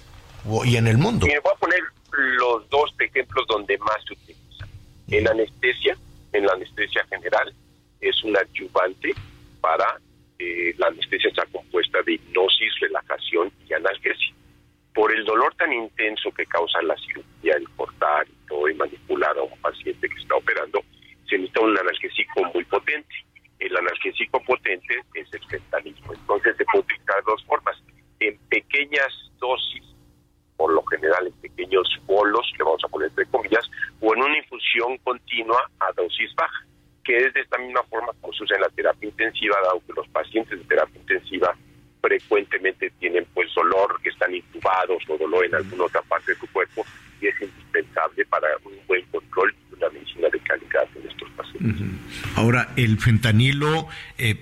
y 0.65 0.77
en 0.77 0.87
el 0.87 0.97
mundo? 0.97 1.25
Me 1.25 1.39
voy 1.39 1.51
a 1.53 1.59
poner 1.59 1.79
los 2.39 2.69
dos 2.69 2.93
ejemplos 2.99 3.45
donde 3.49 3.77
más 3.79 3.97
se 4.07 4.13
utiliza. 4.13 4.67
En 5.09 5.27
anestesia, 5.27 5.97
en 6.37 6.45
la 6.45 6.53
anestesia 6.53 7.03
general. 7.09 7.53
Es 7.99 8.23
un 8.23 8.37
adyuvante 8.37 9.13
para 9.59 9.99
eh, 10.39 10.73
la 10.77 10.87
anestesia 10.87 11.29
está 11.29 11.45
compuesta 11.47 11.99
de 12.03 12.13
hipnosis, 12.13 12.79
relajación 12.79 13.51
y 13.67 13.73
analgesia. 13.73 14.33
Por 14.93 15.13
el 15.13 15.25
dolor 15.25 15.53
tan 15.55 15.73
intenso 15.73 16.31
que 16.31 16.45
causa 16.45 16.81
la 16.83 16.95
cirugía, 16.97 17.55
el 17.55 17.67
cortar 17.75 18.27
y 18.27 18.47
todo, 18.47 18.69
y 18.69 18.75
manipular 18.75 19.37
a 19.37 19.43
un 19.43 19.57
paciente 19.61 20.07
que 20.07 20.21
está 20.21 20.35
operando, 20.35 20.81
se 21.27 21.37
necesita 21.37 21.61
un 21.61 21.77
analgésico 21.77 22.43
muy 22.53 22.63
potente. 22.65 23.15
El 23.59 23.75
analgésico 23.75 24.39
potente 24.43 25.01
es 25.15 25.33
el 25.33 25.43
fentanilismo. 25.47 26.13
Entonces 26.13 26.55
se 26.55 26.65
puede 26.65 26.83
utilizar 26.83 27.23
dos 27.25 27.43
formas. 27.45 27.75
En 28.19 28.37
pequeñas 28.49 29.11
dosis 29.39 29.83
por 30.57 30.73
lo 30.73 30.83
general 30.85 31.27
en 31.27 31.33
pequeños 31.33 31.87
bolos, 32.05 32.51
le 32.57 32.63
vamos 32.63 32.83
a 32.83 32.87
poner 32.87 33.09
entre 33.09 33.25
comillas, 33.27 33.65
o 34.01 34.13
en 34.13 34.23
una 34.23 34.37
infusión 34.37 34.97
continua 35.03 35.69
a 35.79 35.91
dosis 35.93 36.33
baja, 36.35 36.65
que 37.03 37.17
es 37.17 37.33
de 37.33 37.41
esta 37.41 37.57
misma 37.57 37.83
forma 37.83 38.11
como 38.19 38.33
se 38.33 38.43
usa 38.43 38.57
en 38.57 38.63
la 38.63 38.69
terapia 38.69 39.07
intensiva, 39.07 39.55
dado 39.63 39.81
que 39.85 39.93
los 39.93 40.07
pacientes 40.09 40.59
de 40.59 40.65
terapia 40.65 40.99
intensiva 40.99 41.55
frecuentemente 42.01 42.91
tienen 42.99 43.25
pues 43.33 43.53
dolor, 43.55 43.99
que 44.01 44.09
están 44.09 44.33
intubados 44.33 45.03
o 45.07 45.17
dolor 45.17 45.45
en 45.45 45.55
alguna 45.55 45.85
otra 45.85 46.01
parte 46.03 46.33
de 46.33 46.39
su 46.39 46.47
cuerpo 46.51 46.85
y 47.21 47.27
es 47.27 47.41
indispensable 47.41 48.25
para 48.25 48.47
un 48.65 48.73
buen 48.87 49.05
control. 49.05 49.53
Ahora, 52.35 52.69
el 52.75 52.99
fentanilo, 52.99 53.87
eh, 54.17 54.39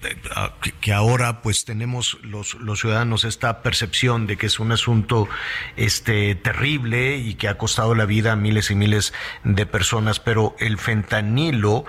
que 0.82 0.94
ahora 0.94 1.42
pues 1.42 1.66
tenemos 1.66 2.18
los, 2.24 2.56
los 2.56 2.82
ciudadanos 2.82 3.24
esta 3.24 3.64
percepción 3.64 4.28
de 4.28 4.38
que 4.38 4.48
es 4.48 4.60
un 4.60 4.72
asunto 4.72 5.30
este, 5.78 6.36
terrible 6.36 7.18
y 7.18 7.36
que 7.36 7.48
ha 7.48 7.58
costado 7.58 7.96
la 7.96 8.06
vida 8.06 8.34
a 8.34 8.36
miles 8.36 8.70
y 8.70 8.76
miles 8.76 9.14
de 9.44 9.66
personas, 9.66 10.20
pero 10.20 10.56
el 10.60 10.78
fentanilo 10.78 11.86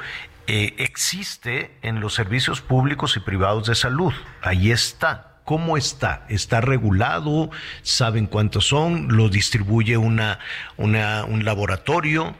eh, 0.47 0.74
existe 0.78 1.73
en 1.82 2.01
los 2.01 2.14
servicios 2.14 2.60
públicos 2.60 3.16
y 3.16 3.20
privados 3.20 3.66
de 3.66 3.74
salud. 3.74 4.12
Ahí 4.43 4.70
está. 4.70 5.40
¿Cómo 5.44 5.77
está? 5.77 6.24
¿Está 6.28 6.60
regulado? 6.60 7.51
¿Saben 7.82 8.27
cuántos 8.27 8.66
son? 8.66 9.16
¿Lo 9.16 9.28
distribuye 9.28 9.97
una, 9.97 10.39
una, 10.77 11.24
un 11.24 11.44
laboratorio? 11.44 12.35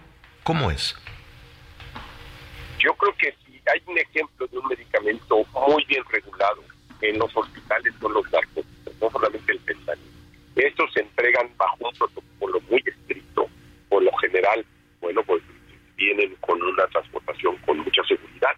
¿Cómo 0.47 0.71
es? 0.71 0.95
Yo 2.79 2.95
creo 2.95 3.13
que 3.19 3.35
si 3.45 3.61
hay 3.69 3.83
un 3.85 3.99
ejemplo 3.99 4.47
de 4.47 4.57
un 4.57 4.69
medicamento 4.69 5.45
muy 5.67 5.85
bien 5.87 6.05
regulado 6.09 6.63
en 7.01 7.19
los 7.19 7.37
hospitales 7.37 7.93
con 8.01 8.13
los 8.13 8.31
narcóticos, 8.31 8.95
no 9.01 9.11
solamente 9.11 9.51
el 9.51 9.59
fentanilo. 9.59 10.09
Estos 10.55 10.93
se 10.93 11.01
entregan 11.01 11.51
bajo 11.57 11.77
un 11.81 11.93
protocolo 11.99 12.61
muy 12.71 12.81
estricto, 12.87 13.49
por 13.89 14.05
lo 14.05 14.13
general, 14.19 14.65
bueno, 15.01 15.21
pues 15.25 15.43
vienen 15.97 16.37
con 16.37 16.63
una 16.63 16.87
transportación 16.87 17.57
con 17.67 17.79
mucha 17.79 18.05
seguridad. 18.05 18.53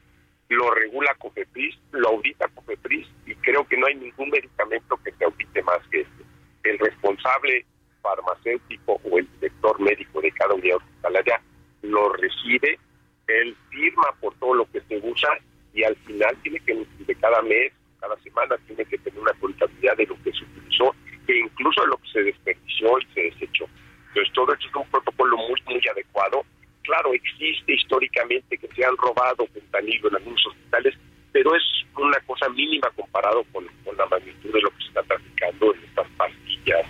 Lo 0.51 0.71
regula 0.73 1.15
COFEPRIS, 1.15 1.75
lo 1.93 2.11
audita 2.11 2.49
COFEPRIS 2.49 3.09
y 3.25 3.35
creo 3.37 3.67
que 3.67 3.79
no 3.79 3.87
hay 3.87 3.95
ningún 3.95 4.29
medicamento 4.29 5.01
que 5.03 5.13
se 5.13 5.25
audite 5.25 5.63
más 5.63 5.79
que 5.91 6.03
este. 6.03 6.25
El 6.65 6.79
responsable 6.81 7.65
farmacéutico 8.03 9.01
o 9.11 9.19
el 9.19 9.27
director 9.41 9.81
médico 9.81 10.21
de 10.21 10.31
cada 10.33 10.53
unidad 10.53 10.77
hospitalaria 10.77 11.41
lo 11.83 12.13
recibe, 12.13 12.79
él 13.27 13.57
firma 13.71 14.05
por 14.21 14.35
todo 14.37 14.55
lo 14.55 14.71
que 14.71 14.81
se 14.83 14.99
usa 15.03 15.29
y 15.75 15.85
al 15.85 15.97
final 15.97 16.37
tiene 16.43 16.61
que, 16.61 16.75
de 16.75 17.15
cada 17.17 17.43
mes, 17.43 17.73
cada 18.01 18.17
semana, 18.21 18.57
tiene 18.67 18.85
que 18.85 18.99
tener 18.99 19.21
una 19.21 19.33
contabilidad 19.35 19.97
de 19.97 20.07
lo 20.07 20.17
que 20.23 20.33
se 20.33 20.45
utilizó 20.45 20.95
e 21.27 21.39
incluso 21.39 21.83
de 21.83 21.89
lo 21.89 21.97
que 21.99 22.09
se 22.11 22.23
desperdició 22.23 22.99
y 22.99 23.07
se 23.15 23.21
desechó. 23.23 23.67
Entonces 24.09 24.33
todo 24.35 24.53
esto 24.53 24.69
es 24.69 24.75
un 24.75 24.91
protocolo 24.91 25.37
muy, 25.37 25.63
muy 25.67 25.83
adecuado. 25.89 26.45
Claro, 26.83 27.13
existe 27.13 27.75
históricamente 27.75 28.57
que 28.57 28.69
se 28.69 28.85
han 28.85 28.97
robado 28.97 29.47
fentanilo 29.49 30.09
en 30.09 30.17
algunos 30.17 30.47
hospitales, 30.47 30.95
pero 31.33 31.55
es 31.55 31.63
una 31.97 32.19
cosa 32.21 32.49
mínima 32.49 32.91
comparado 32.97 33.45
con, 33.53 33.67
la 33.97 34.07
magnitud 34.07 34.53
de 34.53 34.61
lo 34.61 34.71
que 34.71 34.83
se 34.83 34.89
está 34.89 35.03
traficando 35.03 35.75
en 35.75 35.85
estas 35.85 36.07
pastillas, 36.17 36.87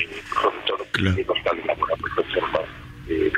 eh, 0.00 0.22
todo 0.66 0.86
que 0.92 1.02
no 1.02 1.34
están 1.34 1.58
en 1.58 1.66
la 1.66 1.74
eh, 3.08 3.32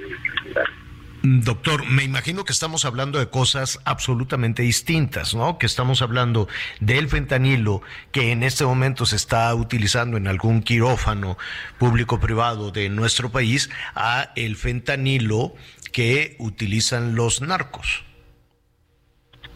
Doctor, 1.27 1.87
me 1.89 2.05
imagino 2.05 2.45
que 2.45 2.53
estamos 2.53 2.85
hablando 2.85 3.19
de 3.19 3.31
cosas 3.31 3.81
absolutamente 3.87 4.61
distintas, 4.61 5.35
¿no? 5.35 5.57
Que 5.57 5.65
estamos 5.65 6.03
hablando 6.03 6.49
del 6.81 7.09
fentanilo 7.09 7.81
que 8.13 8.31
en 8.31 8.43
este 8.43 8.67
momento 8.67 9.07
se 9.07 9.17
está 9.17 9.55
utilizando 9.55 10.19
en 10.19 10.27
algún 10.27 10.63
quirófano 10.63 11.39
público-privado 11.79 12.73
de 12.73 12.91
nuestro 12.91 13.31
país 13.31 13.71
a 13.95 14.33
el 14.37 14.57
fentanilo 14.57 15.55
que 15.95 16.37
utilizan 16.41 17.15
los 17.15 17.41
narcos. 17.41 18.05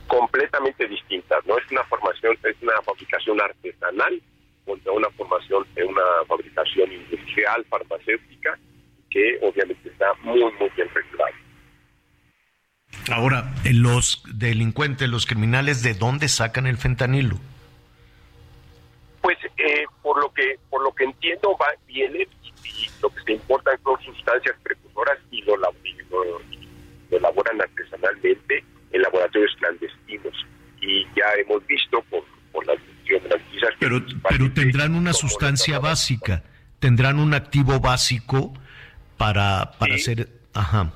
Completamente 0.07 0.89
distintas, 0.89 1.45
no 1.45 1.59
es 1.59 1.71
una 1.71 1.85
formación, 1.85 2.35
es 2.45 2.57
una 2.63 2.81
fabricación 2.81 3.43
artesanal 3.43 4.23
contra 4.65 4.93
una 4.93 5.11
formación 5.11 5.67
una 5.87 6.25
fabricación 6.27 6.91
industrial 6.91 7.63
farmacéutica 7.69 8.59
que 9.11 9.39
obviamente 9.43 9.91
está 9.91 10.15
muy 10.23 10.41
muy 10.41 10.71
bien 10.75 10.89
regulada. 10.95 11.48
Ahora, 13.11 13.55
los 13.65 14.23
delincuentes, 14.27 15.09
los 15.09 15.27
criminales, 15.27 15.83
¿de 15.83 15.95
dónde 15.95 16.29
sacan 16.29 16.67
el 16.67 16.77
fentanilo? 16.77 17.39
Pues 19.23 19.39
eh, 19.57 19.85
por 20.03 20.21
lo 20.21 20.33
que 20.33 20.59
por 20.71 20.83
lo 20.83 20.95
que 20.95 21.05
entiendo 21.05 21.57
va 21.61 21.67
viene 21.87 22.27
y, 22.43 22.89
lo 23.03 23.09
que 23.11 23.23
se 23.23 23.33
importa 23.33 23.71
son 23.83 24.01
sustancias 24.03 24.55
precursoras 24.63 25.19
y 25.31 25.43
lo, 25.43 25.57
lo, 25.57 25.73
lo 26.11 27.17
elaboran 27.17 27.61
artesanalmente 27.61 28.65
en 28.93 29.03
laboratorios 29.03 29.55
clandestinos. 29.59 30.47
Y 30.81 31.05
ya 31.17 31.33
hemos 31.41 31.67
visto 31.67 32.03
por, 32.11 32.25
por 32.53 32.67
las 32.67 32.79
noticias... 33.09 33.75
Pero, 33.79 34.01
pero 34.29 34.53
tendrán 34.53 34.95
una 34.95 35.13
sustancia 35.13 35.79
básica, 35.79 36.45
tendrán 36.79 37.19
un 37.19 37.35
activo 37.35 37.81
básico 37.81 38.55
para, 39.17 39.73
para 39.79 39.95
hacer... 39.95 40.29
Ajá. 40.55 40.93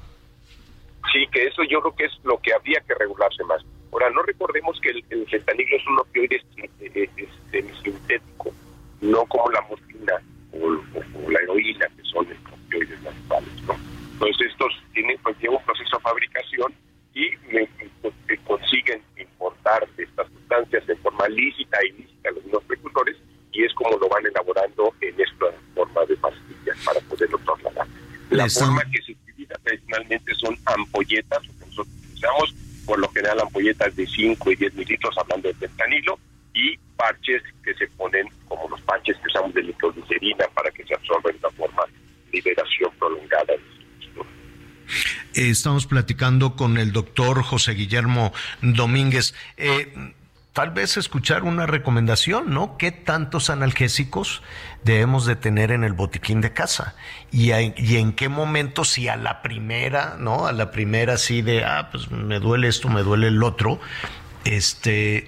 Sí, 1.12 1.26
que 1.30 1.44
eso 1.44 1.62
yo 1.64 1.80
creo 1.80 1.94
que 1.94 2.04
es 2.06 2.12
lo 2.24 2.38
que 2.38 2.54
habría 2.54 2.80
que 2.80 2.94
regularse 2.94 3.44
más. 3.44 3.62
Ahora, 3.92 4.08
no 4.10 4.22
recordemos 4.22 4.80
que 4.80 4.90
el, 4.90 5.04
el 5.10 5.28
fentanilo 5.28 5.76
es 5.76 5.86
un 5.86 5.98
opioide 5.98 6.42
sintético, 7.82 8.52
no 9.02 9.26
como 9.26 9.50
la 9.50 9.60
morfina 9.62 10.14
o, 10.52 11.30
la 11.30 11.40
heroína, 11.40 11.86
que 11.96 12.02
son 12.04 12.26
opioides 12.50 13.02
naturales, 13.02 13.62
¿no? 13.66 13.76
Entonces 14.12 14.52
estos 14.52 14.72
tienen 14.94 15.18
pues 15.22 15.36
lleva 15.40 15.56
un 15.56 15.64
proceso 15.64 15.96
de 15.96 16.02
fabricación 16.02 16.74
y 17.14 17.30
me, 17.52 17.68
pues, 18.00 18.14
consiguen 18.46 19.02
importar 19.18 19.86
estas 19.98 20.28
sustancias 20.28 20.86
de 20.86 20.96
forma 20.96 21.28
lícita 21.28 21.78
e 21.80 21.88
ilícita 21.88 22.30
los 22.30 22.44
mismos 22.44 22.64
precursores 22.64 23.16
y 23.52 23.64
es 23.64 23.74
como 23.74 23.98
lo 23.98 24.08
van 24.08 24.24
elaborando 24.24 24.94
en 25.02 25.20
esta 25.20 25.46
forma 25.74 26.04
de 26.06 26.16
pastillas 26.16 26.78
para 26.86 27.00
poderlo 27.00 27.38
trasladar. 27.38 27.86
La 28.30 28.48
forma 28.48 28.82
que 28.90 29.02
se 29.02 29.14
tradicionalmente 29.46 30.34
son 30.34 30.58
ampolletas, 30.66 31.46
lo 31.46 31.52
que 31.54 31.66
nosotros 31.66 31.96
utilizamos, 32.02 32.54
por 32.86 32.98
lo 32.98 33.08
general 33.10 33.40
ampolletas 33.40 33.94
de 33.96 34.06
5 34.06 34.52
y 34.52 34.56
10 34.56 34.74
mililitros, 34.74 35.16
hablando 35.18 35.48
de 35.48 35.54
fentanilo, 35.54 36.18
y 36.54 36.76
parches 36.96 37.42
que 37.64 37.74
se 37.74 37.86
ponen 37.96 38.28
como 38.46 38.68
los 38.68 38.80
parches 38.82 39.16
que 39.18 39.26
usamos 39.26 39.54
de 39.54 39.62
nitroglicerina 39.62 40.46
para 40.54 40.70
que 40.70 40.84
se 40.84 40.94
absorben 40.94 41.32
de 41.32 41.46
una 41.46 41.56
forma 41.56 41.82
liberación 42.32 42.90
prolongada 42.98 43.54
eh, 45.34 45.48
estamos 45.48 45.86
platicando 45.86 46.56
con 46.56 46.76
el 46.76 46.92
doctor 46.92 47.42
José 47.42 47.72
Guillermo 47.72 48.32
Domínguez. 48.60 49.34
Eh, 49.56 50.12
tal 50.52 50.70
vez 50.70 50.96
escuchar 50.96 51.44
una 51.44 51.66
recomendación, 51.66 52.52
¿no? 52.52 52.76
¿Qué 52.76 52.92
tantos 52.92 53.48
analgésicos 53.48 54.42
debemos 54.84 55.24
de 55.24 55.36
tener 55.36 55.70
en 55.70 55.82
el 55.82 55.94
botiquín 55.94 56.40
de 56.40 56.52
casa? 56.52 56.94
Y, 57.30 57.52
en 57.52 58.12
qué 58.12 58.28
momento, 58.28 58.84
si 58.84 59.08
a 59.08 59.16
la 59.16 59.40
primera, 59.42 60.16
¿no? 60.18 60.46
A 60.46 60.52
la 60.52 60.70
primera 60.70 61.14
así 61.14 61.40
de, 61.40 61.64
ah, 61.64 61.88
pues 61.90 62.10
me 62.10 62.38
duele 62.38 62.68
esto, 62.68 62.88
me 62.88 63.02
duele 63.02 63.28
el 63.28 63.42
otro, 63.42 63.80
este, 64.44 65.26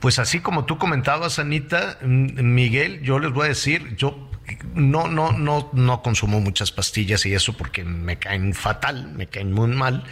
pues 0.00 0.18
así 0.18 0.40
como 0.40 0.66
tú 0.66 0.76
comentabas, 0.76 1.38
Anita, 1.38 1.98
Miguel, 2.02 3.00
yo 3.02 3.18
les 3.18 3.32
voy 3.32 3.46
a 3.46 3.48
decir, 3.48 3.96
yo 3.96 4.28
no, 4.74 5.08
no, 5.08 5.32
no, 5.32 5.70
no 5.72 6.02
consumo 6.02 6.40
muchas 6.40 6.70
pastillas 6.70 7.24
y 7.26 7.34
eso 7.34 7.54
porque 7.54 7.82
me 7.82 8.18
caen 8.18 8.52
fatal, 8.54 9.12
me 9.14 9.26
caen 9.26 9.52
muy 9.52 9.68
mal. 9.68 10.04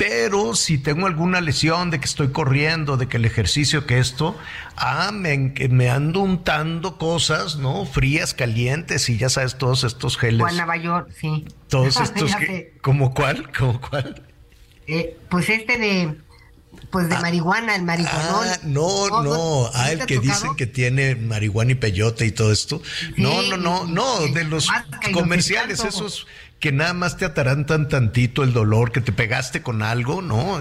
Pero 0.00 0.54
si 0.54 0.78
tengo 0.78 1.06
alguna 1.06 1.42
lesión 1.42 1.90
de 1.90 2.00
que 2.00 2.06
estoy 2.06 2.28
corriendo, 2.28 2.96
de 2.96 3.06
que 3.06 3.18
el 3.18 3.26
ejercicio, 3.26 3.84
que 3.84 3.98
esto, 3.98 4.34
ah, 4.74 5.10
me, 5.12 5.52
me 5.68 5.90
ando 5.90 6.20
untando 6.20 6.96
cosas, 6.96 7.56
¿no? 7.56 7.84
Frías, 7.84 8.32
calientes 8.32 9.10
y 9.10 9.18
ya 9.18 9.28
sabes, 9.28 9.58
todos 9.58 9.84
estos 9.84 10.16
geles. 10.16 10.40
O 10.40 10.50
Nueva 10.56 10.78
York, 10.78 11.10
sí. 11.20 11.44
Todos 11.68 11.96
estos, 12.00 12.34
que, 12.34 12.78
¿como 12.80 13.12
cuál? 13.12 13.52
¿Como 13.52 13.78
cuál? 13.78 14.22
Eh, 14.86 15.18
pues 15.28 15.50
este 15.50 15.76
de 15.76 16.16
pues 16.90 17.10
de 17.10 17.16
ah. 17.16 17.20
marihuana, 17.20 17.76
el 17.76 17.82
marihuanol. 17.82 18.48
Ah, 18.48 18.58
no, 18.62 19.22
no, 19.22 19.70
ah, 19.74 19.92
el 19.92 20.06
que 20.06 20.18
dicen 20.18 20.56
que 20.56 20.66
tiene 20.66 21.14
marihuana 21.14 21.72
y 21.72 21.74
peyote 21.74 22.24
y 22.24 22.32
todo 22.32 22.52
esto. 22.52 22.80
no, 23.18 23.42
no, 23.42 23.58
no, 23.58 23.86
no, 23.86 24.26
de 24.28 24.44
los 24.44 24.66
comerciales, 25.12 25.84
esos 25.84 26.26
que 26.60 26.72
nada 26.72 26.92
más 26.92 27.16
te 27.16 27.24
atarantan 27.24 27.88
tantito 27.88 28.44
el 28.44 28.52
dolor, 28.52 28.92
que 28.92 29.00
te 29.00 29.12
pegaste 29.12 29.62
con 29.62 29.82
algo, 29.82 30.20
¿no? 30.20 30.60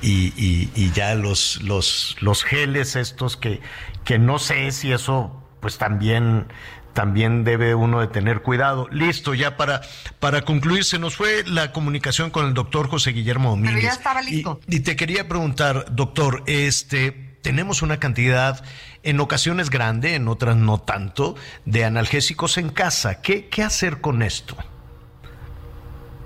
Y, 0.00 0.32
y, 0.36 0.70
y 0.74 0.92
ya 0.92 1.16
los, 1.16 1.60
los, 1.62 2.16
los 2.20 2.44
geles 2.44 2.94
estos 2.94 3.36
que, 3.36 3.60
que 4.04 4.18
no 4.18 4.38
sé 4.38 4.70
si 4.70 4.92
eso 4.92 5.42
pues 5.60 5.78
también 5.78 6.46
también 6.92 7.42
debe 7.44 7.74
uno 7.74 8.00
de 8.00 8.06
tener 8.06 8.42
cuidado. 8.42 8.86
Listo, 8.90 9.32
ya 9.34 9.56
para, 9.56 9.80
para 10.20 10.42
concluir, 10.42 10.84
se 10.84 10.98
nos 10.98 11.16
fue 11.16 11.42
la 11.46 11.72
comunicación 11.72 12.30
con 12.30 12.46
el 12.46 12.54
doctor 12.54 12.88
José 12.88 13.12
Guillermo 13.12 13.50
Domínguez. 13.50 13.74
Pero 13.74 13.86
ya 13.86 13.92
estaba 13.92 14.20
listo. 14.20 14.60
Y, 14.68 14.80
te 14.80 14.94
quería 14.94 15.26
preguntar, 15.26 15.86
doctor, 15.92 16.42
este, 16.46 17.12
tenemos 17.40 17.80
una 17.80 17.98
cantidad, 17.98 18.62
en 19.02 19.20
ocasiones 19.20 19.70
grande, 19.70 20.14
en 20.16 20.28
otras 20.28 20.56
no 20.56 20.78
tanto, 20.78 21.34
de 21.64 21.86
analgésicos 21.86 22.58
en 22.58 22.68
casa. 22.68 23.22
¿Qué, 23.22 23.48
qué 23.48 23.62
hacer 23.62 24.02
con 24.02 24.22
esto? 24.22 24.56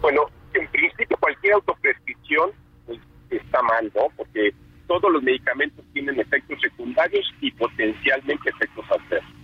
Bueno, 0.06 0.30
en 0.54 0.68
principio 0.68 1.16
cualquier 1.18 1.54
autoprescripción 1.54 2.52
pues, 2.86 3.00
está 3.28 3.60
mal, 3.62 3.90
¿no? 3.92 4.06
Porque 4.16 4.54
todos 4.86 5.10
los 5.10 5.20
medicamentos 5.20 5.84
tienen 5.92 6.20
efectos 6.20 6.60
secundarios 6.60 7.26
y 7.40 7.50
potencialmente 7.50 8.50
efectos 8.50 8.84
adversos. 8.88 9.34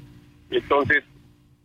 Entonces, 0.50 1.02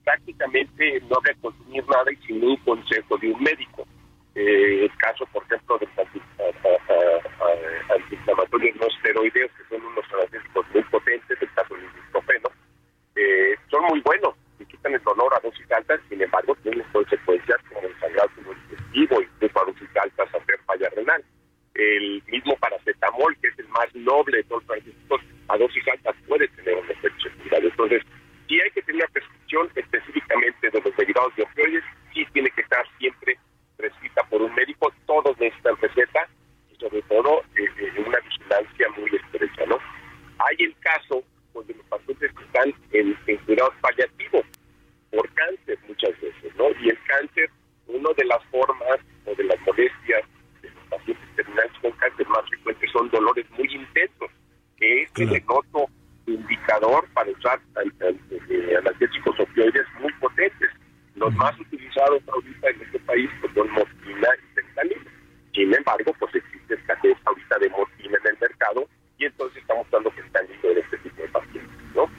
prácticamente 0.04 1.00
no 1.02 1.18
debe 1.24 1.38
consumir 1.42 1.86
nada 1.88 2.12
y 2.12 2.16
sin 2.26 2.44
un 2.44 2.58
consejo 2.58 3.20
de 3.20 3.32
un 3.32 3.44
médico. 3.44 3.86
Eh, 4.34 4.86
el 4.86 4.98
caso, 4.98 5.28
por 5.28 5.44
ejemplo, 5.44 5.78
del 5.78 5.90
corticosteroides 8.50 8.76
no 8.82 8.88
esteroideos, 8.88 9.52
que 9.52 9.76
son 9.76 9.86
unos 9.86 10.06
analgésicos 10.12 10.66
muy 10.74 10.82
potentes, 10.86 11.38
el 11.40 11.54
caso 11.54 11.76
del 11.76 11.84
ibuprofeno, 11.84 12.50
eh, 13.16 13.56
son 13.70 13.84
muy 13.90 14.02
buenos 14.02 14.34
y 14.60 14.66
quitan 14.66 14.94
el 14.94 15.04
dolor 15.04 15.34
a 15.36 15.40
dosis 15.40 15.72
altas, 15.72 16.00
sin 16.10 16.22
embargo 16.22 16.56
tienen 16.64 16.86
consecuencias 16.92 17.58
como 17.70 17.88
el 17.88 18.00
sangrado 18.00 18.30
digestivo, 18.70 19.22
incluso 19.22 19.62
a 19.62 19.66
dosis 19.66 19.90
altas 20.02 20.36
hacer 20.36 20.60
falla 20.66 20.90
renal. 20.96 21.24
El 21.76 22.24
mismo 22.28 22.56
paracetamol, 22.58 23.38
que 23.38 23.50
es 23.50 23.60
el 23.60 23.68
más 24.28 24.34
noble 24.34 24.38
de 24.38 24.44
todos 24.44 24.64
los 24.64 24.72
analgésicos, 24.72 25.22
a 25.48 25.58
dosis 25.58 25.88
altas 25.88 26.16
puede 26.28 26.48
tener 26.50 26.76
un 26.76 26.90
efecto 26.90 27.20
secundario. 27.24 27.70
Entonces, 27.70 28.04
si 28.48 28.62
hay 28.62 28.72
que 28.72 28.82
tener 28.82 29.04
una 29.04 29.14
prescripción 29.14 29.70
específicamente 29.76 30.70
de 30.70 30.82
los 30.82 30.96
derivados 30.96 31.36
de 31.36 31.44
opioides, 31.44 31.84
sí 32.14 32.26
tiene 32.34 32.50
que 32.52 32.62
estar 32.62 32.86
siempre 32.98 33.38
prescrita 33.78 34.24
por 34.30 34.42
un 34.42 34.54
médico, 34.56 34.92
todos 35.06 35.38
necesitan 35.40 35.78
receta 35.82 36.28
y 36.72 36.76
sobre 36.78 37.02
todo 37.04 37.44
eh, 37.56 37.66
eh, 37.78 37.92
en 37.96 38.08
una 38.08 38.20
vigilancia 38.20 38.90
muy 38.98 39.12
estrecha, 39.16 39.66
¿no? 39.68 39.78
Hay 40.40 40.56
el 40.60 40.76
caso 40.80 41.24
donde 41.54 41.74
los 41.74 41.86
pacientes 41.86 42.32
están 42.46 42.74
en, 42.92 43.18
en 43.28 43.38
cuidados 43.38 43.74
paliativos 43.82 44.46
por 45.12 45.30
cáncer 45.34 45.78
muchas 45.88 46.20
veces, 46.22 46.56
¿no? 46.58 46.66
Y 46.82 46.90
el 46.90 47.00
cáncer, 47.04 47.50
una 47.88 48.10
de 48.18 48.26
las 48.26 48.44
formas 48.46 49.00
o 49.26 49.36
de 49.36 49.44
las 49.44 49.60
molestias 49.62 50.24
de 50.62 50.70
los 50.70 50.84
pacientes 50.90 51.36
terminales 51.36 51.72
con 51.82 51.92
cáncer 51.92 52.28
más 52.30 52.46
frecuentes 52.50 52.92
son 52.92 53.10
dolores 53.10 53.46
muy 53.52 53.68
intensos, 53.74 54.32
que 54.78 55.04
es 55.04 55.12
el 55.16 55.44
otro 55.48 55.88
indicador 56.26 57.08
para 57.14 57.32
usar 57.32 57.60
eh, 58.50 58.76
analgésicos 58.78 59.40
opioides 59.40 59.86
muy 60.00 60.12
potentes. 60.14 60.70
Los 61.16 61.34
más 61.36 61.58
utilizados 61.60 62.22
ahorita 62.28 62.70
en 62.70 62.82
este 62.82 63.00
país 63.00 63.30
pues, 63.42 63.54
son 63.54 63.72
morfina 63.72 64.28
y 64.38 64.56
fentanilo. 64.56 65.12
Sin 65.54 65.74
embargo, 65.74 66.14
pues 66.20 66.36
existe 66.36 66.76
escasez 66.76 67.18
ahorita 67.26 67.58
de 67.60 67.70
morfina 67.70 68.18
en 68.24 68.28
el 68.28 68.38
mercado 68.40 68.88
y 69.18 69.26
entonces 69.26 69.62
estamos 69.62 69.88
dando 69.90 70.12
fentanilo 70.12 70.72
en 70.72 70.78
este 70.78 70.98
tipo 70.98 71.22
de 71.22 71.28
pacientes, 71.30 71.96
¿no? 71.96 72.10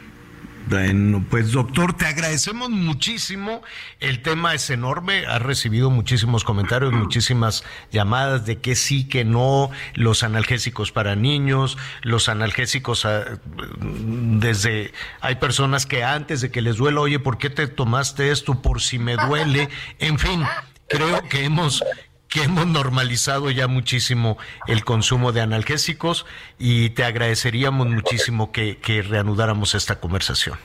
Bueno, 0.69 1.25
pues 1.31 1.48
doctor, 1.59 1.93
te 1.93 2.07
agradecemos 2.07 2.71
muchísimo. 2.71 3.63
El 3.99 4.23
tema 4.23 4.55
es 4.55 4.71
enorme. 4.71 5.27
Ha 5.27 5.41
recibido 5.41 5.91
muchísimos 5.91 6.45
comentarios, 6.45 6.93
muchísimas 6.93 7.65
llamadas 7.91 8.47
de 8.47 8.61
que 8.61 8.77
sí, 8.77 9.09
que 9.09 9.25
no, 9.25 9.71
los 9.95 10.23
analgésicos 10.23 10.93
para 10.93 11.17
niños, 11.17 11.77
los 12.03 12.29
analgésicos 12.29 13.05
ah, 13.05 13.41
desde... 13.81 14.93
Hay 15.21 15.37
personas 15.37 15.85
que 15.85 16.05
antes 16.05 16.41
de 16.41 16.53
que 16.53 16.63
les 16.63 16.77
duela, 16.77 17.01
oye, 17.01 17.19
¿por 17.19 17.39
qué 17.39 17.51
te 17.51 17.67
tomaste 17.67 18.31
esto? 18.31 18.63
Por 18.63 18.81
si 18.81 19.01
me 19.01 19.17
duele. 19.17 19.69
En 19.99 20.19
fin, 20.21 20.45
creo 20.89 21.23
que 21.29 21.45
hemos 21.45 21.83
que 22.29 22.43
hemos 22.43 22.67
normalizado 22.67 23.51
ya 23.51 23.69
muchísimo 23.69 24.37
el 24.67 24.85
consumo 24.85 25.33
de 25.33 25.41
analgésicos 25.41 26.27
y 26.59 26.91
te 26.91 27.05
agradeceríamos 27.05 27.87
muchísimo 27.89 28.53
que, 28.53 28.77
que 28.77 29.01
reanudáramos 29.01 29.75
esta 29.75 29.99
conversación. 29.99 30.59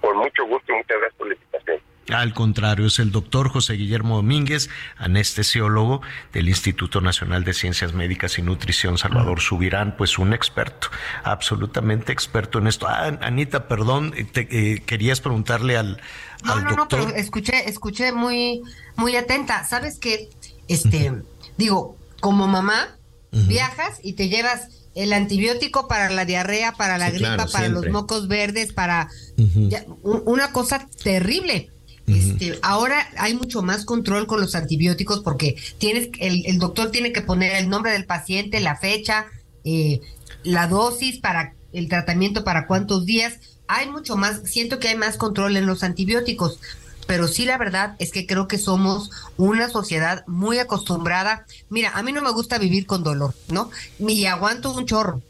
Por 0.00 0.14
mucho 0.16 0.44
gusto, 0.46 0.72
muchas 0.72 0.98
gracias 0.98 1.14
por 1.18 1.28
la 1.28 1.34
invitación. 1.34 1.80
Al 2.20 2.34
contrario, 2.34 2.86
es 2.86 2.98
el 2.98 3.12
doctor 3.12 3.48
José 3.48 3.72
Guillermo 3.74 4.16
Domínguez, 4.16 4.68
anestesiólogo 4.98 6.02
del 6.34 6.50
Instituto 6.50 7.00
Nacional 7.00 7.44
de 7.44 7.54
Ciencias 7.54 7.94
Médicas 7.94 8.36
y 8.38 8.42
Nutrición 8.42 8.98
Salvador 8.98 9.40
Subirán, 9.40 9.96
pues 9.96 10.18
un 10.18 10.34
experto, 10.34 10.88
absolutamente 11.24 12.12
experto 12.12 12.58
en 12.58 12.66
esto. 12.66 12.86
Ah, 12.86 13.16
Anita, 13.22 13.68
perdón, 13.68 14.12
te, 14.32 14.48
eh, 14.50 14.82
querías 14.84 15.20
preguntarle 15.22 15.78
al, 15.78 15.98
no, 16.44 16.52
al 16.52 16.64
no, 16.64 16.76
doctor. 16.76 16.98
No, 17.00 17.06
pero 17.06 17.16
escuché, 17.18 17.68
escuché 17.70 18.12
muy, 18.12 18.60
muy 18.96 19.16
atenta. 19.16 19.64
¿Sabes 19.64 19.98
qué? 19.98 20.28
Este, 20.68 21.12
digo, 21.56 21.96
como 22.20 22.46
mamá, 22.46 22.96
viajas 23.32 23.98
y 24.02 24.12
te 24.12 24.28
llevas 24.28 24.68
el 24.94 25.12
antibiótico 25.14 25.88
para 25.88 26.10
la 26.10 26.24
diarrea, 26.26 26.72
para 26.72 26.98
la 26.98 27.06
Sí, 27.06 27.12
gripa, 27.12 27.34
claro, 27.36 27.50
para 27.50 27.64
siempre. 27.68 27.90
los 27.90 27.92
mocos 28.02 28.28
verdes, 28.28 28.72
para 28.74 29.08
ya, 29.36 29.84
un- 30.02 30.22
una 30.26 30.52
cosa 30.52 30.86
terrible. 31.02 31.70
Este, 32.14 32.58
ahora 32.62 33.08
hay 33.16 33.34
mucho 33.34 33.62
más 33.62 33.84
control 33.84 34.26
con 34.26 34.40
los 34.40 34.54
antibióticos 34.54 35.20
porque 35.20 35.56
tienes 35.78 36.08
el, 36.18 36.44
el 36.46 36.58
doctor 36.58 36.90
tiene 36.90 37.12
que 37.12 37.22
poner 37.22 37.56
el 37.56 37.68
nombre 37.68 37.92
del 37.92 38.06
paciente, 38.06 38.60
la 38.60 38.76
fecha, 38.76 39.26
eh, 39.64 40.00
la 40.42 40.66
dosis 40.66 41.18
para 41.18 41.54
el 41.72 41.88
tratamiento 41.88 42.44
para 42.44 42.66
cuántos 42.66 43.06
días. 43.06 43.38
Hay 43.68 43.88
mucho 43.88 44.16
más, 44.16 44.42
siento 44.44 44.78
que 44.78 44.88
hay 44.88 44.96
más 44.96 45.16
control 45.16 45.56
en 45.56 45.66
los 45.66 45.82
antibióticos, 45.84 46.58
pero 47.06 47.28
sí 47.28 47.44
la 47.44 47.58
verdad 47.58 47.94
es 47.98 48.10
que 48.10 48.26
creo 48.26 48.48
que 48.48 48.58
somos 48.58 49.10
una 49.36 49.68
sociedad 49.68 50.24
muy 50.26 50.58
acostumbrada. 50.58 51.46
Mira, 51.68 51.90
a 51.94 52.02
mí 52.02 52.12
no 52.12 52.22
me 52.22 52.32
gusta 52.32 52.58
vivir 52.58 52.86
con 52.86 53.02
dolor, 53.02 53.34
¿no? 53.48 53.70
Y 53.98 54.24
aguanto 54.26 54.72
un 54.72 54.86
chorro, 54.86 55.22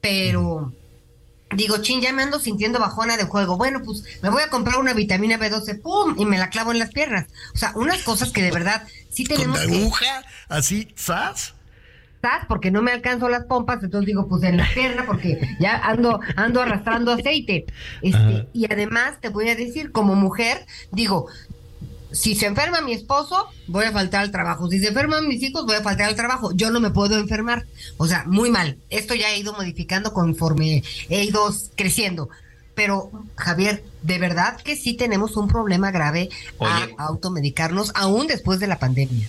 pero 0.00 0.72
digo, 1.54 1.78
chin, 1.78 2.00
ya 2.00 2.12
me 2.12 2.22
ando 2.22 2.38
sintiendo 2.38 2.78
bajona 2.78 3.16
de 3.16 3.24
juego. 3.24 3.56
Bueno, 3.56 3.82
pues 3.84 4.04
me 4.22 4.30
voy 4.30 4.42
a 4.42 4.48
comprar 4.48 4.78
una 4.78 4.94
vitamina 4.94 5.38
B12, 5.38 5.80
¡pum! 5.80 6.14
Y 6.18 6.24
me 6.24 6.38
la 6.38 6.50
clavo 6.50 6.72
en 6.72 6.78
las 6.78 6.90
piernas. 6.90 7.26
O 7.54 7.58
sea, 7.58 7.72
unas 7.74 8.02
cosas 8.02 8.30
que 8.32 8.42
de 8.42 8.50
verdad 8.50 8.82
sí 9.10 9.24
¿Con 9.24 9.36
tenemos 9.36 9.60
la 9.60 9.66
que... 9.66 9.80
aguja? 9.80 10.22
¿Así? 10.48 10.88
¿Sas? 10.94 11.54
Porque 12.46 12.70
no 12.70 12.82
me 12.82 12.92
alcanzo 12.92 13.28
las 13.28 13.46
pompas, 13.46 13.82
entonces 13.82 14.06
digo, 14.06 14.28
pues 14.28 14.44
en 14.44 14.56
la 14.56 14.68
pierna, 14.72 15.06
porque 15.06 15.40
ya 15.58 15.76
ando, 15.76 16.20
ando 16.36 16.62
arrastrando 16.62 17.10
aceite. 17.10 17.66
Este, 18.00 18.46
y 18.52 18.72
además 18.72 19.20
te 19.20 19.28
voy 19.28 19.48
a 19.48 19.56
decir, 19.56 19.90
como 19.90 20.14
mujer, 20.14 20.64
digo, 20.92 21.26
si 22.12 22.34
se 22.34 22.46
enferma 22.46 22.80
mi 22.80 22.92
esposo, 22.92 23.48
voy 23.66 23.86
a 23.86 23.92
faltar 23.92 24.22
al 24.22 24.30
trabajo. 24.30 24.68
Si 24.68 24.78
se 24.78 24.88
enferman 24.88 25.28
mis 25.28 25.42
hijos, 25.42 25.64
voy 25.64 25.76
a 25.76 25.82
faltar 25.82 26.08
al 26.08 26.16
trabajo. 26.16 26.52
Yo 26.52 26.70
no 26.70 26.80
me 26.80 26.90
puedo 26.90 27.18
enfermar. 27.18 27.66
O 27.96 28.06
sea, 28.06 28.24
muy 28.26 28.50
mal. 28.50 28.78
Esto 28.90 29.14
ya 29.14 29.30
he 29.30 29.38
ido 29.38 29.52
modificando 29.52 30.12
conforme 30.12 30.82
he 31.08 31.24
ido 31.24 31.50
creciendo. 31.76 32.28
Pero, 32.74 33.10
Javier, 33.36 33.84
de 34.02 34.18
verdad 34.18 34.60
que 34.60 34.76
sí 34.76 34.94
tenemos 34.94 35.36
un 35.36 35.48
problema 35.48 35.90
grave 35.90 36.28
Oye. 36.58 36.94
a 36.98 37.04
automedicarnos 37.04 37.92
aún 37.94 38.26
después 38.26 38.60
de 38.60 38.66
la 38.66 38.78
pandemia. 38.78 39.28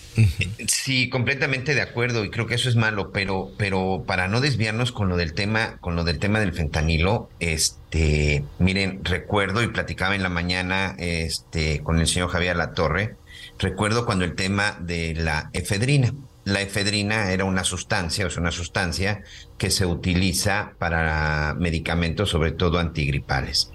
Sí, 0.67 1.09
completamente 1.09 1.75
de 1.75 1.81
acuerdo 1.81 2.23
y 2.23 2.29
creo 2.29 2.47
que 2.47 2.55
eso 2.55 2.69
es 2.69 2.75
malo, 2.75 3.11
pero 3.11 3.51
pero 3.57 4.03
para 4.05 4.27
no 4.27 4.41
desviarnos 4.41 4.91
con 4.91 5.09
lo 5.09 5.17
del 5.17 5.33
tema 5.33 5.77
con 5.79 5.95
lo 5.95 6.03
del 6.03 6.19
tema 6.19 6.39
del 6.39 6.53
fentanilo, 6.53 7.29
este, 7.39 8.43
miren, 8.59 9.03
recuerdo 9.03 9.61
y 9.63 9.67
platicaba 9.67 10.15
en 10.15 10.23
la 10.23 10.29
mañana 10.29 10.95
este 10.97 11.81
con 11.81 11.99
el 11.99 12.07
señor 12.07 12.29
Javier 12.29 12.55
Latorre, 12.55 13.15
recuerdo 13.59 14.05
cuando 14.05 14.25
el 14.25 14.35
tema 14.35 14.77
de 14.79 15.13
la 15.15 15.49
efedrina. 15.53 16.13
La 16.45 16.61
efedrina 16.61 17.31
era 17.31 17.45
una 17.45 17.63
sustancia, 17.63 18.27
es 18.27 18.37
una 18.37 18.51
sustancia 18.51 19.23
que 19.57 19.69
se 19.69 19.85
utiliza 19.85 20.73
para 20.77 21.55
medicamentos, 21.57 22.29
sobre 22.29 22.51
todo 22.51 22.79
antigripales. 22.79 23.71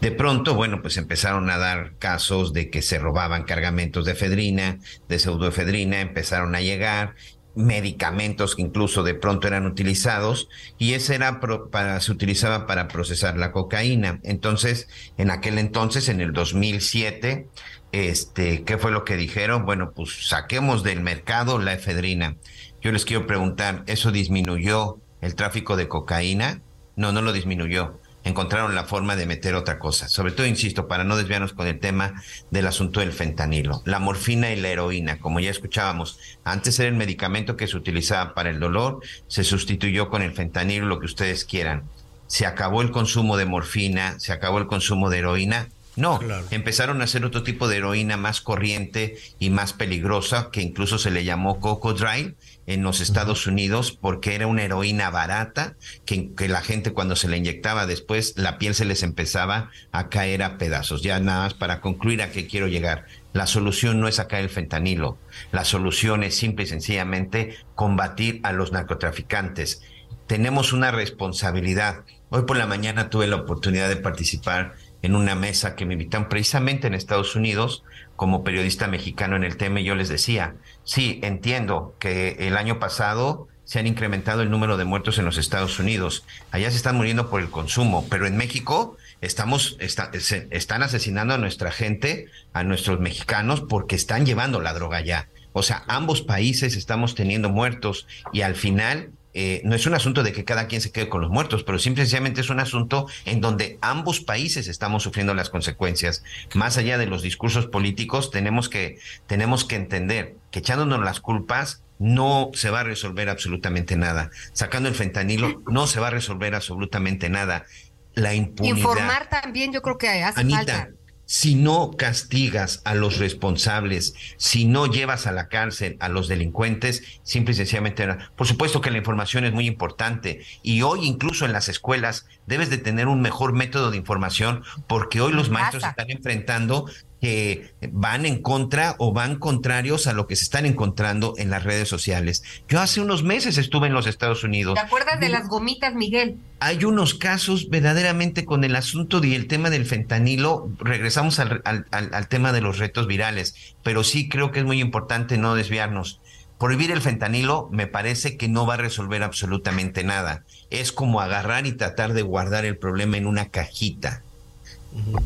De 0.00 0.10
pronto, 0.10 0.54
bueno, 0.54 0.82
pues 0.82 0.96
empezaron 0.96 1.48
a 1.48 1.58
dar 1.58 1.94
casos 1.98 2.52
de 2.52 2.70
que 2.70 2.82
se 2.82 2.98
robaban 2.98 3.44
cargamentos 3.44 4.04
de 4.04 4.12
efedrina, 4.12 4.78
de 5.08 5.18
pseudoefedrina, 5.18 6.00
empezaron 6.00 6.54
a 6.54 6.60
llegar 6.60 7.14
medicamentos 7.54 8.54
que 8.54 8.62
incluso 8.62 9.02
de 9.02 9.14
pronto 9.14 9.48
eran 9.48 9.66
utilizados 9.66 10.48
y 10.78 10.94
ese 10.94 11.16
era 11.16 11.40
para 11.70 12.00
se 12.00 12.12
utilizaba 12.12 12.66
para 12.66 12.88
procesar 12.88 13.36
la 13.36 13.52
cocaína. 13.52 14.20
Entonces, 14.22 14.88
en 15.18 15.30
aquel 15.30 15.58
entonces 15.58 16.08
en 16.08 16.20
el 16.20 16.32
2007, 16.32 17.48
este, 17.92 18.62
¿qué 18.64 18.78
fue 18.78 18.90
lo 18.90 19.04
que 19.04 19.16
dijeron? 19.16 19.64
Bueno, 19.64 19.92
pues 19.92 20.28
saquemos 20.28 20.82
del 20.82 21.00
mercado 21.00 21.58
la 21.58 21.72
efedrina. 21.72 22.36
Yo 22.80 22.92
les 22.92 23.04
quiero 23.04 23.26
preguntar, 23.26 23.82
¿eso 23.86 24.12
disminuyó 24.12 24.98
el 25.20 25.34
tráfico 25.34 25.76
de 25.76 25.88
cocaína? 25.88 26.62
No, 26.96 27.12
no 27.12 27.22
lo 27.22 27.32
disminuyó. 27.32 27.98
Encontraron 28.22 28.74
la 28.74 28.84
forma 28.84 29.16
de 29.16 29.26
meter 29.26 29.54
otra 29.54 29.78
cosa. 29.78 30.08
Sobre 30.08 30.32
todo, 30.32 30.46
insisto, 30.46 30.88
para 30.88 31.04
no 31.04 31.16
desviarnos 31.16 31.54
con 31.54 31.66
el 31.66 31.78
tema 31.78 32.22
del 32.50 32.66
asunto 32.66 33.00
del 33.00 33.12
fentanilo. 33.12 33.82
La 33.86 33.98
morfina 33.98 34.50
y 34.50 34.60
la 34.60 34.68
heroína, 34.68 35.18
como 35.18 35.40
ya 35.40 35.50
escuchábamos, 35.50 36.18
antes 36.44 36.78
era 36.78 36.88
el 36.88 36.96
medicamento 36.96 37.56
que 37.56 37.66
se 37.66 37.76
utilizaba 37.76 38.34
para 38.34 38.50
el 38.50 38.60
dolor, 38.60 39.00
se 39.26 39.42
sustituyó 39.42 40.10
con 40.10 40.20
el 40.20 40.32
fentanilo, 40.32 40.86
lo 40.86 41.00
que 41.00 41.06
ustedes 41.06 41.46
quieran. 41.46 41.84
Se 42.26 42.46
acabó 42.46 42.82
el 42.82 42.90
consumo 42.90 43.38
de 43.38 43.46
morfina, 43.46 44.20
se 44.20 44.32
acabó 44.32 44.58
el 44.58 44.66
consumo 44.66 45.08
de 45.08 45.18
heroína. 45.18 45.68
No, 45.96 46.20
empezaron 46.50 47.00
a 47.00 47.04
hacer 47.04 47.24
otro 47.24 47.42
tipo 47.42 47.66
de 47.66 47.78
heroína 47.78 48.16
más 48.16 48.40
corriente 48.40 49.18
y 49.38 49.50
más 49.50 49.72
peligrosa, 49.72 50.50
que 50.52 50.62
incluso 50.62 50.98
se 50.98 51.10
le 51.10 51.24
llamó 51.24 51.58
Coco 51.58 51.94
Drive 51.94 52.36
en 52.66 52.82
los 52.82 53.00
Estados 53.00 53.46
Unidos, 53.46 53.90
porque 53.92 54.36
era 54.36 54.46
una 54.46 54.62
heroína 54.62 55.10
barata, 55.10 55.76
que, 56.04 56.32
que 56.34 56.48
la 56.48 56.62
gente 56.62 56.92
cuando 56.92 57.16
se 57.16 57.28
la 57.28 57.36
inyectaba 57.36 57.86
después, 57.86 58.34
la 58.36 58.56
piel 58.58 58.74
se 58.74 58.84
les 58.84 59.02
empezaba 59.02 59.70
a 59.90 60.08
caer 60.08 60.44
a 60.44 60.58
pedazos. 60.58 61.02
Ya 61.02 61.18
nada 61.18 61.44
más 61.44 61.54
para 61.54 61.80
concluir 61.80 62.22
a 62.22 62.30
qué 62.30 62.46
quiero 62.46 62.68
llegar. 62.68 63.06
La 63.32 63.46
solución 63.46 64.00
no 64.00 64.08
es 64.08 64.16
sacar 64.16 64.40
el 64.40 64.48
fentanilo, 64.48 65.18
la 65.52 65.64
solución 65.64 66.22
es 66.24 66.36
simple 66.36 66.64
y 66.64 66.68
sencillamente 66.68 67.56
combatir 67.74 68.40
a 68.42 68.52
los 68.52 68.72
narcotraficantes. 68.72 69.82
Tenemos 70.26 70.72
una 70.72 70.92
responsabilidad. 70.92 72.04
Hoy 72.28 72.42
por 72.42 72.56
la 72.56 72.66
mañana 72.66 73.10
tuve 73.10 73.26
la 73.26 73.36
oportunidad 73.36 73.88
de 73.88 73.96
participar 73.96 74.74
en 75.02 75.14
una 75.14 75.34
mesa 75.34 75.76
que 75.76 75.86
me 75.86 75.94
invitan 75.94 76.28
precisamente 76.28 76.86
en 76.86 76.94
Estados 76.94 77.36
Unidos 77.36 77.84
como 78.16 78.44
periodista 78.44 78.86
mexicano 78.86 79.36
en 79.36 79.44
el 79.44 79.56
tema 79.56 79.80
yo 79.80 79.94
les 79.94 80.08
decía, 80.08 80.54
sí, 80.84 81.20
entiendo 81.22 81.94
que 81.98 82.36
el 82.40 82.56
año 82.56 82.78
pasado 82.78 83.48
se 83.64 83.78
han 83.78 83.86
incrementado 83.86 84.42
el 84.42 84.50
número 84.50 84.76
de 84.76 84.84
muertos 84.84 85.18
en 85.18 85.24
los 85.24 85.38
Estados 85.38 85.78
Unidos. 85.78 86.24
Allá 86.50 86.70
se 86.70 86.76
están 86.76 86.96
muriendo 86.96 87.30
por 87.30 87.40
el 87.40 87.50
consumo, 87.50 88.04
pero 88.10 88.26
en 88.26 88.36
México 88.36 88.96
estamos 89.20 89.76
están 89.80 90.82
asesinando 90.82 91.34
a 91.34 91.38
nuestra 91.38 91.70
gente, 91.70 92.26
a 92.52 92.64
nuestros 92.64 92.98
mexicanos 92.98 93.60
porque 93.60 93.94
están 93.94 94.26
llevando 94.26 94.60
la 94.60 94.74
droga 94.74 94.98
allá. 94.98 95.28
O 95.52 95.62
sea, 95.62 95.84
ambos 95.86 96.20
países 96.20 96.76
estamos 96.76 97.14
teniendo 97.14 97.48
muertos 97.48 98.08
y 98.32 98.42
al 98.42 98.56
final 98.56 99.12
eh, 99.32 99.60
no 99.64 99.76
es 99.76 99.86
un 99.86 99.94
asunto 99.94 100.22
de 100.22 100.32
que 100.32 100.44
cada 100.44 100.66
quien 100.66 100.80
se 100.80 100.90
quede 100.90 101.08
con 101.08 101.20
los 101.20 101.30
muertos, 101.30 101.62
pero 101.62 101.78
simplemente 101.78 102.40
es 102.40 102.50
un 102.50 102.60
asunto 102.60 103.06
en 103.24 103.40
donde 103.40 103.78
ambos 103.80 104.20
países 104.20 104.66
estamos 104.68 105.02
sufriendo 105.02 105.34
las 105.34 105.50
consecuencias. 105.50 106.24
Más 106.54 106.76
allá 106.76 106.98
de 106.98 107.06
los 107.06 107.22
discursos 107.22 107.66
políticos, 107.66 108.30
tenemos 108.30 108.68
que, 108.68 108.98
tenemos 109.26 109.64
que 109.64 109.76
entender 109.76 110.36
que 110.50 110.58
echándonos 110.58 111.00
las 111.00 111.20
culpas 111.20 111.82
no 111.98 112.50
se 112.54 112.70
va 112.70 112.80
a 112.80 112.84
resolver 112.84 113.28
absolutamente 113.28 113.96
nada. 113.96 114.30
Sacando 114.52 114.88
el 114.88 114.94
fentanilo 114.94 115.62
no 115.70 115.86
se 115.86 116.00
va 116.00 116.08
a 116.08 116.10
resolver 116.10 116.54
absolutamente 116.54 117.28
nada. 117.28 117.66
La 118.14 118.34
impunidad. 118.34 118.76
Informar 118.76 119.28
también 119.28 119.72
yo 119.72 119.82
creo 119.82 119.98
que 119.98 120.08
hace 120.08 120.44
falta 120.48 120.90
si 121.30 121.54
no 121.54 121.92
castigas 121.96 122.82
a 122.84 122.96
los 122.96 123.18
responsables, 123.18 124.14
si 124.36 124.64
no 124.64 124.86
llevas 124.86 125.28
a 125.28 125.32
la 125.32 125.46
cárcel 125.46 125.96
a 126.00 126.08
los 126.08 126.26
delincuentes, 126.26 127.04
simple 127.22 127.52
y 127.52 127.56
sencillamente, 127.56 128.04
por 128.34 128.48
supuesto 128.48 128.80
que 128.80 128.90
la 128.90 128.98
información 128.98 129.44
es 129.44 129.52
muy 129.52 129.68
importante 129.68 130.44
y 130.64 130.82
hoy 130.82 131.06
incluso 131.06 131.44
en 131.44 131.52
las 131.52 131.68
escuelas 131.68 132.26
debes 132.46 132.68
de 132.68 132.78
tener 132.78 133.06
un 133.06 133.20
mejor 133.22 133.52
método 133.52 133.92
de 133.92 133.96
información 133.96 134.64
porque 134.88 135.20
hoy 135.20 135.32
los 135.32 135.50
maestros 135.50 135.84
están 135.84 136.10
enfrentando 136.10 136.86
que 137.20 137.74
van 137.92 138.24
en 138.26 138.40
contra 138.42 138.94
o 138.98 139.12
van 139.12 139.36
contrarios 139.36 140.06
a 140.06 140.12
lo 140.12 140.26
que 140.26 140.36
se 140.36 140.44
están 140.44 140.66
encontrando 140.66 141.34
en 141.36 141.50
las 141.50 141.64
redes 141.64 141.88
sociales. 141.88 142.42
Yo 142.68 142.80
hace 142.80 143.00
unos 143.00 143.22
meses 143.22 143.58
estuve 143.58 143.88
en 143.88 143.92
los 143.92 144.06
Estados 144.06 144.42
Unidos. 144.42 144.74
¿Te 144.74 144.80
acuerdas 144.80 145.20
de 145.20 145.28
las 145.28 145.48
gomitas, 145.48 145.94
Miguel? 145.94 146.38
Hay 146.60 146.84
unos 146.84 147.14
casos 147.14 147.68
verdaderamente 147.68 148.44
con 148.44 148.64
el 148.64 148.74
asunto 148.76 149.22
y 149.22 149.34
el 149.34 149.46
tema 149.46 149.70
del 149.70 149.86
fentanilo. 149.86 150.70
Regresamos 150.78 151.38
al, 151.38 151.62
al 151.64 152.28
tema 152.28 152.52
de 152.52 152.60
los 152.60 152.78
retos 152.78 153.06
virales, 153.06 153.74
pero 153.82 154.04
sí 154.04 154.28
creo 154.28 154.50
que 154.50 154.60
es 154.60 154.64
muy 154.64 154.80
importante 154.80 155.36
no 155.36 155.54
desviarnos. 155.54 156.20
Prohibir 156.58 156.90
el 156.90 157.00
fentanilo 157.00 157.68
me 157.72 157.86
parece 157.86 158.36
que 158.36 158.48
no 158.48 158.66
va 158.66 158.74
a 158.74 158.78
resolver 158.78 159.22
absolutamente 159.22 160.04
nada. 160.04 160.44
Es 160.68 160.92
como 160.92 161.22
agarrar 161.22 161.66
y 161.66 161.72
tratar 161.72 162.12
de 162.12 162.20
guardar 162.20 162.66
el 162.66 162.76
problema 162.76 163.16
en 163.16 163.26
una 163.26 163.48
cajita 163.48 164.22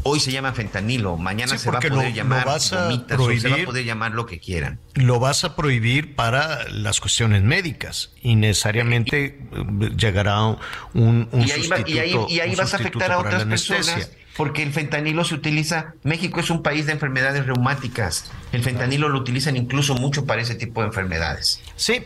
Hoy 0.02 0.20
se 0.20 0.30
llama 0.30 0.52
fentanilo, 0.52 1.16
mañana 1.16 1.56
se 1.56 1.70
va 1.70 1.78
a 1.78 1.80
poder 1.80 2.12
llamar 2.12 2.44
vas 2.44 2.72
a 2.72 3.06
prohibir, 3.06 3.40
se 3.40 3.48
va 3.48 3.56
a 3.56 3.64
poder 3.64 3.84
llamar 3.84 4.12
lo 4.12 4.26
que 4.26 4.38
quieran. 4.38 4.80
Lo 4.94 5.18
vas 5.20 5.44
a 5.44 5.56
prohibir 5.56 6.14
para 6.14 6.68
las 6.68 7.00
cuestiones 7.00 7.42
médicas 7.42 8.12
y 8.20 8.36
necesariamente 8.36 9.24
eh, 9.26 9.90
llegará 9.96 10.42
un, 10.42 10.58
un 10.92 11.28
y 11.32 11.50
ahí, 11.50 11.62
sustituto, 11.64 12.26
y 12.28 12.40
ahí, 12.40 12.54
vas 12.54 12.74
a 12.74 12.76
afectar 12.76 13.12
a 13.12 13.18
otras 13.18 13.44
personas 13.44 14.10
porque 14.36 14.62
el 14.62 14.72
fentanilo 14.72 15.24
se 15.24 15.34
utiliza, 15.34 15.94
México 16.02 16.40
es 16.40 16.50
un 16.50 16.62
país 16.62 16.86
de 16.86 16.92
enfermedades 16.92 17.46
reumáticas, 17.46 18.30
el 18.52 18.62
fentanilo 18.62 19.08
lo 19.08 19.18
utilizan 19.18 19.56
incluso 19.56 19.94
mucho 19.94 20.26
para 20.26 20.42
ese 20.42 20.54
tipo 20.54 20.80
de 20.80 20.88
enfermedades. 20.88 21.60
Sí, 21.76 22.02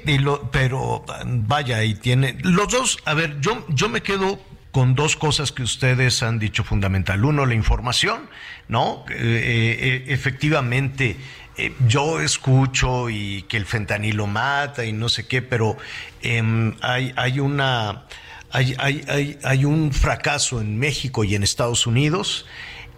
pero 0.53 1.05
vaya, 1.25 1.83
y 1.85 1.95
tiene, 1.95 2.37
los 2.43 2.69
dos, 2.69 2.99
a 3.05 3.15
ver, 3.15 3.41
yo, 3.41 3.65
yo 3.69 3.89
me 3.89 4.03
quedo 4.03 4.39
con 4.79 4.95
dos 4.95 5.17
cosas 5.17 5.51
que 5.51 5.65
ustedes 5.65 6.23
han 6.23 6.39
dicho 6.39 6.63
fundamental. 6.63 7.25
Uno, 7.25 7.47
la 7.47 7.55
información, 7.55 8.31
¿no? 8.69 9.05
Eh, 9.11 9.17
eh, 9.17 10.05
efectivamente, 10.07 11.17
eh, 11.57 11.73
yo 11.89 12.21
escucho 12.21 13.11
y 13.11 13.43
que 13.49 13.57
el 13.57 13.67
fentanilo 13.67 14.29
mata 14.29 14.85
y 14.85 14.93
no 14.93 15.09
sé 15.09 15.27
qué, 15.27 15.43
pero 15.43 15.77
em, 16.23 16.77
hay, 16.81 17.13
hay 17.17 17.41
una... 17.41 18.05
Hay, 18.53 18.77
hay, 18.79 19.37
hay, 19.43 19.65
un 19.65 19.93
fracaso 19.93 20.61
en 20.61 20.79
México 20.79 21.25
y 21.25 21.35
en 21.35 21.43
Estados 21.43 21.87
Unidos 21.89 22.47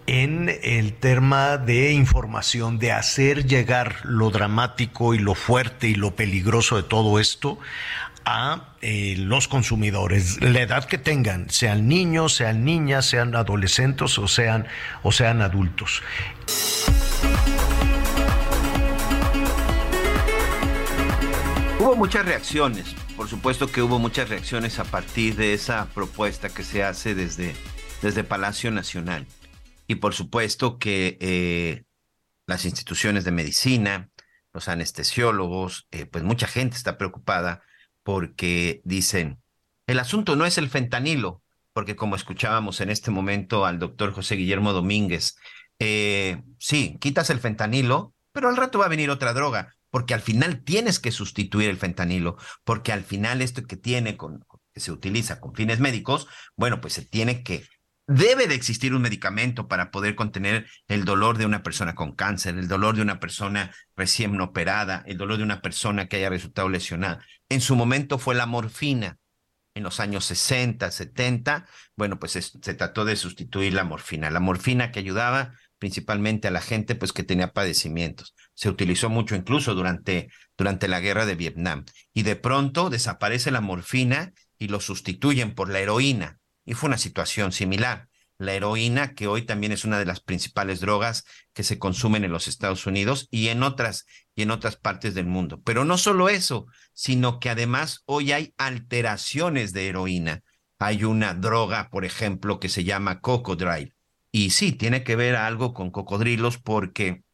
en 0.07 0.49
el 0.63 0.93
tema 0.93 1.57
de 1.57 1.93
información, 1.93 2.79
de 2.79 2.93
hacer 2.93 3.47
llegar 3.47 3.97
lo 4.05 4.31
dramático 4.31 5.15
y 5.15 5.19
lo 5.19 5.35
fuerte 5.35 5.89
y 5.89 5.95
lo 5.95 6.15
peligroso 6.15 6.77
de 6.77 6.83
todo 6.83 7.19
esto 7.19 7.59
a 8.33 8.77
eh, 8.81 9.17
los 9.19 9.49
consumidores, 9.49 10.41
la 10.41 10.61
edad 10.61 10.85
que 10.85 10.99
tengan, 10.99 11.51
sean 11.51 11.89
niños, 11.89 12.35
sean 12.35 12.65
niñas, 12.65 13.05
sean 13.07 13.35
adolescentes 13.35 14.17
o 14.19 14.29
sean, 14.29 14.69
o 15.03 15.11
sean 15.11 15.43
adultos. 15.43 16.01
Hubo 21.81 21.97
muchas 21.97 22.25
reacciones, 22.25 22.95
por 23.17 23.27
supuesto 23.29 23.67
que 23.67 23.83
hubo 23.83 23.99
muchas 23.99 24.29
reacciones 24.29 24.79
a 24.79 24.85
partir 24.85 25.35
de 25.35 25.53
esa 25.53 25.87
propuesta 25.87 26.51
que 26.51 26.63
se 26.63 26.85
hace 26.85 27.17
desde, 27.17 27.57
desde 28.01 28.23
Palacio 28.23 28.71
Nacional. 28.71 29.27
Y 29.89 29.97
por 29.97 30.15
supuesto 30.15 30.79
que 30.79 31.19
eh, 31.21 31.83
las 32.47 32.65
instituciones 32.65 33.25
de 33.25 33.33
medicina, 33.33 34.09
los 34.53 34.69
anestesiólogos, 34.69 35.89
eh, 35.91 36.07
pues 36.07 36.23
mucha 36.23 36.47
gente 36.47 36.77
está 36.77 36.97
preocupada 36.97 37.63
porque 38.03 38.81
dicen, 38.85 39.41
el 39.87 39.99
asunto 39.99 40.37
no 40.37 40.47
es 40.47 40.59
el 40.59 40.69
fentanilo, 40.69 41.43
porque 41.73 41.97
como 41.97 42.17
escuchábamos 42.17 42.81
en 42.81 42.91
este 42.91 43.11
momento 43.11 43.67
al 43.67 43.79
doctor 43.79 44.13
José 44.13 44.37
Guillermo 44.37 44.73
Domínguez, 44.73 45.37
eh, 45.79 46.43
sí, 46.59 46.99
quitas 47.01 47.31
el 47.31 47.41
fentanilo, 47.41 48.15
pero 48.33 48.49
al 48.49 48.57
rato 48.57 48.79
va 48.79 48.87
a 48.87 48.91
venir 48.91 49.11
otra 49.11 49.33
droga, 49.33 49.75
porque 49.91 50.15
al 50.15 50.21
final 50.21 50.63
tienes 50.63 51.01
que 51.01 51.11
sustituir 51.11 51.71
el 51.71 51.77
fentanilo, 51.77 52.37
porque 52.65 52.93
al 52.93 53.03
final 53.03 53.43
esto 53.43 53.65
que 53.65 53.77
tiene 53.77 54.17
con, 54.17 54.45
que 54.73 54.81
se 54.81 54.93
utiliza 54.93 55.41
con 55.41 55.55
fines 55.55 55.81
médicos, 55.81 56.29
bueno, 56.57 56.81
pues 56.81 56.95
se 56.95 57.05
tiene 57.05 57.43
que 57.43 57.65
Debe 58.13 58.49
de 58.49 58.57
existir 58.57 58.93
un 58.93 59.03
medicamento 59.03 59.69
para 59.69 59.93
poder 59.93 60.17
contener 60.17 60.67
el 60.89 61.05
dolor 61.05 61.39
de 61.39 61.47
una 61.47 61.63
persona 61.63 61.95
con 61.95 62.11
cáncer, 62.11 62.59
el 62.59 62.67
dolor 62.67 62.97
de 62.97 63.03
una 63.03 63.21
persona 63.21 63.73
recién 63.95 64.41
operada, 64.41 65.05
el 65.07 65.17
dolor 65.17 65.37
de 65.37 65.45
una 65.45 65.63
persona 65.63 66.09
que 66.09 66.17
haya 66.17 66.29
resultado 66.29 66.69
lesionada. 66.69 67.25
En 67.49 67.61
su 67.61 67.77
momento 67.77 68.19
fue 68.19 68.35
la 68.35 68.47
morfina. 68.47 69.19
En 69.77 69.85
los 69.85 70.01
años 70.01 70.25
60, 70.25 70.91
70, 70.91 71.69
bueno, 71.95 72.19
pues 72.19 72.33
se 72.33 72.75
trató 72.75 73.05
de 73.05 73.15
sustituir 73.15 73.75
la 73.75 73.85
morfina. 73.85 74.29
La 74.29 74.41
morfina 74.41 74.91
que 74.91 74.99
ayudaba 74.99 75.53
principalmente 75.79 76.49
a 76.49 76.51
la 76.51 76.61
gente 76.61 76.97
pues 76.97 77.13
que 77.13 77.23
tenía 77.23 77.53
padecimientos. 77.53 78.35
Se 78.55 78.69
utilizó 78.69 79.09
mucho 79.09 79.37
incluso 79.37 79.77
durante, 79.77 80.31
durante 80.59 80.89
la 80.89 80.99
guerra 80.99 81.27
de 81.27 81.37
Vietnam. 81.37 81.85
Y 82.13 82.25
de 82.25 82.35
pronto 82.35 82.91
desaparece 82.91 83.53
la 83.53 83.61
morfina 83.61 84.33
y 84.59 84.67
lo 84.67 84.81
sustituyen 84.81 85.55
por 85.55 85.71
la 85.71 85.79
heroína 85.79 86.40
y 86.71 86.75
fue 86.75 86.87
una 86.87 86.99
situación 86.99 87.51
similar. 87.51 88.09
La 88.39 88.53
heroína, 88.55 89.17
que 89.17 89.27
hoy 89.27 89.43
también 89.43 89.73
es 89.73 89.85
una 89.85 89.99
de 89.99 90.05
las 90.05 90.21
principales 90.21 90.79
drogas 90.79 91.25
que 91.53 91.65
se 91.65 91.81
consumen 91.81 92.23
en 92.23 92.31
los 92.31 92.47
Estados 92.47 92.87
Unidos 92.87 93.27
y 93.33 93.49
en 93.49 93.65
otras 93.65 94.07
y 94.37 94.43
en 94.43 94.53
otras 94.53 94.77
partes 94.77 95.15
del 95.15 95.27
mundo. 95.27 95.61
Pero 95.65 95.85
no 95.85 95.99
solo 95.99 96.29
eso, 96.29 96.69
sino 96.93 97.41
que 97.41 97.51
además 97.51 98.05
hoy 98.07 98.31
hay 98.31 98.55
alteraciones 98.57 99.73
de 99.73 99.89
heroína. 99.89 100.45
Hay 100.79 101.03
una 101.03 101.35
droga, 101.35 101.91
por 101.91 102.05
ejemplo, 102.05 102.61
que 102.61 102.69
se 102.69 102.85
llama 102.85 103.21
cocodrilo. 103.21 103.93
Y 104.31 104.51
sí, 104.51 104.71
tiene 104.71 105.03
que 105.03 105.17
ver 105.17 105.35
algo 105.35 105.75
con 105.75 105.91
cocodrilos 105.91 106.59
porque 106.59 107.25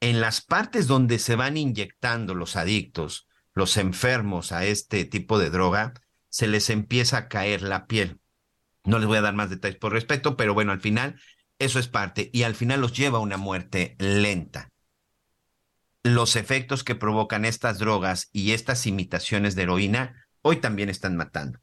en 0.00 0.20
las 0.20 0.40
partes 0.40 0.88
donde 0.88 1.20
se 1.20 1.36
van 1.36 1.56
inyectando 1.56 2.34
los 2.34 2.56
adictos, 2.56 3.28
los 3.54 3.76
enfermos 3.76 4.50
a 4.50 4.64
este 4.64 5.04
tipo 5.04 5.38
de 5.38 5.48
droga, 5.48 5.94
se 6.28 6.48
les 6.48 6.70
empieza 6.70 7.18
a 7.18 7.28
caer 7.28 7.62
la 7.62 7.86
piel. 7.86 8.18
No 8.84 8.98
les 8.98 9.06
voy 9.06 9.18
a 9.18 9.22
dar 9.22 9.34
más 9.34 9.50
detalles 9.50 9.78
por 9.78 9.92
respeto, 9.92 10.36
pero 10.36 10.54
bueno, 10.54 10.72
al 10.72 10.80
final 10.80 11.20
eso 11.58 11.78
es 11.78 11.88
parte 11.88 12.30
y 12.32 12.42
al 12.42 12.54
final 12.54 12.80
los 12.80 12.92
lleva 12.92 13.18
a 13.18 13.22
una 13.22 13.36
muerte 13.36 13.94
lenta. 13.98 14.70
Los 16.02 16.34
efectos 16.34 16.82
que 16.82 16.96
provocan 16.96 17.44
estas 17.44 17.78
drogas 17.78 18.28
y 18.32 18.52
estas 18.52 18.86
imitaciones 18.86 19.54
de 19.54 19.62
heroína 19.62 20.26
hoy 20.42 20.56
también 20.56 20.88
están 20.88 21.16
matando. 21.16 21.60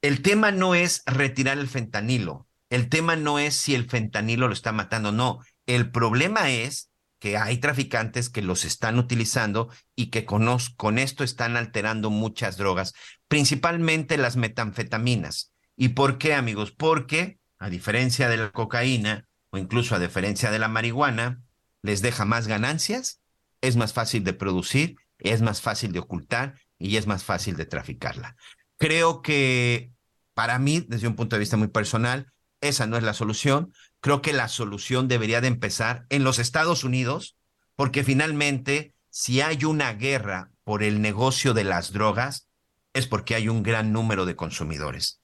El 0.00 0.22
tema 0.22 0.52
no 0.52 0.74
es 0.74 1.02
retirar 1.06 1.58
el 1.58 1.68
fentanilo, 1.68 2.46
el 2.70 2.88
tema 2.88 3.16
no 3.16 3.40
es 3.40 3.56
si 3.56 3.74
el 3.74 3.90
fentanilo 3.90 4.46
lo 4.46 4.54
está 4.54 4.70
matando, 4.70 5.10
no. 5.10 5.40
El 5.66 5.90
problema 5.90 6.50
es 6.50 6.90
que 7.18 7.36
hay 7.36 7.58
traficantes 7.58 8.30
que 8.30 8.42
los 8.42 8.64
están 8.64 8.98
utilizando 8.98 9.68
y 9.96 10.06
que 10.06 10.24
con, 10.24 10.46
con 10.76 10.98
esto 10.98 11.24
están 11.24 11.56
alterando 11.56 12.10
muchas 12.10 12.56
drogas, 12.56 12.94
principalmente 13.28 14.16
las 14.16 14.36
metanfetaminas. 14.36 15.49
¿Y 15.82 15.88
por 15.88 16.18
qué, 16.18 16.34
amigos? 16.34 16.72
Porque, 16.72 17.38
a 17.58 17.70
diferencia 17.70 18.28
de 18.28 18.36
la 18.36 18.52
cocaína 18.52 19.26
o 19.48 19.56
incluso 19.56 19.94
a 19.94 19.98
diferencia 19.98 20.50
de 20.50 20.58
la 20.58 20.68
marihuana, 20.68 21.42
les 21.80 22.02
deja 22.02 22.26
más 22.26 22.46
ganancias, 22.46 23.22
es 23.62 23.76
más 23.76 23.94
fácil 23.94 24.22
de 24.22 24.34
producir, 24.34 24.96
es 25.16 25.40
más 25.40 25.62
fácil 25.62 25.92
de 25.92 26.00
ocultar 26.00 26.60
y 26.78 26.98
es 26.98 27.06
más 27.06 27.24
fácil 27.24 27.56
de 27.56 27.64
traficarla. 27.64 28.36
Creo 28.76 29.22
que 29.22 29.90
para 30.34 30.58
mí, 30.58 30.84
desde 30.86 31.08
un 31.08 31.16
punto 31.16 31.36
de 31.36 31.40
vista 31.40 31.56
muy 31.56 31.68
personal, 31.68 32.30
esa 32.60 32.86
no 32.86 32.98
es 32.98 33.02
la 33.02 33.14
solución. 33.14 33.72
Creo 34.00 34.20
que 34.20 34.34
la 34.34 34.48
solución 34.48 35.08
debería 35.08 35.40
de 35.40 35.48
empezar 35.48 36.04
en 36.10 36.24
los 36.24 36.38
Estados 36.38 36.84
Unidos, 36.84 37.38
porque 37.74 38.04
finalmente, 38.04 38.92
si 39.08 39.40
hay 39.40 39.64
una 39.64 39.94
guerra 39.94 40.50
por 40.62 40.82
el 40.82 41.00
negocio 41.00 41.54
de 41.54 41.64
las 41.64 41.90
drogas, 41.90 42.50
es 42.92 43.06
porque 43.06 43.34
hay 43.34 43.48
un 43.48 43.62
gran 43.62 43.94
número 43.94 44.26
de 44.26 44.36
consumidores. 44.36 45.19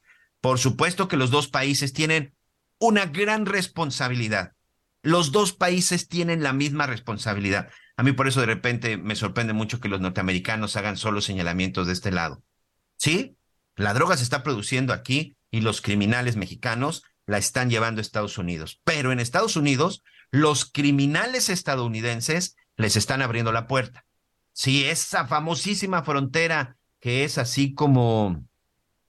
Por 0.47 0.61
supuesto 0.61 1.09
que 1.09 1.17
los 1.17 1.33
dos 1.33 1.49
países 1.49 1.93
tienen 1.93 2.33
una 2.79 3.07
gran 3.07 3.47
responsabilidad. 3.47 4.53
Los 5.03 5.33
dos 5.33 5.53
países 5.53 6.07
tienen 6.07 6.45
la 6.45 6.53
misma 6.53 6.87
responsabilidad. 6.87 7.69
A 7.97 8.05
mí 8.05 8.13
por 8.13 8.29
eso 8.29 8.39
de 8.39 8.47
repente 8.47 8.97
me 8.97 9.17
sorprende 9.17 9.55
mucho 9.55 9.81
que 9.81 9.89
los 9.89 10.01
norteamericanos 10.01 10.77
hagan 10.77 10.97
solo 10.97 11.21
señalamientos 11.21 11.89
de 11.89 11.95
este 11.95 12.13
lado. 12.13 12.45
Sí, 12.97 13.37
la 13.75 13.93
droga 13.93 14.17
se 14.17 14.23
está 14.23 14.45
produciendo 14.45 14.93
aquí 14.93 15.37
y 15.51 15.63
los 15.63 15.81
criminales 15.81 16.37
mexicanos 16.37 17.03
la 17.27 17.39
están 17.39 17.69
llevando 17.69 17.99
a 17.99 18.03
Estados 18.03 18.39
Unidos. 18.39 18.81
Pero 18.85 19.11
en 19.11 19.19
Estados 19.19 19.57
Unidos, 19.57 20.05
los 20.31 20.65
criminales 20.65 21.49
estadounidenses 21.49 22.55
les 22.77 22.95
están 22.95 23.21
abriendo 23.21 23.51
la 23.51 23.67
puerta. 23.67 24.05
Sí, 24.53 24.85
esa 24.85 25.27
famosísima 25.27 26.05
frontera 26.05 26.77
que 27.01 27.25
es 27.25 27.37
así 27.37 27.75
como, 27.75 28.45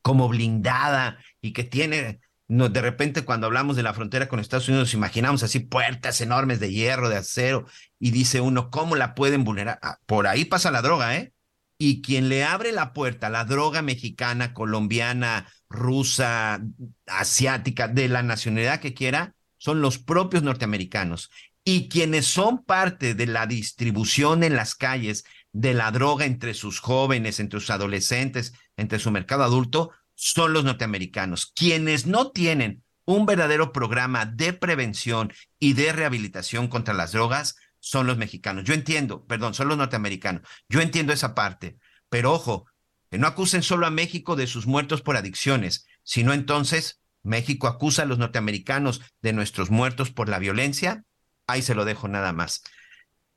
como 0.02 0.30
blindada 0.30 1.20
y 1.42 1.54
que 1.54 1.64
tiene, 1.64 2.20
de 2.48 2.82
repente 2.82 3.24
cuando 3.26 3.48
hablamos 3.48 3.76
de 3.76 3.84
la 3.84 3.94
frontera 3.94 4.28
con 4.28 4.40
Estados 4.40 4.70
Unidos, 4.70 4.94
imaginamos 4.94 5.44
así 5.44 5.60
puertas 5.60 6.22
enormes 6.22 6.60
de 6.60 6.72
hierro, 6.72 7.10
de 7.10 7.18
acero, 7.18 7.66
y 8.00 8.12
dice 8.12 8.42
uno, 8.42 8.70
¿cómo 8.70 8.96
la 8.96 9.16
pueden 9.16 9.44
vulnerar? 9.44 9.80
Ah, 9.82 10.00
por 10.06 10.28
ahí 10.28 10.46
pasa 10.46 10.72
la 10.72 10.82
droga, 10.82 11.18
¿eh? 11.18 11.34
Y 11.80 12.02
quien 12.02 12.28
le 12.28 12.44
abre 12.44 12.72
la 12.72 12.92
puerta, 12.92 13.30
la 13.30 13.46
droga 13.46 13.84
mexicana, 13.84 14.54
colombiana, 14.54 15.48
rusa, 15.70 16.60
asiática, 17.06 17.88
de 17.88 18.08
la 18.08 18.24
nacionalidad 18.24 18.80
que 18.80 18.96
quiera, 18.96 19.36
son 19.58 19.82
los 19.82 20.00
propios 20.00 20.42
norteamericanos. 20.42 21.30
Y 21.64 21.90
quienes 21.90 22.26
son 22.26 22.64
parte 22.64 23.14
de 23.14 23.28
la 23.28 23.46
distribución 23.46 24.44
en 24.44 24.56
las 24.56 24.74
calles 24.74 25.26
de 25.52 25.74
la 25.74 25.92
droga 25.92 26.26
entre 26.26 26.54
sus 26.54 26.80
jóvenes, 26.80 27.40
entre 27.40 27.60
sus 27.60 27.70
adolescentes, 27.70 28.54
entre 28.78 29.00
su 29.00 29.12
mercado 29.12 29.44
adulto, 29.44 29.92
son 30.18 30.52
los 30.52 30.66
norteamericanos. 30.66 31.46
Quienes 31.46 32.08
no 32.08 32.32
tienen 32.32 32.84
un 33.06 33.26
verdadero 33.26 33.72
programa 33.72 34.26
de 34.26 34.52
prevención 34.52 35.32
y 35.60 35.74
de 35.74 35.94
rehabilitación 35.94 36.68
contra 36.68 36.94
las 36.94 37.14
drogas 37.14 37.56
son 37.80 38.08
los 38.08 38.18
mexicanos. 38.18 38.66
Yo 38.66 38.74
entiendo, 38.74 39.26
perdón, 39.26 39.54
son 39.54 39.70
los 39.70 39.78
norteamericanos. 39.78 40.42
Yo 40.68 40.82
entiendo 40.82 41.14
esa 41.14 41.36
parte, 41.36 41.78
pero 42.10 42.34
ojo, 42.34 42.66
que 43.10 43.20
no 43.20 43.28
acusen 43.28 43.64
solo 43.64 43.86
a 43.86 43.92
México 43.92 44.36
de 44.36 44.48
sus 44.48 44.66
muertos 44.66 45.02
por 45.02 45.16
adicciones, 45.16 45.86
sino 46.04 46.34
entonces 46.34 47.00
México 47.24 47.68
acusa 47.68 48.02
a 48.02 48.06
los 48.06 48.18
norteamericanos 48.18 49.02
de 49.22 49.34
nuestros 49.34 49.70
muertos 49.70 50.12
por 50.12 50.30
la 50.30 50.40
violencia. 50.40 51.06
Ahí 51.46 51.62
se 51.62 51.76
lo 51.76 51.86
dejo 51.86 52.08
nada 52.08 52.34
más. 52.34 52.64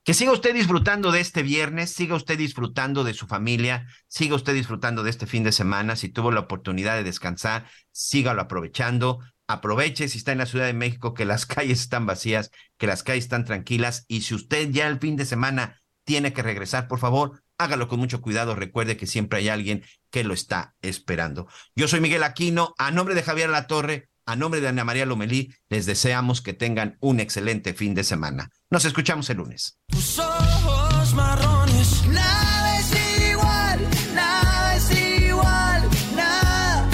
Que 0.03 0.15
siga 0.15 0.31
usted 0.31 0.55
disfrutando 0.55 1.11
de 1.11 1.19
este 1.19 1.43
viernes, 1.43 1.93
siga 1.93 2.15
usted 2.15 2.35
disfrutando 2.35 3.03
de 3.03 3.13
su 3.13 3.27
familia, 3.27 3.85
siga 4.07 4.35
usted 4.35 4.55
disfrutando 4.55 5.03
de 5.03 5.11
este 5.11 5.27
fin 5.27 5.43
de 5.43 5.51
semana. 5.51 5.95
Si 5.95 6.09
tuvo 6.09 6.31
la 6.31 6.39
oportunidad 6.39 6.95
de 6.95 7.03
descansar, 7.03 7.67
sígalo 7.91 8.41
aprovechando. 8.41 9.19
Aproveche 9.47 10.07
si 10.07 10.17
está 10.17 10.31
en 10.31 10.39
la 10.39 10.47
Ciudad 10.47 10.65
de 10.65 10.73
México 10.73 11.13
que 11.13 11.25
las 11.25 11.45
calles 11.45 11.81
están 11.81 12.07
vacías, 12.07 12.49
que 12.77 12.87
las 12.87 13.03
calles 13.03 13.25
están 13.25 13.45
tranquilas. 13.45 14.05
Y 14.07 14.21
si 14.21 14.33
usted 14.33 14.71
ya 14.71 14.87
el 14.87 14.97
fin 14.97 15.17
de 15.17 15.25
semana 15.25 15.83
tiene 16.03 16.33
que 16.33 16.41
regresar, 16.41 16.87
por 16.87 16.97
favor, 16.97 17.43
hágalo 17.59 17.87
con 17.87 17.99
mucho 17.99 18.21
cuidado. 18.21 18.55
Recuerde 18.55 18.97
que 18.97 19.05
siempre 19.05 19.37
hay 19.37 19.49
alguien 19.49 19.83
que 20.09 20.23
lo 20.23 20.33
está 20.33 20.73
esperando. 20.81 21.47
Yo 21.75 21.87
soy 21.87 22.01
Miguel 22.01 22.23
Aquino, 22.23 22.73
a 22.79 22.89
nombre 22.89 23.13
de 23.13 23.21
Javier 23.21 23.51
Latorre, 23.51 24.09
a 24.25 24.35
nombre 24.35 24.61
de 24.61 24.67
Ana 24.67 24.83
María 24.83 25.05
Lomelí, 25.05 25.53
les 25.69 25.85
deseamos 25.85 26.41
que 26.41 26.53
tengan 26.53 26.97
un 26.99 27.19
excelente 27.19 27.73
fin 27.73 27.93
de 27.93 28.03
semana. 28.03 28.49
Nos 28.69 28.85
escuchamos 28.85 29.29
el 29.29 29.37
lunes. 29.37 29.79
Tus 29.87 30.19
ojos 30.19 31.13
marrones, 31.13 32.05
nada 32.07 32.79
es 32.79 33.31
igual, 33.31 33.79
nada 34.15 34.75
es 34.75 34.91
igual, 34.91 35.89
nada. 36.15 36.89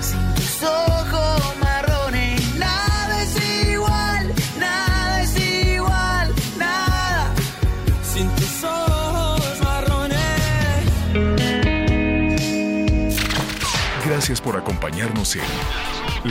Sin 0.00 0.34
tus 0.34 0.62
ojos 0.62 1.56
marrones, 1.60 2.54
nada 2.56 3.22
es 3.22 3.70
igual, 3.70 4.34
nada 4.58 5.22
es 5.22 5.36
igual, 5.38 6.34
nada. 6.58 7.34
Sin 8.02 8.28
tus 8.36 8.64
ojos 8.64 9.60
marrones. 9.62 10.18
Gracias 14.04 14.40
por 14.40 14.56
acompañarnos 14.56 15.36
en 15.36 15.42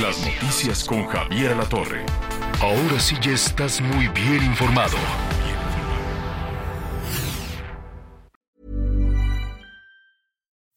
Las 0.01 0.25
Noticias 0.25 0.83
con 0.83 1.05
Javier 1.07 1.53
Alatorre. 1.53 2.05
Ahora 2.61 2.99
sí 2.99 3.15
ya 3.21 3.31
estás 3.31 3.79
muy 3.79 4.07
bien 4.09 4.43
informado. 4.43 4.97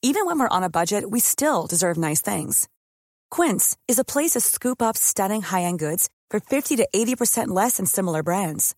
Even 0.02 0.24
when 0.26 0.38
we're 0.38 0.48
on 0.48 0.62
a 0.62 0.70
budget, 0.70 1.04
we 1.10 1.18
still 1.20 1.66
deserve 1.66 1.98
nice 1.98 2.22
things. 2.22 2.68
Quince 3.30 3.76
is 3.88 3.98
a 3.98 4.04
place 4.04 4.32
to 4.32 4.40
scoop 4.40 4.80
up 4.80 4.96
stunning 4.96 5.42
high-end 5.42 5.80
goods 5.80 6.08
for 6.30 6.38
50 6.38 6.76
to 6.76 6.88
80% 6.94 7.48
less 7.48 7.76
than 7.78 7.86
similar 7.86 8.22
brands. 8.22 8.74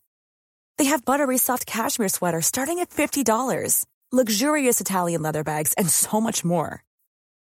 They 0.78 0.86
have 0.86 1.04
buttery 1.04 1.36
soft 1.36 1.66
cashmere 1.66 2.08
sweaters 2.08 2.46
starting 2.46 2.78
at 2.78 2.88
$50, 2.88 3.84
luxurious 4.10 4.80
Italian 4.80 5.20
leather 5.20 5.44
bags, 5.44 5.74
and 5.74 5.88
so 5.90 6.20
much 6.20 6.44
more. 6.44 6.82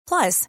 Plus, 0.08 0.48